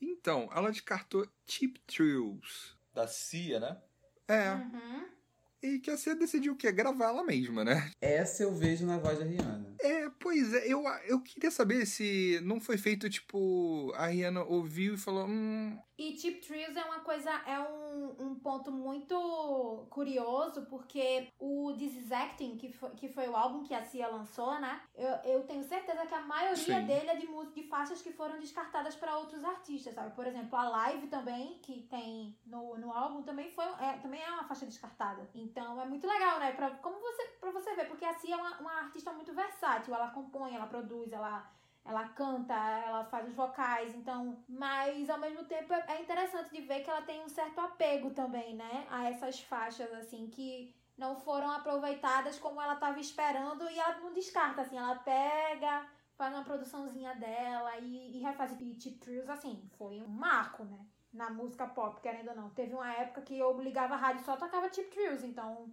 Então, 0.00 0.48
ela 0.54 0.70
descartou 0.70 1.28
Cheap 1.46 1.78
Thrills. 1.86 2.74
Da 2.94 3.06
Cia, 3.06 3.60
né? 3.60 3.80
É. 4.30 4.52
Uhum. 4.54 5.08
E 5.62 5.78
que 5.78 5.90
a 5.90 5.96
Cia 5.96 6.14
decidiu 6.14 6.54
o 6.54 6.56
quê? 6.56 6.72
Gravar 6.72 7.06
ela 7.06 7.22
mesma, 7.22 7.64
né? 7.64 7.90
Essa 8.00 8.44
eu 8.44 8.54
vejo 8.54 8.86
na 8.86 8.98
voz 8.98 9.18
da 9.18 9.24
Rihanna. 9.24 9.74
É, 9.80 10.08
pois 10.18 10.54
é, 10.54 10.66
eu, 10.66 10.84
eu 11.06 11.20
queria 11.20 11.50
saber 11.50 11.86
se 11.86 12.40
não 12.42 12.60
foi 12.60 12.78
feito, 12.78 13.10
tipo, 13.10 13.92
a 13.94 14.06
Rihanna 14.06 14.42
ouviu 14.44 14.94
e 14.94 14.98
falou, 14.98 15.26
hum, 15.26 15.78
E 16.00 16.18
Cheap 16.18 16.40
Thrills 16.40 16.78
é 16.78 16.84
uma 16.84 17.00
coisa, 17.00 17.30
é 17.46 17.60
um, 17.60 18.16
um 18.18 18.34
ponto 18.36 18.72
muito 18.72 19.86
curioso, 19.90 20.64
porque 20.66 21.28
o 21.38 21.74
This 21.76 21.94
Is 21.94 22.10
Acting, 22.10 22.56
que 22.56 22.72
foi, 22.72 22.90
que 22.92 23.08
foi 23.08 23.28
o 23.28 23.36
álbum 23.36 23.62
que 23.62 23.74
a 23.74 23.84
Cia 23.84 24.08
lançou, 24.08 24.58
né? 24.58 24.80
Eu, 24.94 25.32
eu 25.32 25.42
tenho 25.42 25.62
certeza 25.62 26.06
que 26.06 26.14
a 26.14 26.22
maioria 26.22 26.80
Sim. 26.80 26.86
dele 26.86 27.10
é 27.10 27.16
de, 27.16 27.26
de 27.54 27.68
faixas 27.68 28.00
que 28.00 28.12
foram 28.12 28.38
descartadas 28.38 28.94
para 28.94 29.18
outros 29.18 29.44
artistas, 29.44 29.94
sabe? 29.94 30.14
Por 30.14 30.26
exemplo, 30.26 30.56
a 30.56 30.70
Live 30.70 31.08
também, 31.08 31.58
que 31.62 31.82
tem 31.82 32.34
no, 32.46 32.78
no 32.78 32.90
álbum, 32.92 33.22
também, 33.22 33.50
foi, 33.50 33.66
é, 33.78 33.98
também 34.02 34.22
é 34.22 34.30
uma 34.30 34.44
faixa 34.44 34.64
descartada. 34.64 35.28
Então 35.34 35.49
é 35.58 35.84
muito 35.84 36.06
legal, 36.06 36.38
né? 36.38 36.52
Pra, 36.52 36.70
como 36.76 37.00
você, 37.00 37.22
pra 37.40 37.50
você 37.50 37.74
ver, 37.74 37.88
porque 37.88 38.04
a 38.04 38.14
Cia 38.14 38.34
é 38.34 38.36
uma, 38.36 38.58
uma 38.58 38.72
artista 38.80 39.12
muito 39.12 39.32
versátil, 39.32 39.94
ela 39.94 40.10
compõe, 40.10 40.54
ela 40.54 40.66
produz, 40.66 41.12
ela 41.12 41.50
ela 41.82 42.08
canta, 42.10 42.54
ela 42.54 43.04
faz 43.04 43.26
os 43.28 43.34
vocais, 43.34 43.94
então. 43.94 44.44
Mas 44.48 45.08
ao 45.08 45.18
mesmo 45.18 45.44
tempo 45.44 45.72
é 45.72 45.84
é 45.88 46.02
interessante 46.02 46.50
de 46.50 46.60
ver 46.60 46.82
que 46.82 46.90
ela 46.90 47.02
tem 47.02 47.22
um 47.24 47.28
certo 47.28 47.58
apego 47.60 48.10
também, 48.10 48.54
né? 48.54 48.86
A 48.90 49.08
essas 49.08 49.40
faixas, 49.40 49.92
assim, 49.94 50.28
que 50.28 50.74
não 50.96 51.16
foram 51.16 51.50
aproveitadas 51.50 52.38
como 52.38 52.60
ela 52.60 52.74
estava 52.74 53.00
esperando 53.00 53.68
e 53.70 53.78
ela 53.78 53.98
não 53.98 54.12
descarta, 54.12 54.60
assim, 54.60 54.76
ela 54.76 54.96
pega, 54.96 55.86
faz 56.14 56.34
uma 56.34 56.44
produçãozinha 56.44 57.14
dela 57.14 57.78
e, 57.78 58.18
e 58.18 58.20
refaz. 58.20 58.52
E 58.60 58.80
Cheap 58.80 58.98
Thrills, 58.98 59.30
assim, 59.30 59.66
foi 59.78 60.00
um 60.02 60.08
marco, 60.08 60.64
né? 60.64 60.78
Na 61.12 61.30
música 61.30 61.66
pop, 61.66 62.00
querendo 62.00 62.28
ou 62.28 62.36
não. 62.36 62.50
Teve 62.50 62.74
uma 62.74 62.92
época 62.92 63.22
que 63.22 63.38
eu 63.38 63.60
ligava 63.60 63.94
a 63.94 63.98
rádio 63.98 64.22
e 64.22 64.24
só 64.24 64.36
tocava 64.36 64.72
Cheap 64.72 64.90
Thrills, 64.90 65.26
então. 65.26 65.72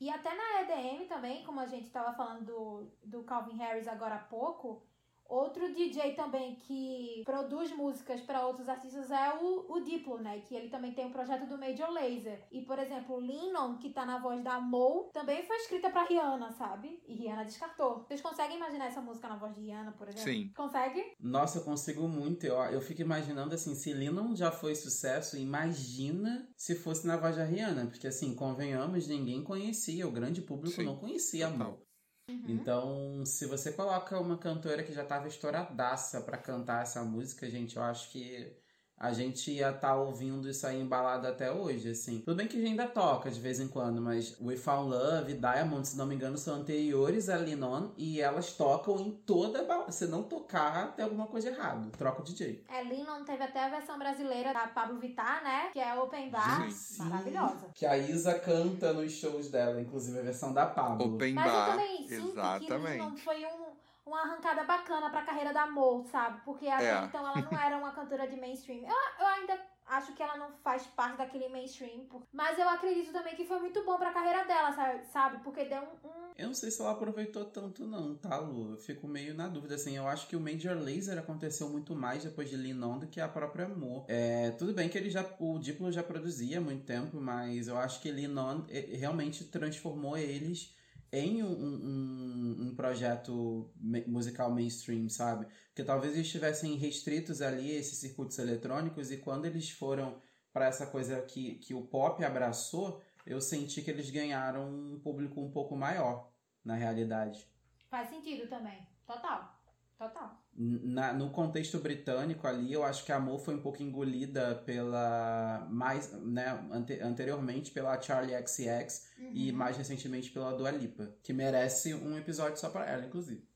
E 0.00 0.08
até 0.08 0.30
na 0.32 0.62
EDM 0.62 1.06
também, 1.08 1.44
como 1.44 1.58
a 1.58 1.66
gente 1.66 1.90
tava 1.90 2.12
falando 2.12 2.44
do, 2.44 2.92
do 3.02 3.24
Calvin 3.24 3.56
Harris 3.56 3.88
agora 3.88 4.14
há 4.14 4.18
pouco, 4.18 4.82
Outro 5.28 5.74
DJ 5.74 6.14
também 6.14 6.54
que 6.54 7.22
produz 7.24 7.70
músicas 7.76 8.20
para 8.22 8.46
outros 8.46 8.66
artistas 8.66 9.10
é 9.10 9.38
o, 9.40 9.74
o 9.74 9.80
Diplo, 9.80 10.18
né? 10.18 10.40
Que 10.40 10.54
ele 10.54 10.70
também 10.70 10.92
tem 10.92 11.04
um 11.04 11.12
projeto 11.12 11.46
do 11.46 11.58
Major 11.58 11.90
Lazer. 11.90 12.42
E, 12.50 12.62
por 12.62 12.78
exemplo, 12.78 13.18
Lennon, 13.18 13.76
que 13.76 13.90
tá 13.90 14.06
na 14.06 14.18
voz 14.18 14.42
da 14.42 14.58
Mo, 14.58 15.10
também 15.12 15.46
foi 15.46 15.56
escrita 15.56 15.90
pra 15.90 16.04
Rihanna, 16.04 16.50
sabe? 16.52 17.02
E 17.06 17.14
Rihanna 17.14 17.44
descartou. 17.44 18.04
Vocês 18.08 18.22
conseguem 18.22 18.56
imaginar 18.56 18.86
essa 18.86 19.02
música 19.02 19.28
na 19.28 19.36
voz 19.36 19.54
de 19.54 19.60
Rihanna, 19.60 19.92
por 19.92 20.08
exemplo? 20.08 20.32
Sim. 20.32 20.50
Consegue? 20.56 21.04
Nossa, 21.20 21.58
eu 21.58 21.64
consigo 21.64 22.08
muito. 22.08 22.46
Eu, 22.46 22.56
eu 22.56 22.80
fico 22.80 23.02
imaginando 23.02 23.54
assim, 23.54 23.74
se 23.74 23.92
Lennon 23.92 24.34
já 24.34 24.50
foi 24.50 24.74
sucesso, 24.74 25.36
imagina 25.36 26.48
se 26.56 26.74
fosse 26.74 27.06
na 27.06 27.18
voz 27.18 27.36
da 27.36 27.44
Rihanna. 27.44 27.86
Porque 27.86 28.06
assim, 28.06 28.34
convenhamos, 28.34 29.06
ninguém 29.06 29.44
conhecia, 29.44 30.08
o 30.08 30.12
grande 30.12 30.40
público 30.40 30.76
Sim, 30.76 30.84
não 30.84 30.96
conhecia 30.96 31.48
a. 31.48 31.50
Mo. 31.50 31.87
Uhum. 32.28 32.44
Então, 32.44 33.24
se 33.24 33.46
você 33.46 33.72
coloca 33.72 34.18
uma 34.20 34.38
cantora 34.38 34.82
que 34.84 34.92
já 34.92 35.04
tava 35.04 35.28
estouradaça 35.28 36.22
pra 36.22 36.38
cantar 36.38 36.82
essa 36.82 37.02
música, 37.04 37.48
gente, 37.50 37.76
eu 37.76 37.82
acho 37.82 38.10
que 38.10 38.56
a 38.98 39.12
gente 39.12 39.50
ia 39.50 39.70
estar 39.70 39.96
ouvindo 39.96 40.48
isso 40.48 40.66
aí 40.66 40.80
embalado 40.80 41.26
até 41.26 41.50
hoje, 41.50 41.90
assim. 41.90 42.20
Tudo 42.20 42.36
bem 42.36 42.46
que 42.46 42.56
a 42.56 42.60
gente 42.60 42.70
ainda 42.70 42.86
toca 42.86 43.30
de 43.30 43.40
vez 43.40 43.60
em 43.60 43.68
quando, 43.68 44.00
mas 44.00 44.36
We 44.40 44.56
Found 44.56 44.90
Love 44.90 45.32
e 45.32 45.36
Diamond, 45.36 45.86
se 45.86 45.96
não 45.96 46.06
me 46.06 46.14
engano, 46.14 46.36
são 46.36 46.56
anteriores 46.56 47.28
a 47.28 47.36
Linon 47.36 47.88
e 47.96 48.20
elas 48.20 48.52
tocam 48.52 48.98
em 49.00 49.10
toda 49.10 49.62
balada. 49.64 49.92
Se 49.92 50.06
não 50.06 50.22
tocar, 50.22 50.94
tem 50.94 51.04
alguma 51.04 51.26
coisa 51.26 51.48
errada. 51.48 51.90
Troca 51.96 52.20
o 52.20 52.24
DJ. 52.24 52.64
É, 52.68 52.82
Lennon 52.82 53.24
teve 53.24 53.42
até 53.42 53.64
a 53.64 53.68
versão 53.68 53.98
brasileira 53.98 54.52
da 54.52 54.66
Pablo 54.66 54.98
Vittar, 54.98 55.42
né? 55.42 55.70
Que 55.72 55.78
é 55.78 55.94
Open 55.94 56.30
Bar. 56.30 56.70
Sim. 56.70 57.02
Maravilhosa. 57.04 57.70
Que 57.74 57.86
a 57.86 57.96
Isa 57.96 58.34
canta 58.38 58.92
nos 58.92 59.12
shows 59.12 59.48
dela, 59.48 59.80
inclusive 59.80 60.18
a 60.18 60.22
versão 60.22 60.52
da 60.52 60.66
Pablo. 60.66 61.14
Open 61.14 61.34
Mas 61.34 61.46
eu 61.46 61.52
Bar. 61.52 61.70
também 61.70 62.08
sinto 62.08 62.22
que 62.22 62.30
Exatamente. 62.32 62.98
Lennon 62.98 63.16
foi 63.16 63.44
um, 63.46 63.67
uma 64.08 64.22
arrancada 64.22 64.64
bacana 64.64 65.10
pra 65.10 65.22
carreira 65.22 65.52
da 65.52 65.66
Mo, 65.66 66.04
sabe? 66.10 66.40
Porque 66.44 66.66
até 66.66 66.90
É. 66.90 67.04
então 67.04 67.20
ela 67.26 67.40
não 67.40 67.60
era 67.60 67.76
uma 67.76 67.92
cantora 67.92 68.26
de 68.26 68.36
mainstream. 68.40 68.80
Eu, 68.80 68.96
eu 69.20 69.26
ainda 69.26 69.58
acho 69.86 70.12
que 70.14 70.22
ela 70.22 70.36
não 70.36 70.50
faz 70.62 70.86
parte 70.88 71.16
daquele 71.16 71.48
mainstream. 71.48 72.06
Mas 72.32 72.58
eu 72.58 72.68
acredito 72.68 73.10
também 73.12 73.34
que 73.34 73.46
foi 73.46 73.58
muito 73.58 73.82
bom 73.84 73.96
pra 73.96 74.12
carreira 74.12 74.44
dela, 74.44 75.02
sabe? 75.10 75.42
Porque 75.42 75.64
deu 75.64 75.80
um, 75.80 76.08
um. 76.08 76.28
Eu 76.36 76.48
não 76.48 76.54
sei 76.54 76.70
se 76.70 76.80
ela 76.80 76.92
aproveitou 76.92 77.44
tanto, 77.46 77.86
não, 77.86 78.14
tá, 78.14 78.38
Lu? 78.38 78.72
Eu 78.72 78.76
fico 78.76 79.08
meio 79.08 79.34
na 79.34 79.48
dúvida, 79.48 79.74
assim. 79.76 79.96
Eu 79.96 80.06
acho 80.06 80.28
que 80.28 80.36
o 80.36 80.40
Major 80.40 80.76
Laser 80.76 81.18
aconteceu 81.18 81.68
muito 81.70 81.94
mais 81.94 82.22
depois 82.24 82.48
de 82.50 82.56
Lean 82.56 82.86
On 82.86 82.98
do 82.98 83.06
que 83.06 83.20
a 83.20 83.28
própria 83.28 83.64
Amor. 83.64 84.04
É, 84.08 84.50
tudo 84.52 84.72
bem 84.74 84.88
que 84.88 84.96
ele 84.98 85.10
já. 85.10 85.24
O 85.38 85.58
Diplo 85.58 85.90
já 85.90 86.02
produzia 86.02 86.58
há 86.58 86.60
muito 86.60 86.84
tempo, 86.84 87.18
mas 87.20 87.66
eu 87.68 87.76
acho 87.78 88.00
que 88.00 88.10
Lean 88.10 88.38
On 88.38 88.64
eh, 88.68 88.90
realmente 88.96 89.44
transformou 89.44 90.16
eles 90.16 90.76
em 91.12 91.42
um, 91.42 91.50
um, 91.50 92.56
um, 92.68 92.74
projeto 92.74 93.70
musical 94.06 94.50
mainstream, 94.50 95.08
sabe? 95.08 95.46
Porque 95.68 95.84
talvez 95.84 96.14
eles 96.14 96.26
estivessem 96.26 96.76
restritos 96.76 97.40
ali 97.40 97.70
a 97.70 97.78
esses 97.78 97.98
circuitos 97.98 98.38
eletrônicos 98.38 99.10
e 99.10 99.16
quando 99.16 99.46
eles 99.46 99.70
foram 99.70 100.20
para 100.52 100.66
essa 100.66 100.86
coisa 100.86 101.20
que, 101.22 101.54
que 101.56 101.74
o 101.74 101.86
pop 101.86 102.22
abraçou, 102.24 103.02
eu 103.24 103.40
senti 103.40 103.82
que 103.82 103.90
eles 103.90 104.10
ganharam 104.10 104.68
um 104.68 105.00
público 105.00 105.40
um 105.40 105.50
pouco 105.50 105.76
maior, 105.76 106.30
na 106.64 106.74
realidade. 106.74 107.46
Faz 107.90 108.08
sentido 108.08 108.48
também, 108.48 108.86
total. 109.06 109.58
Total. 109.98 110.40
Na, 110.60 111.12
no 111.12 111.30
contexto 111.30 111.78
britânico 111.78 112.44
ali, 112.44 112.72
eu 112.72 112.82
acho 112.82 113.04
que 113.04 113.12
a 113.12 113.16
Amor 113.16 113.38
foi 113.38 113.54
um 113.54 113.62
pouco 113.62 113.80
engolida 113.80 114.56
pela. 114.66 115.64
mais, 115.70 116.12
né, 116.20 116.66
ante, 116.72 117.00
anteriormente 117.00 117.70
pela 117.70 118.00
Charlie 118.00 118.34
XX 118.44 119.08
uhum. 119.18 119.30
e 119.32 119.52
mais 119.52 119.76
recentemente 119.76 120.30
pela 120.30 120.52
Dua 120.52 120.72
Lipa, 120.72 121.14
que 121.22 121.32
merece 121.32 121.94
um 121.94 122.18
episódio 122.18 122.58
só 122.58 122.70
para 122.70 122.86
ela, 122.86 123.06
inclusive. 123.06 123.46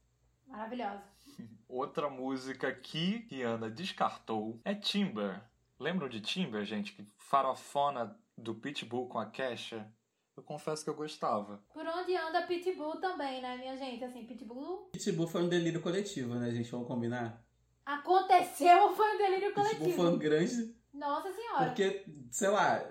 Maravilhosa. 0.47 1.03
Outra 1.69 2.09
música 2.09 2.73
que 2.73 3.27
Rihanna 3.29 3.69
descartou 3.69 4.61
é 4.65 4.73
Timber. 4.73 5.43
Lembram 5.81 6.09
de 6.09 6.21
Timber, 6.21 6.65
gente? 6.65 6.93
Que 6.93 7.05
farofona 7.17 8.17
do 8.39 8.55
Pitbull 8.55 9.09
com 9.09 9.19
a 9.19 9.27
Kesha? 9.27 9.91
Eu 10.37 10.43
confesso 10.43 10.83
que 10.83 10.89
eu 10.89 10.95
gostava. 10.95 11.63
Por 11.75 11.87
onde 11.87 12.17
anda 12.17 12.43
Pitbull 12.43 12.97
também, 12.97 13.43
né, 13.43 13.57
minha 13.59 13.77
gente? 13.77 14.03
Assim, 14.03 14.25
Pitbull. 14.25 14.89
Pitbull 14.93 15.27
foi 15.27 15.43
um 15.43 15.49
delírio 15.49 15.83
coletivo, 15.83 16.35
né, 16.35 16.51
gente? 16.51 16.71
Vamos 16.71 16.89
combinar? 16.89 17.45
Aconteceu 17.85 18.85
ou 18.85 18.95
foi 18.97 19.15
um 19.15 19.19
delírio 19.19 19.53
coletivo? 19.53 19.85
Pitbull 19.85 20.05
foi 20.05 20.15
um 20.15 20.19
grande. 20.19 20.75
Nossa 20.93 21.33
senhora. 21.33 21.67
Porque, 21.67 22.07
sei 22.31 22.49
lá, 22.49 22.83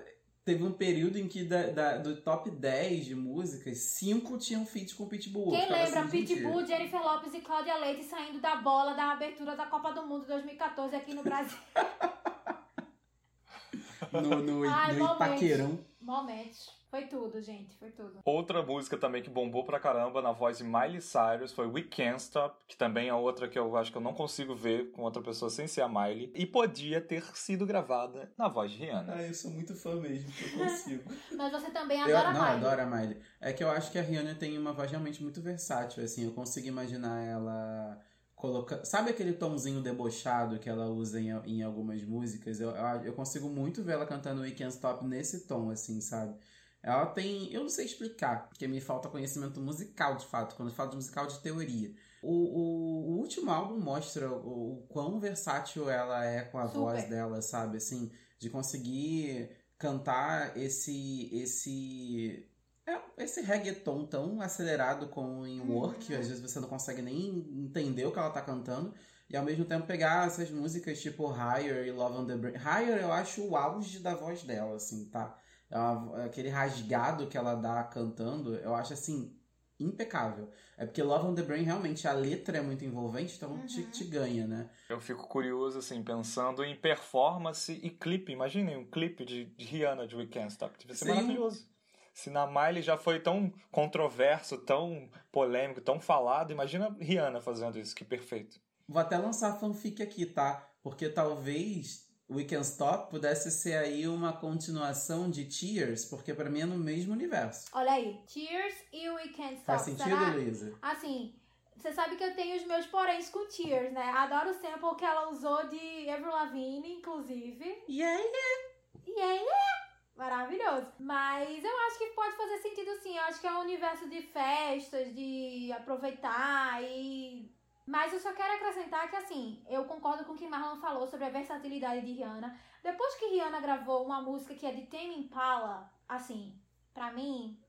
teve 0.45 0.63
um 0.63 0.71
período 0.71 1.17
em 1.17 1.27
que 1.27 1.43
da, 1.43 1.71
da, 1.71 1.97
do 1.97 2.21
top 2.21 2.51
10 2.51 3.05
de 3.05 3.15
músicas, 3.15 3.77
5 3.77 4.37
tinham 4.37 4.63
feat 4.63 4.93
com 4.93 5.07
Pitbull. 5.07 5.51
Quem 5.51 5.67
lembra 5.67 6.01
assim, 6.01 6.25
Pitbull, 6.25 6.65
Jennifer 6.65 7.01
Lopes 7.01 7.33
e 7.33 7.41
Cláudia 7.41 7.75
Leite 7.77 8.03
saindo 8.03 8.39
da 8.39 8.57
bola 8.57 8.93
da 8.93 9.13
abertura 9.13 9.55
da 9.55 9.65
Copa 9.65 9.91
do 9.93 10.05
Mundo 10.05 10.27
2014 10.27 10.95
aqui 10.95 11.15
no 11.15 11.23
Brasil? 11.23 11.57
no, 14.13 14.43
no, 14.43 14.69
Ai, 14.69 14.95
no. 14.95 15.83
Momentos. 15.99 16.80
Foi 16.91 17.05
tudo, 17.05 17.41
gente, 17.41 17.73
foi 17.77 17.89
tudo. 17.89 18.19
Outra 18.25 18.61
música 18.61 18.97
também 18.97 19.23
que 19.23 19.29
bombou 19.29 19.63
pra 19.63 19.79
caramba 19.79 20.21
na 20.21 20.33
voz 20.33 20.57
de 20.57 20.65
Miley 20.65 20.99
Cyrus 20.99 21.53
foi 21.53 21.65
We 21.65 21.83
Can't 21.83 22.21
Stop, 22.21 22.53
que 22.67 22.75
também 22.75 23.07
é 23.07 23.13
outra 23.13 23.47
que 23.47 23.57
eu 23.57 23.77
acho 23.77 23.89
que 23.93 23.97
eu 23.97 24.01
não 24.01 24.13
consigo 24.13 24.53
ver 24.53 24.91
com 24.91 25.03
outra 25.03 25.23
pessoa 25.23 25.49
sem 25.49 25.67
ser 25.67 25.83
a 25.83 25.87
Miley. 25.87 26.33
E 26.35 26.45
podia 26.45 26.99
ter 26.99 27.23
sido 27.33 27.65
gravada 27.65 28.29
na 28.37 28.49
voz 28.49 28.71
de 28.71 28.79
Rihanna. 28.79 29.13
Ah, 29.15 29.23
eu 29.23 29.33
sou 29.33 29.49
muito 29.51 29.73
fã 29.73 29.95
mesmo, 29.95 30.29
que 30.33 30.43
eu 30.43 30.67
consigo. 30.67 31.03
Mas 31.37 31.51
você 31.53 31.71
também 31.71 32.01
adora 32.01 32.11
eu, 32.11 32.27
a 32.27 32.33
Miley. 32.33 32.59
Não, 32.59 32.67
adoro 32.67 32.81
a 32.81 32.85
Miley. 32.85 33.17
É 33.39 33.53
que 33.53 33.63
eu 33.63 33.71
acho 33.71 33.89
que 33.89 33.97
a 33.97 34.01
Rihanna 34.01 34.35
tem 34.35 34.57
uma 34.57 34.73
voz 34.73 34.91
realmente 34.91 35.23
muito 35.23 35.41
versátil, 35.41 36.03
assim, 36.03 36.25
eu 36.25 36.33
consigo 36.33 36.67
imaginar 36.67 37.25
ela 37.25 37.97
colocar. 38.35 38.83
Sabe 38.83 39.11
aquele 39.11 39.31
tomzinho 39.31 39.81
debochado 39.81 40.59
que 40.59 40.67
ela 40.67 40.87
usa 40.87 41.21
em, 41.21 41.29
em 41.45 41.63
algumas 41.63 42.03
músicas? 42.03 42.59
Eu, 42.59 42.71
eu, 42.71 42.85
eu 43.03 43.13
consigo 43.13 43.47
muito 43.47 43.81
ver 43.81 43.93
ela 43.93 44.05
cantando 44.05 44.41
We 44.41 44.51
Can't 44.51 44.73
Stop 44.73 45.05
nesse 45.05 45.47
tom, 45.47 45.69
assim, 45.69 46.01
sabe? 46.01 46.35
Ela 46.83 47.05
tem. 47.05 47.51
Eu 47.53 47.61
não 47.61 47.69
sei 47.69 47.85
explicar, 47.85 48.47
porque 48.49 48.67
me 48.67 48.81
falta 48.81 49.09
conhecimento 49.09 49.61
musical 49.61 50.15
de 50.15 50.25
fato, 50.25 50.55
quando 50.55 50.69
eu 50.69 50.75
falo 50.75 50.89
de 50.89 50.95
musical 50.95 51.27
de 51.27 51.39
teoria. 51.39 51.93
O, 52.21 52.31
o, 52.31 53.11
o 53.11 53.17
último 53.19 53.51
álbum 53.51 53.79
mostra 53.79 54.31
o, 54.31 54.73
o, 54.73 54.87
quão 54.87 55.19
versátil 55.19 55.89
ela 55.89 56.23
é 56.25 56.41
com 56.43 56.57
a 56.57 56.67
Super. 56.67 56.79
voz 56.79 57.09
dela, 57.09 57.41
sabe? 57.41 57.77
Assim, 57.77 58.11
de 58.39 58.49
conseguir 58.49 59.49
cantar 59.77 60.57
esse. 60.57 61.29
esse 61.31 62.47
é, 62.85 62.99
esse 63.23 63.41
reggaeton 63.41 64.05
tão 64.07 64.41
acelerado 64.41 65.07
como 65.07 65.45
em 65.45 65.61
Work, 65.61 66.11
uhum. 66.11 66.19
às 66.19 66.27
vezes 66.27 66.41
você 66.41 66.59
não 66.59 66.67
consegue 66.67 67.01
nem 67.01 67.37
entender 67.63 68.05
o 68.05 68.11
que 68.11 68.17
ela 68.17 68.31
tá 68.31 68.41
cantando, 68.41 68.91
e 69.29 69.37
ao 69.37 69.45
mesmo 69.45 69.65
tempo 69.65 69.85
pegar 69.85 70.25
essas 70.25 70.49
músicas 70.49 70.99
tipo 70.99 71.31
Higher 71.31 71.85
e 71.85 71.91
Love 71.91 72.17
on 72.17 72.25
the 72.25 72.35
Brain. 72.35 72.55
Higher 72.55 73.01
eu 73.01 73.11
acho 73.11 73.47
o 73.47 73.55
auge 73.55 73.99
da 73.99 74.15
voz 74.15 74.43
dela, 74.43 74.75
assim, 74.75 75.05
tá? 75.05 75.37
É 75.71 76.25
aquele 76.25 76.49
rasgado 76.49 77.27
que 77.27 77.37
ela 77.37 77.55
dá 77.55 77.83
cantando, 77.83 78.55
eu 78.55 78.75
acho 78.75 78.93
assim, 78.93 79.33
impecável. 79.79 80.49
É 80.77 80.85
porque 80.85 81.01
Love 81.01 81.27
on 81.27 81.35
the 81.35 81.43
Brain 81.43 81.63
realmente 81.63 82.07
a 82.07 82.13
letra 82.13 82.57
é 82.57 82.61
muito 82.61 82.83
envolvente, 82.83 83.35
então 83.35 83.51
uhum. 83.51 83.65
te, 83.65 83.83
te, 83.83 84.03
ganha, 84.03 84.47
né? 84.47 84.69
Eu 84.89 84.99
fico 84.99 85.27
curioso, 85.27 85.79
assim, 85.79 86.03
pensando 86.03 86.63
em 86.63 86.75
performance 86.75 87.71
e 87.71 87.89
clipe. 87.89 88.31
Imaginem 88.31 88.77
um 88.77 88.85
clipe 88.85 89.23
de, 89.23 89.45
de 89.45 89.65
Rihanna 89.65 90.07
de 90.07 90.15
Weekend 90.15 90.51
Stop. 90.51 90.77
Deve 90.85 90.97
ser 90.97 91.05
Sim. 91.05 91.11
maravilhoso. 91.11 91.69
Se 92.13 92.29
na 92.29 92.45
Miley 92.45 92.81
já 92.81 92.97
foi 92.97 93.19
tão 93.19 93.53
controverso, 93.71 94.57
tão 94.57 95.09
polêmico, 95.31 95.79
tão 95.79 95.99
falado, 95.99 96.51
imagina 96.51 96.95
Rihanna 96.99 97.39
fazendo 97.39 97.79
isso, 97.79 97.95
que 97.95 98.03
perfeito. 98.03 98.59
Vou 98.87 99.01
até 99.01 99.17
lançar 99.17 99.57
fanfic 99.57 100.03
aqui, 100.03 100.25
tá? 100.25 100.67
Porque 100.83 101.07
talvez 101.07 102.10
We 102.31 102.45
Can 102.45 102.61
Stop 102.61 103.09
pudesse 103.09 103.51
ser 103.51 103.75
aí 103.75 104.07
uma 104.07 104.31
continuação 104.31 105.29
de 105.29 105.43
Tears, 105.45 106.05
porque 106.05 106.33
para 106.33 106.49
mim 106.49 106.61
é 106.61 106.65
no 106.65 106.77
mesmo 106.77 107.11
universo. 107.11 107.69
Olha 107.73 107.91
aí, 107.91 108.21
Tears 108.33 108.75
e 108.93 109.09
We 109.09 109.27
Can 109.29 109.51
Stop. 109.51 109.65
Faz 109.65 109.81
sentido, 109.81 110.17
Será? 110.17 110.33
Luísa? 110.33 110.73
Assim, 110.81 111.35
você 111.75 111.91
sabe 111.91 112.15
que 112.15 112.23
eu 112.23 112.33
tenho 112.33 112.55
os 112.55 112.65
meus 112.65 112.85
poréns 112.87 113.29
com 113.29 113.45
Tears, 113.47 113.91
né? 113.91 114.09
Adoro 114.15 114.51
o 114.51 114.53
sample 114.53 114.95
que 114.97 115.03
ela 115.03 115.29
usou 115.29 115.67
de 115.67 116.09
Avril 116.09 116.31
Lavigne, 116.31 116.99
inclusive. 116.99 117.83
Yeah, 117.89 118.21
yeah. 118.21 118.71
Yeah, 119.07 119.33
yeah. 119.33 119.91
Maravilhoso. 120.15 120.87
Mas 120.99 121.63
eu 121.63 121.77
acho 121.87 121.97
que 121.97 122.05
pode 122.07 122.37
fazer 122.37 122.59
sentido 122.59 122.91
sim. 123.01 123.17
Eu 123.17 123.23
acho 123.23 123.41
que 123.41 123.47
é 123.47 123.53
um 123.53 123.61
universo 123.61 124.07
de 124.07 124.21
festas, 124.21 125.13
de 125.13 125.71
aproveitar 125.71 126.81
e 126.83 127.51
mas 127.85 128.13
eu 128.13 128.19
só 128.19 128.31
quero 128.33 128.53
acrescentar 128.53 129.09
que, 129.09 129.15
assim, 129.15 129.63
eu 129.67 129.85
concordo 129.85 130.23
com 130.23 130.33
o 130.33 130.37
que 130.37 130.47
Marlon 130.47 130.79
falou 130.79 131.07
sobre 131.07 131.25
a 131.25 131.29
versatilidade 131.29 132.05
de 132.05 132.13
Rihanna. 132.13 132.57
Depois 132.83 133.15
que 133.15 133.25
Rihanna 133.25 133.59
gravou 133.59 134.05
uma 134.05 134.21
música 134.21 134.53
que 134.53 134.65
é 134.65 134.71
de 134.71 134.85
Tame 134.85 135.17
Impala, 135.17 135.91
assim, 136.07 136.53
pra 136.93 137.11
mim, 137.11 137.59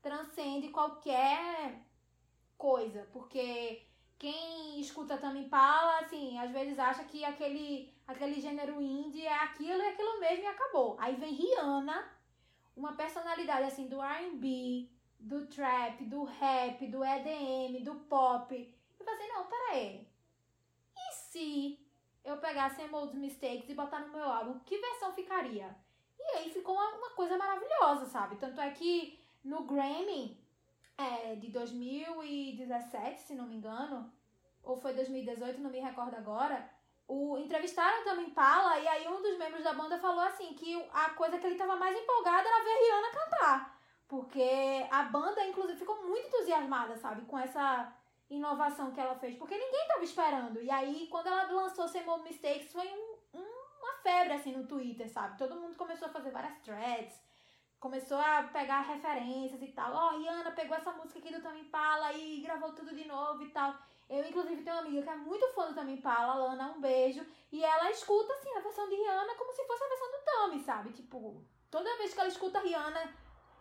transcende 0.00 0.68
qualquer 0.68 1.80
coisa. 2.56 3.08
Porque 3.12 3.82
quem 4.18 4.80
escuta 4.80 5.18
Tame 5.18 5.40
Impala, 5.40 5.98
assim, 6.00 6.38
às 6.38 6.52
vezes 6.52 6.78
acha 6.78 7.04
que 7.04 7.24
aquele, 7.24 7.92
aquele 8.06 8.40
gênero 8.40 8.80
indie 8.80 9.26
é 9.26 9.34
aquilo 9.34 9.82
e 9.82 9.88
aquilo 9.88 10.20
mesmo 10.20 10.44
e 10.44 10.46
acabou. 10.46 10.96
Aí 11.00 11.16
vem 11.16 11.34
Rihanna, 11.34 12.08
uma 12.76 12.92
personalidade, 12.92 13.64
assim, 13.64 13.88
do 13.88 14.00
R&B, 14.00 14.88
do 15.18 15.46
trap, 15.46 16.04
do 16.04 16.22
rap, 16.22 16.86
do 16.86 17.04
EDM, 17.04 17.82
do 17.82 17.96
pop 17.96 18.73
eu 19.04 19.12
pensei, 19.12 19.28
não, 19.28 19.46
peraí. 19.46 20.08
E 20.96 21.12
se 21.12 21.78
eu 22.24 22.38
pegasse 22.38 22.76
Same 22.76 22.94
Old 22.94 23.16
Mistakes 23.16 23.68
e 23.68 23.74
botar 23.74 24.00
no 24.00 24.12
meu 24.12 24.24
álbum, 24.24 24.58
que 24.60 24.78
versão 24.78 25.12
ficaria? 25.12 25.76
E 26.18 26.36
aí 26.38 26.50
ficou 26.50 26.74
uma, 26.74 26.88
uma 26.96 27.10
coisa 27.10 27.36
maravilhosa, 27.36 28.06
sabe? 28.06 28.36
Tanto 28.36 28.60
é 28.60 28.70
que 28.70 29.18
no 29.44 29.64
Grammy 29.64 30.40
é, 30.96 31.34
de 31.36 31.48
2017, 31.48 33.20
se 33.20 33.34
não 33.34 33.46
me 33.46 33.56
engano, 33.56 34.10
ou 34.62 34.80
foi 34.80 34.94
2018, 34.94 35.60
não 35.60 35.70
me 35.70 35.80
recordo 35.80 36.14
agora, 36.16 36.70
o 37.06 37.36
entrevistaram 37.36 38.02
também 38.04 38.30
Pala 38.30 38.78
e 38.78 38.88
aí 38.88 39.06
um 39.06 39.20
dos 39.20 39.36
membros 39.36 39.62
da 39.62 39.74
banda 39.74 39.98
falou 39.98 40.24
assim 40.24 40.54
que 40.54 40.74
a 40.90 41.10
coisa 41.10 41.38
que 41.38 41.46
ele 41.46 41.56
estava 41.56 41.76
mais 41.76 41.94
empolgado 41.94 42.48
era 42.48 42.64
ver 42.64 42.78
Rihanna 42.78 43.10
cantar. 43.10 43.80
Porque 44.08 44.86
a 44.90 45.02
banda, 45.04 45.44
inclusive, 45.46 45.78
ficou 45.78 46.02
muito 46.06 46.28
entusiasmada, 46.28 46.96
sabe? 46.96 47.22
Com 47.26 47.38
essa 47.38 47.92
inovação 48.30 48.90
que 48.90 49.00
ela 49.00 49.14
fez, 49.16 49.36
porque 49.36 49.56
ninguém 49.56 49.88
tava 49.88 50.04
esperando. 50.04 50.62
E 50.62 50.70
aí, 50.70 51.08
quando 51.10 51.26
ela 51.26 51.50
lançou 51.50 51.86
Sem 51.86 52.04
More 52.04 52.22
Mistakes, 52.22 52.72
foi 52.72 52.86
um, 52.86 53.38
um, 53.38 53.64
uma 53.80 53.94
febre, 54.02 54.34
assim, 54.34 54.52
no 54.52 54.66
Twitter, 54.66 55.08
sabe? 55.08 55.38
Todo 55.38 55.60
mundo 55.60 55.76
começou 55.76 56.08
a 56.08 56.12
fazer 56.12 56.30
várias 56.30 56.58
threads, 56.60 57.20
começou 57.78 58.18
a 58.18 58.44
pegar 58.44 58.80
referências 58.80 59.60
e 59.60 59.68
tal. 59.68 59.92
Ó, 59.92 60.14
oh, 60.14 60.18
Rihanna 60.18 60.52
pegou 60.52 60.76
essa 60.76 60.92
música 60.92 61.18
aqui 61.18 61.32
do 61.32 61.42
Tame 61.42 61.60
Impala 61.60 62.12
e 62.14 62.40
gravou 62.40 62.72
tudo 62.72 62.94
de 62.94 63.06
novo 63.06 63.42
e 63.42 63.50
tal. 63.50 63.74
Eu, 64.08 64.26
inclusive, 64.26 64.62
tenho 64.62 64.76
uma 64.76 64.82
amiga 64.82 65.02
que 65.02 65.08
é 65.08 65.16
muito 65.16 65.46
fã 65.54 65.68
do 65.68 65.74
Tame 65.74 65.94
Impala, 65.94 66.34
Lana, 66.34 66.72
um 66.72 66.80
beijo. 66.80 67.26
E 67.52 67.64
ela 67.64 67.90
escuta, 67.90 68.32
assim, 68.32 68.54
a 68.56 68.60
versão 68.60 68.88
de 68.88 68.94
Rihanna 68.94 69.34
como 69.34 69.52
se 69.52 69.66
fosse 69.66 69.84
a 69.84 69.88
versão 69.88 70.10
do 70.10 70.24
Tame, 70.24 70.64
sabe? 70.64 70.92
Tipo, 70.92 71.42
toda 71.70 71.96
vez 71.96 72.12
que 72.12 72.20
ela 72.20 72.28
escuta 72.28 72.60
Rihanna 72.60 73.14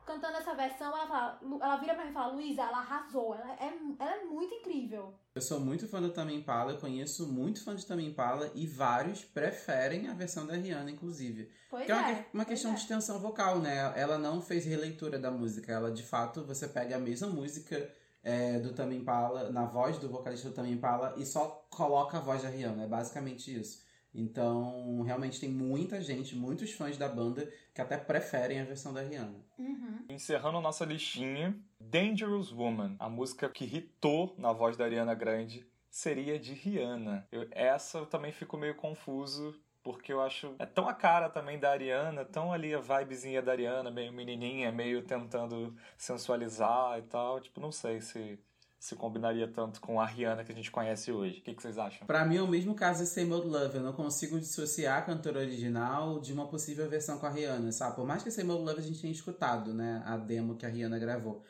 cantando 0.06 0.38
essa 0.38 0.54
versão, 0.54 0.88
ela 0.88 1.08
fala, 1.08 1.40
ela 1.62 1.78
vira 1.78 1.96
pra 1.96 2.04
mim 2.04 2.12
e 2.12 2.14
fala, 2.14 2.34
Luísa, 2.34 2.62
ela 2.62 2.80
arrasou, 2.80 3.36
ela 3.36 3.54
é, 3.54 3.74
ela 4.00 4.16
é 4.16 4.24
muito 4.26 4.54
incrível. 4.54 5.14
Eu 5.36 5.42
sou 5.42 5.60
muito 5.60 5.88
fã 5.88 6.02
do 6.02 6.12
Tame 6.12 6.36
Impala, 6.36 6.74
eu 6.74 6.78
conheço 6.78 7.28
muito 7.28 7.64
fã 7.64 7.76
de 7.76 7.86
Tame 7.86 8.06
Impala 8.06 8.52
e 8.54 8.68
vários 8.68 9.24
preferem 9.24 10.08
a 10.08 10.14
versão 10.14 10.46
da 10.46 10.54
Rihanna, 10.54 10.92
inclusive. 10.92 11.50
Pois 11.70 11.86
que 11.86 11.92
é 11.92 11.96
uma, 11.96 12.12
é. 12.12 12.26
uma 12.34 12.46
pois 12.46 12.48
questão 12.48 12.72
é. 12.72 12.74
de 12.76 12.82
extensão 12.82 13.20
vocal, 13.20 13.60
né? 13.60 13.94
Ela 13.96 14.18
não 14.18 14.42
fez 14.42 14.66
releitura 14.66 15.18
da 15.18 15.32
música, 15.32 15.72
ela 15.72 15.92
de 15.92 16.04
fato, 16.04 16.44
você 16.44 16.68
pega 16.68 16.96
a 16.98 17.00
mesma 17.00 17.28
música 17.28 17.90
é, 18.24 18.60
do 18.60 18.74
Tame 18.74 18.96
Impala, 18.96 19.52
na 19.52 19.66
voz 19.66 19.98
do 19.98 20.10
vocalista 20.10 20.50
do 20.50 20.56
Tame 20.56 20.72
Impala 20.72 21.14
e 21.18 21.26
só 21.26 21.66
coloca 21.70 22.18
a 22.18 22.22
voz 22.22 22.42
da 22.42 22.50
Rihanna, 22.50 22.84
é 22.84 22.88
basicamente 22.88 23.54
isso. 23.58 23.84
Então, 24.14 25.02
realmente 25.02 25.40
tem 25.40 25.50
muita 25.50 26.02
gente, 26.02 26.36
muitos 26.36 26.72
fãs 26.72 26.98
da 26.98 27.10
banda 27.10 27.52
que 27.74 27.82
até 27.82 27.98
preferem 27.98 28.60
a 28.62 28.66
versão 28.66 28.94
da 28.94 29.02
Rihanna. 29.02 29.44
Uhum. 29.58 30.06
Encerrando 30.10 30.62
nossa 30.62 30.86
listinha, 30.86 31.58
Dangerous 31.80 32.52
Woman, 32.52 32.96
a 33.00 33.10
música 33.10 33.50
que 33.50 33.66
hitou 33.66 34.36
na 34.38 34.54
voz 34.54 34.78
da 34.78 34.86
Ariana 34.86 35.16
Grande, 35.16 35.66
seria 35.90 36.40
de 36.40 36.54
Rihanna. 36.54 37.28
Eu- 37.32 37.48
essa 37.52 38.00
eu 38.00 38.06
também 38.06 38.32
fico 38.32 38.58
meio 38.58 38.76
confuso, 38.76 39.60
porque 39.84 40.14
eu 40.14 40.22
acho. 40.22 40.56
É 40.60 40.66
tão 40.66 40.88
a 40.88 40.94
cara 40.94 41.30
também 41.30 41.60
da 41.60 41.72
Ariana, 41.72 42.24
tão 42.24 42.54
ali 42.54 42.74
a 42.74 42.80
vibezinha 42.80 43.42
da 43.42 43.52
Ariana, 43.52 43.92
meio 43.92 44.14
menininha, 44.14 44.72
meio 44.72 45.04
tentando 45.04 45.76
sensualizar 45.98 46.98
e 47.00 47.02
tal. 47.04 47.40
Tipo, 47.40 47.60
não 47.60 47.72
sei 47.72 48.00
se. 48.00 48.40
Se 48.84 48.98
combinaria 48.98 49.48
tanto 49.48 49.80
com 49.80 50.02
a 50.02 50.06
Rihanna 50.06 50.44
que 50.44 50.52
a 50.52 50.56
gente 50.56 50.70
conhece 50.70 51.10
hoje. 51.10 51.40
O 51.40 51.42
que, 51.42 51.56
que 51.56 51.62
vocês 51.62 51.78
acham? 51.78 52.06
Pra 52.06 52.26
mim 52.26 52.36
é 52.36 52.42
o 52.42 52.48
mesmo 52.50 52.76
caso 52.76 53.02
de 53.02 53.10
Same 53.10 53.32
Old 53.32 53.48
Love. 53.48 53.78
Eu 53.78 53.82
não 53.82 53.94
consigo 53.94 54.38
dissociar 54.38 54.98
a 54.98 55.02
cantora 55.02 55.40
original 55.40 56.20
de 56.20 56.34
uma 56.34 56.50
possível 56.50 56.90
versão 56.90 57.18
com 57.18 57.26
a 57.26 57.30
Rihanna, 57.30 57.72
sabe? 57.72 57.96
Por 57.96 58.06
mais 58.06 58.24
que 58.24 58.30
Same 58.30 58.52
Old 58.52 58.66
Love 58.66 58.82
a 58.82 58.84
gente 58.84 59.00
tenha 59.00 59.14
escutado, 59.14 59.74
né? 59.74 60.04
A 60.06 60.18
demo 60.18 60.58
que 60.58 60.66
a 60.66 60.70
Rihanna 60.70 61.00
gravou. 61.00 61.46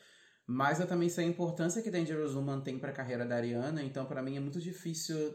Mas 0.45 0.79
eu 0.79 0.85
também 0.85 1.09
sei 1.09 1.25
a 1.25 1.27
importância 1.27 1.81
que 1.81 1.89
Dangerous 1.89 2.35
Woman 2.35 2.61
tem 2.61 2.77
pra 2.77 2.91
carreira 2.91 3.25
da 3.25 3.35
Ariana, 3.35 3.81
então 3.81 4.05
pra 4.05 4.21
mim 4.21 4.37
é 4.37 4.39
muito 4.39 4.61
difícil 4.61 5.33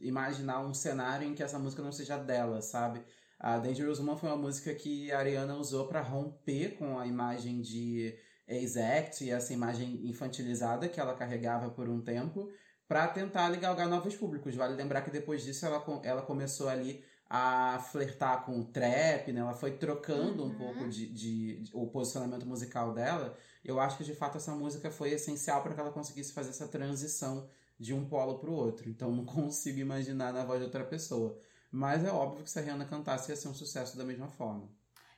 imaginar 0.00 0.60
um 0.60 0.72
cenário 0.72 1.28
em 1.28 1.34
que 1.34 1.42
essa 1.42 1.58
música 1.58 1.82
não 1.82 1.92
seja 1.92 2.16
dela, 2.16 2.62
sabe? 2.62 3.02
A 3.38 3.58
Dangerous 3.58 3.98
Woman 3.98 4.16
foi 4.16 4.30
uma 4.30 4.38
música 4.38 4.74
que 4.74 5.12
a 5.12 5.18
Ariana 5.18 5.54
usou 5.56 5.88
pra 5.88 6.00
romper 6.00 6.78
com 6.78 6.98
a 6.98 7.06
imagem 7.06 7.60
de 7.60 8.16
ex-act 8.46 9.24
e 9.24 9.30
essa 9.30 9.52
imagem 9.52 10.00
infantilizada 10.06 10.88
que 10.88 11.00
ela 11.00 11.14
carregava 11.14 11.70
por 11.70 11.88
um 11.88 12.00
tempo 12.00 12.50
para 12.86 13.08
tentar 13.08 13.50
galgar 13.56 13.88
novos 13.88 14.14
públicos. 14.14 14.54
Vale 14.54 14.74
lembrar 14.74 15.02
que 15.02 15.10
depois 15.10 15.42
disso 15.42 15.64
ela, 15.66 15.82
ela 16.02 16.22
começou 16.22 16.68
ali 16.68 17.02
a 17.28 17.78
flertar 17.90 18.44
com 18.44 18.60
o 18.60 18.64
trap, 18.64 19.32
né? 19.32 19.40
Ela 19.40 19.54
foi 19.54 19.72
trocando 19.72 20.44
um 20.44 20.48
Uhum. 20.48 20.58
pouco 20.58 20.88
de, 20.88 21.06
de- 21.06 21.60
de- 21.62 21.70
o 21.74 21.86
posicionamento 21.86 22.44
musical 22.46 22.92
dela. 22.92 23.36
Eu 23.64 23.80
acho 23.80 23.96
que 23.96 24.04
de 24.04 24.14
fato 24.14 24.36
essa 24.36 24.54
música 24.54 24.90
foi 24.90 25.10
essencial 25.12 25.62
para 25.62 25.74
que 25.74 25.80
ela 25.80 25.90
conseguisse 25.90 26.32
fazer 26.34 26.50
essa 26.50 26.68
transição 26.68 27.48
de 27.80 27.94
um 27.94 28.04
polo 28.06 28.38
para 28.38 28.50
o 28.50 28.54
outro. 28.54 28.88
Então 28.90 29.10
não 29.10 29.24
consigo 29.26 29.78
imaginar 29.80 30.32
na 30.34 30.44
voz 30.44 30.58
de 30.60 30.66
outra 30.66 30.84
pessoa. 30.84 31.38
Mas 31.72 32.04
é 32.04 32.10
óbvio 32.12 32.44
que 32.44 32.50
se 32.50 32.58
a 32.58 32.62
Rihanna 32.62 32.84
cantasse 32.84 33.32
ia 33.32 33.36
ser 33.36 33.48
um 33.48 33.54
sucesso 33.54 33.96
da 33.96 34.04
mesma 34.04 34.28
forma. 34.28 34.68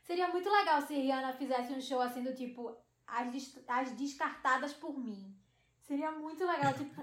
Seria 0.04 0.28
muito 0.28 0.48
legal 0.48 0.80
se 0.86 0.94
Rihanna 0.94 1.32
fizesse 1.34 1.72
um 1.72 1.80
show 1.80 2.00
assim 2.00 2.22
do 2.22 2.32
tipo 2.34 2.74
As, 3.06 3.30
Des- 3.32 3.58
as 3.68 3.90
Descartadas 3.92 4.72
por 4.72 4.98
Mim. 4.98 5.34
Seria 5.82 6.10
muito 6.10 6.44
legal, 6.44 6.72
tipo. 6.74 7.00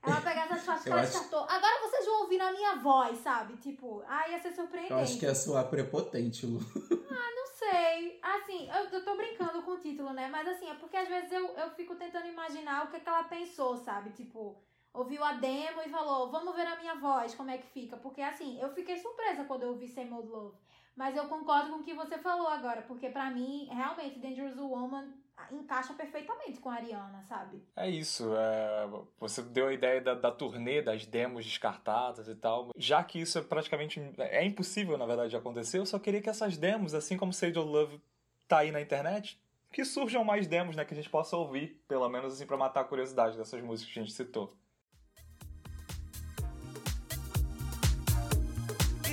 Ela 0.00 0.20
pegasse 0.20 0.52
as 0.52 0.64
faixas 0.64 0.82
que 0.84 0.90
ela 0.90 1.00
acho- 1.00 1.10
descartou. 1.12 1.40
Agora 1.48 1.80
vocês 1.88 2.06
vão 2.06 2.22
ouvir 2.22 2.38
na 2.38 2.52
minha 2.52 2.76
voz, 2.76 3.18
sabe? 3.18 3.56
Tipo, 3.56 4.02
ah, 4.06 4.28
ia 4.28 4.38
ser 4.40 4.52
surpreendente. 4.52 4.92
Eu 4.92 4.98
acho 5.00 5.18
que 5.18 5.26
é 5.26 5.34
soar 5.34 5.68
prepotente, 5.68 6.46
Lu. 6.46 6.60
Não 7.10 7.46
sei. 7.46 8.20
Assim, 8.22 8.68
eu, 8.70 8.84
eu 8.90 9.04
tô 9.04 9.16
brincando 9.16 9.60
com 9.62 9.72
o 9.72 9.78
título, 9.80 10.12
né? 10.12 10.28
Mas 10.28 10.46
assim, 10.46 10.70
é 10.70 10.74
porque 10.74 10.96
às 10.96 11.08
vezes 11.08 11.32
eu, 11.32 11.48
eu 11.56 11.70
fico 11.70 11.96
tentando 11.96 12.26
imaginar 12.28 12.84
o 12.84 12.90
que, 12.90 12.96
é 12.96 13.00
que 13.00 13.08
ela 13.08 13.24
pensou, 13.24 13.76
sabe? 13.78 14.10
Tipo, 14.10 14.56
ouviu 14.94 15.24
a 15.24 15.32
demo 15.32 15.82
e 15.84 15.88
falou, 15.88 16.30
vamos 16.30 16.54
ver 16.54 16.66
a 16.66 16.76
minha 16.76 16.94
voz, 16.94 17.34
como 17.34 17.50
é 17.50 17.58
que 17.58 17.66
fica. 17.66 17.96
Porque 17.96 18.20
assim, 18.22 18.60
eu 18.60 18.70
fiquei 18.70 18.96
surpresa 18.98 19.44
quando 19.44 19.62
eu 19.64 19.70
ouvi 19.70 19.88
Same 19.88 20.12
Old 20.12 20.28
Love. 20.28 20.56
Mas 20.94 21.16
eu 21.16 21.26
concordo 21.28 21.70
com 21.70 21.78
o 21.80 21.82
que 21.82 21.94
você 21.94 22.18
falou 22.18 22.46
agora, 22.48 22.82
porque 22.82 23.08
pra 23.08 23.30
mim, 23.30 23.66
realmente, 23.70 24.20
Dangerous 24.20 24.56
Woman 24.56 25.12
encaixa 25.52 25.94
perfeitamente 25.94 26.60
com 26.60 26.70
a 26.70 26.74
Ariana, 26.74 27.22
sabe? 27.22 27.62
É 27.76 27.88
isso, 27.88 28.34
é, 28.36 28.88
você 29.18 29.42
deu 29.42 29.68
a 29.68 29.72
ideia 29.72 30.00
da, 30.00 30.14
da 30.14 30.30
turnê, 30.30 30.82
das 30.82 31.06
demos 31.06 31.44
descartadas 31.44 32.28
e 32.28 32.34
tal. 32.34 32.70
Já 32.76 33.02
que 33.02 33.20
isso 33.20 33.38
é 33.38 33.42
praticamente. 33.42 34.00
É 34.18 34.44
impossível, 34.44 34.98
na 34.98 35.06
verdade, 35.06 35.30
de 35.30 35.36
acontecer, 35.36 35.78
eu 35.78 35.86
só 35.86 35.98
queria 35.98 36.20
que 36.20 36.28
essas 36.28 36.56
demos, 36.56 36.94
assim 36.94 37.16
como 37.16 37.32
Sage 37.32 37.58
of 37.58 37.68
Love 37.68 38.00
tá 38.46 38.58
aí 38.58 38.70
na 38.70 38.80
internet, 38.80 39.40
que 39.72 39.84
surjam 39.84 40.24
mais 40.24 40.46
demos, 40.46 40.74
né? 40.74 40.84
Que 40.84 40.94
a 40.94 40.96
gente 40.96 41.10
possa 41.10 41.36
ouvir, 41.36 41.82
pelo 41.86 42.08
menos 42.08 42.34
assim, 42.34 42.46
pra 42.46 42.56
matar 42.56 42.80
a 42.80 42.84
curiosidade 42.84 43.36
dessas 43.36 43.62
músicas 43.62 43.92
que 43.92 44.00
a 44.00 44.02
gente 44.02 44.14
citou. 44.14 44.52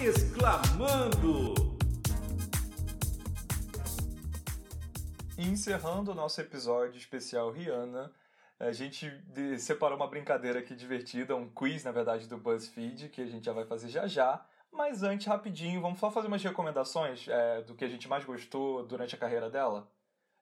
Exclamando! 0.04 1.65
Encerrando 5.38 6.12
o 6.12 6.16
nosso 6.16 6.40
episódio 6.40 6.98
especial 6.98 7.52
Rihanna, 7.52 8.10
a 8.58 8.72
gente 8.72 9.12
separou 9.60 9.98
uma 9.98 10.08
brincadeira 10.08 10.60
aqui 10.60 10.74
divertida, 10.74 11.36
um 11.36 11.50
quiz, 11.50 11.84
na 11.84 11.92
verdade, 11.92 12.26
do 12.26 12.38
BuzzFeed, 12.38 13.10
que 13.10 13.22
a 13.22 13.26
gente 13.26 13.44
já 13.44 13.52
vai 13.52 13.66
fazer 13.66 13.90
já 13.90 14.08
já. 14.08 14.46
Mas 14.72 15.04
antes, 15.04 15.28
rapidinho, 15.28 15.82
vamos 15.82 16.00
só 16.00 16.10
fazer 16.10 16.28
umas 16.28 16.42
recomendações 16.42 17.28
é, 17.28 17.62
do 17.64 17.76
que 17.76 17.84
a 17.84 17.88
gente 17.90 18.08
mais 18.08 18.24
gostou 18.24 18.86
durante 18.86 19.14
a 19.14 19.18
carreira 19.18 19.50
dela? 19.50 19.92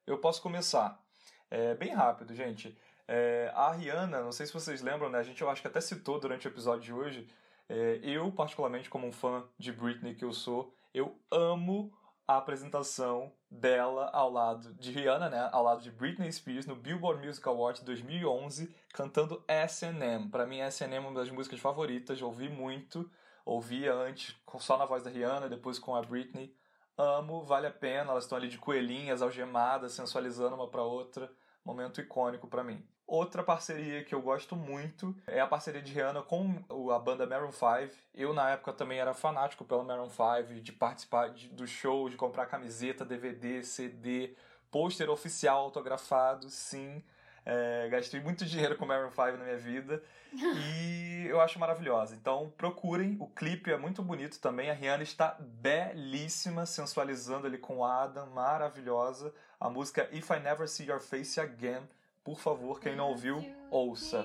Eu 0.06 0.20
posso 0.20 0.44
começar. 0.44 1.04
É, 1.50 1.74
bem 1.74 1.92
rápido, 1.92 2.36
gente. 2.36 2.78
É, 3.08 3.52
a 3.56 3.72
Rihanna, 3.72 4.22
não 4.22 4.32
sei 4.32 4.46
se 4.46 4.54
vocês 4.54 4.84
lembram, 4.84 5.10
né? 5.10 5.18
A 5.18 5.24
gente 5.24 5.42
eu 5.42 5.50
acho 5.50 5.62
que 5.62 5.68
até 5.68 5.82
citou 5.82 6.20
durante 6.20 6.48
o 6.48 6.50
episódio 6.50 6.84
de 6.84 6.94
hoje. 6.94 7.28
É, 7.68 8.00
eu, 8.04 8.32
particularmente, 8.32 8.92
como 8.92 9.08
um 9.08 9.12
fã 9.12 9.44
de 9.58 9.72
Britney 9.72 10.14
que 10.14 10.24
eu 10.24 10.34
sou, 10.34 10.72
eu 10.94 11.18
amo 11.32 11.92
a 12.28 12.38
apresentação 12.38 13.32
dela 13.50 14.10
ao 14.14 14.32
lado 14.32 14.74
de 14.76 14.92
Rihanna, 14.92 15.30
né? 15.30 15.50
Ao 15.52 15.64
lado 15.64 15.82
de 15.82 15.92
Britney 15.92 16.32
Spears 16.32 16.66
no 16.66 16.76
Billboard 16.76 17.26
Music 17.26 17.48
Awards 17.48 17.84
2011, 17.84 18.74
cantando 18.94 19.44
S&M. 19.48 20.30
Pra 20.30 20.46
mim, 20.46 20.60
S&M 20.60 20.96
é 20.96 21.00
uma 21.00 21.14
das 21.14 21.30
músicas 21.30 21.60
favoritas, 21.60 22.22
ouvi 22.22 22.50
muito. 22.50 23.10
Ouvia 23.46 23.94
antes 23.94 24.36
só 24.60 24.78
na 24.78 24.86
voz 24.86 25.04
da 25.04 25.10
Rihanna, 25.10 25.50
depois 25.50 25.78
com 25.78 25.96
a 25.96 26.02
Britney. 26.02 26.56
Amo, 26.98 27.44
vale 27.44 27.68
a 27.68 27.72
pena. 27.72 28.12
Elas 28.12 28.24
estão 28.24 28.38
ali 28.38 28.48
de 28.48 28.58
coelhinhas, 28.58 29.22
algemadas, 29.22 29.92
sensualizando 29.92 30.56
uma 30.56 30.70
pra 30.70 30.84
outra. 30.84 31.30
Momento 31.66 32.00
icônico 32.00 32.48
pra 32.48 32.64
mim. 32.64 32.86
Outra 33.06 33.44
parceria 33.44 34.04
que 34.04 34.16
eu 34.16 34.22
gosto 34.22 34.56
muito 34.56 35.16
é 35.28 35.40
a 35.40 35.48
parceria 35.48 35.82
de 35.82 35.92
Rihanna 35.92 36.22
com 36.22 36.64
a 36.92 36.98
banda 36.98 37.28
Maroon 37.28 37.52
5. 37.52 37.94
Eu, 38.16 38.34
na 38.34 38.52
época, 38.52 38.72
também 38.72 38.98
era 38.98 39.14
fanático 39.14 39.66
pela 39.66 39.84
Maroon 39.84 40.10
5, 40.10 40.62
de 40.62 40.72
participar 40.72 41.30
de, 41.30 41.50
do 41.50 41.68
show, 41.68 42.10
de 42.10 42.16
comprar 42.16 42.46
camiseta, 42.46 43.04
DVD, 43.04 43.62
CD, 43.62 44.36
pôster 44.72 45.10
oficial 45.10 45.60
autografado, 45.60 46.50
sim. 46.50 47.04
É, 47.46 47.90
gastei 47.90 48.22
muito 48.22 48.46
dinheiro 48.46 48.78
com 48.78 48.86
Maroon 48.86 49.10
5 49.10 49.38
na 49.38 49.44
minha 49.44 49.58
vida 49.58 50.02
e 50.32 51.28
eu 51.28 51.42
acho 51.42 51.60
maravilhosa. 51.60 52.16
Então 52.16 52.54
procurem, 52.58 53.18
o 53.20 53.28
clipe 53.28 53.70
é 53.70 53.78
muito 53.78 54.02
bonito 54.02 54.40
também. 54.40 54.70
A 54.70 54.74
Rihanna 54.74 55.04
está 55.04 55.38
belíssima, 55.40 56.66
sensualizando 56.66 57.48
ali 57.48 57.58
com 57.58 57.80
o 57.80 57.86
Adam, 57.86 58.28
maravilhosa. 58.28 59.34
A 59.60 59.70
música 59.70 60.08
If 60.12 60.30
I 60.30 60.40
Never 60.40 60.68
See 60.68 60.88
Your 60.88 61.02
Face 61.02 61.40
Again, 61.40 61.82
por 62.24 62.40
favor, 62.40 62.80
quem 62.80 62.96
não 62.96 63.10
ouviu, 63.10 63.38
ouça. 63.70 64.24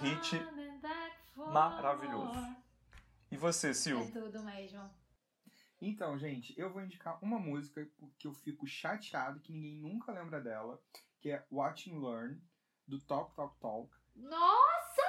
Hit 0.00 0.36
maravilhoso. 1.36 2.56
E 3.30 3.36
você, 3.36 3.72
Sil? 3.72 4.00
É 4.02 4.10
tudo 4.10 4.42
mesmo. 4.42 4.90
Então, 5.80 6.18
gente, 6.18 6.58
eu 6.58 6.72
vou 6.72 6.82
indicar 6.82 7.22
uma 7.22 7.38
música 7.38 7.88
que 8.18 8.26
eu 8.26 8.34
fico 8.34 8.66
chateado 8.66 9.40
que 9.40 9.52
ninguém 9.52 9.76
nunca 9.76 10.10
lembra 10.10 10.40
dela, 10.40 10.82
que 11.20 11.30
é 11.30 11.44
Watch 11.52 11.90
and 11.90 12.00
Learn, 12.00 12.42
do 12.86 12.98
Talk 13.00 13.34
Talk 13.36 13.56
Talk. 13.60 13.94
Nossa! 14.16 15.02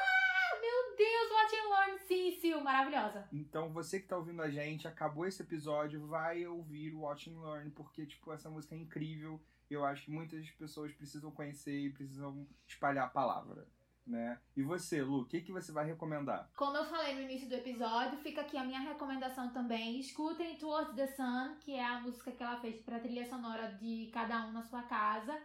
Meu 0.61 0.95
Deus, 0.95 1.31
Watch 1.31 1.55
and 1.55 1.69
Learn, 1.69 1.99
sim, 2.07 2.39
Sil, 2.39 2.61
maravilhosa. 2.61 3.27
Então, 3.31 3.71
você 3.71 3.99
que 3.99 4.07
tá 4.07 4.17
ouvindo 4.17 4.41
a 4.41 4.49
gente, 4.49 4.87
acabou 4.87 5.25
esse 5.25 5.41
episódio, 5.41 6.05
vai 6.05 6.45
ouvir 6.45 6.93
o 6.93 7.01
Watch 7.01 7.31
and 7.31 7.41
Learn, 7.41 7.71
porque, 7.71 8.05
tipo, 8.05 8.31
essa 8.31 8.49
música 8.49 8.75
é 8.75 8.77
incrível. 8.77 9.41
Eu 9.69 9.85
acho 9.85 10.05
que 10.05 10.11
muitas 10.11 10.49
pessoas 10.51 10.91
precisam 10.93 11.31
conhecer 11.31 11.77
e 11.77 11.91
precisam 11.91 12.47
espalhar 12.67 13.05
a 13.05 13.09
palavra, 13.09 13.67
né? 14.05 14.39
E 14.55 14.63
você, 14.63 15.01
Lu, 15.01 15.21
o 15.21 15.25
que, 15.25 15.41
que 15.41 15.51
você 15.51 15.71
vai 15.71 15.85
recomendar? 15.85 16.49
Como 16.55 16.75
eu 16.75 16.85
falei 16.85 17.13
no 17.15 17.21
início 17.21 17.47
do 17.47 17.55
episódio, 17.55 18.17
fica 18.19 18.41
aqui 18.41 18.57
a 18.57 18.63
minha 18.63 18.79
recomendação 18.79 19.49
também. 19.49 19.99
Escutem 19.99 20.57
Towards 20.57 20.95
the 20.95 21.07
Sun, 21.07 21.55
que 21.59 21.75
é 21.75 21.85
a 21.85 22.01
música 22.01 22.31
que 22.31 22.41
ela 22.41 22.59
fez 22.59 22.81
pra 22.81 22.99
trilha 22.99 23.27
sonora 23.29 23.71
de 23.73 24.09
Cada 24.11 24.45
Um 24.47 24.51
na 24.51 24.63
Sua 24.63 24.83
Casa. 24.83 25.39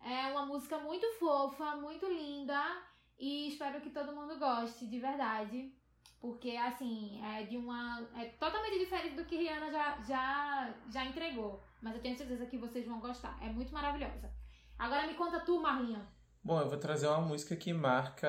É 0.00 0.30
uma 0.30 0.46
música 0.46 0.78
muito 0.78 1.06
fofa, 1.18 1.76
muito 1.76 2.06
linda 2.06 2.82
e 3.18 3.48
espero 3.48 3.80
que 3.80 3.90
todo 3.90 4.14
mundo 4.14 4.38
goste, 4.38 4.86
de 4.86 4.98
verdade. 4.98 5.72
Porque, 6.20 6.56
assim, 6.56 7.20
é 7.24 7.44
de 7.44 7.56
uma. 7.56 8.06
É 8.16 8.26
totalmente 8.26 8.78
diferente 8.78 9.14
do 9.14 9.24
que 9.24 9.36
Rihanna 9.36 9.70
já, 9.70 10.00
já, 10.02 10.74
já 10.90 11.04
entregou. 11.04 11.62
Mas 11.80 11.94
eu 11.94 12.00
tenho 12.00 12.16
certeza 12.16 12.46
que 12.46 12.58
vocês 12.58 12.86
vão 12.86 13.00
gostar. 13.00 13.38
É 13.42 13.48
muito 13.48 13.72
maravilhosa. 13.72 14.30
Agora 14.78 15.06
me 15.06 15.14
conta 15.14 15.40
tu, 15.40 15.60
Marlinha. 15.60 16.06
Bom, 16.42 16.60
eu 16.60 16.68
vou 16.68 16.78
trazer 16.78 17.08
uma 17.08 17.20
música 17.20 17.56
que 17.56 17.72
marca 17.72 18.28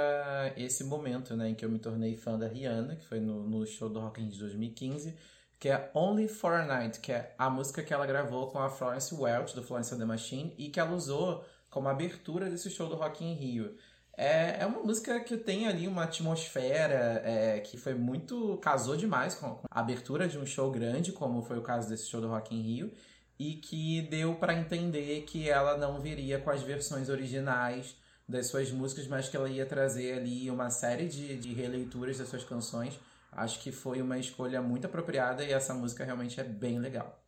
esse 0.57 0.83
momento, 0.83 1.35
né, 1.35 1.49
em 1.49 1.55
que 1.55 1.63
eu 1.63 1.69
me 1.69 1.79
tornei 1.79 2.17
fã 2.17 2.37
da 2.37 2.47
Rihanna, 2.47 2.95
que 2.95 3.05
foi 3.05 3.19
no, 3.19 3.47
no 3.47 3.65
show 3.65 3.87
do 3.87 3.99
Rock 3.99 4.19
in 4.19 4.25
Rio 4.25 4.33
de 4.33 4.39
2015, 4.39 5.15
que 5.59 5.69
é 5.69 5.91
Only 5.93 6.27
for 6.27 6.53
a 6.53 6.65
Night, 6.65 6.99
que 6.99 7.11
é 7.11 7.33
a 7.37 7.49
música 7.49 7.83
que 7.83 7.93
ela 7.93 8.05
gravou 8.05 8.47
com 8.47 8.59
a 8.59 8.69
Florence 8.69 9.13
Welch, 9.13 9.55
do 9.55 9.63
Florence 9.63 9.93
and 9.93 9.99
the 9.99 10.05
Machine, 10.05 10.53
e 10.57 10.69
que 10.69 10.79
ela 10.79 10.95
usou 10.95 11.45
como 11.69 11.87
abertura 11.87 12.49
desse 12.49 12.69
show 12.69 12.89
do 12.89 12.95
Rock 12.95 13.23
in 13.23 13.35
Rio. 13.35 13.77
É, 14.17 14.63
é 14.63 14.65
uma 14.65 14.81
música 14.81 15.17
que 15.21 15.37
tem 15.37 15.67
ali 15.67 15.87
uma 15.87 16.03
atmosfera 16.03 17.21
é, 17.23 17.59
que 17.61 17.77
foi 17.77 17.93
muito. 17.93 18.57
casou 18.57 18.97
demais 18.97 19.35
com 19.35 19.61
a 19.71 19.79
abertura 19.79 20.27
de 20.27 20.37
um 20.37 20.45
show 20.45 20.69
grande, 20.69 21.13
como 21.13 21.41
foi 21.41 21.57
o 21.57 21.61
caso 21.61 21.87
desse 21.87 22.07
show 22.07 22.19
do 22.19 22.27
Rock 22.27 22.53
in 22.53 22.61
Rio, 22.61 22.91
e 23.39 23.55
que 23.55 24.01
deu 24.01 24.35
para 24.35 24.53
entender 24.53 25.21
que 25.21 25.49
ela 25.49 25.77
não 25.77 26.01
viria 26.01 26.39
com 26.39 26.49
as 26.51 26.61
versões 26.61 27.07
originais 27.07 27.95
das 28.27 28.47
suas 28.47 28.69
músicas, 28.69 29.07
mas 29.07 29.29
que 29.29 29.37
ela 29.37 29.49
ia 29.49 29.65
trazer 29.65 30.19
ali 30.19 30.51
uma 30.51 30.69
série 30.69 31.07
de, 31.07 31.37
de 31.37 31.53
releituras 31.53 32.17
das 32.17 32.27
suas 32.27 32.43
canções. 32.43 32.99
Acho 33.31 33.61
que 33.61 33.71
foi 33.71 34.01
uma 34.01 34.19
escolha 34.19 34.61
muito 34.61 34.85
apropriada 34.85 35.43
e 35.43 35.53
essa 35.53 35.73
música 35.73 36.03
realmente 36.03 36.39
é 36.39 36.43
bem 36.43 36.79
legal. 36.79 37.23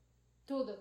Tudo. 0.46 0.78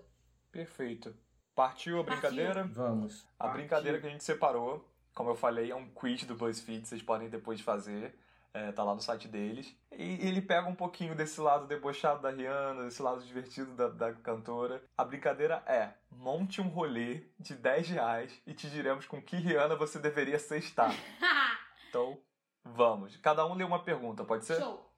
Perfeito. 0.51 1.15
Partiu 1.55 1.99
a 1.99 2.03
brincadeira? 2.03 2.63
Vamos. 2.65 3.25
A 3.39 3.45
Partiu. 3.45 3.61
brincadeira 3.61 3.99
que 3.99 4.07
a 4.07 4.09
gente 4.09 4.23
separou, 4.23 4.85
como 5.13 5.29
eu 5.29 5.35
falei, 5.35 5.71
é 5.71 5.75
um 5.75 5.89
quiz 5.89 6.23
do 6.23 6.35
BuzzFeed, 6.35 6.87
vocês 6.87 7.01
podem 7.01 7.29
depois 7.29 7.61
fazer. 7.61 8.13
É, 8.53 8.71
tá 8.71 8.83
lá 8.83 8.93
no 8.93 9.01
site 9.01 9.27
deles. 9.29 9.73
E 9.91 10.27
ele 10.27 10.41
pega 10.41 10.67
um 10.67 10.75
pouquinho 10.75 11.15
desse 11.15 11.39
lado 11.39 11.67
debochado 11.67 12.21
da 12.21 12.31
Rihanna, 12.31 12.83
desse 12.83 13.01
lado 13.01 13.23
divertido 13.23 13.73
da, 13.73 13.87
da 13.87 14.13
cantora. 14.13 14.83
A 14.97 15.05
brincadeira 15.05 15.63
é: 15.65 15.93
monte 16.09 16.59
um 16.59 16.67
rolê 16.67 17.23
de 17.39 17.55
10 17.55 17.89
reais 17.89 18.41
e 18.45 18.53
te 18.53 18.69
diremos 18.69 19.05
com 19.05 19.21
que 19.21 19.37
Rihanna 19.37 19.75
você 19.75 19.99
deveria 19.99 20.39
sextar. 20.39 20.91
Então, 21.89 22.17
vamos. 22.63 23.17
Cada 23.17 23.45
um 23.45 23.53
lê 23.53 23.65
uma 23.65 23.83
pergunta, 23.83 24.23
pode 24.23 24.45
ser? 24.45 24.61
Show. 24.61 24.89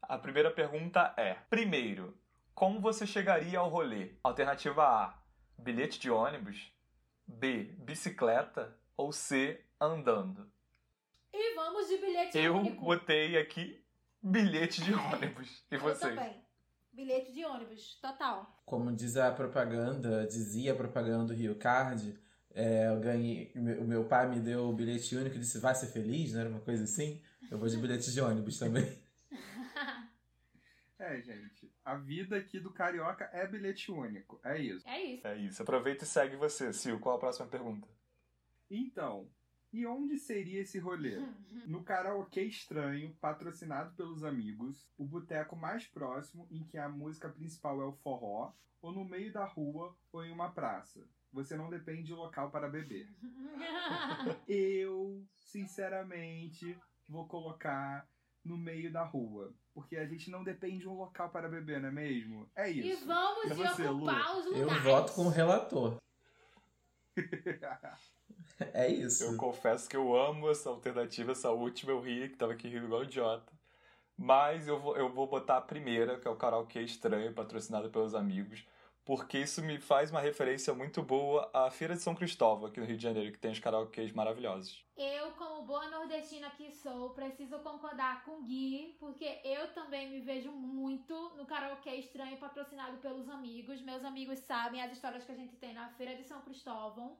A 0.00 0.16
primeira 0.16 0.48
pergunta 0.48 1.12
é: 1.16 1.34
primeiro, 1.50 2.16
como 2.54 2.80
você 2.80 3.04
chegaria 3.04 3.58
ao 3.58 3.68
rolê? 3.68 4.12
Alternativa 4.22 4.84
A: 4.84 5.18
bilhete 5.58 5.98
de 5.98 6.12
ônibus. 6.12 6.72
B: 7.26 7.74
bicicleta. 7.78 8.78
Ou 8.96 9.10
C: 9.10 9.60
andando. 9.80 10.48
Vamos 11.64 11.88
de 11.88 11.96
bilhete 11.96 12.36
Eu 12.38 12.56
único. 12.56 12.84
botei 12.84 13.38
aqui 13.38 13.82
bilhete 14.22 14.82
de 14.82 14.92
ônibus. 14.94 15.64
E 15.70 15.74
Eu 15.76 15.80
vocês? 15.80 16.14
também. 16.14 16.44
Bilhete 16.92 17.32
de 17.32 17.44
ônibus, 17.44 17.98
total. 18.00 18.62
Como 18.66 18.94
diz 18.94 19.16
a 19.16 19.32
propaganda, 19.32 20.26
dizia 20.26 20.72
a 20.72 20.76
propaganda 20.76 21.24
do 21.26 21.34
Rio 21.34 21.56
Card, 21.56 22.16
é, 22.50 22.88
eu 22.88 23.00
ganhei, 23.00 23.50
o 23.56 23.84
meu- 23.84 24.04
pai 24.04 24.28
me 24.28 24.38
deu 24.40 24.68
o 24.68 24.72
bilhete 24.72 25.16
único 25.16 25.34
e 25.36 25.38
disse, 25.40 25.58
vai 25.58 25.74
ser 25.74 25.86
feliz, 25.88 26.34
né? 26.34 26.44
Uma 26.44 26.60
coisa 26.60 26.84
assim. 26.84 27.20
Eu 27.50 27.58
vou 27.58 27.68
de 27.68 27.76
bilhete 27.78 28.12
de 28.12 28.20
ônibus 28.20 28.58
também. 28.58 28.84
É, 30.96 31.20
gente. 31.20 31.70
A 31.84 31.96
vida 31.96 32.36
aqui 32.36 32.58
do 32.58 32.70
carioca 32.72 33.28
é 33.32 33.46
bilhete 33.46 33.90
único. 33.90 34.40
É 34.44 34.58
isso. 34.58 34.88
É 34.88 35.02
isso. 35.02 35.26
É 35.26 35.36
isso. 35.36 35.62
Aproveita 35.62 36.04
e 36.04 36.06
segue 36.06 36.36
você, 36.36 36.72
Sil. 36.72 36.96
Qual 36.98 37.16
a 37.16 37.18
próxima 37.18 37.46
pergunta? 37.46 37.86
Então, 38.70 39.28
e 39.74 39.84
onde 39.86 40.18
seria 40.18 40.60
esse 40.60 40.78
rolê? 40.78 41.18
No 41.66 41.82
karaokê 41.82 42.42
estranho, 42.42 43.12
patrocinado 43.20 43.92
pelos 43.96 44.22
amigos, 44.22 44.86
o 44.96 45.04
boteco 45.04 45.56
mais 45.56 45.84
próximo 45.88 46.46
em 46.48 46.62
que 46.64 46.78
a 46.78 46.88
música 46.88 47.28
principal 47.28 47.80
é 47.82 47.84
o 47.84 47.92
forró, 47.92 48.52
ou 48.80 48.92
no 48.92 49.04
meio 49.04 49.32
da 49.32 49.44
rua 49.44 49.92
ou 50.12 50.24
em 50.24 50.30
uma 50.30 50.52
praça. 50.52 51.04
Você 51.32 51.56
não 51.56 51.68
depende 51.68 52.04
de 52.04 52.12
local 52.14 52.50
para 52.52 52.68
beber. 52.68 53.08
Eu, 54.46 55.26
sinceramente, 55.34 56.78
vou 57.08 57.26
colocar 57.26 58.06
no 58.44 58.56
meio 58.56 58.92
da 58.92 59.02
rua. 59.02 59.52
Porque 59.72 59.96
a 59.96 60.06
gente 60.06 60.30
não 60.30 60.44
depende 60.44 60.78
de 60.80 60.88
um 60.88 60.94
local 60.94 61.30
para 61.30 61.48
beber, 61.48 61.80
não 61.80 61.88
é 61.88 61.92
mesmo? 61.92 62.48
É 62.54 62.70
e 62.70 62.90
isso. 62.92 63.06
vamos 63.06 63.46
E 63.46 63.48
de 63.48 63.54
você, 63.54 63.88
Lu? 63.88 63.96
ocupar 63.96 64.38
os 64.38 64.46
Eu 64.46 64.52
lugares. 64.60 64.82
voto 64.84 65.12
com 65.14 65.26
o 65.26 65.30
relator. 65.30 65.96
É 68.72 68.88
isso. 68.88 69.24
Eu 69.24 69.36
confesso 69.36 69.88
que 69.88 69.96
eu 69.96 70.16
amo 70.16 70.50
essa 70.50 70.70
alternativa, 70.70 71.32
essa 71.32 71.50
última 71.50 71.92
eu 71.92 72.00
ri, 72.00 72.28
que 72.28 72.36
tava 72.36 72.52
aqui 72.52 72.68
rindo 72.68 72.86
igual 72.86 73.04
idiota. 73.04 73.52
Mas 74.16 74.68
eu 74.68 74.78
vou, 74.78 74.96
eu 74.96 75.08
vou 75.08 75.26
botar 75.26 75.56
a 75.56 75.60
primeira, 75.60 76.18
que 76.18 76.28
é 76.28 76.30
o 76.30 76.36
karaokê 76.36 76.80
estranho, 76.82 77.34
patrocinado 77.34 77.90
pelos 77.90 78.14
amigos, 78.14 78.64
porque 79.04 79.38
isso 79.38 79.60
me 79.60 79.80
faz 79.80 80.10
uma 80.10 80.20
referência 80.20 80.72
muito 80.72 81.02
boa 81.02 81.50
à 81.52 81.68
Feira 81.70 81.94
de 81.94 82.00
São 82.00 82.14
Cristóvão, 82.14 82.66
aqui 82.66 82.78
no 82.78 82.86
Rio 82.86 82.96
de 82.96 83.02
Janeiro, 83.02 83.32
que 83.32 83.38
tem 83.38 83.50
os 83.50 83.58
karaokês 83.58 84.12
maravilhosos. 84.12 84.84
Eu, 84.96 85.32
como 85.32 85.66
boa 85.66 85.90
nordestina 85.90 86.48
que 86.50 86.70
sou, 86.70 87.10
preciso 87.10 87.58
concordar 87.58 88.24
com 88.24 88.38
o 88.38 88.42
Gui, 88.44 88.96
porque 89.00 89.40
eu 89.44 89.74
também 89.74 90.08
me 90.08 90.20
vejo 90.20 90.52
muito 90.52 91.30
no 91.36 91.44
karaokê 91.44 91.96
estranho 91.96 92.38
patrocinado 92.38 92.98
pelos 92.98 93.28
amigos. 93.28 93.82
Meus 93.82 94.04
amigos 94.04 94.38
sabem 94.38 94.80
as 94.80 94.92
histórias 94.92 95.24
que 95.24 95.32
a 95.32 95.36
gente 95.36 95.56
tem 95.56 95.74
na 95.74 95.88
Feira 95.90 96.14
de 96.14 96.22
São 96.22 96.40
Cristóvão. 96.42 97.18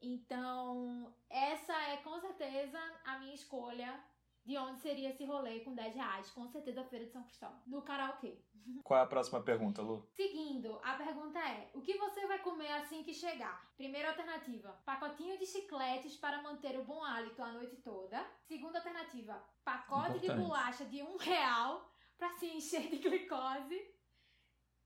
Então, 0.00 1.14
essa 1.28 1.72
é 1.90 1.96
com 1.98 2.18
certeza 2.20 2.78
a 3.04 3.18
minha 3.18 3.34
escolha 3.34 4.02
de 4.44 4.58
onde 4.58 4.80
seria 4.80 5.08
esse 5.08 5.24
rolê 5.24 5.60
com 5.60 5.74
10 5.74 5.94
reais. 5.94 6.30
Com 6.30 6.46
certeza 6.48 6.82
a 6.82 6.84
Feira 6.84 7.06
de 7.06 7.12
São 7.12 7.22
Cristóvão. 7.22 7.62
No 7.66 7.82
karaokê. 7.82 8.38
Qual 8.82 9.00
é 9.00 9.02
a 9.02 9.06
próxima 9.06 9.42
pergunta, 9.42 9.82
Lu? 9.82 10.06
Seguindo, 10.14 10.78
a 10.82 10.94
pergunta 10.94 11.38
é: 11.38 11.70
o 11.74 11.80
que 11.82 11.96
você 11.98 12.26
vai 12.26 12.38
comer 12.38 12.70
assim 12.72 13.02
que 13.02 13.12
chegar? 13.12 13.70
Primeira 13.76 14.08
alternativa: 14.10 14.72
pacotinho 14.84 15.38
de 15.38 15.46
chicletes 15.46 16.16
para 16.16 16.42
manter 16.42 16.78
o 16.78 16.84
bom 16.84 17.02
hálito 17.02 17.42
a 17.42 17.52
noite 17.52 17.76
toda. 17.76 18.24
Segunda 18.46 18.78
alternativa: 18.78 19.42
pacote 19.64 20.18
de 20.18 20.26
Importante. 20.26 20.46
bolacha 20.46 20.84
de 20.86 21.02
um 21.02 21.16
real 21.16 21.90
para 22.16 22.30
se 22.36 22.46
encher 22.46 22.88
de 22.88 22.98
glicose. 22.98 23.93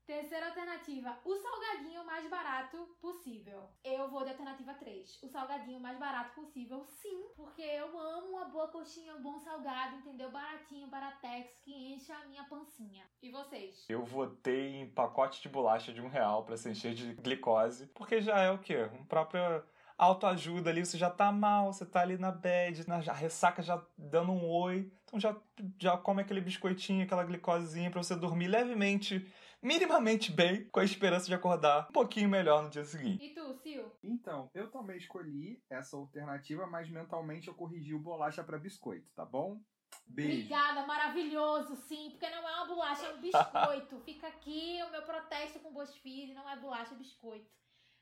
Terceira 0.09 0.47
alternativa: 0.47 1.19
o 1.23 1.37
salgadinho 1.37 2.03
mais 2.03 2.27
barato 2.31 2.79
possível. 2.99 3.69
Eu 3.85 4.09
vou 4.09 4.25
de 4.25 4.31
alternativa 4.31 4.73
3. 4.73 5.23
O 5.23 5.29
salgadinho 5.29 5.79
mais 5.79 5.99
barato 5.99 6.35
possível, 6.35 6.87
sim, 6.87 7.27
porque 7.37 7.61
eu 7.61 7.89
amo 7.99 8.29
uma 8.29 8.47
boa 8.47 8.69
coxinha, 8.69 9.15
um 9.15 9.21
bom 9.21 9.39
salgado, 9.39 9.97
entendeu? 9.97 10.31
Baratinho, 10.31 10.89
baratex, 10.89 11.59
que 11.61 11.93
enche 11.93 12.11
a 12.11 12.25
minha 12.25 12.43
pancinha. 12.45 13.05
E 13.23 13.31
vocês? 13.31 13.85
Eu 13.87 14.03
votei 14.03 14.77
em 14.77 14.89
pacote 14.89 15.43
de 15.43 15.49
bolacha 15.51 15.93
de 15.93 16.01
um 16.01 16.09
real 16.09 16.43
pra 16.43 16.57
se 16.57 16.71
encher 16.71 16.95
de 16.95 17.13
glicose, 17.13 17.89
porque 17.89 18.23
já 18.23 18.39
é 18.39 18.51
o 18.51 18.59
quê? 18.59 18.89
Um 18.99 19.05
próprio 19.05 19.63
autoajuda 19.99 20.71
ali, 20.71 20.87
você 20.87 20.97
já 20.97 21.11
tá 21.11 21.31
mal, 21.31 21.71
você 21.71 21.85
tá 21.85 22.01
ali 22.01 22.17
na 22.17 22.31
bad, 22.31 22.89
na 22.89 22.99
ressaca 22.99 23.61
já 23.61 23.85
dando 23.99 24.33
um 24.33 24.49
oi, 24.49 24.91
então 25.05 25.21
já, 25.21 25.37
já 25.79 25.99
come 25.99 26.23
aquele 26.23 26.41
biscoitinho, 26.41 27.05
aquela 27.05 27.25
glicosezinha 27.25 27.91
pra 27.91 28.03
você 28.03 28.17
dormir 28.17 28.47
levemente, 28.47 29.27
minimamente 29.63 30.31
bem, 30.33 30.69
com 30.71 30.81
a 30.81 30.85
esperança 30.85 31.27
de 31.27 31.35
acordar 31.35 31.87
um 31.91 31.93
pouquinho 31.93 32.29
melhor 32.29 32.63
no 32.63 32.71
dia 32.71 32.85
seguinte. 32.85 33.25
E 33.25 33.35
tu, 33.35 33.55
Sil? 33.63 33.85
Então, 34.03 34.51
eu 34.55 34.71
também 34.71 34.97
escolhi 34.99 35.63
essa 35.71 35.97
alternativa, 35.97 36.67
mas 36.67 36.89
mentalmente 36.91 37.49
eu 37.49 37.55
corrigi 37.55 37.95
o 37.95 37.99
bolacha 38.01 38.43
para 38.45 38.59
biscoito, 38.59 39.11
tá 39.15 39.25
bom? 39.25 39.61
Beijo. 40.07 40.37
Obrigada, 40.47 40.87
maravilhoso, 40.87 41.77
sim, 41.77 42.11
porque 42.11 42.29
não 42.31 42.47
é 42.49 42.55
uma 42.57 42.67
bolacha, 42.67 43.07
é 43.07 43.15
um 43.15 43.21
biscoito. 43.21 44.01
Fica 44.05 44.29
aqui 44.29 44.79
o 44.87 44.91
meu 44.91 45.03
protesto 45.03 45.59
com 45.61 45.71
o 45.71 45.73
BuzzFeed, 45.73 46.35
não 46.35 46.49
é 46.49 46.57
bolacha, 46.57 46.95
é 46.95 46.99
biscoito. 46.99 47.51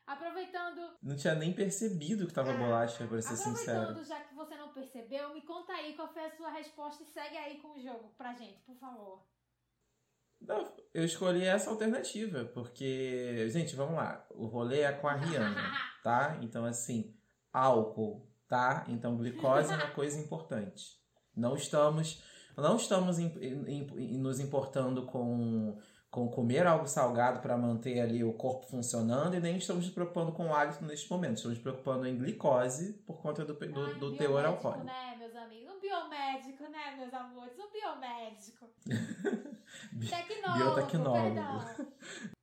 Aproveitando, 0.07 0.97
Não 1.03 1.17
tinha 1.17 1.35
nem 1.35 1.53
percebido 1.53 2.29
que 2.29 2.33
tava 2.33 2.53
É. 2.53 2.57
bolacha, 2.57 3.09
pra 3.09 3.21
ser 3.21 3.37
sincero. 3.37 3.81
aproveitando 3.81 4.05
já 4.07 4.21
que 4.21 4.35
você 4.37 4.55
não 4.57 4.73
percebeu, 4.73 5.35
me 5.35 5.43
conta 5.43 5.73
aí 5.73 5.95
qual 5.95 6.13
foi 6.13 6.25
a 6.27 6.31
sua 6.31 6.49
resposta 6.51 7.03
e 7.03 7.07
segue 7.07 7.37
aí 7.37 7.59
com 7.59 7.73
o 7.77 7.81
jogo 7.81 8.15
pra 8.17 8.33
gente, 8.35 8.61
por 8.63 8.77
favor. 8.77 9.27
Não, 10.41 10.73
eu 10.95 11.05
escolhi 11.05 11.43
essa 11.45 11.71
alternativa, 11.71 12.45
porque, 12.55 13.49
gente, 13.49 13.75
vamos 13.75 13.97
lá. 13.97 14.25
O 14.31 14.47
rolê 14.47 14.81
é 14.81 14.93
com 14.93 15.09
a 15.09 15.15
Rihanna, 15.15 15.73
tá? 16.03 16.39
Então, 16.43 16.65
assim, 16.65 17.15
álcool, 17.53 18.29
tá? 18.49 18.85
Então, 18.89 19.17
glicose 19.17 19.73
é 19.73 19.77
uma 19.77 19.91
coisa 19.91 20.19
importante. 20.21 20.97
Não 21.35 21.55
estamos, 21.57 22.23
não 22.57 22.77
estamos 22.77 23.19
im- 23.19 23.35
im- 23.41 23.87
im- 23.99 24.19
nos 24.19 24.39
importando 24.41 25.05
com, 25.07 25.79
com 26.11 26.29
comer 26.29 26.67
algo 26.67 26.87
salgado 26.87 27.41
para 27.41 27.57
manter 27.59 28.01
ali 28.01 28.23
o 28.25 28.33
corpo 28.33 28.67
funcionando 28.67 29.35
e 29.35 29.41
nem 29.41 29.57
estamos 29.57 29.85
nos 29.85 29.93
preocupando 29.95 30.33
com 30.33 30.47
o 30.49 30.55
hálito 30.55 30.85
neste 30.85 31.11
momento. 31.11 31.37
Estamos 31.37 31.57
nos 31.59 31.63
preocupando 31.63 32.07
em 32.07 32.17
glicose 32.17 32.95
por 33.07 33.21
conta 33.21 33.45
do, 33.45 33.53
do, 33.55 33.65
Ai, 33.85 33.95
do 33.99 34.07
um 34.13 34.17
teor 34.17 34.43
biomédico, 34.43 34.47
alcoólico. 34.69 34.85
né, 34.87 35.17
meus 35.19 35.35
amigos? 35.37 35.76
Um 35.87 36.09
biomédico, 36.09 36.65
né, 36.65 36.95
meus 36.99 37.15
amores? 37.15 37.55
Um 37.59 37.71
biomédico. 37.71 38.67
Bi- 39.93 40.09
Tecnólogo, 40.09 40.75
biotecnólogo. 40.75 41.35
perdão. 41.35 41.87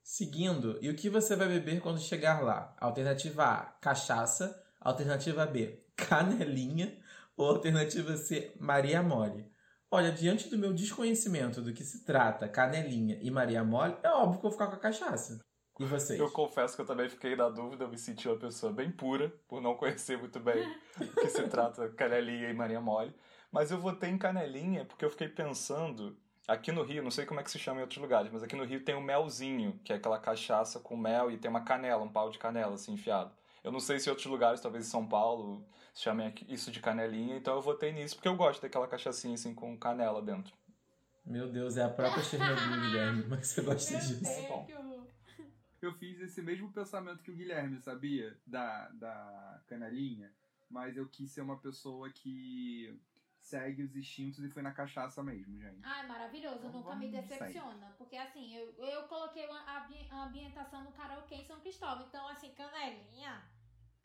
Seguindo, 0.01 0.77
e 0.81 0.89
o 0.89 0.95
que 0.95 1.09
você 1.09 1.35
vai 1.35 1.47
beber 1.47 1.81
quando 1.81 1.99
chegar 1.99 2.41
lá? 2.41 2.75
Alternativa 2.79 3.43
A, 3.45 3.65
cachaça. 3.81 4.61
Alternativa 4.79 5.45
B, 5.45 5.83
canelinha. 5.95 6.97
Ou 7.35 7.47
alternativa 7.49 8.15
C, 8.15 8.53
Maria 8.59 9.01
Mole. 9.01 9.51
Olha, 9.89 10.11
diante 10.11 10.49
do 10.49 10.57
meu 10.57 10.73
desconhecimento 10.73 11.61
do 11.61 11.73
que 11.73 11.83
se 11.83 12.03
trata 12.05 12.47
canelinha 12.47 13.17
e 13.21 13.29
Maria 13.31 13.63
Mole, 13.63 13.95
é 14.03 14.09
óbvio 14.09 14.39
que 14.39 14.45
eu 14.45 14.49
vou 14.49 14.51
ficar 14.51 14.67
com 14.67 14.75
a 14.75 14.79
cachaça. 14.79 15.39
E 15.79 15.85
vocês? 15.85 16.19
Eu 16.19 16.29
confesso 16.29 16.75
que 16.75 16.81
eu 16.83 16.85
também 16.85 17.09
fiquei 17.09 17.35
na 17.35 17.49
dúvida, 17.49 17.85
eu 17.85 17.89
me 17.89 17.97
senti 17.97 18.27
uma 18.27 18.37
pessoa 18.37 18.71
bem 18.71 18.91
pura, 18.91 19.29
por 19.47 19.59
não 19.61 19.75
conhecer 19.75 20.17
muito 20.19 20.39
bem 20.39 20.63
o 20.99 21.07
que 21.21 21.27
se 21.29 21.47
trata 21.47 21.89
canelinha 21.89 22.49
e 22.49 22.53
marinha 22.53 22.79
mole. 22.81 23.13
Mas 23.53 23.69
eu 23.69 23.77
votei 23.77 24.09
em 24.09 24.17
canelinha 24.17 24.83
porque 24.83 25.05
eu 25.05 25.11
fiquei 25.11 25.29
pensando, 25.29 26.17
aqui 26.47 26.71
no 26.71 26.81
Rio, 26.81 27.03
não 27.03 27.11
sei 27.11 27.23
como 27.23 27.39
é 27.39 27.43
que 27.43 27.51
se 27.51 27.59
chama 27.59 27.79
em 27.79 27.83
outros 27.83 28.01
lugares, 28.01 28.31
mas 28.31 28.41
aqui 28.41 28.55
no 28.55 28.65
Rio 28.65 28.83
tem 28.83 28.95
o 28.95 29.01
melzinho, 29.01 29.79
que 29.83 29.93
é 29.93 29.95
aquela 29.95 30.17
cachaça 30.17 30.79
com 30.79 30.97
mel 30.97 31.29
e 31.29 31.37
tem 31.37 31.51
uma 31.51 31.61
canela, 31.61 32.03
um 32.03 32.11
pau 32.11 32.31
de 32.31 32.39
canela 32.39 32.73
assim 32.73 32.93
enfiado. 32.93 33.31
Eu 33.63 33.71
não 33.71 33.79
sei 33.79 33.99
se 33.99 34.09
em 34.09 34.09
outros 34.09 34.25
lugares, 34.25 34.59
talvez 34.59 34.87
em 34.87 34.89
São 34.89 35.07
Paulo, 35.07 35.63
se 35.93 36.01
chamem 36.01 36.33
isso 36.49 36.71
de 36.71 36.79
canelinha, 36.79 37.37
então 37.37 37.53
eu 37.53 37.61
votei 37.61 37.91
nisso 37.91 38.15
porque 38.15 38.27
eu 38.27 38.35
gosto 38.35 38.59
daquela 38.59 38.87
cachaçinha 38.87 39.35
assim 39.35 39.53
com 39.53 39.77
canela 39.77 40.19
dentro. 40.19 40.51
Meu 41.23 41.47
Deus, 41.47 41.77
é 41.77 41.83
a 41.83 41.89
própria 41.89 42.23
Chernobyl, 42.23 42.57
Guilherme, 42.81 43.25
mas 43.29 43.47
você 43.47 43.61
gosta 43.61 43.91
Meu 43.91 44.01
disso. 44.01 44.23
Deus, 44.23 44.47
bom. 44.47 45.07
Eu 45.79 45.93
fiz 45.93 46.19
esse 46.21 46.41
mesmo 46.41 46.71
pensamento 46.71 47.21
que 47.21 47.29
o 47.29 47.35
Guilherme, 47.35 47.79
sabia? 47.81 48.35
Da, 48.47 48.89
da 48.89 49.61
canelinha. 49.67 50.31
Mas 50.69 50.97
eu 50.97 51.07
quis 51.07 51.29
ser 51.29 51.41
uma 51.41 51.57
pessoa 51.57 52.09
que 52.09 52.97
segue 53.43 53.83
os 53.83 53.95
instintos 53.95 54.43
e 54.43 54.49
foi 54.49 54.61
na 54.63 54.71
cachaça 54.71 55.21
mesmo, 55.21 55.59
gente. 55.59 55.79
Ai, 55.83 56.07
maravilhoso, 56.07 56.57
Então 56.65 56.71
nunca 56.71 56.95
me 56.95 57.09
decepciona. 57.09 57.93
Porque 57.97 58.15
assim, 58.15 58.55
eu, 58.55 58.73
eu 58.77 59.03
coloquei 59.03 59.45
ambi- 59.45 60.07
a 60.09 60.23
ambientação 60.23 60.83
no 60.83 60.91
karaokê 60.93 61.35
em 61.35 61.45
São 61.45 61.59
Cristóvão. 61.59 62.07
Então, 62.07 62.27
assim, 62.29 62.51
canelinha. 62.53 63.43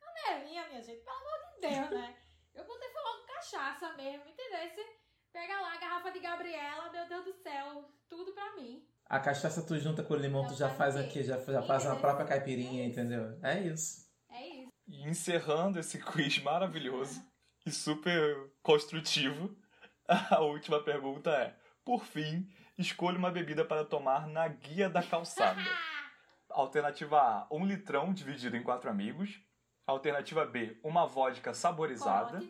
Canelinha, 0.01 0.67
minha 0.69 0.83
gente, 0.83 1.03
pelo 1.03 1.17
amor 1.17 1.39
de 1.55 1.61
Deus, 1.61 1.91
né? 1.91 2.17
Eu 2.55 2.65
botei 2.65 2.89
logo 2.93 3.27
cachaça 3.27 3.93
mesmo, 3.95 4.29
entendeu? 4.29 4.69
Você 4.69 4.85
pega 5.33 5.61
lá 5.61 5.75
a 5.75 5.79
garrafa 5.79 6.11
de 6.11 6.19
Gabriela, 6.19 6.91
meu 6.91 7.09
Deus 7.09 7.25
do 7.25 7.33
céu, 7.35 7.89
tudo 8.09 8.33
pra 8.33 8.57
mim. 8.57 8.85
A 9.07 9.21
cachaça 9.21 9.65
tu 9.65 9.79
junta 9.79 10.03
com 10.03 10.15
o 10.15 10.17
limão, 10.17 10.45
tu 10.47 10.55
já 10.55 10.69
faz 10.69 10.97
aqui, 10.97 11.23
já, 11.23 11.39
já 11.39 11.63
faz 11.63 11.85
uma 11.87 11.97
própria 12.01 12.27
caipirinha, 12.27 12.85
entendeu? 12.85 13.39
É 13.45 13.61
isso. 13.61 14.11
É 14.29 14.45
isso. 14.49 14.73
E 14.89 15.09
encerrando 15.09 15.79
esse 15.79 15.99
quiz 16.03 16.43
maravilhoso 16.43 17.25
e 17.65 17.71
super 17.71 18.51
construtivo, 18.69 19.57
a 20.07 20.41
última 20.41 20.79
pergunta 20.79 21.31
é: 21.31 21.57
por 21.83 22.05
fim, 22.05 22.47
escolha 22.77 23.17
uma 23.17 23.31
bebida 23.31 23.65
para 23.65 23.83
tomar 23.83 24.27
na 24.29 24.47
guia 24.47 24.91
da 24.91 25.03
calçada. 25.03 25.59
Alternativa 26.51 27.19
A, 27.19 27.47
um 27.51 27.65
litrão 27.65 28.13
dividido 28.13 28.59
em 28.59 28.63
quatro 28.63 28.91
amigos. 28.91 29.41
Alternativa 29.87 30.45
B, 30.45 30.79
uma 30.85 31.07
vodka 31.07 31.55
saborizada. 31.55 32.43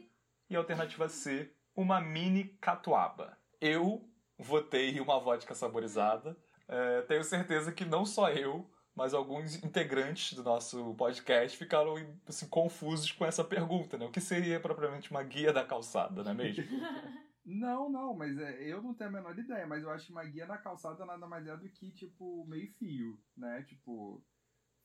E 0.50 0.56
alternativa 0.56 1.08
C, 1.08 1.52
uma 1.76 2.00
mini 2.00 2.56
catuaba. 2.60 3.38
Eu 3.60 4.10
votei 4.36 4.96
em 4.96 5.00
uma 5.00 5.20
vodka 5.20 5.54
saborizada. 5.54 6.36
É, 6.66 7.02
tenho 7.02 7.22
certeza 7.22 7.70
que 7.70 7.84
não 7.84 8.04
só 8.04 8.30
eu, 8.30 8.68
mas 8.98 9.14
alguns 9.14 9.62
integrantes 9.62 10.32
do 10.32 10.42
nosso 10.42 10.92
podcast 10.94 11.56
ficaram 11.56 11.94
assim, 12.26 12.48
confusos 12.48 13.12
com 13.12 13.24
essa 13.24 13.44
pergunta, 13.44 13.96
né? 13.96 14.04
O 14.04 14.10
que 14.10 14.20
seria 14.20 14.58
propriamente 14.58 15.12
uma 15.12 15.22
guia 15.22 15.52
da 15.52 15.64
calçada, 15.64 16.24
não 16.24 16.32
é 16.32 16.34
mesmo? 16.34 16.64
Não, 17.50 17.88
não, 17.88 18.12
mas 18.12 18.38
é, 18.38 18.62
eu 18.62 18.82
não 18.82 18.92
tenho 18.92 19.08
a 19.08 19.12
menor 19.14 19.38
ideia, 19.38 19.66
mas 19.66 19.82
eu 19.82 19.88
acho 19.88 20.04
que 20.04 20.12
uma 20.12 20.22
guia 20.22 20.44
na 20.44 20.58
calçada 20.58 21.06
nada 21.06 21.26
mais 21.26 21.46
é 21.46 21.56
do 21.56 21.66
que, 21.66 21.90
tipo, 21.92 22.44
meio 22.46 22.70
fio, 22.74 23.18
né? 23.34 23.62
Tipo, 23.62 24.22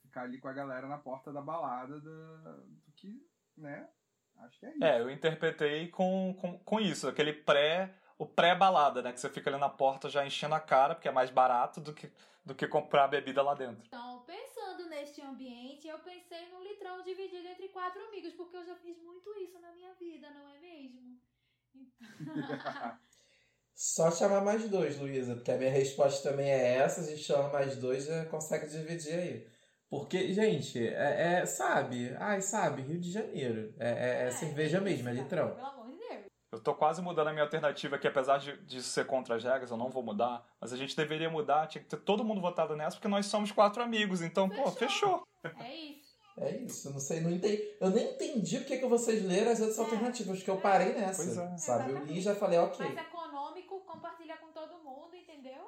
ficar 0.02 0.22
ali 0.22 0.38
com 0.38 0.48
a 0.48 0.54
galera 0.54 0.88
na 0.88 0.98
porta 0.98 1.34
da 1.34 1.42
balada 1.42 2.00
da, 2.00 2.52
do 2.86 2.92
que, 2.96 3.22
né? 3.58 3.90
Acho 4.38 4.58
que 4.58 4.66
é 4.66 4.70
isso. 4.70 4.84
É, 4.86 5.02
eu 5.02 5.12
interpretei 5.12 5.90
com, 5.90 6.34
com, 6.40 6.58
com 6.60 6.80
isso, 6.80 7.06
aquele 7.06 7.34
pré. 7.34 7.94
O 8.18 8.26
pré-balada, 8.26 9.02
né? 9.02 9.12
Que 9.12 9.20
você 9.20 9.30
fica 9.30 9.50
ali 9.50 9.60
na 9.60 9.70
porta 9.70 10.10
já 10.10 10.26
enchendo 10.26 10.56
a 10.56 10.60
cara, 10.60 10.96
porque 10.96 11.08
é 11.08 11.12
mais 11.12 11.30
barato 11.30 11.82
do 11.82 11.94
que, 11.94 12.12
do 12.46 12.54
que 12.56 12.68
comprar 12.68 13.06
a 13.06 13.08
bebida 13.08 13.42
lá 13.42 13.54
dentro. 13.54 13.84
Então, 13.88 14.24
pensando 14.26 14.88
neste 14.90 15.22
ambiente, 15.22 15.88
eu 15.88 16.00
pensei 16.00 16.50
num 16.50 16.64
litrão 16.64 17.02
dividido 17.02 17.48
entre 17.48 17.70
quatro 17.70 18.02
amigos, 18.08 18.34
porque 18.34 18.58
eu 18.58 18.66
já 18.66 18.76
fiz 18.76 18.98
muito 19.02 19.30
isso 19.38 19.60
na 19.60 19.72
minha 19.72 19.94
vida, 19.96 20.30
não 20.30 20.50
é 20.50 20.60
mesmo? 20.60 21.20
Então... 22.20 22.34
Só 23.76 24.12
chamar 24.12 24.42
mais 24.42 24.70
dois, 24.70 25.00
Luísa, 25.00 25.36
porque 25.36 25.52
a 25.52 25.58
minha 25.58 25.72
resposta 25.72 26.30
também 26.30 26.50
é 26.50 26.76
essa. 26.78 27.02
A 27.02 27.04
gente 27.04 27.24
chama 27.24 27.50
mais 27.50 27.76
dois 27.78 28.06
já 28.06 28.26
consegue 28.26 28.68
dividir 28.68 29.14
aí. 29.14 29.48
Porque, 29.90 30.32
gente, 30.32 30.80
é, 30.88 31.42
é- 31.42 31.46
sabe? 31.46 32.16
Ai, 32.20 32.42
sabe, 32.42 32.82
Rio 32.84 33.00
de 33.00 33.12
Janeiro. 33.12 33.74
É, 33.80 33.90
é- 33.90 34.28
é 34.28 34.32
cerveja 34.32 34.78
isso, 34.78 34.84
mesmo, 34.84 35.10
é 35.10 35.14
litrão. 35.14 35.56
Pelo 35.56 35.68
amor. 35.68 35.83
Eu 36.54 36.60
tô 36.60 36.76
quase 36.76 37.02
mudando 37.02 37.30
a 37.30 37.32
minha 37.32 37.44
alternativa 37.44 37.96
aqui, 37.96 38.08
apesar 38.08 38.38
de, 38.38 38.56
de 38.58 38.84
ser 38.84 39.08
contra 39.08 39.36
as 39.36 39.44
regras, 39.44 39.72
eu 39.72 39.78
não 39.78 39.90
vou 39.90 40.04
mudar. 40.04 40.48
Mas 40.62 40.72
a 40.72 40.78
gente 40.78 40.96
deveria 40.96 41.28
mudar, 41.28 41.66
tinha 41.66 41.84
que 41.84 41.90
ter 41.90 41.98
todo 41.98 42.24
mundo 42.24 42.40
votado 42.40 42.76
nessa, 42.76 42.96
porque 42.96 43.08
nós 43.08 43.26
somos 43.26 43.52
quatro 43.52 43.82
amigos. 43.82 44.22
Então, 44.22 44.48
pô, 44.48 44.70
fechou. 44.72 45.28
É 45.60 45.76
isso. 45.76 46.14
É 46.38 46.56
isso, 46.58 46.92
não 46.92 47.00
sei, 47.00 47.22
não 47.22 47.32
entendi. 47.32 47.76
Eu 47.82 47.90
nem 47.90 48.12
entendi 48.14 48.60
porque 48.60 48.78
que 48.78 48.86
vocês 48.86 49.24
leram 49.26 49.52
as 49.52 49.60
outras 49.60 49.80
É. 49.80 49.82
alternativas, 49.82 50.38
porque 50.38 50.52
eu 50.52 50.62
parei 50.62 50.94
nessa. 50.94 51.24
Pois 51.24 51.38
é. 51.38 51.58
Sabe? 51.58 51.92
Eu 51.92 52.06
li 52.06 52.20
e 52.20 52.22
já 52.22 52.36
falei, 52.36 52.60
ok. 52.60 52.86
Mais 52.86 53.08
econômico, 53.08 53.80
compartilha 53.82 54.38
com 54.38 54.52
todo 54.52 54.78
mundo, 54.84 55.16
entendeu? 55.16 55.64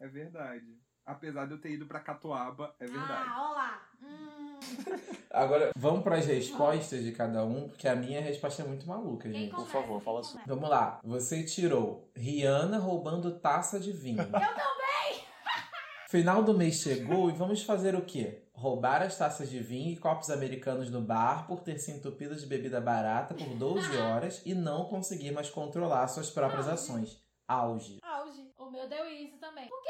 É 0.00 0.06
verdade. 0.06 0.78
Apesar 1.10 1.44
de 1.46 1.52
eu 1.54 1.60
ter 1.60 1.72
ido 1.72 1.86
pra 1.86 1.98
Catuaba, 1.98 2.72
é 2.78 2.86
verdade. 2.86 3.24
Ah, 3.26 3.42
olha 3.42 3.54
lá. 3.54 3.82
Hum, 4.00 4.58
Agora, 5.28 5.72
vamos 5.76 6.04
para 6.04 6.16
as 6.16 6.26
respostas 6.26 7.02
de 7.02 7.10
cada 7.10 7.44
um, 7.44 7.68
porque 7.68 7.88
a 7.88 7.96
minha 7.96 8.20
resposta 8.20 8.62
é 8.62 8.64
muito 8.64 8.86
maluca, 8.86 9.28
quem 9.28 9.42
gente. 9.46 9.54
Por 9.54 9.66
favor, 9.66 10.00
fala 10.00 10.20
começa? 10.20 10.40
Vamos 10.46 10.70
lá. 10.70 11.00
Você 11.02 11.42
tirou 11.42 12.08
Rihanna 12.14 12.78
roubando 12.78 13.40
taça 13.40 13.80
de 13.80 13.90
vinho. 13.90 14.22
Eu 14.22 14.28
também! 14.30 15.24
Final 16.08 16.44
do 16.44 16.56
mês 16.56 16.76
chegou 16.76 17.28
e 17.28 17.32
vamos 17.32 17.64
fazer 17.64 17.96
o 17.96 18.02
quê? 18.02 18.44
Roubar 18.54 19.02
as 19.02 19.18
taças 19.18 19.50
de 19.50 19.58
vinho 19.58 19.90
e 19.90 19.96
copos 19.96 20.30
americanos 20.30 20.90
no 20.90 21.00
bar 21.00 21.44
por 21.48 21.60
ter 21.60 21.78
se 21.78 21.90
entupido 21.90 22.36
de 22.36 22.46
bebida 22.46 22.80
barata 22.80 23.34
por 23.34 23.48
12 23.48 23.96
horas 23.96 24.42
e 24.46 24.54
não 24.54 24.84
conseguir 24.84 25.32
mais 25.32 25.50
controlar 25.50 26.06
suas 26.06 26.30
próprias 26.30 26.68
Auge. 26.68 26.74
ações. 26.74 27.30
Auge. 27.48 27.98
Auge. 28.00 28.48
O 28.56 28.70
meu 28.70 28.88
deu 28.88 29.04
isso 29.10 29.38
também. 29.38 29.66
Porque 29.66 29.88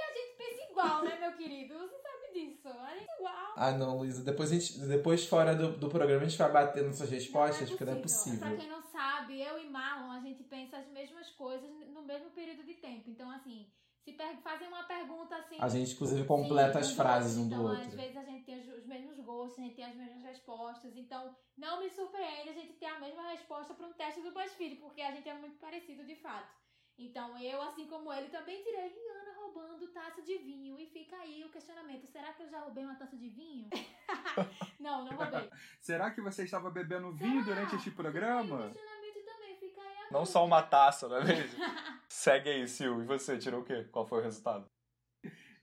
igual, 0.81 1.05
né, 1.05 1.19
meu 1.21 1.33
querido? 1.33 1.79
Você 1.79 1.97
sabe 1.99 2.33
disso. 2.33 2.69
A 2.69 2.95
gente 2.95 3.11
é 3.11 3.15
igual. 3.17 3.53
Ah, 3.57 3.73
não, 3.73 3.99
Luísa. 3.99 4.25
Depois, 4.25 4.51
a 4.51 4.55
gente, 4.55 4.79
depois 4.81 5.27
fora 5.27 5.55
do, 5.55 5.77
do 5.77 5.89
programa, 5.89 6.23
a 6.23 6.29
gente 6.29 6.39
vai 6.39 6.51
bater 6.51 6.85
nas 6.85 6.97
suas 6.97 7.11
respostas, 7.11 7.69
porque 7.69 7.85
não 7.85 7.93
é 7.93 7.97
Pra 7.97 8.03
possível. 8.03 8.57
quem 8.57 8.69
não 8.69 8.83
sabe, 8.83 9.41
eu 9.41 9.59
e 9.59 9.69
Marlon, 9.69 10.11
a 10.13 10.21
gente 10.21 10.43
pensa 10.45 10.79
as 10.79 10.89
mesmas 10.89 11.31
coisas 11.31 11.69
no 11.89 12.03
mesmo 12.03 12.31
período 12.31 12.65
de 12.65 12.75
tempo. 12.75 13.11
Então, 13.11 13.31
assim, 13.31 13.71
se 14.05 14.17
fazem 14.43 14.69
uma 14.69 14.85
pergunta 14.85 15.37
assim. 15.37 15.57
A 15.59 15.69
gente, 15.69 15.93
inclusive, 15.93 16.25
completa 16.27 16.83
Sim, 16.83 16.91
as 16.91 16.93
frases 16.93 17.37
um 17.37 17.49
do 17.49 17.55
então, 17.55 17.65
outro. 17.67 17.83
Às 17.83 17.95
vezes 17.95 18.17
a 18.17 18.25
gente 18.25 18.45
tem 18.45 18.61
os, 18.61 18.69
os 18.79 18.87
mesmos 18.87 19.19
gostos, 19.21 19.59
a 19.59 19.63
gente 19.63 19.77
tem 19.77 19.85
as 19.85 19.95
mesmas 19.95 20.23
respostas. 20.23 20.97
Então, 20.97 21.37
não 21.57 21.81
me 21.81 21.91
surpreende 21.91 22.49
a 22.49 22.55
gente 22.55 22.73
ter 22.75 22.87
a 22.87 22.99
mesma 22.99 23.31
resposta 23.31 23.75
para 23.75 23.87
um 23.87 23.93
teste 23.93 24.23
do 24.23 24.33
BuzzFeed, 24.33 24.77
porque 24.77 25.03
a 25.03 25.13
gente 25.13 25.29
é 25.29 25.35
muito 25.35 25.59
parecido 25.59 26.05
de 26.05 26.17
fato. 26.17 26.60
Então, 27.01 27.39
eu, 27.39 27.63
assim 27.63 27.87
como 27.87 28.13
ele, 28.13 28.29
também 28.29 28.63
tirei 28.63 28.89
Rihanna 28.89 29.33
roubando 29.39 29.89
taça 29.89 30.21
de 30.21 30.37
vinho. 30.37 30.79
E 30.79 30.87
fica 30.87 31.17
aí 31.17 31.43
o 31.43 31.49
questionamento: 31.49 32.07
será 32.07 32.35
que 32.35 32.43
eu 32.43 32.49
já 32.51 32.61
roubei 32.61 32.85
uma 32.85 32.95
taça 32.95 33.17
de 33.17 33.31
vinho? 33.31 33.71
não, 34.79 35.07
não 35.07 35.17
roubei. 35.17 35.51
Será 35.81 36.11
que 36.11 36.21
você 36.21 36.45
estava 36.45 36.71
bebendo 36.71 37.11
vinho 37.13 37.43
Será? 37.43 37.55
durante 37.55 37.77
este 37.77 37.91
programa? 37.91 38.67
o 38.67 38.71
questionamento 38.71 39.25
também, 39.25 39.57
fica 39.57 39.81
aí 39.81 39.97
a 40.09 40.13
Não 40.13 40.27
só 40.27 40.45
uma 40.45 40.63
taça, 40.63 41.09
não 41.09 41.17
é 41.17 41.25
mesmo? 41.25 41.59
Segue 42.07 42.51
aí, 42.51 42.69
Sil. 42.69 43.01
E 43.01 43.07
você, 43.07 43.39
tirou 43.39 43.63
o 43.63 43.65
quê? 43.65 43.85
Qual 43.85 44.07
foi 44.07 44.21
o 44.21 44.23
resultado? 44.23 44.71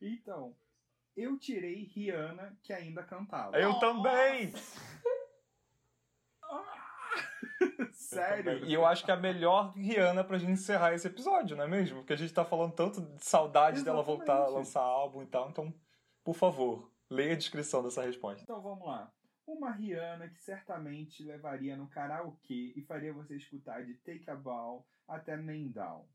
Então, 0.02 0.56
eu 1.16 1.38
tirei 1.38 1.84
Rihanna, 1.84 2.58
que 2.64 2.74
ainda 2.74 3.04
cantava. 3.04 3.60
Eu 3.60 3.70
Nossa. 3.70 3.80
também! 3.80 4.54
Sério? 8.18 8.66
E 8.66 8.74
eu 8.74 8.86
acho 8.86 9.04
que 9.06 9.12
é 9.12 9.14
a 9.14 9.18
melhor 9.18 9.74
Rihanna 9.74 10.24
pra 10.24 10.38
gente 10.38 10.52
encerrar 10.52 10.94
esse 10.94 11.08
episódio, 11.08 11.56
não 11.56 11.64
é 11.64 11.68
mesmo? 11.68 11.98
Porque 12.00 12.14
a 12.14 12.18
gente 12.18 12.34
tá 12.34 12.44
falando 12.44 12.74
tanto 12.74 13.02
de 13.02 13.26
saudade 13.26 13.84
dela 13.84 14.02
voltar 14.04 14.38
a 14.38 14.48
lançar 14.48 14.82
álbum 14.82 15.24
e 15.24 15.26
tal. 15.26 15.50
Então, 15.50 15.74
por 16.24 16.36
favor, 16.36 16.92
leia 17.10 17.34
a 17.34 17.38
descrição 17.38 17.84
dessa 17.84 18.04
resposta. 18.04 18.44
Então 18.44 18.62
vamos 18.62 18.86
lá. 18.86 19.12
Uma 19.46 19.72
Rihanna 19.72 20.28
que 20.28 20.42
certamente 20.44 21.24
levaria 21.24 21.78
no 21.78 21.88
karaokê 21.88 22.74
e 22.76 22.82
faria 22.82 23.14
você 23.14 23.38
escutar 23.38 23.86
de 23.86 23.94
Take 23.96 24.30
a 24.30 24.36
Bow 24.36 24.86
até 25.08 25.38
Man 25.38 25.68
Down. 25.68 26.06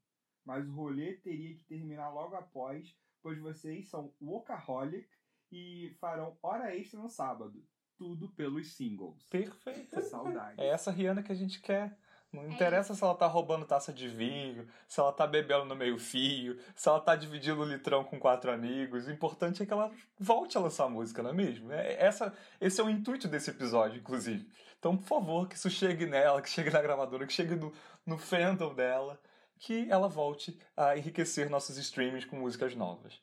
Mas 0.44 0.68
o 0.68 0.72
rolê 0.72 1.14
teria 1.14 1.54
que 1.54 1.64
terminar 1.64 2.10
logo 2.10 2.34
após, 2.34 2.94
pois 3.22 3.38
vocês 3.38 3.88
são 3.88 4.12
workaholic 4.20 5.08
e 5.50 5.96
farão 6.00 6.36
hora 6.42 6.76
extra 6.76 7.00
no 7.00 7.08
sábado. 7.08 7.64
Tudo 8.02 8.28
pelos 8.30 8.74
singles. 8.74 9.22
Perfeito. 9.30 10.00
Saudade. 10.02 10.60
É 10.60 10.66
essa 10.66 10.90
Rihanna 10.90 11.22
que 11.22 11.30
a 11.30 11.36
gente 11.36 11.60
quer. 11.60 11.96
Não 12.32 12.42
É 12.42 12.48
interessa 12.48 12.96
se 12.96 13.04
ela 13.04 13.14
tá 13.14 13.28
roubando 13.28 13.64
taça 13.64 13.92
de 13.92 14.08
vinho, 14.08 14.66
se 14.88 14.98
ela 14.98 15.12
tá 15.12 15.24
bebendo 15.24 15.66
no 15.66 15.76
meio 15.76 15.96
fio, 16.00 16.58
se 16.74 16.88
ela 16.88 16.98
tá 16.98 17.14
dividindo 17.14 17.60
o 17.60 17.64
litrão 17.64 18.02
com 18.02 18.18
quatro 18.18 18.50
amigos. 18.50 19.06
O 19.06 19.12
importante 19.12 19.62
é 19.62 19.66
que 19.66 19.72
ela 19.72 19.92
volte 20.18 20.58
a 20.58 20.60
lançar 20.60 20.88
música, 20.88 21.22
não 21.22 21.30
é 21.30 21.32
mesmo? 21.32 21.70
É, 21.70 21.92
essa, 22.02 22.34
esse 22.60 22.80
é 22.80 22.84
o 22.84 22.90
intuito 22.90 23.28
desse 23.28 23.50
episódio, 23.50 24.00
inclusive. 24.00 24.50
Então, 24.80 24.96
por 24.96 25.06
favor, 25.06 25.48
que 25.48 25.54
isso 25.54 25.70
chegue 25.70 26.04
nela, 26.04 26.42
que 26.42 26.50
chegue 26.50 26.70
na 26.70 26.82
gravadora, 26.82 27.24
que 27.24 27.32
chegue 27.32 27.54
no, 27.54 27.72
no 28.04 28.18
fandom 28.18 28.74
dela, 28.74 29.20
que 29.60 29.88
ela 29.88 30.08
volte 30.08 30.58
a 30.76 30.96
enriquecer 30.96 31.48
nossos 31.48 31.76
streams 31.76 32.24
com 32.24 32.36
músicas 32.36 32.74
novas. 32.74 33.22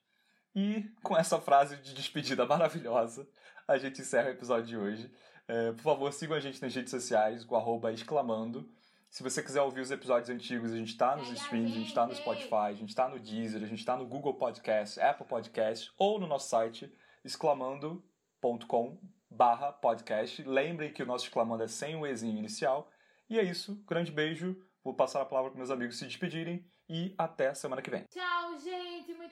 E 0.55 0.89
com 1.03 1.17
essa 1.17 1.39
frase 1.39 1.77
de 1.77 1.93
despedida 1.93 2.45
maravilhosa, 2.45 3.27
a 3.69 3.77
gente 3.77 4.01
encerra 4.01 4.29
o 4.29 4.31
episódio 4.31 4.65
de 4.65 4.77
hoje. 4.77 5.11
É, 5.47 5.71
por 5.73 5.81
favor, 5.81 6.11
sigam 6.11 6.35
a 6.35 6.39
gente 6.39 6.61
nas 6.61 6.73
redes 6.73 6.89
sociais, 6.89 7.45
com 7.45 7.55
arroba 7.55 7.93
exclamando. 7.93 8.67
Se 9.09 9.21
você 9.21 9.43
quiser 9.43 9.61
ouvir 9.61 9.81
os 9.81 9.91
episódios 9.91 10.29
antigos, 10.29 10.73
a 10.73 10.75
gente 10.75 10.97
tá 10.97 11.15
nos 11.15 11.29
streams, 11.29 11.71
a 11.71 11.79
gente 11.79 11.93
tá 11.93 12.05
no. 12.07 12.15
Spotify, 12.15 12.55
a 12.55 12.73
gente 12.73 12.95
tá 12.95 13.07
no 13.07 13.19
Deezer, 13.19 13.63
a 13.63 13.67
gente 13.67 13.85
tá 13.85 13.95
no 13.95 14.05
Google 14.05 14.33
Podcast, 14.33 14.99
Apple 14.99 15.25
Podcast 15.25 15.91
ou 15.97 16.19
no 16.19 16.27
nosso 16.27 16.49
site 16.49 16.91
exclamando.com 17.23 18.99
barra 19.29 19.71
podcast. 19.71 20.41
Lembrem 20.43 20.91
que 20.91 21.03
o 21.03 21.05
nosso 21.05 21.25
exclamando 21.25 21.63
é 21.63 21.67
sem 21.67 21.95
o 21.95 22.05
ezinho 22.07 22.37
inicial. 22.37 22.89
E 23.29 23.37
é 23.37 23.43
isso, 23.43 23.83
grande 23.87 24.11
beijo. 24.11 24.59
Vou 24.83 24.95
passar 24.95 25.21
a 25.21 25.25
palavra 25.25 25.51
para 25.51 25.57
meus 25.59 25.71
amigos 25.71 25.97
se 25.97 26.05
despedirem 26.05 26.65
e 26.87 27.13
até 27.17 27.53
semana 27.53 27.81
que 27.81 27.91
vem. 27.91 28.03
Tchau, 28.09 28.23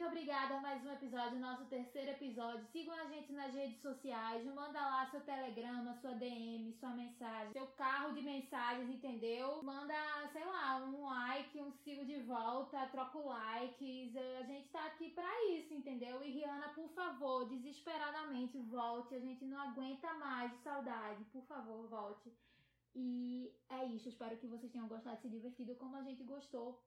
obrigada 0.08 0.56
a 0.56 0.62
mais 0.62 0.86
um 0.86 0.92
episódio, 0.94 1.38
nosso 1.38 1.66
terceiro 1.66 2.12
episódio. 2.12 2.66
Sigam 2.72 2.96
a 2.96 3.06
gente 3.08 3.34
nas 3.34 3.54
redes 3.54 3.82
sociais. 3.82 4.46
Manda 4.46 4.80
lá 4.80 5.06
seu 5.12 5.20
telegrama, 5.20 5.94
sua 5.96 6.14
DM, 6.14 6.72
sua 6.80 6.92
mensagem, 6.92 7.52
seu 7.52 7.68
carro 7.76 8.14
de 8.14 8.22
mensagens, 8.22 8.90
entendeu? 8.90 9.62
Manda, 9.62 9.94
sei 10.32 10.46
lá, 10.46 10.78
um 10.78 11.04
like, 11.04 11.60
um 11.60 11.74
sigo 11.84 12.06
de 12.06 12.22
volta, 12.22 12.88
troca 12.88 13.18
o 13.18 13.28
likes. 13.28 14.16
A 14.16 14.44
gente 14.44 14.70
tá 14.70 14.86
aqui 14.86 15.10
pra 15.10 15.30
isso, 15.52 15.74
entendeu? 15.74 16.24
E 16.24 16.32
Rihanna, 16.32 16.70
por 16.70 16.88
favor, 16.92 17.46
desesperadamente 17.50 18.58
volte. 18.60 19.14
A 19.14 19.20
gente 19.20 19.44
não 19.44 19.60
aguenta 19.60 20.14
mais 20.14 20.54
de 20.54 20.60
saudade. 20.60 21.26
Por 21.26 21.44
favor, 21.44 21.86
volte. 21.90 22.32
E 22.96 23.54
é 23.70 23.86
isso. 23.88 24.08
Espero 24.08 24.38
que 24.38 24.48
vocês 24.48 24.72
tenham 24.72 24.88
gostado, 24.88 25.20
se 25.22 25.28
divertido 25.28 25.76
como 25.76 25.98
a 25.98 26.02
gente 26.02 26.24
gostou. 26.24 26.82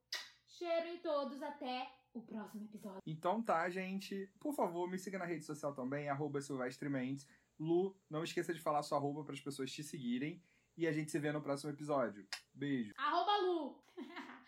Cheiro 0.47 0.89
em 0.89 0.99
todos, 0.99 1.43
até 1.43 2.00
o 2.13 2.23
próximo 2.23 2.65
episódio. 2.65 3.01
Então 3.07 3.43
tá, 3.43 3.69
gente. 3.69 4.31
Por 4.39 4.53
favor, 4.55 4.89
me 4.89 4.99
siga 4.99 5.19
na 5.19 5.25
rede 5.25 5.45
social 5.45 5.75
também, 5.75 6.09
arroba 6.09 6.41
Silvestre 6.41 6.89
Mendes. 6.89 7.29
Lu, 7.59 7.97
não 8.09 8.25
esqueça 8.25 8.55
de 8.55 8.61
falar 8.61 8.83
sua 8.83 8.99
arroba 8.99 9.23
para 9.25 9.35
as 9.35 9.41
pessoas 9.41 9.71
te 9.71 9.83
seguirem. 9.83 10.43
E 10.77 10.87
a 10.87 10.93
gente 10.93 11.11
se 11.11 11.19
vê 11.19 11.31
no 11.31 11.43
próximo 11.43 11.73
episódio. 11.73 12.27
Beijo. 12.55 12.95
Arroba 12.97 13.37
Lu. 13.39 13.85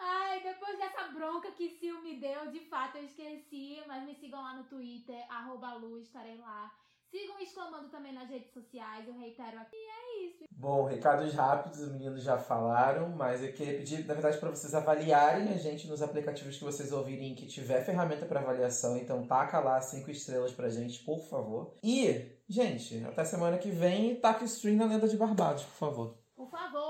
Ai, 0.00 0.42
depois 0.42 0.78
dessa 0.78 1.08
bronca 1.08 1.52
que 1.52 1.76
Sil 1.76 2.00
me 2.02 2.18
deu, 2.18 2.50
de 2.50 2.60
fato 2.60 2.96
eu 2.96 3.04
esqueci, 3.04 3.82
mas 3.86 4.04
me 4.04 4.14
sigam 4.14 4.40
lá 4.40 4.56
no 4.56 4.64
Twitter, 4.64 5.26
arroba 5.28 5.74
Lu, 5.74 6.00
estarei 6.00 6.38
lá. 6.38 6.72
Sigam 7.10 7.38
exclamando 7.40 7.88
também 7.88 8.12
nas 8.12 8.28
redes 8.28 8.52
sociais, 8.52 9.08
eu 9.08 9.14
reitero 9.18 9.58
aqui. 9.58 9.76
E 9.76 9.88
é 9.88 10.26
isso. 10.26 10.44
Bom, 10.50 10.84
recados 10.84 11.32
rápidos, 11.32 11.80
os 11.80 11.92
meninos 11.92 12.22
já 12.22 12.36
falaram, 12.36 13.08
mas 13.10 13.42
eu 13.42 13.52
queria 13.52 13.78
pedir, 13.78 14.06
na 14.06 14.14
verdade, 14.14 14.38
para 14.38 14.50
vocês 14.50 14.74
avaliarem 14.74 15.48
a 15.48 15.56
gente 15.56 15.86
nos 15.88 16.02
aplicativos 16.02 16.58
que 16.58 16.64
vocês 16.64 16.92
ouvirem 16.92 17.34
que 17.34 17.46
tiver 17.46 17.84
ferramenta 17.84 18.26
para 18.26 18.40
avaliação, 18.40 18.96
então 18.96 19.26
taca 19.26 19.60
lá 19.60 19.80
cinco 19.80 20.10
estrelas 20.10 20.52
pra 20.52 20.68
gente, 20.68 21.02
por 21.04 21.20
favor. 21.28 21.76
E, 21.82 22.38
gente, 22.48 23.04
até 23.04 23.24
semana 23.24 23.56
que 23.56 23.70
vem, 23.70 24.16
taca 24.16 24.42
o 24.42 24.46
stream 24.46 24.76
na 24.76 24.86
Lenda 24.86 25.08
de 25.08 25.16
Barbados, 25.16 25.64
por 25.64 25.76
favor. 25.76 26.18
Por 26.36 26.50
favor. 26.50 26.87